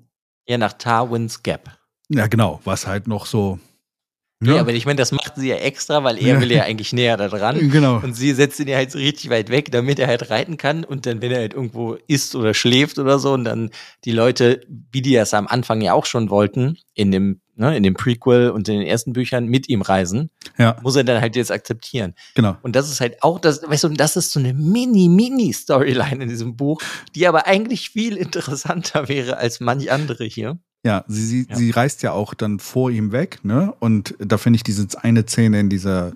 Ja, 0.46 0.58
nach 0.58 0.74
Tarwin's 0.74 1.42
Gap. 1.42 1.70
Ja, 2.10 2.26
genau. 2.26 2.60
Was 2.64 2.86
halt 2.86 3.08
noch 3.08 3.24
so. 3.24 3.58
Ja, 4.42 4.58
aber 4.60 4.72
ich 4.72 4.86
meine, 4.86 4.96
das 4.96 5.12
macht 5.12 5.34
sie 5.36 5.48
ja 5.48 5.56
extra, 5.56 6.02
weil 6.02 6.16
er 6.18 6.34
Ja. 6.34 6.40
will 6.40 6.50
ja 6.50 6.62
eigentlich 6.62 6.92
näher 6.94 7.16
da 7.18 7.28
dran. 7.28 7.58
genau. 7.70 7.96
Und 8.02 8.14
sie 8.14 8.32
setzt 8.32 8.58
ihn 8.58 8.68
ja 8.68 8.76
halt 8.78 8.90
so 8.90 8.98
richtig 8.98 9.28
weit 9.28 9.50
weg, 9.50 9.70
damit 9.70 9.98
er 9.98 10.06
halt 10.06 10.30
reiten 10.30 10.56
kann. 10.56 10.82
Und 10.84 11.04
dann, 11.04 11.20
wenn 11.20 11.30
er 11.30 11.40
halt 11.40 11.52
irgendwo 11.52 11.98
isst 12.06 12.34
oder 12.34 12.54
schläft 12.54 12.98
oder 12.98 13.18
so, 13.18 13.32
und 13.34 13.44
dann 13.44 13.70
die 14.06 14.12
Leute, 14.12 14.62
wie 14.92 15.02
die 15.02 15.12
das 15.12 15.34
am 15.34 15.46
Anfang 15.46 15.82
ja 15.82 15.92
auch 15.92 16.06
schon 16.06 16.30
wollten, 16.30 16.78
in 16.94 17.10
dem, 17.10 17.40
ne, 17.54 17.76
in 17.76 17.82
dem 17.82 17.92
Prequel 17.92 18.48
und 18.48 18.66
in 18.70 18.78
den 18.78 18.86
ersten 18.86 19.12
Büchern 19.12 19.44
mit 19.44 19.68
ihm 19.68 19.82
reisen, 19.82 20.30
Ja, 20.56 20.78
muss 20.80 20.96
er 20.96 21.04
dann 21.04 21.20
halt 21.20 21.36
jetzt 21.36 21.52
akzeptieren. 21.52 22.14
genau. 22.34 22.56
Und 22.62 22.74
das 22.76 22.90
ist 22.90 23.02
halt 23.02 23.22
auch 23.22 23.38
das, 23.40 23.60
weißt 23.62 23.84
du, 23.84 23.88
das 23.90 24.16
ist 24.16 24.32
so 24.32 24.40
eine 24.40 24.54
mini, 24.54 25.10
mini 25.10 25.52
Storyline 25.52 26.22
in 26.22 26.28
diesem 26.30 26.56
Buch, 26.56 26.80
die 27.14 27.26
aber 27.26 27.46
eigentlich 27.46 27.90
viel 27.90 28.16
interessanter 28.16 29.08
wäre 29.10 29.36
als 29.36 29.60
manch 29.60 29.92
andere 29.92 30.24
hier. 30.24 30.58
Ja, 30.84 31.04
sie, 31.08 31.24
sie, 31.26 31.46
Ja. 31.48 31.56
sie 31.56 31.70
reist 31.70 32.02
ja 32.02 32.12
auch 32.12 32.32
dann 32.34 32.58
vor 32.58 32.90
ihm 32.90 33.12
weg, 33.12 33.40
ne? 33.42 33.74
Und 33.80 34.14
da 34.18 34.38
finde 34.38 34.56
ich 34.56 34.62
diese 34.62 34.86
eine 35.02 35.22
Szene 35.26 35.60
in 35.60 35.68
dieser, 35.68 36.12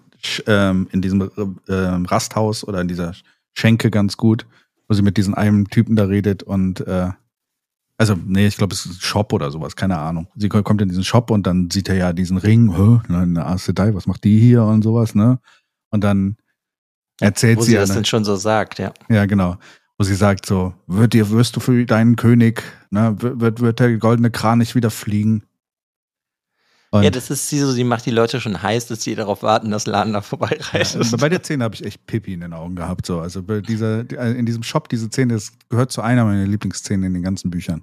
ähm, 0.46 0.88
in 0.90 1.02
diesem 1.02 1.30
ähm, 1.68 2.06
Rasthaus 2.06 2.66
oder 2.66 2.80
in 2.80 2.88
dieser 2.88 3.12
Schenke 3.52 3.90
ganz 3.90 4.16
gut, 4.16 4.46
wo 4.88 4.94
sie 4.94 5.02
mit 5.02 5.16
diesem 5.18 5.34
einen 5.34 5.66
Typen 5.66 5.96
da 5.96 6.04
redet 6.04 6.42
und 6.42 6.80
äh, 6.86 7.10
also, 7.96 8.16
nee, 8.26 8.46
ich 8.48 8.56
glaube, 8.56 8.74
es 8.74 8.84
ist 8.86 8.92
ein 8.96 9.00
Shop 9.00 9.32
oder 9.32 9.52
sowas, 9.52 9.76
keine 9.76 9.96
Ahnung. 9.98 10.26
Sie 10.34 10.48
ko- 10.48 10.64
kommt 10.64 10.82
in 10.82 10.88
diesen 10.88 11.04
Shop 11.04 11.30
und 11.30 11.46
dann 11.46 11.70
sieht 11.70 11.88
er 11.88 11.94
ja 11.94 12.12
diesen 12.12 12.38
Ring, 12.38 12.74
hä, 12.74 13.00
ne, 13.12 13.18
eine 13.20 13.46
Aes 13.46 13.66
Sedai, 13.66 13.94
was 13.94 14.08
macht 14.08 14.24
die 14.24 14.36
hier 14.40 14.64
und 14.64 14.82
sowas, 14.82 15.14
ne? 15.14 15.38
Und 15.90 16.02
dann 16.02 16.36
erzählt 17.20 17.58
Wo 17.58 17.62
sie, 17.62 17.68
sie 17.68 17.74
ja, 17.74 17.82
das 17.82 17.90
dann 17.94 18.04
schon 18.04 18.24
so 18.24 18.34
sagt, 18.34 18.80
ja. 18.80 18.92
ja, 19.08 19.26
genau. 19.26 19.58
Wo 19.98 20.04
sie 20.04 20.14
sagt 20.16 20.46
so, 20.46 20.74
wird 20.86 21.12
dir, 21.12 21.30
wirst 21.30 21.54
du 21.56 21.60
für 21.60 21.84
deinen 21.86 22.16
König, 22.16 22.62
ne, 22.90 23.16
wird, 23.20 23.60
wird, 23.60 23.78
der 23.80 23.96
goldene 23.98 24.30
Kranich 24.30 24.74
wieder 24.74 24.90
fliegen? 24.90 25.44
Und 26.90 27.02
ja, 27.02 27.10
das 27.10 27.30
ist 27.30 27.48
sie 27.48 27.58
so, 27.58 27.72
sie 27.72 27.82
macht 27.84 28.06
die 28.06 28.10
Leute 28.12 28.40
schon 28.40 28.60
heiß, 28.60 28.86
dass 28.86 29.02
sie 29.02 29.14
darauf 29.16 29.42
warten, 29.42 29.70
dass 29.70 29.86
Lan 29.86 30.12
da 30.12 30.20
vorbeireitet. 30.20 31.04
ja, 31.10 31.16
bei 31.16 31.28
der 31.28 31.42
Szene 31.42 31.64
habe 31.64 31.74
ich 31.74 31.84
echt 31.84 32.06
Pipi 32.06 32.32
in 32.34 32.40
den 32.40 32.52
Augen 32.52 32.76
gehabt. 32.76 33.06
So. 33.06 33.20
Also 33.20 33.40
dieser, 33.40 34.04
die- 34.04 34.14
in 34.14 34.46
diesem 34.46 34.62
Shop, 34.62 34.88
diese 34.88 35.06
Szene, 35.08 35.34
das 35.34 35.52
gehört 35.68 35.90
zu 35.90 36.02
einer 36.02 36.24
meiner 36.24 36.44
Lieblingsszenen 36.46 37.04
in 37.06 37.14
den 37.14 37.22
ganzen 37.24 37.50
Büchern. 37.50 37.82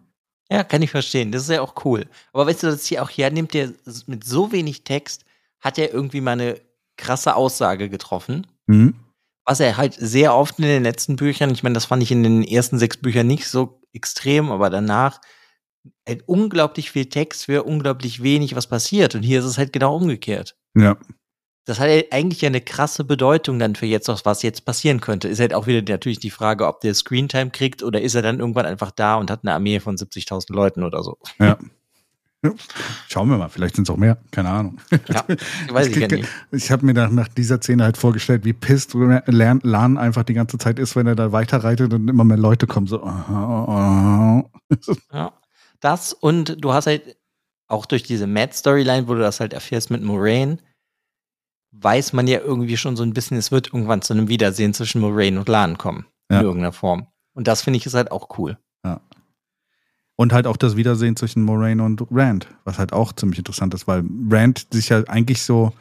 Ja, 0.50 0.64
kann 0.64 0.82
ich 0.82 0.92
verstehen. 0.92 1.32
Das 1.32 1.44
ist 1.44 1.50
ja 1.50 1.62
auch 1.62 1.86
cool. 1.86 2.06
Aber 2.34 2.46
weißt 2.48 2.64
du, 2.64 2.68
das 2.68 2.86
hier 2.86 3.04
auch 3.04 3.10
hier 3.10 3.30
nimmt 3.32 3.54
der 3.54 3.72
mit 4.08 4.24
so 4.26 4.52
wenig 4.52 4.84
Text, 4.84 5.24
hat 5.60 5.78
er 5.78 5.94
irgendwie 5.94 6.22
mal 6.22 6.32
eine 6.32 6.60
krasse 6.98 7.36
Aussage 7.36 7.90
getroffen. 7.90 8.48
Mhm. 8.68 8.96
Was 9.46 9.60
er 9.60 9.78
halt 9.78 9.96
sehr 9.96 10.36
oft 10.36 10.60
in 10.60 10.66
den 10.66 10.84
letzten 10.84 11.16
Büchern, 11.16 11.52
ich 11.52 11.64
meine, 11.64 11.74
das 11.74 11.86
fand 11.86 12.04
ich 12.04 12.12
in 12.12 12.24
den 12.24 12.44
ersten 12.44 12.78
sechs 12.78 12.98
Büchern 12.98 13.28
nicht 13.28 13.48
so 13.48 13.82
extrem, 13.94 14.52
aber 14.52 14.70
danach 14.70 15.20
halt 16.08 16.24
unglaublich 16.28 16.92
viel 16.92 17.08
Text 17.08 17.46
für 17.46 17.64
unglaublich 17.64 18.22
wenig, 18.22 18.56
was 18.56 18.68
passiert. 18.68 19.16
Und 19.16 19.24
hier 19.24 19.40
ist 19.40 19.46
es 19.46 19.58
halt 19.58 19.74
genau 19.74 19.96
umgekehrt. 19.96 20.56
Ja, 20.78 20.98
Das 21.66 21.80
hat 21.80 21.90
ja 21.90 22.02
eigentlich 22.12 22.42
ja 22.42 22.48
eine 22.48 22.62
krasse 22.62 23.04
Bedeutung 23.04 23.60
dann 23.60 23.76
für 23.76 23.86
jetzt, 23.86 24.08
was 24.08 24.44
jetzt 24.44 24.66
passieren 24.66 25.02
könnte. 25.02 25.28
Ist 25.28 25.40
halt 25.40 25.54
auch 25.54 25.68
wieder 25.68 25.82
natürlich 25.92 26.20
die 26.20 26.30
Frage, 26.30 26.68
ob 26.68 26.82
der 26.82 26.94
Screentime 26.94 27.52
kriegt 27.52 27.84
oder 27.84 28.02
ist 28.02 28.16
er 28.16 28.22
dann 28.22 28.40
irgendwann 28.40 28.66
einfach 28.66 28.92
da 28.92 29.16
und 29.16 29.32
hat 29.32 29.42
eine 29.44 29.54
Armee 29.54 29.80
von 29.80 29.98
70.000 29.98 30.54
Leuten 30.54 30.84
oder 30.84 31.04
so. 31.04 31.18
ja. 31.40 31.58
Schauen 33.08 33.30
wir 33.30 33.38
mal, 33.38 33.50
vielleicht 33.50 33.76
sind 33.76 33.88
es 33.88 33.94
auch 33.94 33.98
mehr, 33.98 34.18
keine 34.32 34.50
Ahnung. 34.50 34.80
Ja, 35.08 35.26
weiß 35.70 35.88
ich 35.88 35.96
ja. 35.98 36.08
Ich 36.52 36.72
habe 36.72 36.86
mir 36.86 36.94
nach, 36.94 37.12
nach 37.12 37.28
dieser 37.28 37.62
Szene 37.62 37.84
halt 37.84 37.98
vorgestellt, 37.98 38.46
wie 38.46 38.54
pisst 38.54 38.96
Lan, 38.96 39.60
Lan 39.64 39.98
einfach 39.98 40.24
die 40.24 40.34
ganze 40.34 40.58
Zeit 40.58 40.80
ist, 40.80 40.96
wenn 40.96 41.06
er 41.06 41.16
da 41.16 41.32
weiterreitet 41.32 41.94
und 41.94 42.08
immer 42.08 42.24
mehr 42.24 42.38
Leute 42.38 42.66
kommen. 42.66 42.88
So. 42.88 43.06
Ja. 45.14 45.34
Das 45.82 46.14
und 46.14 46.64
du 46.64 46.74
hast 46.74 46.88
halt 46.88 47.18
auch 47.68 47.86
durch 47.86 48.04
diese 48.04 48.26
Mad-Storyline, 48.28 49.08
wo 49.08 49.14
du 49.14 49.20
das 49.20 49.40
halt 49.40 49.54
erfährst 49.54 49.92
mit 49.92 50.02
Moraine, 50.02 50.58
weiß 51.72 52.14
man 52.14 52.28
ja 52.28 52.40
irgendwie 52.40 52.78
schon 52.78 52.96
so 52.96 53.04
ein 53.04 53.14
bisschen, 53.14 53.38
es 53.38 53.52
wird 53.52 53.68
irgendwann 53.68 54.02
zu 54.02 54.14
einem 54.14 54.28
Wiedersehen 54.28 54.74
zwischen 54.74 55.00
Moraine 55.00 55.40
und 55.40 55.48
Lan 55.48 55.78
kommen. 55.78 56.06
Ja. 56.30 56.40
In 56.40 56.46
irgendeiner 56.46 56.74
Form. 56.74 57.08
Und 57.34 57.48
das 57.48 57.62
finde 57.62 57.78
ich 57.78 57.86
ist 57.86 57.94
halt 57.94 58.12
auch 58.12 58.38
cool. 58.38 58.58
Und 60.22 60.34
halt 60.34 60.46
auch 60.46 60.56
das 60.58 60.76
Wiedersehen 60.78 61.16
zwischen 61.16 61.42
Moraine 61.42 61.82
und 61.82 62.04
Rand, 62.12 62.48
was 62.64 62.78
halt 62.78 62.94
auch 62.94 63.12
ziemlich 63.12 63.40
interessant 63.40 63.74
ist, 63.74 63.88
weil 63.88 64.04
Rand 64.30 64.68
sich 64.72 64.90
ja 64.90 65.04
eigentlich 65.08 65.42
so 65.42 65.74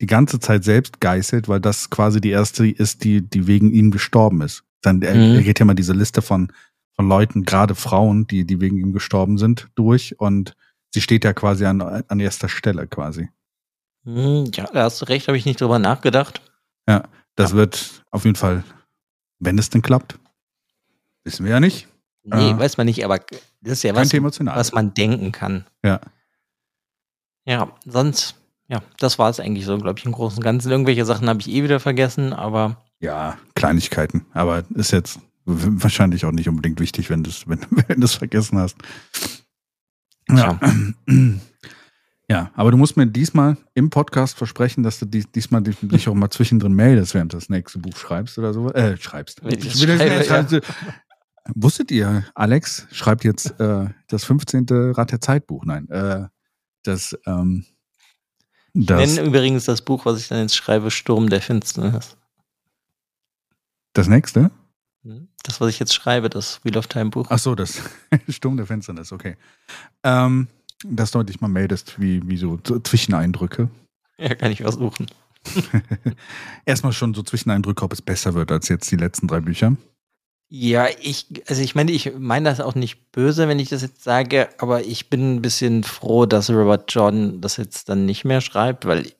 die 0.00 0.06
ganze 0.06 0.40
Zeit 0.40 0.64
selbst 0.64 1.00
geißelt, 1.00 1.46
weil 1.46 1.60
das 1.60 1.90
quasi 1.90 2.20
die 2.20 2.30
erste 2.30 2.66
ist, 2.66 3.04
die, 3.04 3.20
die 3.20 3.46
wegen 3.46 3.72
ihm 3.72 3.92
gestorben 3.92 4.40
ist. 4.40 4.64
Dann, 4.82 5.00
er, 5.00 5.14
Mhm. 5.14 5.36
er 5.36 5.42
geht 5.44 5.60
ja 5.60 5.64
mal 5.64 5.74
diese 5.74 5.92
Liste 5.92 6.22
von, 6.22 6.52
von 6.96 7.06
Leuten, 7.08 7.44
gerade 7.44 7.76
Frauen, 7.76 8.26
die, 8.26 8.44
die 8.44 8.60
wegen 8.60 8.78
ihm 8.78 8.92
gestorben 8.92 9.38
sind, 9.38 9.68
durch 9.76 10.18
und 10.18 10.56
sie 10.92 11.00
steht 11.00 11.22
ja 11.22 11.32
quasi 11.32 11.64
an, 11.64 11.80
an 11.80 12.18
erster 12.18 12.48
Stelle 12.48 12.88
quasi. 12.88 13.28
Hm, 14.02 14.50
ja, 14.54 14.64
da 14.72 14.82
hast 14.82 15.00
du 15.02 15.04
recht, 15.04 15.28
habe 15.28 15.38
ich 15.38 15.46
nicht 15.46 15.60
drüber 15.60 15.78
nachgedacht. 15.78 16.42
Das 17.36 17.52
wird 17.52 18.02
auf 18.10 18.24
jeden 18.24 18.36
Fall, 18.36 18.64
wenn 19.38 19.56
es 19.56 19.70
denn 19.70 19.82
klappt, 19.82 20.18
wissen 21.22 21.44
wir 21.44 21.52
ja 21.52 21.60
nicht. 21.60 21.86
Nee, 22.24 22.50
Äh, 22.50 22.58
weiß 22.58 22.76
man 22.76 22.86
nicht, 22.86 23.04
aber 23.04 23.20
das 23.64 23.72
ist 23.74 23.82
ja 23.82 23.94
was, 23.94 24.12
was 24.12 24.72
man 24.72 24.94
denken 24.94 25.32
kann. 25.32 25.64
Ja. 25.82 26.00
Ja, 27.46 27.72
sonst, 27.84 28.36
ja, 28.68 28.82
das 28.98 29.18
war 29.18 29.28
es 29.30 29.40
eigentlich 29.40 29.66
so, 29.66 29.76
glaube 29.78 29.98
ich, 29.98 30.04
im 30.06 30.12
Großen 30.12 30.38
und 30.38 30.44
Ganzen. 30.44 30.70
Irgendwelche 30.70 31.04
Sachen 31.04 31.28
habe 31.28 31.40
ich 31.40 31.48
eh 31.48 31.62
wieder 31.62 31.80
vergessen, 31.80 32.32
aber 32.32 32.82
Ja, 33.00 33.38
Kleinigkeiten. 33.54 34.26
Aber 34.32 34.64
ist 34.74 34.92
jetzt 34.92 35.18
wahrscheinlich 35.44 36.24
auch 36.24 36.32
nicht 36.32 36.48
unbedingt 36.48 36.80
wichtig, 36.80 37.10
wenn 37.10 37.22
du 37.22 37.30
es 37.30 37.44
wenn, 37.48 37.60
wenn 37.86 38.00
du's 38.00 38.14
vergessen 38.14 38.58
hast. 38.58 38.76
Ja. 40.28 40.58
ja, 42.30 42.50
aber 42.54 42.70
du 42.70 42.78
musst 42.78 42.96
mir 42.96 43.06
diesmal 43.06 43.58
im 43.74 43.90
Podcast 43.90 44.38
versprechen, 44.38 44.82
dass 44.82 44.98
du 44.98 45.04
dies, 45.04 45.30
diesmal 45.30 45.62
dich 45.62 46.08
auch 46.08 46.14
mal 46.14 46.30
zwischendrin 46.30 46.72
meldest, 46.72 47.12
während 47.12 47.34
du 47.34 47.36
das 47.36 47.50
nächste 47.50 47.78
Buch 47.78 47.96
schreibst 47.96 48.38
oder 48.38 48.54
so. 48.54 48.72
Äh, 48.72 48.96
schreibst. 48.96 49.42
Ich 49.44 49.66
Ich 49.66 49.82
schreibe, 49.82 50.54
ja. 50.54 50.60
Wusstet 51.54 51.90
ihr, 51.90 52.24
Alex 52.34 52.86
schreibt 52.90 53.24
jetzt 53.24 53.60
äh, 53.60 53.86
das 54.08 54.24
15. 54.24 54.66
Rad 54.92 55.12
der 55.12 55.20
Zeitbuch? 55.20 55.64
Nein, 55.64 55.88
äh, 55.90 56.26
das, 56.84 57.18
ähm, 57.26 57.66
das, 58.72 59.14
nennen 59.14 59.28
übrigens 59.28 59.64
das 59.64 59.82
Buch, 59.82 60.06
was 60.06 60.20
ich 60.20 60.28
dann 60.28 60.40
jetzt 60.40 60.56
schreibe, 60.56 60.90
Sturm 60.90 61.28
der 61.28 61.42
Finsternis. 61.42 62.16
das 63.92 64.08
nächste? 64.08 64.50
Hm? 65.02 65.28
Das, 65.42 65.60
was 65.60 65.68
ich 65.68 65.78
jetzt 65.78 65.94
schreibe, 65.94 66.30
das 66.30 66.64
Wheel 66.64 66.78
of 66.78 66.86
Time 66.86 67.10
Buch. 67.10 67.26
Ach 67.28 67.38
so, 67.38 67.54
das 67.54 67.82
Sturm 68.28 68.56
der 68.56 68.66
Finsternis, 68.66 69.12
okay. 69.12 69.36
Ähm, 70.02 70.48
dass 70.86 71.10
du 71.10 71.22
dich 71.22 71.40
mal 71.40 71.48
meldest, 71.48 72.00
wie, 72.00 72.26
wie 72.26 72.38
so 72.38 72.58
so 72.66 72.78
Zwischeneindrücke. 72.78 73.68
Ja, 74.18 74.34
kann 74.34 74.50
ich 74.50 74.62
versuchen. 74.62 75.06
Erstmal 76.64 76.92
schon 76.92 77.12
so 77.12 77.22
Zwischeneindrücke, 77.22 77.84
ob 77.84 77.92
es 77.92 78.00
besser 78.00 78.34
wird 78.34 78.50
als 78.50 78.68
jetzt 78.68 78.90
die 78.90 78.96
letzten 78.96 79.28
drei 79.28 79.40
Bücher. 79.40 79.76
Ja, 80.48 80.86
ich, 81.00 81.26
also 81.48 81.62
ich 81.62 81.74
meine, 81.74 81.90
ich 81.90 82.12
meine 82.16 82.48
das 82.48 82.60
auch 82.60 82.74
nicht 82.74 83.10
böse, 83.12 83.48
wenn 83.48 83.58
ich 83.58 83.70
das 83.70 83.82
jetzt 83.82 84.04
sage, 84.04 84.48
aber 84.58 84.84
ich 84.84 85.10
bin 85.10 85.36
ein 85.36 85.42
bisschen 85.42 85.84
froh, 85.84 86.26
dass 86.26 86.50
Robert 86.50 86.92
Jordan 86.92 87.40
das 87.40 87.56
jetzt 87.56 87.88
dann 87.88 88.04
nicht 88.04 88.24
mehr 88.24 88.40
schreibt, 88.40 88.84
weil 88.86 89.12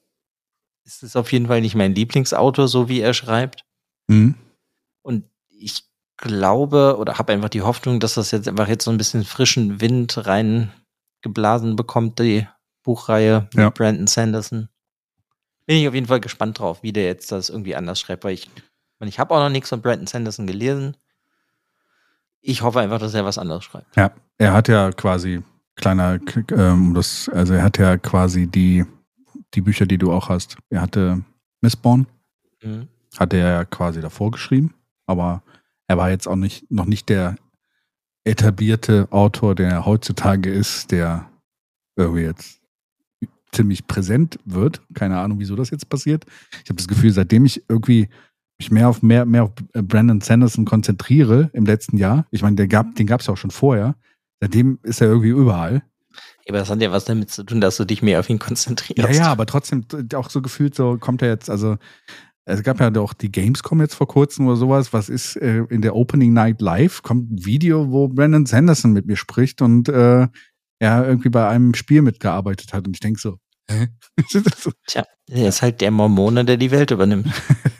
es 0.85 1.03
ist 1.03 1.17
auf 1.17 1.33
jeden 1.33 1.47
Fall 1.47 1.61
nicht 1.61 1.75
mein 1.75 1.95
Lieblingsautor, 1.95 2.69
so 2.69 2.89
wie 2.89 3.01
er 3.01 3.15
schreibt. 3.15 3.65
Mhm. 4.07 4.35
Und 5.03 5.25
ich 5.49 5.85
glaube 6.17 6.97
oder 6.99 7.19
habe 7.19 7.33
einfach 7.33 7.49
die 7.49 7.63
Hoffnung, 7.63 8.01
dass 8.01 8.15
das 8.15 8.31
jetzt 8.31 8.47
einfach 8.47 8.69
jetzt 8.69 8.85
so 8.85 8.91
ein 8.91 8.99
bisschen 8.99 9.25
frischen 9.25 9.81
Wind 9.81 10.27
reingeblasen 10.27 11.75
bekommt, 11.75 12.19
die 12.19 12.47
Buchreihe 12.83 13.49
mit 13.55 13.63
ja. 13.63 13.71
Brandon 13.71 14.07
Sanderson. 14.07 14.69
Bin 15.67 15.79
ich 15.79 15.89
auf 15.89 15.95
jeden 15.95 16.07
Fall 16.07 16.21
gespannt 16.21 16.59
drauf, 16.59 16.83
wie 16.83 16.93
der 16.93 17.07
jetzt 17.07 17.33
das 17.33 17.49
irgendwie 17.49 17.75
anders 17.75 17.99
schreibt, 17.99 18.25
weil 18.25 18.35
ich, 18.35 18.51
ich 19.01 19.19
habe 19.19 19.35
auch 19.35 19.41
noch 19.41 19.49
nichts 19.49 19.71
von 19.71 19.81
Brandon 19.81 20.07
Sanderson 20.07 20.47
gelesen. 20.47 20.97
Ich 22.47 22.61
hoffe 22.61 22.81
einfach, 22.81 22.99
dass 22.99 23.15
er 23.15 23.25
was 23.25 23.39
anderes 23.39 23.65
schreibt. 23.65 23.97
Ja, 23.97 24.13
er 24.37 24.53
hat 24.53 24.69
ja 24.69 24.93
quasi 24.93 25.43
kleiner, 25.77 26.19
ähm, 26.51 26.93
das, 26.93 27.31
also 27.31 27.55
er 27.55 27.63
hat 27.63 27.79
ja 27.79 27.97
quasi 27.97 28.47
die, 28.47 28.85
die 29.55 29.63
Bücher, 29.63 29.87
die 29.87 29.97
du 29.97 30.13
auch 30.13 30.29
hast. 30.29 30.59
Er 30.69 30.83
hatte 30.83 31.23
Missborn, 31.63 32.07
mhm. 32.63 32.89
hat 33.19 33.33
er 33.33 33.39
ja 33.39 33.65
quasi 33.65 34.03
davor 34.03 34.31
geschrieben, 34.31 34.75
aber 35.07 35.43
er 35.89 35.97
war 35.97 36.11
jetzt 36.11 36.29
auch 36.29 36.37
nicht, 36.37 36.71
noch 36.71 36.85
nicht 36.85 37.09
der 37.09 37.37
etablierte 38.25 39.09
Autor, 39.11 39.55
der 39.55 39.71
er 39.71 39.87
heutzutage 39.87 40.51
ist, 40.51 40.91
der 40.91 41.31
irgendwie 41.97 42.25
jetzt 42.25 42.61
ziemlich 43.53 43.87
präsent 43.87 44.39
wird. 44.45 44.83
Keine 44.93 45.19
Ahnung, 45.19 45.39
wieso 45.39 45.57
das 45.57 45.71
jetzt 45.71 45.89
passiert. 45.89 46.27
Ich 46.63 46.69
habe 46.69 46.77
das 46.77 46.89
Gefühl, 46.89 47.11
seitdem 47.11 47.47
ich 47.47 47.63
irgendwie 47.71 48.11
mich 48.59 48.71
mehr 48.71 48.89
auf 48.89 49.03
mehr, 49.03 49.25
mehr 49.25 49.45
auf 49.45 49.53
äh, 49.73 49.83
Brandon 49.83 50.21
Sanderson 50.21 50.65
konzentriere 50.65 51.51
im 51.53 51.67
letzten 51.67 51.97
Jahr. 51.97 52.27
Ich 52.31 52.43
meine, 52.43 52.57
der 52.57 52.69
gab, 52.69 52.95
den 52.95 53.07
gab 53.07 53.21
es 53.21 53.27
ja 53.27 53.33
auch 53.33 53.39
schon 53.39 53.51
vorher. 53.51 53.97
Seitdem 54.41 54.79
ist 54.83 55.01
er 55.01 55.09
irgendwie 55.09 55.31
überall. 55.31 55.83
Aber 56.49 56.59
das 56.59 56.71
hat 56.71 56.81
ja 56.81 56.93
was 56.93 57.07
damit 57.07 57.31
zu 57.31 57.43
tun, 57.43 57.61
dass 57.61 57.77
du 57.77 57.85
dich 57.85 58.03
mehr 58.03 58.21
auf 58.21 58.29
ihn 58.29 58.39
konzentrierst. 58.39 58.99
Ja, 58.99 59.11
ja, 59.11 59.27
aber 59.33 59.47
trotzdem 59.47 59.85
auch 60.15 60.31
so 60.31 60.43
gefühlt, 60.43 60.75
so 60.75 60.99
kommt 60.99 61.23
er 61.23 61.29
jetzt, 61.29 61.49
also 61.49 61.79
es 62.47 62.63
gab 62.63 62.79
ja 62.81 62.95
auch 63.01 63.15
die 63.15 63.33
Gamescom 63.33 63.81
jetzt 63.81 63.95
vor 63.95 64.07
kurzem 64.07 64.47
oder 64.47 64.57
sowas. 64.57 64.93
Was 64.93 65.09
ist 65.09 65.37
äh, 65.37 65.65
in 65.71 65.81
der 65.81 65.97
Opening 65.97 66.35
Night 66.35 66.61
Live? 66.61 67.03
Kommt 67.03 67.33
ein 67.33 67.45
Video, 67.47 67.91
wo 67.91 68.09
Brandon 68.09 68.45
Sanderson 68.45 68.93
mit 68.93 69.07
mir 69.07 69.17
spricht 69.17 69.63
und 69.63 69.89
äh, 69.89 70.29
er 70.79 71.07
irgendwie 71.07 71.31
bei 71.31 71.49
einem 71.49 71.73
Spiel 71.75 72.03
mitgearbeitet 72.03 72.75
hat. 72.75 72.87
Und 72.87 72.95
ich 72.95 73.01
denke 73.01 73.19
so, 73.19 73.39
hä? 73.71 73.89
Tja, 74.87 75.05
er 75.31 75.49
ist 75.49 75.63
halt 75.63 75.81
der 75.81 75.91
Mormone, 75.91 76.45
der 76.45 76.59
die 76.59 76.71
Welt 76.71 76.91
übernimmt. 76.91 77.29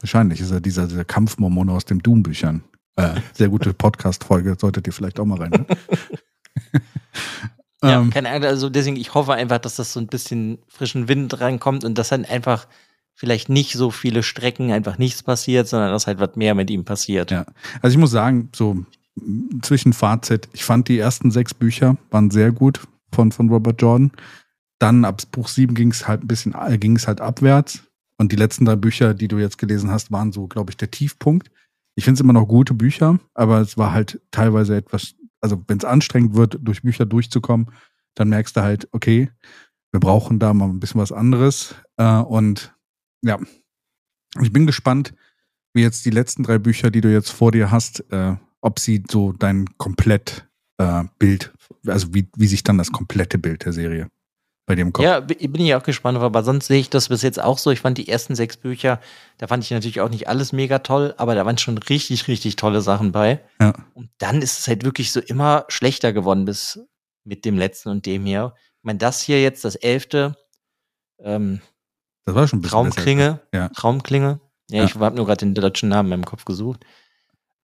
Wahrscheinlich 0.00 0.40
ist 0.40 0.50
er 0.50 0.60
dieser, 0.60 0.86
dieser 0.86 1.04
Kampfmormone 1.04 1.72
aus 1.72 1.84
den 1.84 2.00
Doom-Büchern. 2.00 2.62
Äh, 2.96 3.20
sehr 3.34 3.48
gute 3.48 3.74
Podcast-Folge, 3.74 4.56
solltet 4.58 4.86
ihr 4.86 4.92
vielleicht 4.92 5.20
auch 5.20 5.24
mal 5.24 5.38
rein. 5.38 5.50
Ne? 5.50 5.66
ja, 7.82 8.00
ähm, 8.00 8.10
keine 8.10 8.30
Ahnung, 8.30 8.44
also 8.44 8.70
deswegen, 8.70 8.96
ich 8.96 9.14
hoffe 9.14 9.34
einfach, 9.34 9.58
dass 9.58 9.76
das 9.76 9.92
so 9.92 10.00
ein 10.00 10.06
bisschen 10.06 10.58
frischen 10.68 11.08
Wind 11.08 11.40
reinkommt 11.40 11.84
und 11.84 11.98
dass 11.98 12.08
dann 12.08 12.24
einfach 12.24 12.66
vielleicht 13.14 13.48
nicht 13.48 13.72
so 13.72 13.90
viele 13.90 14.22
Strecken 14.22 14.70
einfach 14.70 14.98
nichts 14.98 15.22
passiert, 15.22 15.68
sondern 15.68 15.90
dass 15.90 16.06
halt 16.06 16.20
was 16.20 16.36
mehr 16.36 16.54
mit 16.54 16.70
ihm 16.70 16.84
passiert. 16.84 17.30
Ja, 17.30 17.46
also 17.82 17.94
ich 17.94 17.98
muss 17.98 18.10
sagen, 18.10 18.50
so 18.54 18.84
Zwischenfazit, 19.62 20.48
ich 20.52 20.64
fand 20.64 20.88
die 20.88 20.98
ersten 20.98 21.30
sechs 21.30 21.54
Bücher 21.54 21.96
waren 22.10 22.30
sehr 22.30 22.52
gut 22.52 22.80
von, 23.12 23.32
von 23.32 23.48
Robert 23.48 23.80
Jordan. 23.80 24.12
Dann 24.78 25.06
ab 25.06 25.22
Buch 25.32 25.48
sieben 25.48 25.74
ging 25.74 25.90
es 25.90 26.06
halt 26.06 26.22
ein 26.22 26.26
bisschen, 26.26 26.54
äh, 26.54 26.76
ging 26.76 26.96
es 26.96 27.08
halt 27.08 27.22
abwärts. 27.22 27.82
Und 28.18 28.32
die 28.32 28.36
letzten 28.36 28.64
drei 28.64 28.76
Bücher, 28.76 29.14
die 29.14 29.28
du 29.28 29.38
jetzt 29.38 29.58
gelesen 29.58 29.90
hast, 29.90 30.10
waren 30.10 30.32
so, 30.32 30.46
glaube 30.46 30.70
ich, 30.70 30.76
der 30.76 30.90
Tiefpunkt. 30.90 31.50
Ich 31.96 32.04
finde 32.04 32.18
es 32.18 32.20
immer 32.20 32.32
noch 32.32 32.46
gute 32.46 32.74
Bücher, 32.74 33.18
aber 33.34 33.60
es 33.60 33.76
war 33.76 33.92
halt 33.92 34.20
teilweise 34.30 34.76
etwas, 34.76 35.14
also 35.40 35.62
wenn 35.66 35.78
es 35.78 35.84
anstrengend 35.84 36.34
wird, 36.34 36.58
durch 36.60 36.82
Bücher 36.82 37.06
durchzukommen, 37.06 37.70
dann 38.14 38.28
merkst 38.28 38.56
du 38.56 38.62
halt, 38.62 38.88
okay, 38.92 39.30
wir 39.92 40.00
brauchen 40.00 40.38
da 40.38 40.52
mal 40.54 40.68
ein 40.68 40.80
bisschen 40.80 41.00
was 41.00 41.12
anderes. 41.12 41.74
Äh, 41.96 42.18
und 42.20 42.74
ja, 43.22 43.38
ich 44.40 44.52
bin 44.52 44.66
gespannt, 44.66 45.14
wie 45.74 45.82
jetzt 45.82 46.04
die 46.04 46.10
letzten 46.10 46.42
drei 46.42 46.58
Bücher, 46.58 46.90
die 46.90 47.00
du 47.00 47.12
jetzt 47.12 47.30
vor 47.30 47.52
dir 47.52 47.70
hast, 47.70 48.00
äh, 48.10 48.36
ob 48.60 48.78
sie 48.78 49.04
so 49.10 49.32
dein 49.32 49.66
komplett 49.78 50.48
äh, 50.78 51.04
Bild, 51.18 51.52
also 51.86 52.14
wie, 52.14 52.28
wie 52.36 52.46
sich 52.46 52.62
dann 52.62 52.78
das 52.78 52.92
komplette 52.92 53.38
Bild 53.38 53.64
der 53.64 53.72
Serie 53.72 54.10
bei 54.66 54.74
dem 54.74 54.92
kommt. 54.92 55.06
Ja, 55.06 55.20
bin 55.20 55.60
ich 55.60 55.74
auch 55.74 55.84
gespannt, 55.84 56.18
aber 56.18 56.42
sonst 56.42 56.66
sehe 56.66 56.80
ich 56.80 56.90
das 56.90 57.08
bis 57.08 57.22
jetzt 57.22 57.40
auch 57.40 57.56
so. 57.56 57.70
Ich 57.70 57.80
fand 57.80 57.98
die 57.98 58.08
ersten 58.08 58.34
sechs 58.34 58.56
Bücher, 58.56 59.00
da 59.38 59.46
fand 59.46 59.64
ich 59.64 59.70
natürlich 59.70 60.00
auch 60.00 60.10
nicht 60.10 60.28
alles 60.28 60.52
mega 60.52 60.80
toll, 60.80 61.14
aber 61.16 61.34
da 61.36 61.46
waren 61.46 61.56
schon 61.56 61.78
richtig, 61.78 62.26
richtig 62.26 62.56
tolle 62.56 62.82
Sachen 62.82 63.12
bei. 63.12 63.40
Ja. 63.60 63.74
Und 63.94 64.10
dann 64.18 64.42
ist 64.42 64.58
es 64.58 64.68
halt 64.68 64.84
wirklich 64.84 65.12
so 65.12 65.20
immer 65.20 65.64
schlechter 65.68 66.12
geworden 66.12 66.44
bis 66.44 66.80
mit 67.24 67.44
dem 67.44 67.56
letzten 67.56 67.90
und 67.90 68.06
dem 68.06 68.26
hier. 68.26 68.54
Ich 68.78 68.84
meine, 68.84 68.98
das 68.98 69.20
hier 69.20 69.40
jetzt, 69.40 69.64
das 69.64 69.76
elfte, 69.76 70.36
ähm, 71.20 71.60
das 72.24 72.34
war 72.34 72.48
schon 72.48 72.58
ein 72.58 72.62
bisschen 72.62 72.78
Traumklinge, 72.78 73.40
ja. 73.54 73.68
Traumklinge. 73.68 74.40
Ja, 74.68 74.78
ja. 74.78 74.84
ich 74.84 74.96
habe 74.96 75.14
nur 75.14 75.26
gerade 75.26 75.46
den 75.46 75.54
deutschen 75.54 75.88
Namen 75.88 76.08
in 76.08 76.18
meinem 76.18 76.26
Kopf 76.26 76.44
gesucht. 76.44 76.84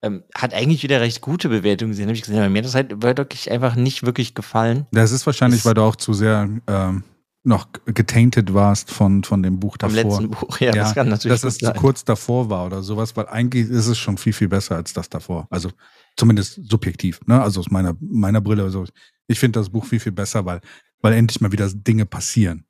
Ähm, 0.02 0.24
hat 0.34 0.52
eigentlich 0.52 0.82
wieder 0.82 1.00
recht 1.00 1.20
gute 1.20 1.48
Bewertungen 1.48 1.92
gesehen, 1.92 2.06
habe 2.06 2.16
ich 2.16 2.22
gesehen, 2.22 2.38
aber 2.38 2.48
mir 2.48 2.58
hat 2.58 2.64
das 2.64 2.74
halt 2.74 3.02
wirklich 3.02 3.50
einfach 3.50 3.76
nicht 3.76 4.04
wirklich 4.04 4.34
gefallen. 4.34 4.86
Das 4.90 5.12
ist 5.12 5.24
wahrscheinlich, 5.26 5.60
das 5.60 5.66
weil 5.66 5.74
du 5.74 5.82
auch 5.82 5.94
zu 5.94 6.12
sehr 6.12 6.48
ähm, 6.66 7.04
noch 7.44 7.68
getainted 7.86 8.54
warst 8.54 8.90
von, 8.90 9.24
von 9.24 9.42
dem 9.42 9.58
Buch 9.58 9.76
davor. 9.76 10.00
Vom 10.00 10.10
letzten 10.10 10.30
Buch, 10.30 10.60
ja, 10.60 10.66
ja 10.66 10.82
das 10.82 10.94
kann 10.94 11.08
natürlich 11.08 11.40
Dass 11.40 11.54
es 11.54 11.58
sein. 11.58 11.76
kurz 11.76 12.04
davor 12.04 12.50
war 12.50 12.66
oder 12.66 12.82
sowas, 12.82 13.16
weil 13.16 13.26
eigentlich 13.28 13.68
ist 13.68 13.86
es 13.86 13.98
schon 13.98 14.16
viel, 14.16 14.32
viel 14.32 14.48
besser 14.48 14.76
als 14.76 14.92
das 14.92 15.08
davor. 15.08 15.46
Also 15.50 15.70
zumindest 16.16 16.60
subjektiv, 16.68 17.20
ne? 17.26 17.42
Also 17.42 17.60
aus 17.60 17.70
meiner, 17.70 17.96
meiner 18.00 18.40
Brille. 18.40 18.62
Also 18.62 18.84
ich 19.26 19.38
finde 19.38 19.58
das 19.58 19.70
Buch 19.70 19.84
viel, 19.84 19.98
viel 20.00 20.12
besser, 20.12 20.44
weil, 20.44 20.60
weil 21.00 21.14
endlich 21.14 21.40
mal 21.40 21.50
wieder 21.50 21.68
Dinge 21.68 22.06
passieren. 22.06 22.64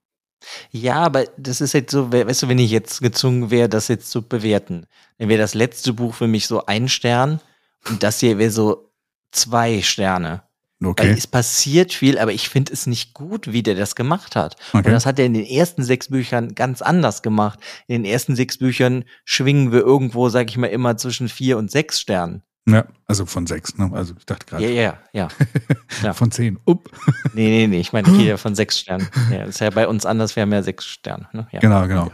Ja, 0.70 0.96
aber 0.96 1.24
das 1.36 1.60
ist 1.60 1.72
jetzt 1.72 1.92
so, 1.92 2.12
weißt 2.12 2.42
du, 2.42 2.48
wenn 2.48 2.58
ich 2.58 2.70
jetzt 2.70 3.00
gezwungen 3.00 3.50
wäre, 3.50 3.68
das 3.68 3.88
jetzt 3.88 4.10
zu 4.10 4.22
bewerten, 4.22 4.86
dann 5.18 5.28
wäre 5.28 5.40
das 5.40 5.54
letzte 5.54 5.92
Buch 5.92 6.14
für 6.14 6.26
mich 6.26 6.46
so 6.46 6.66
ein 6.66 6.88
Stern 6.88 7.40
und 7.88 8.02
das 8.02 8.20
hier 8.20 8.38
wäre 8.38 8.50
so 8.50 8.90
zwei 9.30 9.82
Sterne. 9.82 10.42
Okay. 10.84 11.10
Weil 11.10 11.16
es 11.16 11.26
passiert 11.26 11.92
viel, 11.92 12.18
aber 12.18 12.32
ich 12.32 12.48
finde 12.48 12.72
es 12.72 12.86
nicht 12.86 13.14
gut, 13.14 13.52
wie 13.52 13.62
der 13.62 13.74
das 13.74 13.94
gemacht 13.94 14.34
hat. 14.34 14.56
Okay. 14.72 14.78
Und 14.78 14.92
das 14.92 15.06
hat 15.06 15.18
er 15.18 15.26
in 15.26 15.34
den 15.34 15.46
ersten 15.46 15.84
sechs 15.84 16.08
Büchern 16.08 16.54
ganz 16.54 16.82
anders 16.82 17.22
gemacht. 17.22 17.60
In 17.86 18.02
den 18.02 18.10
ersten 18.10 18.34
sechs 18.34 18.58
Büchern 18.58 19.04
schwingen 19.24 19.70
wir 19.70 19.80
irgendwo, 19.80 20.28
sag 20.28 20.50
ich 20.50 20.56
mal, 20.56 20.66
immer 20.66 20.96
zwischen 20.96 21.28
vier 21.28 21.56
und 21.58 21.70
sechs 21.70 22.00
Sternen. 22.00 22.42
Ja, 22.68 22.86
also 23.06 23.26
von 23.26 23.46
sechs, 23.46 23.76
ne? 23.76 23.90
Also 23.92 24.14
ich 24.16 24.24
dachte 24.24 24.46
gerade. 24.46 24.64
Ja, 24.64 24.70
ja, 24.70 24.98
ja. 25.12 25.28
ja. 26.02 26.12
von 26.12 26.30
zehn. 26.30 26.60
Up. 26.66 26.88
nee, 27.34 27.48
nee, 27.48 27.66
nee, 27.66 27.80
ich 27.80 27.92
meine 27.92 28.08
hier 28.08 28.38
von 28.38 28.54
sechs 28.54 28.78
Sternen. 28.78 29.08
Ja, 29.30 29.44
ist 29.44 29.60
ja 29.60 29.70
bei 29.70 29.88
uns 29.88 30.06
anders, 30.06 30.36
wir 30.36 30.42
haben 30.42 30.52
ja 30.52 30.62
sechs 30.62 30.86
Sterne. 30.86 31.28
Ne? 31.32 31.48
Ja. 31.50 31.58
Genau, 31.58 31.86
genau. 31.88 32.12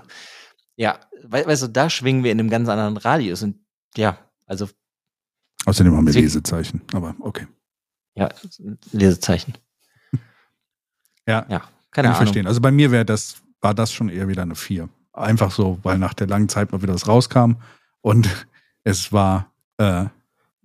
Ja, 0.77 1.01
weißt 1.25 1.65
du, 1.65 1.67
da 1.69 1.91
schwingen 1.91 2.25
wir 2.25 2.33
in 2.33 2.41
einem 2.41 2.49
ganz 2.49 2.69
anderen 2.69 2.97
Radius. 2.97 3.43
Und 3.43 3.57
ja, 3.97 4.19
also. 4.47 4.69
Außerdem 5.67 5.95
haben 5.95 6.07
wir 6.07 6.15
Lesezeichen, 6.15 6.81
aber 6.95 7.15
okay. 7.21 7.47
Ja, 8.15 8.31
Lesezeichen. 8.93 9.55
ja, 11.27 11.45
ja, 11.47 11.47
keine 11.49 11.61
kann 11.91 12.05
Ahnung. 12.07 12.13
ich 12.13 12.17
verstehen. 12.17 12.47
Also 12.47 12.61
bei 12.61 12.71
mir 12.71 12.91
wäre 12.91 13.05
das, 13.05 13.43
war 13.61 13.75
das 13.75 13.93
schon 13.93 14.09
eher 14.09 14.29
wieder 14.29 14.43
eine 14.43 14.55
vier. 14.55 14.89
Einfach 15.13 15.51
so, 15.51 15.79
weil 15.83 15.99
nach 15.99 16.15
der 16.15 16.27
langen 16.27 16.49
Zeit 16.49 16.73
mal 16.73 16.81
wieder 16.81 16.95
was 16.95 17.07
rauskam 17.07 17.57
und 18.01 18.29
es 18.85 19.13
war 19.13 19.53
äh, 19.77 20.07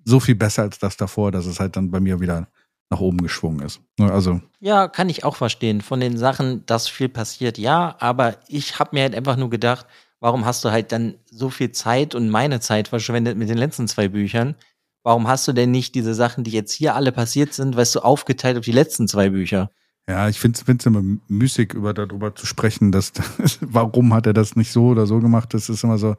so 0.06 0.20
viel 0.20 0.36
besser 0.36 0.64
als 0.64 0.80
das 0.80 0.98
davor, 0.98 1.32
dass 1.32 1.46
es 1.46 1.60
halt 1.60 1.76
dann 1.76 1.92
bei 1.92 2.00
mir 2.00 2.20
wieder 2.20 2.48
nach 2.90 3.00
oben 3.00 3.18
geschwungen 3.18 3.66
ist. 3.66 3.82
Ne, 3.98 4.12
also 4.12 4.42
ja, 4.60 4.88
kann 4.88 5.10
ich 5.10 5.24
auch 5.24 5.36
verstehen. 5.36 5.82
Von 5.82 6.00
den 6.00 6.18
Sachen, 6.18 6.66
dass 6.66 6.88
viel 6.88 7.10
passiert, 7.10 7.58
ja, 7.58 7.96
aber 8.00 8.38
ich 8.48 8.80
habe 8.80 8.92
mir 8.94 9.04
halt 9.04 9.16
einfach 9.16 9.36
nur 9.36 9.50
gedacht, 9.50 9.88
warum 10.20 10.46
hast 10.46 10.64
du 10.64 10.72
halt 10.72 10.92
dann 10.92 11.16
so 11.30 11.50
viel 11.50 11.72
Zeit 11.72 12.16
und 12.16 12.30
meine 12.30 12.60
Zeit 12.60 12.88
verschwendet 12.88 13.38
mit 13.38 13.50
den 13.50 13.58
letzten 13.58 13.88
zwei 13.88 14.08
Büchern? 14.08 14.56
Warum 15.04 15.28
hast 15.28 15.48
du 15.48 15.54
denn 15.54 15.72
nicht 15.72 15.96
diese 15.96 16.14
Sachen, 16.14 16.46
die 16.46 16.52
jetzt 16.52 16.72
hier 16.72 16.96
alle 16.96 17.12
passiert 17.12 17.54
sind, 17.54 17.76
weißt 17.76 17.96
du, 17.96 18.00
aufgeteilt 18.00 18.58
auf 18.58 18.64
die 18.64 18.72
letzten 18.72 19.08
zwei 19.08 19.30
Bücher? 19.30 19.70
Ja, 20.08 20.30
ich 20.30 20.40
finde 20.40 20.60
es 20.66 20.86
immer 20.86 21.02
müßig, 21.28 21.74
über 21.74 21.94
darüber 21.94 22.36
zu 22.36 22.46
sprechen, 22.46 22.92
dass 22.92 23.12
warum 23.62 24.14
hat 24.14 24.28
er 24.28 24.34
das 24.34 24.56
nicht 24.56 24.72
so 24.72 24.88
oder 24.88 25.06
so 25.06 25.20
gemacht. 25.20 25.54
Das 25.54 25.70
ist 25.70 25.84
immer 25.84 25.98
so, 25.98 26.16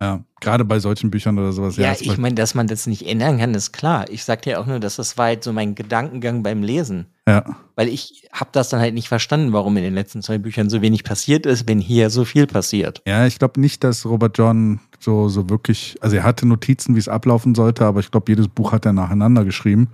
ja, 0.00 0.20
gerade 0.40 0.64
bei 0.64 0.78
solchen 0.78 1.10
Büchern 1.10 1.38
oder 1.38 1.52
sowas. 1.52 1.76
Ja, 1.76 1.92
ja 1.92 1.96
ich 1.98 2.18
meine, 2.18 2.36
dass 2.36 2.54
man 2.54 2.68
das 2.68 2.86
nicht 2.86 3.04
ändern 3.06 3.38
kann, 3.38 3.52
ist 3.54 3.72
klar. 3.72 4.08
Ich 4.08 4.24
sag 4.24 4.42
dir 4.42 4.60
auch 4.60 4.66
nur, 4.66 4.78
dass 4.78 4.96
das 4.96 5.18
war 5.18 5.26
halt 5.26 5.42
so 5.42 5.52
mein 5.52 5.74
Gedankengang 5.74 6.44
beim 6.44 6.62
Lesen. 6.62 7.06
Ja. 7.26 7.56
Weil 7.74 7.88
ich 7.88 8.28
habe 8.32 8.50
das 8.52 8.68
dann 8.68 8.80
halt 8.80 8.94
nicht 8.94 9.08
verstanden, 9.08 9.52
warum 9.52 9.76
in 9.76 9.82
den 9.82 9.94
letzten 9.94 10.22
zwei 10.22 10.38
Büchern 10.38 10.70
so 10.70 10.82
wenig 10.82 11.02
passiert 11.02 11.46
ist, 11.46 11.68
wenn 11.68 11.80
hier 11.80 12.10
so 12.10 12.24
viel 12.24 12.46
passiert. 12.46 13.02
Ja, 13.06 13.26
ich 13.26 13.40
glaube 13.40 13.60
nicht, 13.60 13.82
dass 13.82 14.06
Robert 14.06 14.38
John 14.38 14.78
so, 15.00 15.28
so 15.28 15.50
wirklich, 15.50 15.96
also 16.00 16.14
er 16.14 16.22
hatte 16.22 16.46
Notizen, 16.46 16.94
wie 16.94 17.00
es 17.00 17.08
ablaufen 17.08 17.56
sollte, 17.56 17.84
aber 17.84 17.98
ich 17.98 18.12
glaube, 18.12 18.30
jedes 18.30 18.48
Buch 18.48 18.70
hat 18.70 18.86
er 18.86 18.92
nacheinander 18.92 19.44
geschrieben. 19.44 19.88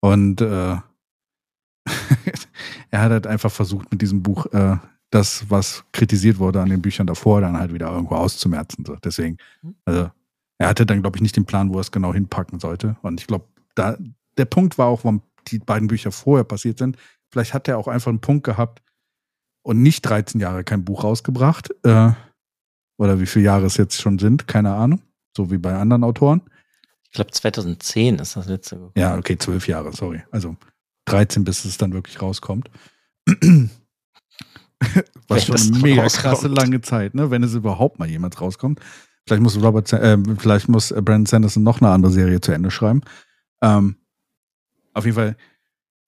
Und 0.00 0.40
äh, 0.40 0.76
er 2.90 3.00
hat 3.00 3.12
halt 3.12 3.26
einfach 3.28 3.52
versucht, 3.52 3.92
mit 3.92 4.02
diesem 4.02 4.22
Buch 4.22 4.46
äh, 4.52 4.76
das, 5.14 5.48
was 5.48 5.84
kritisiert 5.92 6.38
wurde 6.38 6.60
an 6.60 6.70
den 6.70 6.82
Büchern 6.82 7.06
davor, 7.06 7.40
dann 7.40 7.56
halt 7.56 7.72
wieder 7.72 7.90
irgendwo 7.90 8.16
auszumerzen. 8.16 8.84
So. 8.84 8.96
Deswegen, 8.96 9.38
also 9.84 10.10
er 10.58 10.68
hatte 10.68 10.86
dann, 10.86 11.02
glaube 11.02 11.16
ich, 11.16 11.22
nicht 11.22 11.36
den 11.36 11.44
Plan, 11.44 11.72
wo 11.72 11.78
er 11.78 11.82
es 11.82 11.92
genau 11.92 12.12
hinpacken 12.12 12.60
sollte. 12.60 12.96
Und 13.02 13.20
ich 13.20 13.26
glaube, 13.26 13.46
da 13.74 13.96
der 14.36 14.44
Punkt 14.44 14.78
war 14.78 14.86
auch, 14.86 15.04
warum 15.04 15.22
die 15.48 15.58
beiden 15.58 15.88
Bücher 15.88 16.12
vorher 16.12 16.44
passiert 16.44 16.78
sind. 16.78 16.96
Vielleicht 17.30 17.54
hat 17.54 17.68
er 17.68 17.78
auch 17.78 17.88
einfach 17.88 18.08
einen 18.08 18.20
Punkt 18.20 18.44
gehabt 18.44 18.82
und 19.62 19.82
nicht 19.82 20.02
13 20.02 20.40
Jahre 20.40 20.64
kein 20.64 20.84
Buch 20.84 21.04
rausgebracht. 21.04 21.70
Äh, 21.84 22.12
oder 22.96 23.20
wie 23.20 23.26
viele 23.26 23.46
Jahre 23.46 23.66
es 23.66 23.76
jetzt 23.76 24.00
schon 24.00 24.18
sind, 24.18 24.46
keine 24.46 24.74
Ahnung. 24.74 25.02
So 25.36 25.50
wie 25.50 25.58
bei 25.58 25.74
anderen 25.74 26.04
Autoren. 26.04 26.42
Ich 27.04 27.12
glaube, 27.12 27.30
2010 27.30 28.18
ist 28.18 28.36
das 28.36 28.46
letzte. 28.46 28.90
Ja, 28.96 29.16
okay, 29.16 29.36
zwölf 29.36 29.68
Jahre, 29.68 29.92
sorry. 29.92 30.22
Also 30.30 30.56
13, 31.06 31.44
bis 31.44 31.64
es 31.64 31.76
dann 31.76 31.92
wirklich 31.92 32.20
rauskommt. 32.22 32.70
Was 35.28 35.46
schon 35.46 35.56
eine 35.56 35.78
mega 35.78 36.02
rauskommt. 36.02 36.22
krasse 36.22 36.48
lange 36.48 36.80
Zeit, 36.80 37.14
ne? 37.14 37.30
wenn 37.30 37.42
es 37.42 37.54
überhaupt 37.54 37.98
mal 37.98 38.08
jemand 38.08 38.40
rauskommt. 38.40 38.80
Vielleicht 39.26 39.42
muss 39.42 39.60
Robert, 39.60 39.90
äh, 39.92 40.18
vielleicht 40.38 40.68
muss 40.68 40.90
Brandon 40.90 41.26
Sanderson 41.26 41.62
noch 41.62 41.80
eine 41.80 41.90
andere 41.90 42.12
Serie 42.12 42.40
zu 42.40 42.52
Ende 42.52 42.70
schreiben. 42.70 43.00
Ähm, 43.62 43.96
auf 44.92 45.04
jeden 45.04 45.16
Fall, 45.16 45.36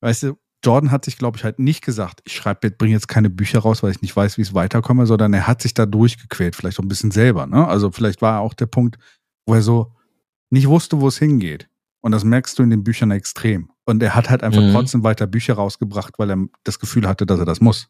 weißt 0.00 0.24
du, 0.24 0.38
Jordan 0.64 0.90
hat 0.90 1.04
sich, 1.04 1.16
glaube 1.16 1.36
ich, 1.38 1.44
halt 1.44 1.58
nicht 1.58 1.84
gesagt, 1.84 2.20
ich 2.24 2.34
schreibe, 2.34 2.70
bringe 2.70 2.92
jetzt 2.92 3.08
keine 3.08 3.30
Bücher 3.30 3.60
raus, 3.60 3.82
weil 3.82 3.92
ich 3.92 4.02
nicht 4.02 4.16
weiß, 4.16 4.36
wie 4.36 4.42
es 4.42 4.54
weiterkomme, 4.54 5.06
sondern 5.06 5.32
er 5.32 5.46
hat 5.46 5.62
sich 5.62 5.74
da 5.74 5.86
durchgequält, 5.86 6.56
vielleicht 6.56 6.78
auch 6.78 6.82
ein 6.82 6.88
bisschen 6.88 7.10
selber. 7.10 7.46
Ne? 7.46 7.66
Also 7.66 7.90
vielleicht 7.90 8.20
war 8.20 8.40
auch 8.40 8.54
der 8.54 8.66
Punkt, 8.66 8.98
wo 9.46 9.54
er 9.54 9.62
so 9.62 9.92
nicht 10.50 10.68
wusste, 10.68 11.00
wo 11.00 11.08
es 11.08 11.18
hingeht. 11.18 11.68
Und 12.00 12.12
das 12.12 12.24
merkst 12.24 12.58
du 12.58 12.62
in 12.62 12.70
den 12.70 12.84
Büchern 12.84 13.10
extrem. 13.10 13.70
Und 13.84 14.02
er 14.02 14.14
hat 14.14 14.30
halt 14.30 14.42
einfach 14.42 14.60
mhm. 14.60 14.72
trotzdem 14.72 15.02
weiter 15.04 15.26
Bücher 15.26 15.54
rausgebracht, 15.54 16.18
weil 16.18 16.30
er 16.30 16.46
das 16.64 16.78
Gefühl 16.78 17.06
hatte, 17.06 17.26
dass 17.26 17.38
er 17.38 17.46
das 17.46 17.60
muss. 17.60 17.88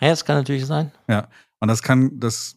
Ja, 0.00 0.08
das 0.08 0.24
kann 0.24 0.36
natürlich 0.36 0.66
sein. 0.66 0.90
Ja, 1.08 1.28
und 1.60 1.68
das 1.68 1.82
kann, 1.82 2.18
das 2.18 2.56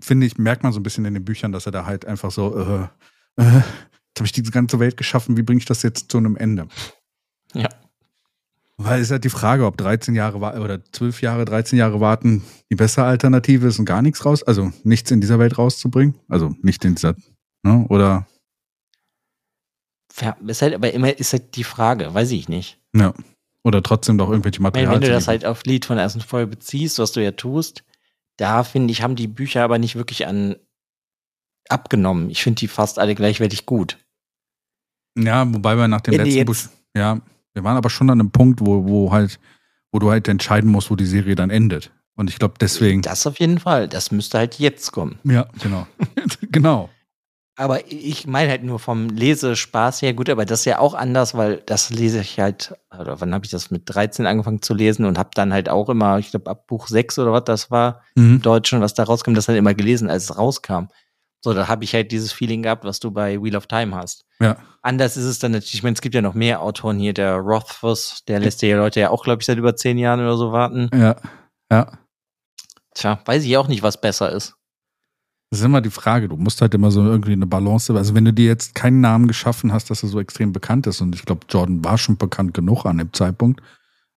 finde 0.00 0.26
ich, 0.26 0.38
merkt 0.38 0.62
man 0.62 0.72
so 0.72 0.80
ein 0.80 0.82
bisschen 0.82 1.04
in 1.04 1.14
den 1.14 1.24
Büchern, 1.24 1.52
dass 1.52 1.66
er 1.66 1.72
da 1.72 1.86
halt 1.86 2.04
einfach 2.04 2.30
so, 2.30 2.56
äh, 2.56 2.82
äh, 3.42 3.56
jetzt 3.56 4.18
habe 4.18 4.26
ich 4.26 4.32
diese 4.32 4.50
ganze 4.50 4.78
Welt 4.80 4.96
geschaffen, 4.96 5.36
wie 5.36 5.42
bringe 5.42 5.58
ich 5.58 5.66
das 5.66 5.82
jetzt 5.82 6.10
zu 6.10 6.18
einem 6.18 6.36
Ende? 6.36 6.68
Ja. 7.54 7.68
Weil 8.76 9.00
es 9.00 9.08
ist 9.08 9.10
halt 9.10 9.24
die 9.24 9.30
Frage, 9.30 9.66
ob 9.66 9.76
13 9.76 10.14
Jahre 10.14 10.38
oder 10.38 10.84
12 10.92 11.20
Jahre, 11.20 11.44
13 11.44 11.78
Jahre 11.78 12.00
warten 12.00 12.44
die 12.70 12.76
bessere 12.76 13.06
Alternative 13.06 13.66
ist 13.66 13.78
und 13.78 13.86
gar 13.86 14.02
nichts 14.02 14.24
raus, 14.24 14.42
also 14.44 14.72
nichts 14.84 15.10
in 15.10 15.20
dieser 15.20 15.38
Welt 15.38 15.58
rauszubringen. 15.58 16.14
Also 16.28 16.54
nicht 16.62 16.84
in 16.84 16.94
dieser, 16.94 17.16
ne, 17.62 17.86
oder. 17.88 18.26
Ja, 20.20 20.36
ist 20.46 20.62
halt, 20.62 20.74
aber 20.74 20.92
immer 20.92 21.16
ist 21.18 21.32
halt 21.32 21.56
die 21.56 21.64
Frage, 21.64 22.12
weiß 22.12 22.30
ich 22.30 22.48
nicht. 22.48 22.78
Ja. 22.94 23.14
Oder 23.68 23.82
trotzdem 23.82 24.16
doch 24.16 24.30
irgendwelche 24.30 24.62
Materialien. 24.62 25.02
Wenn 25.02 25.08
du 25.08 25.14
das 25.14 25.28
halt 25.28 25.44
auf 25.44 25.62
Lied 25.64 25.84
von 25.84 25.96
der 25.96 26.04
ersten 26.04 26.22
Folge 26.22 26.46
beziehst, 26.46 26.98
was 26.98 27.12
du 27.12 27.22
ja 27.22 27.32
tust, 27.32 27.84
da 28.38 28.64
finde 28.64 28.92
ich, 28.92 29.02
haben 29.02 29.14
die 29.14 29.28
Bücher 29.28 29.62
aber 29.62 29.78
nicht 29.78 29.94
wirklich 29.94 30.26
an 30.26 30.56
abgenommen. 31.68 32.30
Ich 32.30 32.42
finde 32.42 32.60
die 32.60 32.68
fast 32.68 32.98
alle 32.98 33.14
gleichwertig 33.14 33.66
gut. 33.66 33.98
Ja, 35.18 35.52
wobei 35.52 35.76
wir 35.76 35.86
nach 35.86 36.00
dem 36.00 36.14
Wenn 36.14 36.24
letzten 36.24 36.46
Buch, 36.46 36.56
ja, 36.96 37.20
wir 37.52 37.62
waren 37.62 37.76
aber 37.76 37.90
schon 37.90 38.08
an 38.08 38.20
einem 38.20 38.30
Punkt, 38.30 38.60
wo, 38.62 38.88
wo 38.88 39.12
halt, 39.12 39.38
wo 39.92 39.98
du 39.98 40.10
halt 40.10 40.28
entscheiden 40.28 40.70
musst, 40.70 40.90
wo 40.90 40.96
die 40.96 41.04
Serie 41.04 41.34
dann 41.34 41.50
endet. 41.50 41.92
Und 42.14 42.30
ich 42.30 42.38
glaube 42.38 42.54
deswegen. 42.58 43.02
Das 43.02 43.26
auf 43.26 43.38
jeden 43.38 43.60
Fall. 43.60 43.86
Das 43.86 44.10
müsste 44.10 44.38
halt 44.38 44.58
jetzt 44.58 44.92
kommen. 44.92 45.18
Ja, 45.24 45.46
genau. 45.62 45.86
genau. 46.50 46.88
Aber 47.58 47.90
ich 47.90 48.24
meine 48.28 48.50
halt 48.50 48.62
nur 48.62 48.78
vom 48.78 49.08
Lesespaß 49.08 50.00
her, 50.02 50.14
gut, 50.14 50.30
aber 50.30 50.44
das 50.44 50.60
ist 50.60 50.64
ja 50.66 50.78
auch 50.78 50.94
anders, 50.94 51.34
weil 51.34 51.56
das 51.66 51.90
lese 51.90 52.20
ich 52.20 52.38
halt, 52.38 52.72
oder 52.96 53.20
wann 53.20 53.34
habe 53.34 53.44
ich 53.44 53.50
das 53.50 53.72
mit 53.72 53.82
13 53.86 54.26
angefangen 54.26 54.62
zu 54.62 54.74
lesen 54.74 55.04
und 55.04 55.18
habe 55.18 55.30
dann 55.34 55.52
halt 55.52 55.68
auch 55.68 55.88
immer, 55.88 56.20
ich 56.20 56.30
glaube 56.30 56.48
ab 56.48 56.68
Buch 56.68 56.86
6 56.86 57.18
oder 57.18 57.32
was 57.32 57.42
das 57.44 57.68
war, 57.72 58.02
mhm. 58.14 58.34
im 58.36 58.42
Deutschen, 58.42 58.80
was 58.80 58.94
da 58.94 59.02
rauskam, 59.02 59.34
das 59.34 59.46
dann 59.46 59.56
immer 59.56 59.74
gelesen, 59.74 60.08
als 60.08 60.30
es 60.30 60.38
rauskam. 60.38 60.86
So, 61.40 61.52
da 61.52 61.66
habe 61.66 61.82
ich 61.82 61.94
halt 61.94 62.12
dieses 62.12 62.30
Feeling 62.30 62.62
gehabt, 62.62 62.84
was 62.84 63.00
du 63.00 63.10
bei 63.10 63.42
Wheel 63.42 63.56
of 63.56 63.66
Time 63.66 63.96
hast. 63.96 64.24
Ja. 64.40 64.56
Anders 64.82 65.16
ist 65.16 65.24
es 65.24 65.40
dann 65.40 65.50
natürlich, 65.50 65.74
ich 65.74 65.82
meine, 65.82 65.94
es 65.94 66.00
gibt 66.00 66.14
ja 66.14 66.22
noch 66.22 66.34
mehr 66.34 66.62
Autoren 66.62 67.00
hier, 67.00 67.12
der 67.12 67.34
Rothfuss, 67.38 68.22
der 68.28 68.38
lässt 68.38 68.62
ja 68.62 68.76
Leute 68.76 69.00
ja 69.00 69.10
auch, 69.10 69.24
glaube 69.24 69.42
ich, 69.42 69.46
seit 69.46 69.58
über 69.58 69.74
zehn 69.74 69.98
Jahren 69.98 70.20
oder 70.20 70.36
so 70.36 70.52
warten. 70.52 70.90
Ja, 70.94 71.16
ja. 71.72 71.90
Tja, 72.94 73.18
weiß 73.24 73.42
ich 73.42 73.56
auch 73.56 73.66
nicht, 73.66 73.82
was 73.82 74.00
besser 74.00 74.30
ist. 74.30 74.57
Das 75.50 75.60
ist 75.60 75.64
immer 75.64 75.80
die 75.80 75.90
Frage. 75.90 76.28
Du 76.28 76.36
musst 76.36 76.60
halt 76.60 76.74
immer 76.74 76.90
so 76.90 77.02
irgendwie 77.02 77.32
eine 77.32 77.46
Balance. 77.46 77.94
Also 77.94 78.14
wenn 78.14 78.24
du 78.24 78.32
dir 78.32 78.46
jetzt 78.46 78.74
keinen 78.74 79.00
Namen 79.00 79.26
geschaffen 79.28 79.72
hast, 79.72 79.90
dass 79.90 80.02
er 80.02 80.08
so 80.08 80.20
extrem 80.20 80.52
bekannt 80.52 80.86
ist, 80.86 81.00
und 81.00 81.14
ich 81.14 81.24
glaube, 81.24 81.46
Jordan 81.48 81.84
war 81.84 81.96
schon 81.96 82.18
bekannt 82.18 82.52
genug 82.52 82.84
an 82.84 82.98
dem 82.98 83.12
Zeitpunkt, 83.14 83.62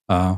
äh, 0.10 0.34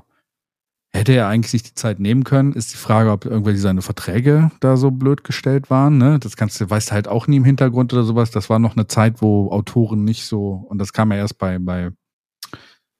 hätte 0.96 1.14
er 1.14 1.28
eigentlich 1.28 1.50
sich 1.50 1.64
die 1.64 1.74
Zeit 1.74 2.00
nehmen 2.00 2.24
können. 2.24 2.54
Ist 2.54 2.74
die 2.74 2.78
Frage, 2.78 3.12
ob 3.12 3.26
irgendwelche 3.26 3.60
seine 3.60 3.82
Verträge 3.82 4.52
da 4.60 4.78
so 4.78 4.92
blöd 4.92 5.24
gestellt 5.24 5.72
waren. 5.72 5.98
Ne? 5.98 6.20
Das 6.20 6.38
kannst 6.38 6.62
du, 6.62 6.70
weißt 6.70 6.92
halt 6.92 7.08
auch 7.08 7.26
nie 7.26 7.38
im 7.38 7.46
Hintergrund 7.46 7.92
oder 7.94 8.04
sowas. 8.04 8.30
Das 8.30 8.52
war 8.52 8.60
noch 8.60 8.76
eine 8.76 8.86
Zeit, 8.86 9.22
wo 9.22 9.50
Autoren 9.52 10.04
nicht 10.04 10.26
so, 10.28 10.66
und 10.70 10.78
das 10.78 10.94
kam 10.94 11.12
ja 11.12 11.18
erst 11.18 11.40
bei, 11.40 11.58
bei, 11.58 11.92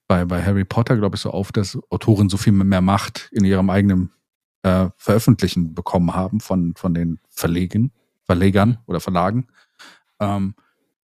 bei, 0.08 0.26
bei 0.26 0.44
Harry 0.44 0.66
Potter, 0.66 0.98
glaube 0.98 1.16
ich, 1.16 1.22
so 1.22 1.30
auf, 1.30 1.52
dass 1.52 1.78
Autoren 1.92 2.30
so 2.30 2.38
viel 2.38 2.54
mehr 2.54 2.82
Macht 2.82 3.30
in 3.32 3.46
ihrem 3.46 3.70
eigenen 3.70 4.10
äh, 4.64 4.90
Veröffentlichen 4.98 5.74
bekommen 5.74 6.14
haben 6.14 6.40
von, 6.40 6.74
von 6.76 6.94
den 6.94 7.20
Verlegen, 7.30 7.92
Verlegern 8.24 8.80
oder 8.88 9.00
Verlagen, 9.00 9.48
ähm, 10.20 10.56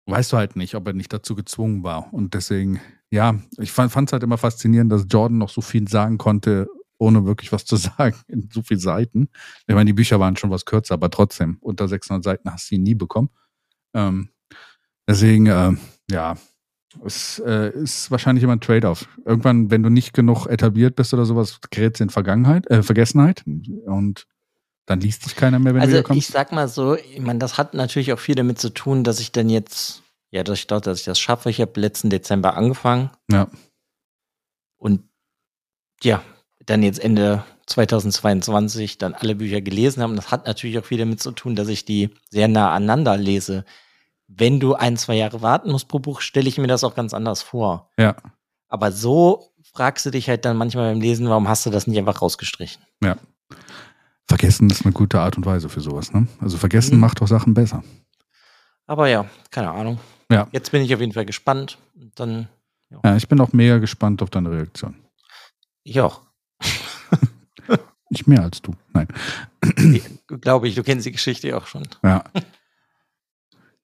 weißt 0.07 0.33
du 0.33 0.37
halt 0.37 0.57
nicht, 0.57 0.75
ob 0.75 0.87
er 0.87 0.95
nicht 0.95 1.13
dazu 1.13 1.35
gezwungen 1.35 1.83
war. 1.83 2.13
Und 2.13 2.35
deswegen, 2.35 2.81
ja, 3.11 3.35
ich 3.59 3.73
fand 3.73 4.09
es 4.09 4.13
halt 4.13 4.23
immer 4.23 4.39
faszinierend, 4.39 4.91
dass 4.91 5.07
Jordan 5.09 5.39
noch 5.39 5.51
so 5.51 5.61
viel 5.61 5.89
sagen 5.89 6.19
konnte, 6.19 6.69
ohne 6.99 7.27
wirklich 7.27 7.53
was 7.53 7.65
zu 7.67 7.77
sagen, 7.77 8.17
in 8.29 8.49
so 8.53 8.63
vielen 8.63 8.81
Seiten. 8.81 9.29
Ich 9.67 9.75
meine, 9.75 9.87
die 9.87 9.93
Bücher 9.93 10.21
waren 10.21 10.37
schon 10.37 10.51
was 10.51 10.65
kürzer, 10.65 10.95
aber 10.95 11.11
trotzdem, 11.11 11.59
unter 11.61 11.89
600 11.89 12.25
Seiten 12.25 12.51
hast 12.51 12.71
du 12.71 12.77
ihn 12.77 12.83
nie 12.83 12.95
bekommen. 12.95 13.31
Ähm, 13.95 14.31
deswegen, 15.07 15.47
äh, 15.47 15.73
ja, 16.11 16.37
es 17.05 17.39
äh, 17.45 17.71
ist 17.71 18.11
wahrscheinlich 18.11 18.43
immer 18.43 18.55
ein 18.55 18.61
Trade-off. 18.61 19.09
Irgendwann, 19.25 19.71
wenn 19.71 19.83
du 19.83 19.91
nicht 19.91 20.13
genug 20.13 20.47
etabliert 20.47 20.97
bist 20.97 21.13
oder 21.13 21.25
sowas, 21.25 21.61
gerät 21.71 22.01
in 22.01 22.11
Vergangenheit, 22.11 22.67
äh, 22.71 22.83
Vergessenheit 22.83 23.45
und 23.87 24.27
dann 24.87 25.01
liest 25.01 25.27
dich 25.27 25.37
keiner 25.37 25.59
mehr, 25.59 25.75
wenn 25.75 25.83
also 25.83 25.93
du 25.93 25.99
wiederkommst. 25.99 26.29
Ich 26.29 26.33
sag 26.33 26.51
mal 26.51 26.67
so, 26.67 26.97
ich 26.97 27.21
meine, 27.21 27.39
das 27.39 27.59
hat 27.59 27.75
natürlich 27.75 28.13
auch 28.13 28.19
viel 28.19 28.35
damit 28.35 28.59
zu 28.59 28.71
tun, 28.71 29.05
dass 29.05 29.21
ich 29.21 29.33
dann 29.33 29.51
jetzt, 29.51 30.03
ja, 30.31 30.43
dass 30.43 30.59
ich 30.59 30.67
dachte, 30.67 30.89
dass 30.91 31.01
ich 31.01 31.05
das 31.05 31.21
schaffe. 31.21 31.51
Ich 31.51 31.61
habe 31.61 31.79
letzten 31.79 32.09
Dezember 32.09 32.57
angefangen. 32.57 33.11
Ja. 33.31 33.49
Und 34.79 35.03
ja, 36.03 36.23
dann 36.65 36.83
jetzt 36.83 37.01
Ende 37.01 37.45
2022 37.67 38.97
dann 38.97 39.15
alle 39.15 39.35
Bücher 39.35 39.61
gelesen 39.61 40.03
haben. 40.03 40.17
Das 40.17 40.31
hat 40.31 40.47
natürlich 40.47 40.79
auch 40.79 40.85
viel 40.87 40.99
damit 40.99 41.21
zu 41.21 41.33
tun, 41.33 41.55
dass 41.55 41.69
ich 41.69 41.85
die 41.85 42.09
sehr 42.31 42.49
nah 42.49 42.73
aneinander 42.73 43.19
lese 43.19 43.67
wenn 44.29 44.61
du 44.61 44.75
ein, 44.75 44.97
zwei 44.97 45.17
Jahre 45.17 45.43
warten 45.43 45.71
musst 45.71 45.89
pro 45.89 45.99
Buch, 45.99 46.21
stelle 46.21 46.49
ich 46.49 46.59
mir 46.59 46.67
das 46.67 46.85
auch 46.85 46.95
ganz 46.95 47.15
anders 47.15 47.43
vor. 47.43 47.91
Ja. 47.99 48.15
Aber 48.69 48.93
so 48.93 49.51
fragst 49.73 50.07
du 50.07 50.11
dich 50.11 50.29
halt 50.29 50.45
dann 50.45 50.57
manchmal 50.57 50.93
beim 50.93 51.01
Lesen, 51.01 51.29
warum 51.29 51.49
hast 51.49 51.65
du 51.67 51.71
das 51.71 51.87
nicht 51.87 51.99
einfach 51.99 52.21
rausgestrichen? 52.21 52.83
Ja. 53.03 53.17
Vergessen 54.29 54.69
ist 54.69 54.85
eine 54.85 54.93
gute 54.93 55.19
Art 55.19 55.39
und 55.39 55.47
Weise 55.47 55.71
für 55.71 55.81
sowas, 55.81 56.13
ne? 56.13 56.29
Also 56.41 56.59
vergessen 56.59 56.97
mhm. 56.97 57.01
macht 57.01 57.23
auch 57.23 57.29
Sachen 57.29 57.55
besser. 57.55 57.83
Aber 58.87 59.09
ja, 59.09 59.27
keine 59.51 59.71
Ahnung. 59.71 59.99
Ja. 60.31 60.49
Jetzt 60.53 60.71
bin 60.71 60.83
ich 60.83 60.95
auf 60.95 61.01
jeden 61.01 61.13
Fall 61.13 61.25
gespannt. 61.25 61.79
Dann. 62.15 62.49
Ja, 62.91 63.01
ja 63.05 63.17
ich 63.17 63.29
bin 63.29 63.41
auch 63.41 63.53
mega 63.53 63.79
gespannt 63.79 64.23
auf 64.23 64.29
deine 64.29 64.51
Reaktion. 64.51 64.95
Ich 65.83 66.01
auch. 66.01 66.21
Nicht 68.11 68.27
mehr 68.27 68.43
als 68.43 68.61
du. 68.61 68.75
Nein. 68.93 69.09
Glaube 70.27 70.69
ich, 70.69 70.75
du 70.75 70.83
kennst 70.83 71.07
die 71.07 71.13
Geschichte 71.13 71.57
auch 71.57 71.67
schon. 71.67 71.89
Ja. 72.03 72.25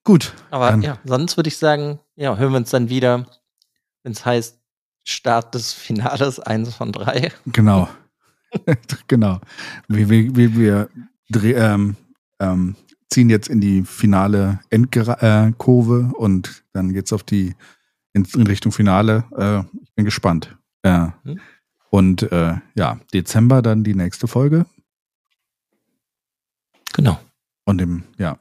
Gut. 0.05 0.35
Aber 0.51 0.71
ähm, 0.71 0.83
ja, 0.83 0.99
sonst 1.05 1.37
würde 1.37 1.49
ich 1.49 1.57
sagen, 1.57 1.99
ja, 2.15 2.37
hören 2.37 2.53
wir 2.53 2.59
uns 2.59 2.71
dann 2.71 2.91
wieder, 2.91 3.27
wenn 4.03 4.13
es 4.13 4.25
heißt 4.25 4.61
Start 5.03 5.55
des 5.55 5.73
Finales, 5.73 6.41
eins 6.41 6.75
von 6.75 6.93
drei. 6.93 7.33
Genau. 7.47 7.89
genau. 9.09 9.41
Wir, 9.89 10.09
wir, 10.09 10.37
wir, 10.37 10.89
wir 11.29 11.57
ähm, 11.57 11.97
ähm, 12.39 12.77
ziehen 13.11 13.31
jetzt 13.31 13.49
in 13.49 13.61
die 13.61 13.83
finale 13.83 14.61
Endkurve 14.71 16.11
äh, 16.13 16.17
und 16.17 16.65
dann 16.73 16.93
geht's 16.93 17.13
auf 17.13 17.23
die 17.23 17.55
in, 18.13 18.25
in 18.35 18.47
Richtung 18.47 18.73
Finale. 18.73 19.25
Äh, 19.37 19.61
ich 19.83 19.95
bin 19.95 20.05
gespannt. 20.05 20.57
Äh, 20.83 21.09
hm. 21.25 21.41
Und 21.91 22.23
äh, 22.33 22.55
ja, 22.75 22.99
Dezember 23.13 23.63
dann 23.63 23.85
die 23.85 23.95
nächste 23.95 24.27
Folge. 24.27 24.67
Genau. 26.93 27.21
Und 27.65 27.81
im, 27.81 28.05
ja, 28.19 28.39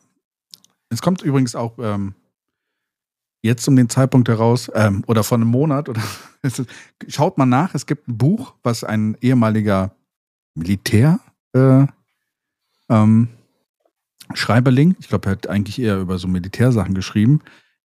es 0.94 1.02
kommt 1.02 1.22
übrigens 1.22 1.56
auch 1.56 1.78
ähm, 1.80 2.16
jetzt 3.42 3.68
um 3.68 3.76
den 3.76 3.90
Zeitpunkt 3.90 4.30
heraus 4.30 4.72
ähm, 4.74 5.04
oder 5.08 5.24
vor 5.24 5.38
einem 5.38 5.48
Monat 5.48 5.90
oder 5.90 6.02
ist, 6.42 6.64
schaut 7.08 7.38
mal 7.38 7.46
nach. 7.46 7.76
Es 7.76 7.86
gibt 7.86 8.08
ein 8.08 8.18
Buch, 8.18 8.56
was 8.64 8.84
ein 8.84 9.18
ehemaliger 9.22 9.96
Militär 10.56 11.20
äh, 11.54 11.86
ähm, 12.90 13.30
Schreiberling, 14.34 14.96
ich 15.00 15.10
glaube, 15.10 15.28
er 15.28 15.32
hat 15.34 15.48
eigentlich 15.48 15.80
eher 15.80 16.00
über 16.00 16.18
so 16.18 16.28
Militärsachen 16.28 16.94
geschrieben, 16.94 17.42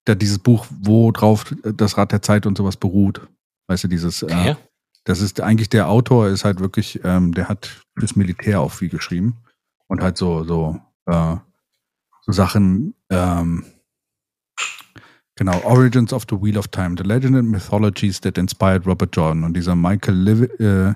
der 0.06 0.16
dieses 0.16 0.40
Buch, 0.40 0.66
wo 0.70 1.12
drauf 1.12 1.54
das 1.64 1.98
Rad 1.98 2.12
der 2.12 2.22
Zeit 2.22 2.46
und 2.46 2.58
sowas 2.58 2.78
beruht. 2.78 3.28
Weißt 3.68 3.84
du, 3.84 3.88
dieses, 3.88 4.22
äh, 4.22 4.26
okay. 4.26 4.50
äh, 4.52 4.56
Das 5.04 5.20
ist 5.20 5.42
eigentlich 5.42 5.70
der 5.70 5.90
Autor, 5.90 6.28
ist 6.28 6.46
halt 6.46 6.60
wirklich, 6.60 7.02
ähm, 7.04 7.34
der 7.34 7.50
hat 7.50 7.82
fürs 7.98 8.16
Militär 8.16 8.62
auch 8.62 8.72
viel 8.72 8.90
geschrieben 8.90 9.38
und 9.88 10.02
halt 10.02 10.18
so, 10.18 10.44
so, 10.44 10.80
äh, 11.06 11.36
so 12.22 12.32
Sachen, 12.32 12.94
ähm, 13.10 13.66
genau, 15.36 15.60
Origins 15.64 16.14
of 16.14 16.26
the 16.30 16.36
Wheel 16.36 16.58
of 16.58 16.68
Time, 16.68 16.96
The 16.98 17.04
Legend 17.04 17.36
and 17.36 17.50
Mythologies 17.50 18.20
that 18.22 18.38
Inspired 18.38 18.86
Robert 18.86 19.16
Jordan. 19.16 19.44
Und 19.44 19.54
dieser 19.54 19.76
Michael, 19.76 20.16
Liv 20.16 20.60
äh, 20.60 20.94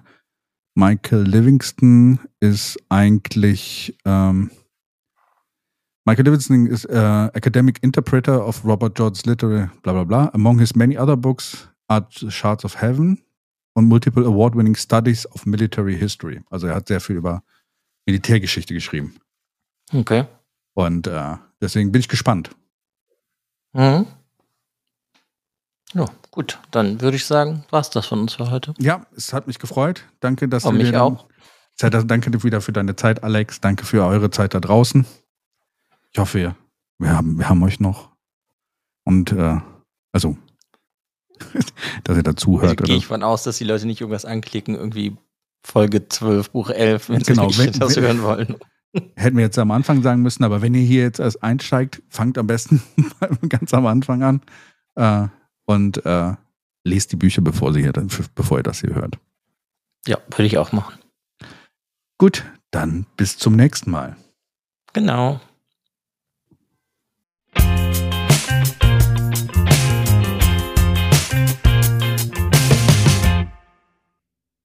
Michael 0.76 1.24
Livingston 1.24 2.20
ist 2.40 2.78
eigentlich, 2.90 3.98
ähm, 4.06 4.52
Michael 6.06 6.26
Livingston 6.26 6.68
is 6.68 6.86
uh, 6.86 7.30
academic 7.34 7.78
interpreter 7.84 8.46
of 8.46 8.64
Robert 8.66 8.98
Jordan's 8.98 9.26
literary 9.26 9.70
blah 9.84 9.94
blah 9.94 10.04
blah. 10.04 10.30
Among 10.34 10.60
his 10.60 10.76
many 10.76 10.98
other 10.98 11.16
books 11.16 11.68
are 11.88 12.08
Shards 12.10 12.64
of 12.64 12.82
Heaven 12.82 13.22
und 13.74 13.88
multiple 13.88 14.26
award-winning 14.26 14.76
studies 14.76 15.26
of 15.28 15.46
military 15.46 15.96
history. 15.96 16.42
Also 16.50 16.68
er 16.68 16.76
hat 16.76 16.88
sehr 16.88 17.02
viel 17.02 17.18
über 17.18 17.44
Militärgeschichte 18.06 18.74
geschrieben. 18.74 19.16
Okay. 19.94 20.26
Und 20.74 21.08
äh, 21.08 21.38
deswegen 21.60 21.92
bin 21.92 22.00
ich 22.00 22.08
gespannt. 22.08 22.52
Mhm. 23.74 24.08
Ja, 25.94 26.06
gut. 26.32 26.60
Dann 26.72 27.02
würde 27.02 27.18
ich 27.18 27.26
sagen, 27.26 27.66
war 27.70 27.82
es 27.82 27.90
das 27.90 28.06
von 28.06 28.20
uns 28.20 28.36
für 28.36 28.50
heute. 28.50 28.74
Ja, 28.80 29.06
es 29.16 29.34
hat 29.34 29.48
mich 29.48 29.60
gefreut. 29.60 30.06
Danke, 30.20 30.48
dass 30.48 30.66
oh, 30.66 30.72
du 30.72 30.78
mich 30.78 30.96
auch. 30.96 31.28
Zeit, 31.76 31.94
danke 32.10 32.44
wieder 32.44 32.62
für 32.62 32.72
deine 32.72 32.96
Zeit, 32.96 33.24
Alex. 33.24 33.60
Danke 33.60 33.86
für 33.86 34.06
eure 34.06 34.30
Zeit 34.30 34.54
da 34.54 34.60
draußen. 34.60 35.06
Ich 36.12 36.20
hoffe, 36.20 36.56
wir, 37.00 37.10
haben, 37.10 37.38
wir 37.38 37.50
haben 37.50 37.64
euch 37.64 37.80
noch. 37.80 38.10
Und 39.04 39.32
äh, 39.32 39.60
also, 40.12 40.38
dass 42.04 42.18
ihr 42.18 42.24
dazuhört. 42.24 42.82
Also, 42.82 42.84
Gehe 42.84 42.98
ich 42.98 43.08
von 43.08 43.24
aus, 43.24 43.44
dass 43.44 43.58
die 43.58 43.64
Leute 43.64 43.88
nicht 43.88 44.02
irgendwas 44.02 44.26
anklicken, 44.26 44.76
irgendwie 44.76 45.18
Folge 45.64 46.08
12, 46.08 46.52
Buch 46.52 46.70
11, 46.70 47.10
wenn 47.10 47.20
genau, 47.24 47.50
sie 47.50 47.66
wenn, 47.66 47.80
das 47.80 47.96
wenn, 47.96 48.04
hören 48.04 48.24
wollen. 48.24 48.56
Hätten 49.16 49.38
wir 49.38 49.44
jetzt 49.44 49.58
am 49.58 49.72
Anfang 49.72 50.02
sagen 50.02 50.22
müssen, 50.22 50.44
aber 50.44 50.62
wenn 50.62 50.74
ihr 50.74 50.82
hier 50.82 51.04
jetzt 51.04 51.20
erst 51.20 51.44
einsteigt, 51.44 52.02
fangt 52.10 52.38
am 52.38 52.48
besten 52.48 52.82
ganz 53.50 53.74
am 53.74 53.86
Anfang 53.86 54.24
an 54.24 54.42
äh, 54.96 55.28
und 55.66 56.06
äh, 56.06 56.34
lest 56.84 57.12
die 57.12 57.16
Bücher, 57.16 57.42
bevor, 57.42 57.74
sie 57.74 57.82
hier, 57.82 57.94
bevor 58.36 58.58
ihr 58.60 58.64
das 58.64 58.82
hier 58.82 58.96
hört. 58.96 59.18
Ja, 60.06 60.18
würde 60.30 60.46
ich 60.46 60.58
auch 60.58 60.72
machen. 60.72 60.96
Gut, 62.18 62.44
dann 62.72 63.06
bis 63.18 63.38
zum 63.38 63.56
nächsten 63.56 63.92
Mal. 63.92 64.18
Genau. 64.94 65.40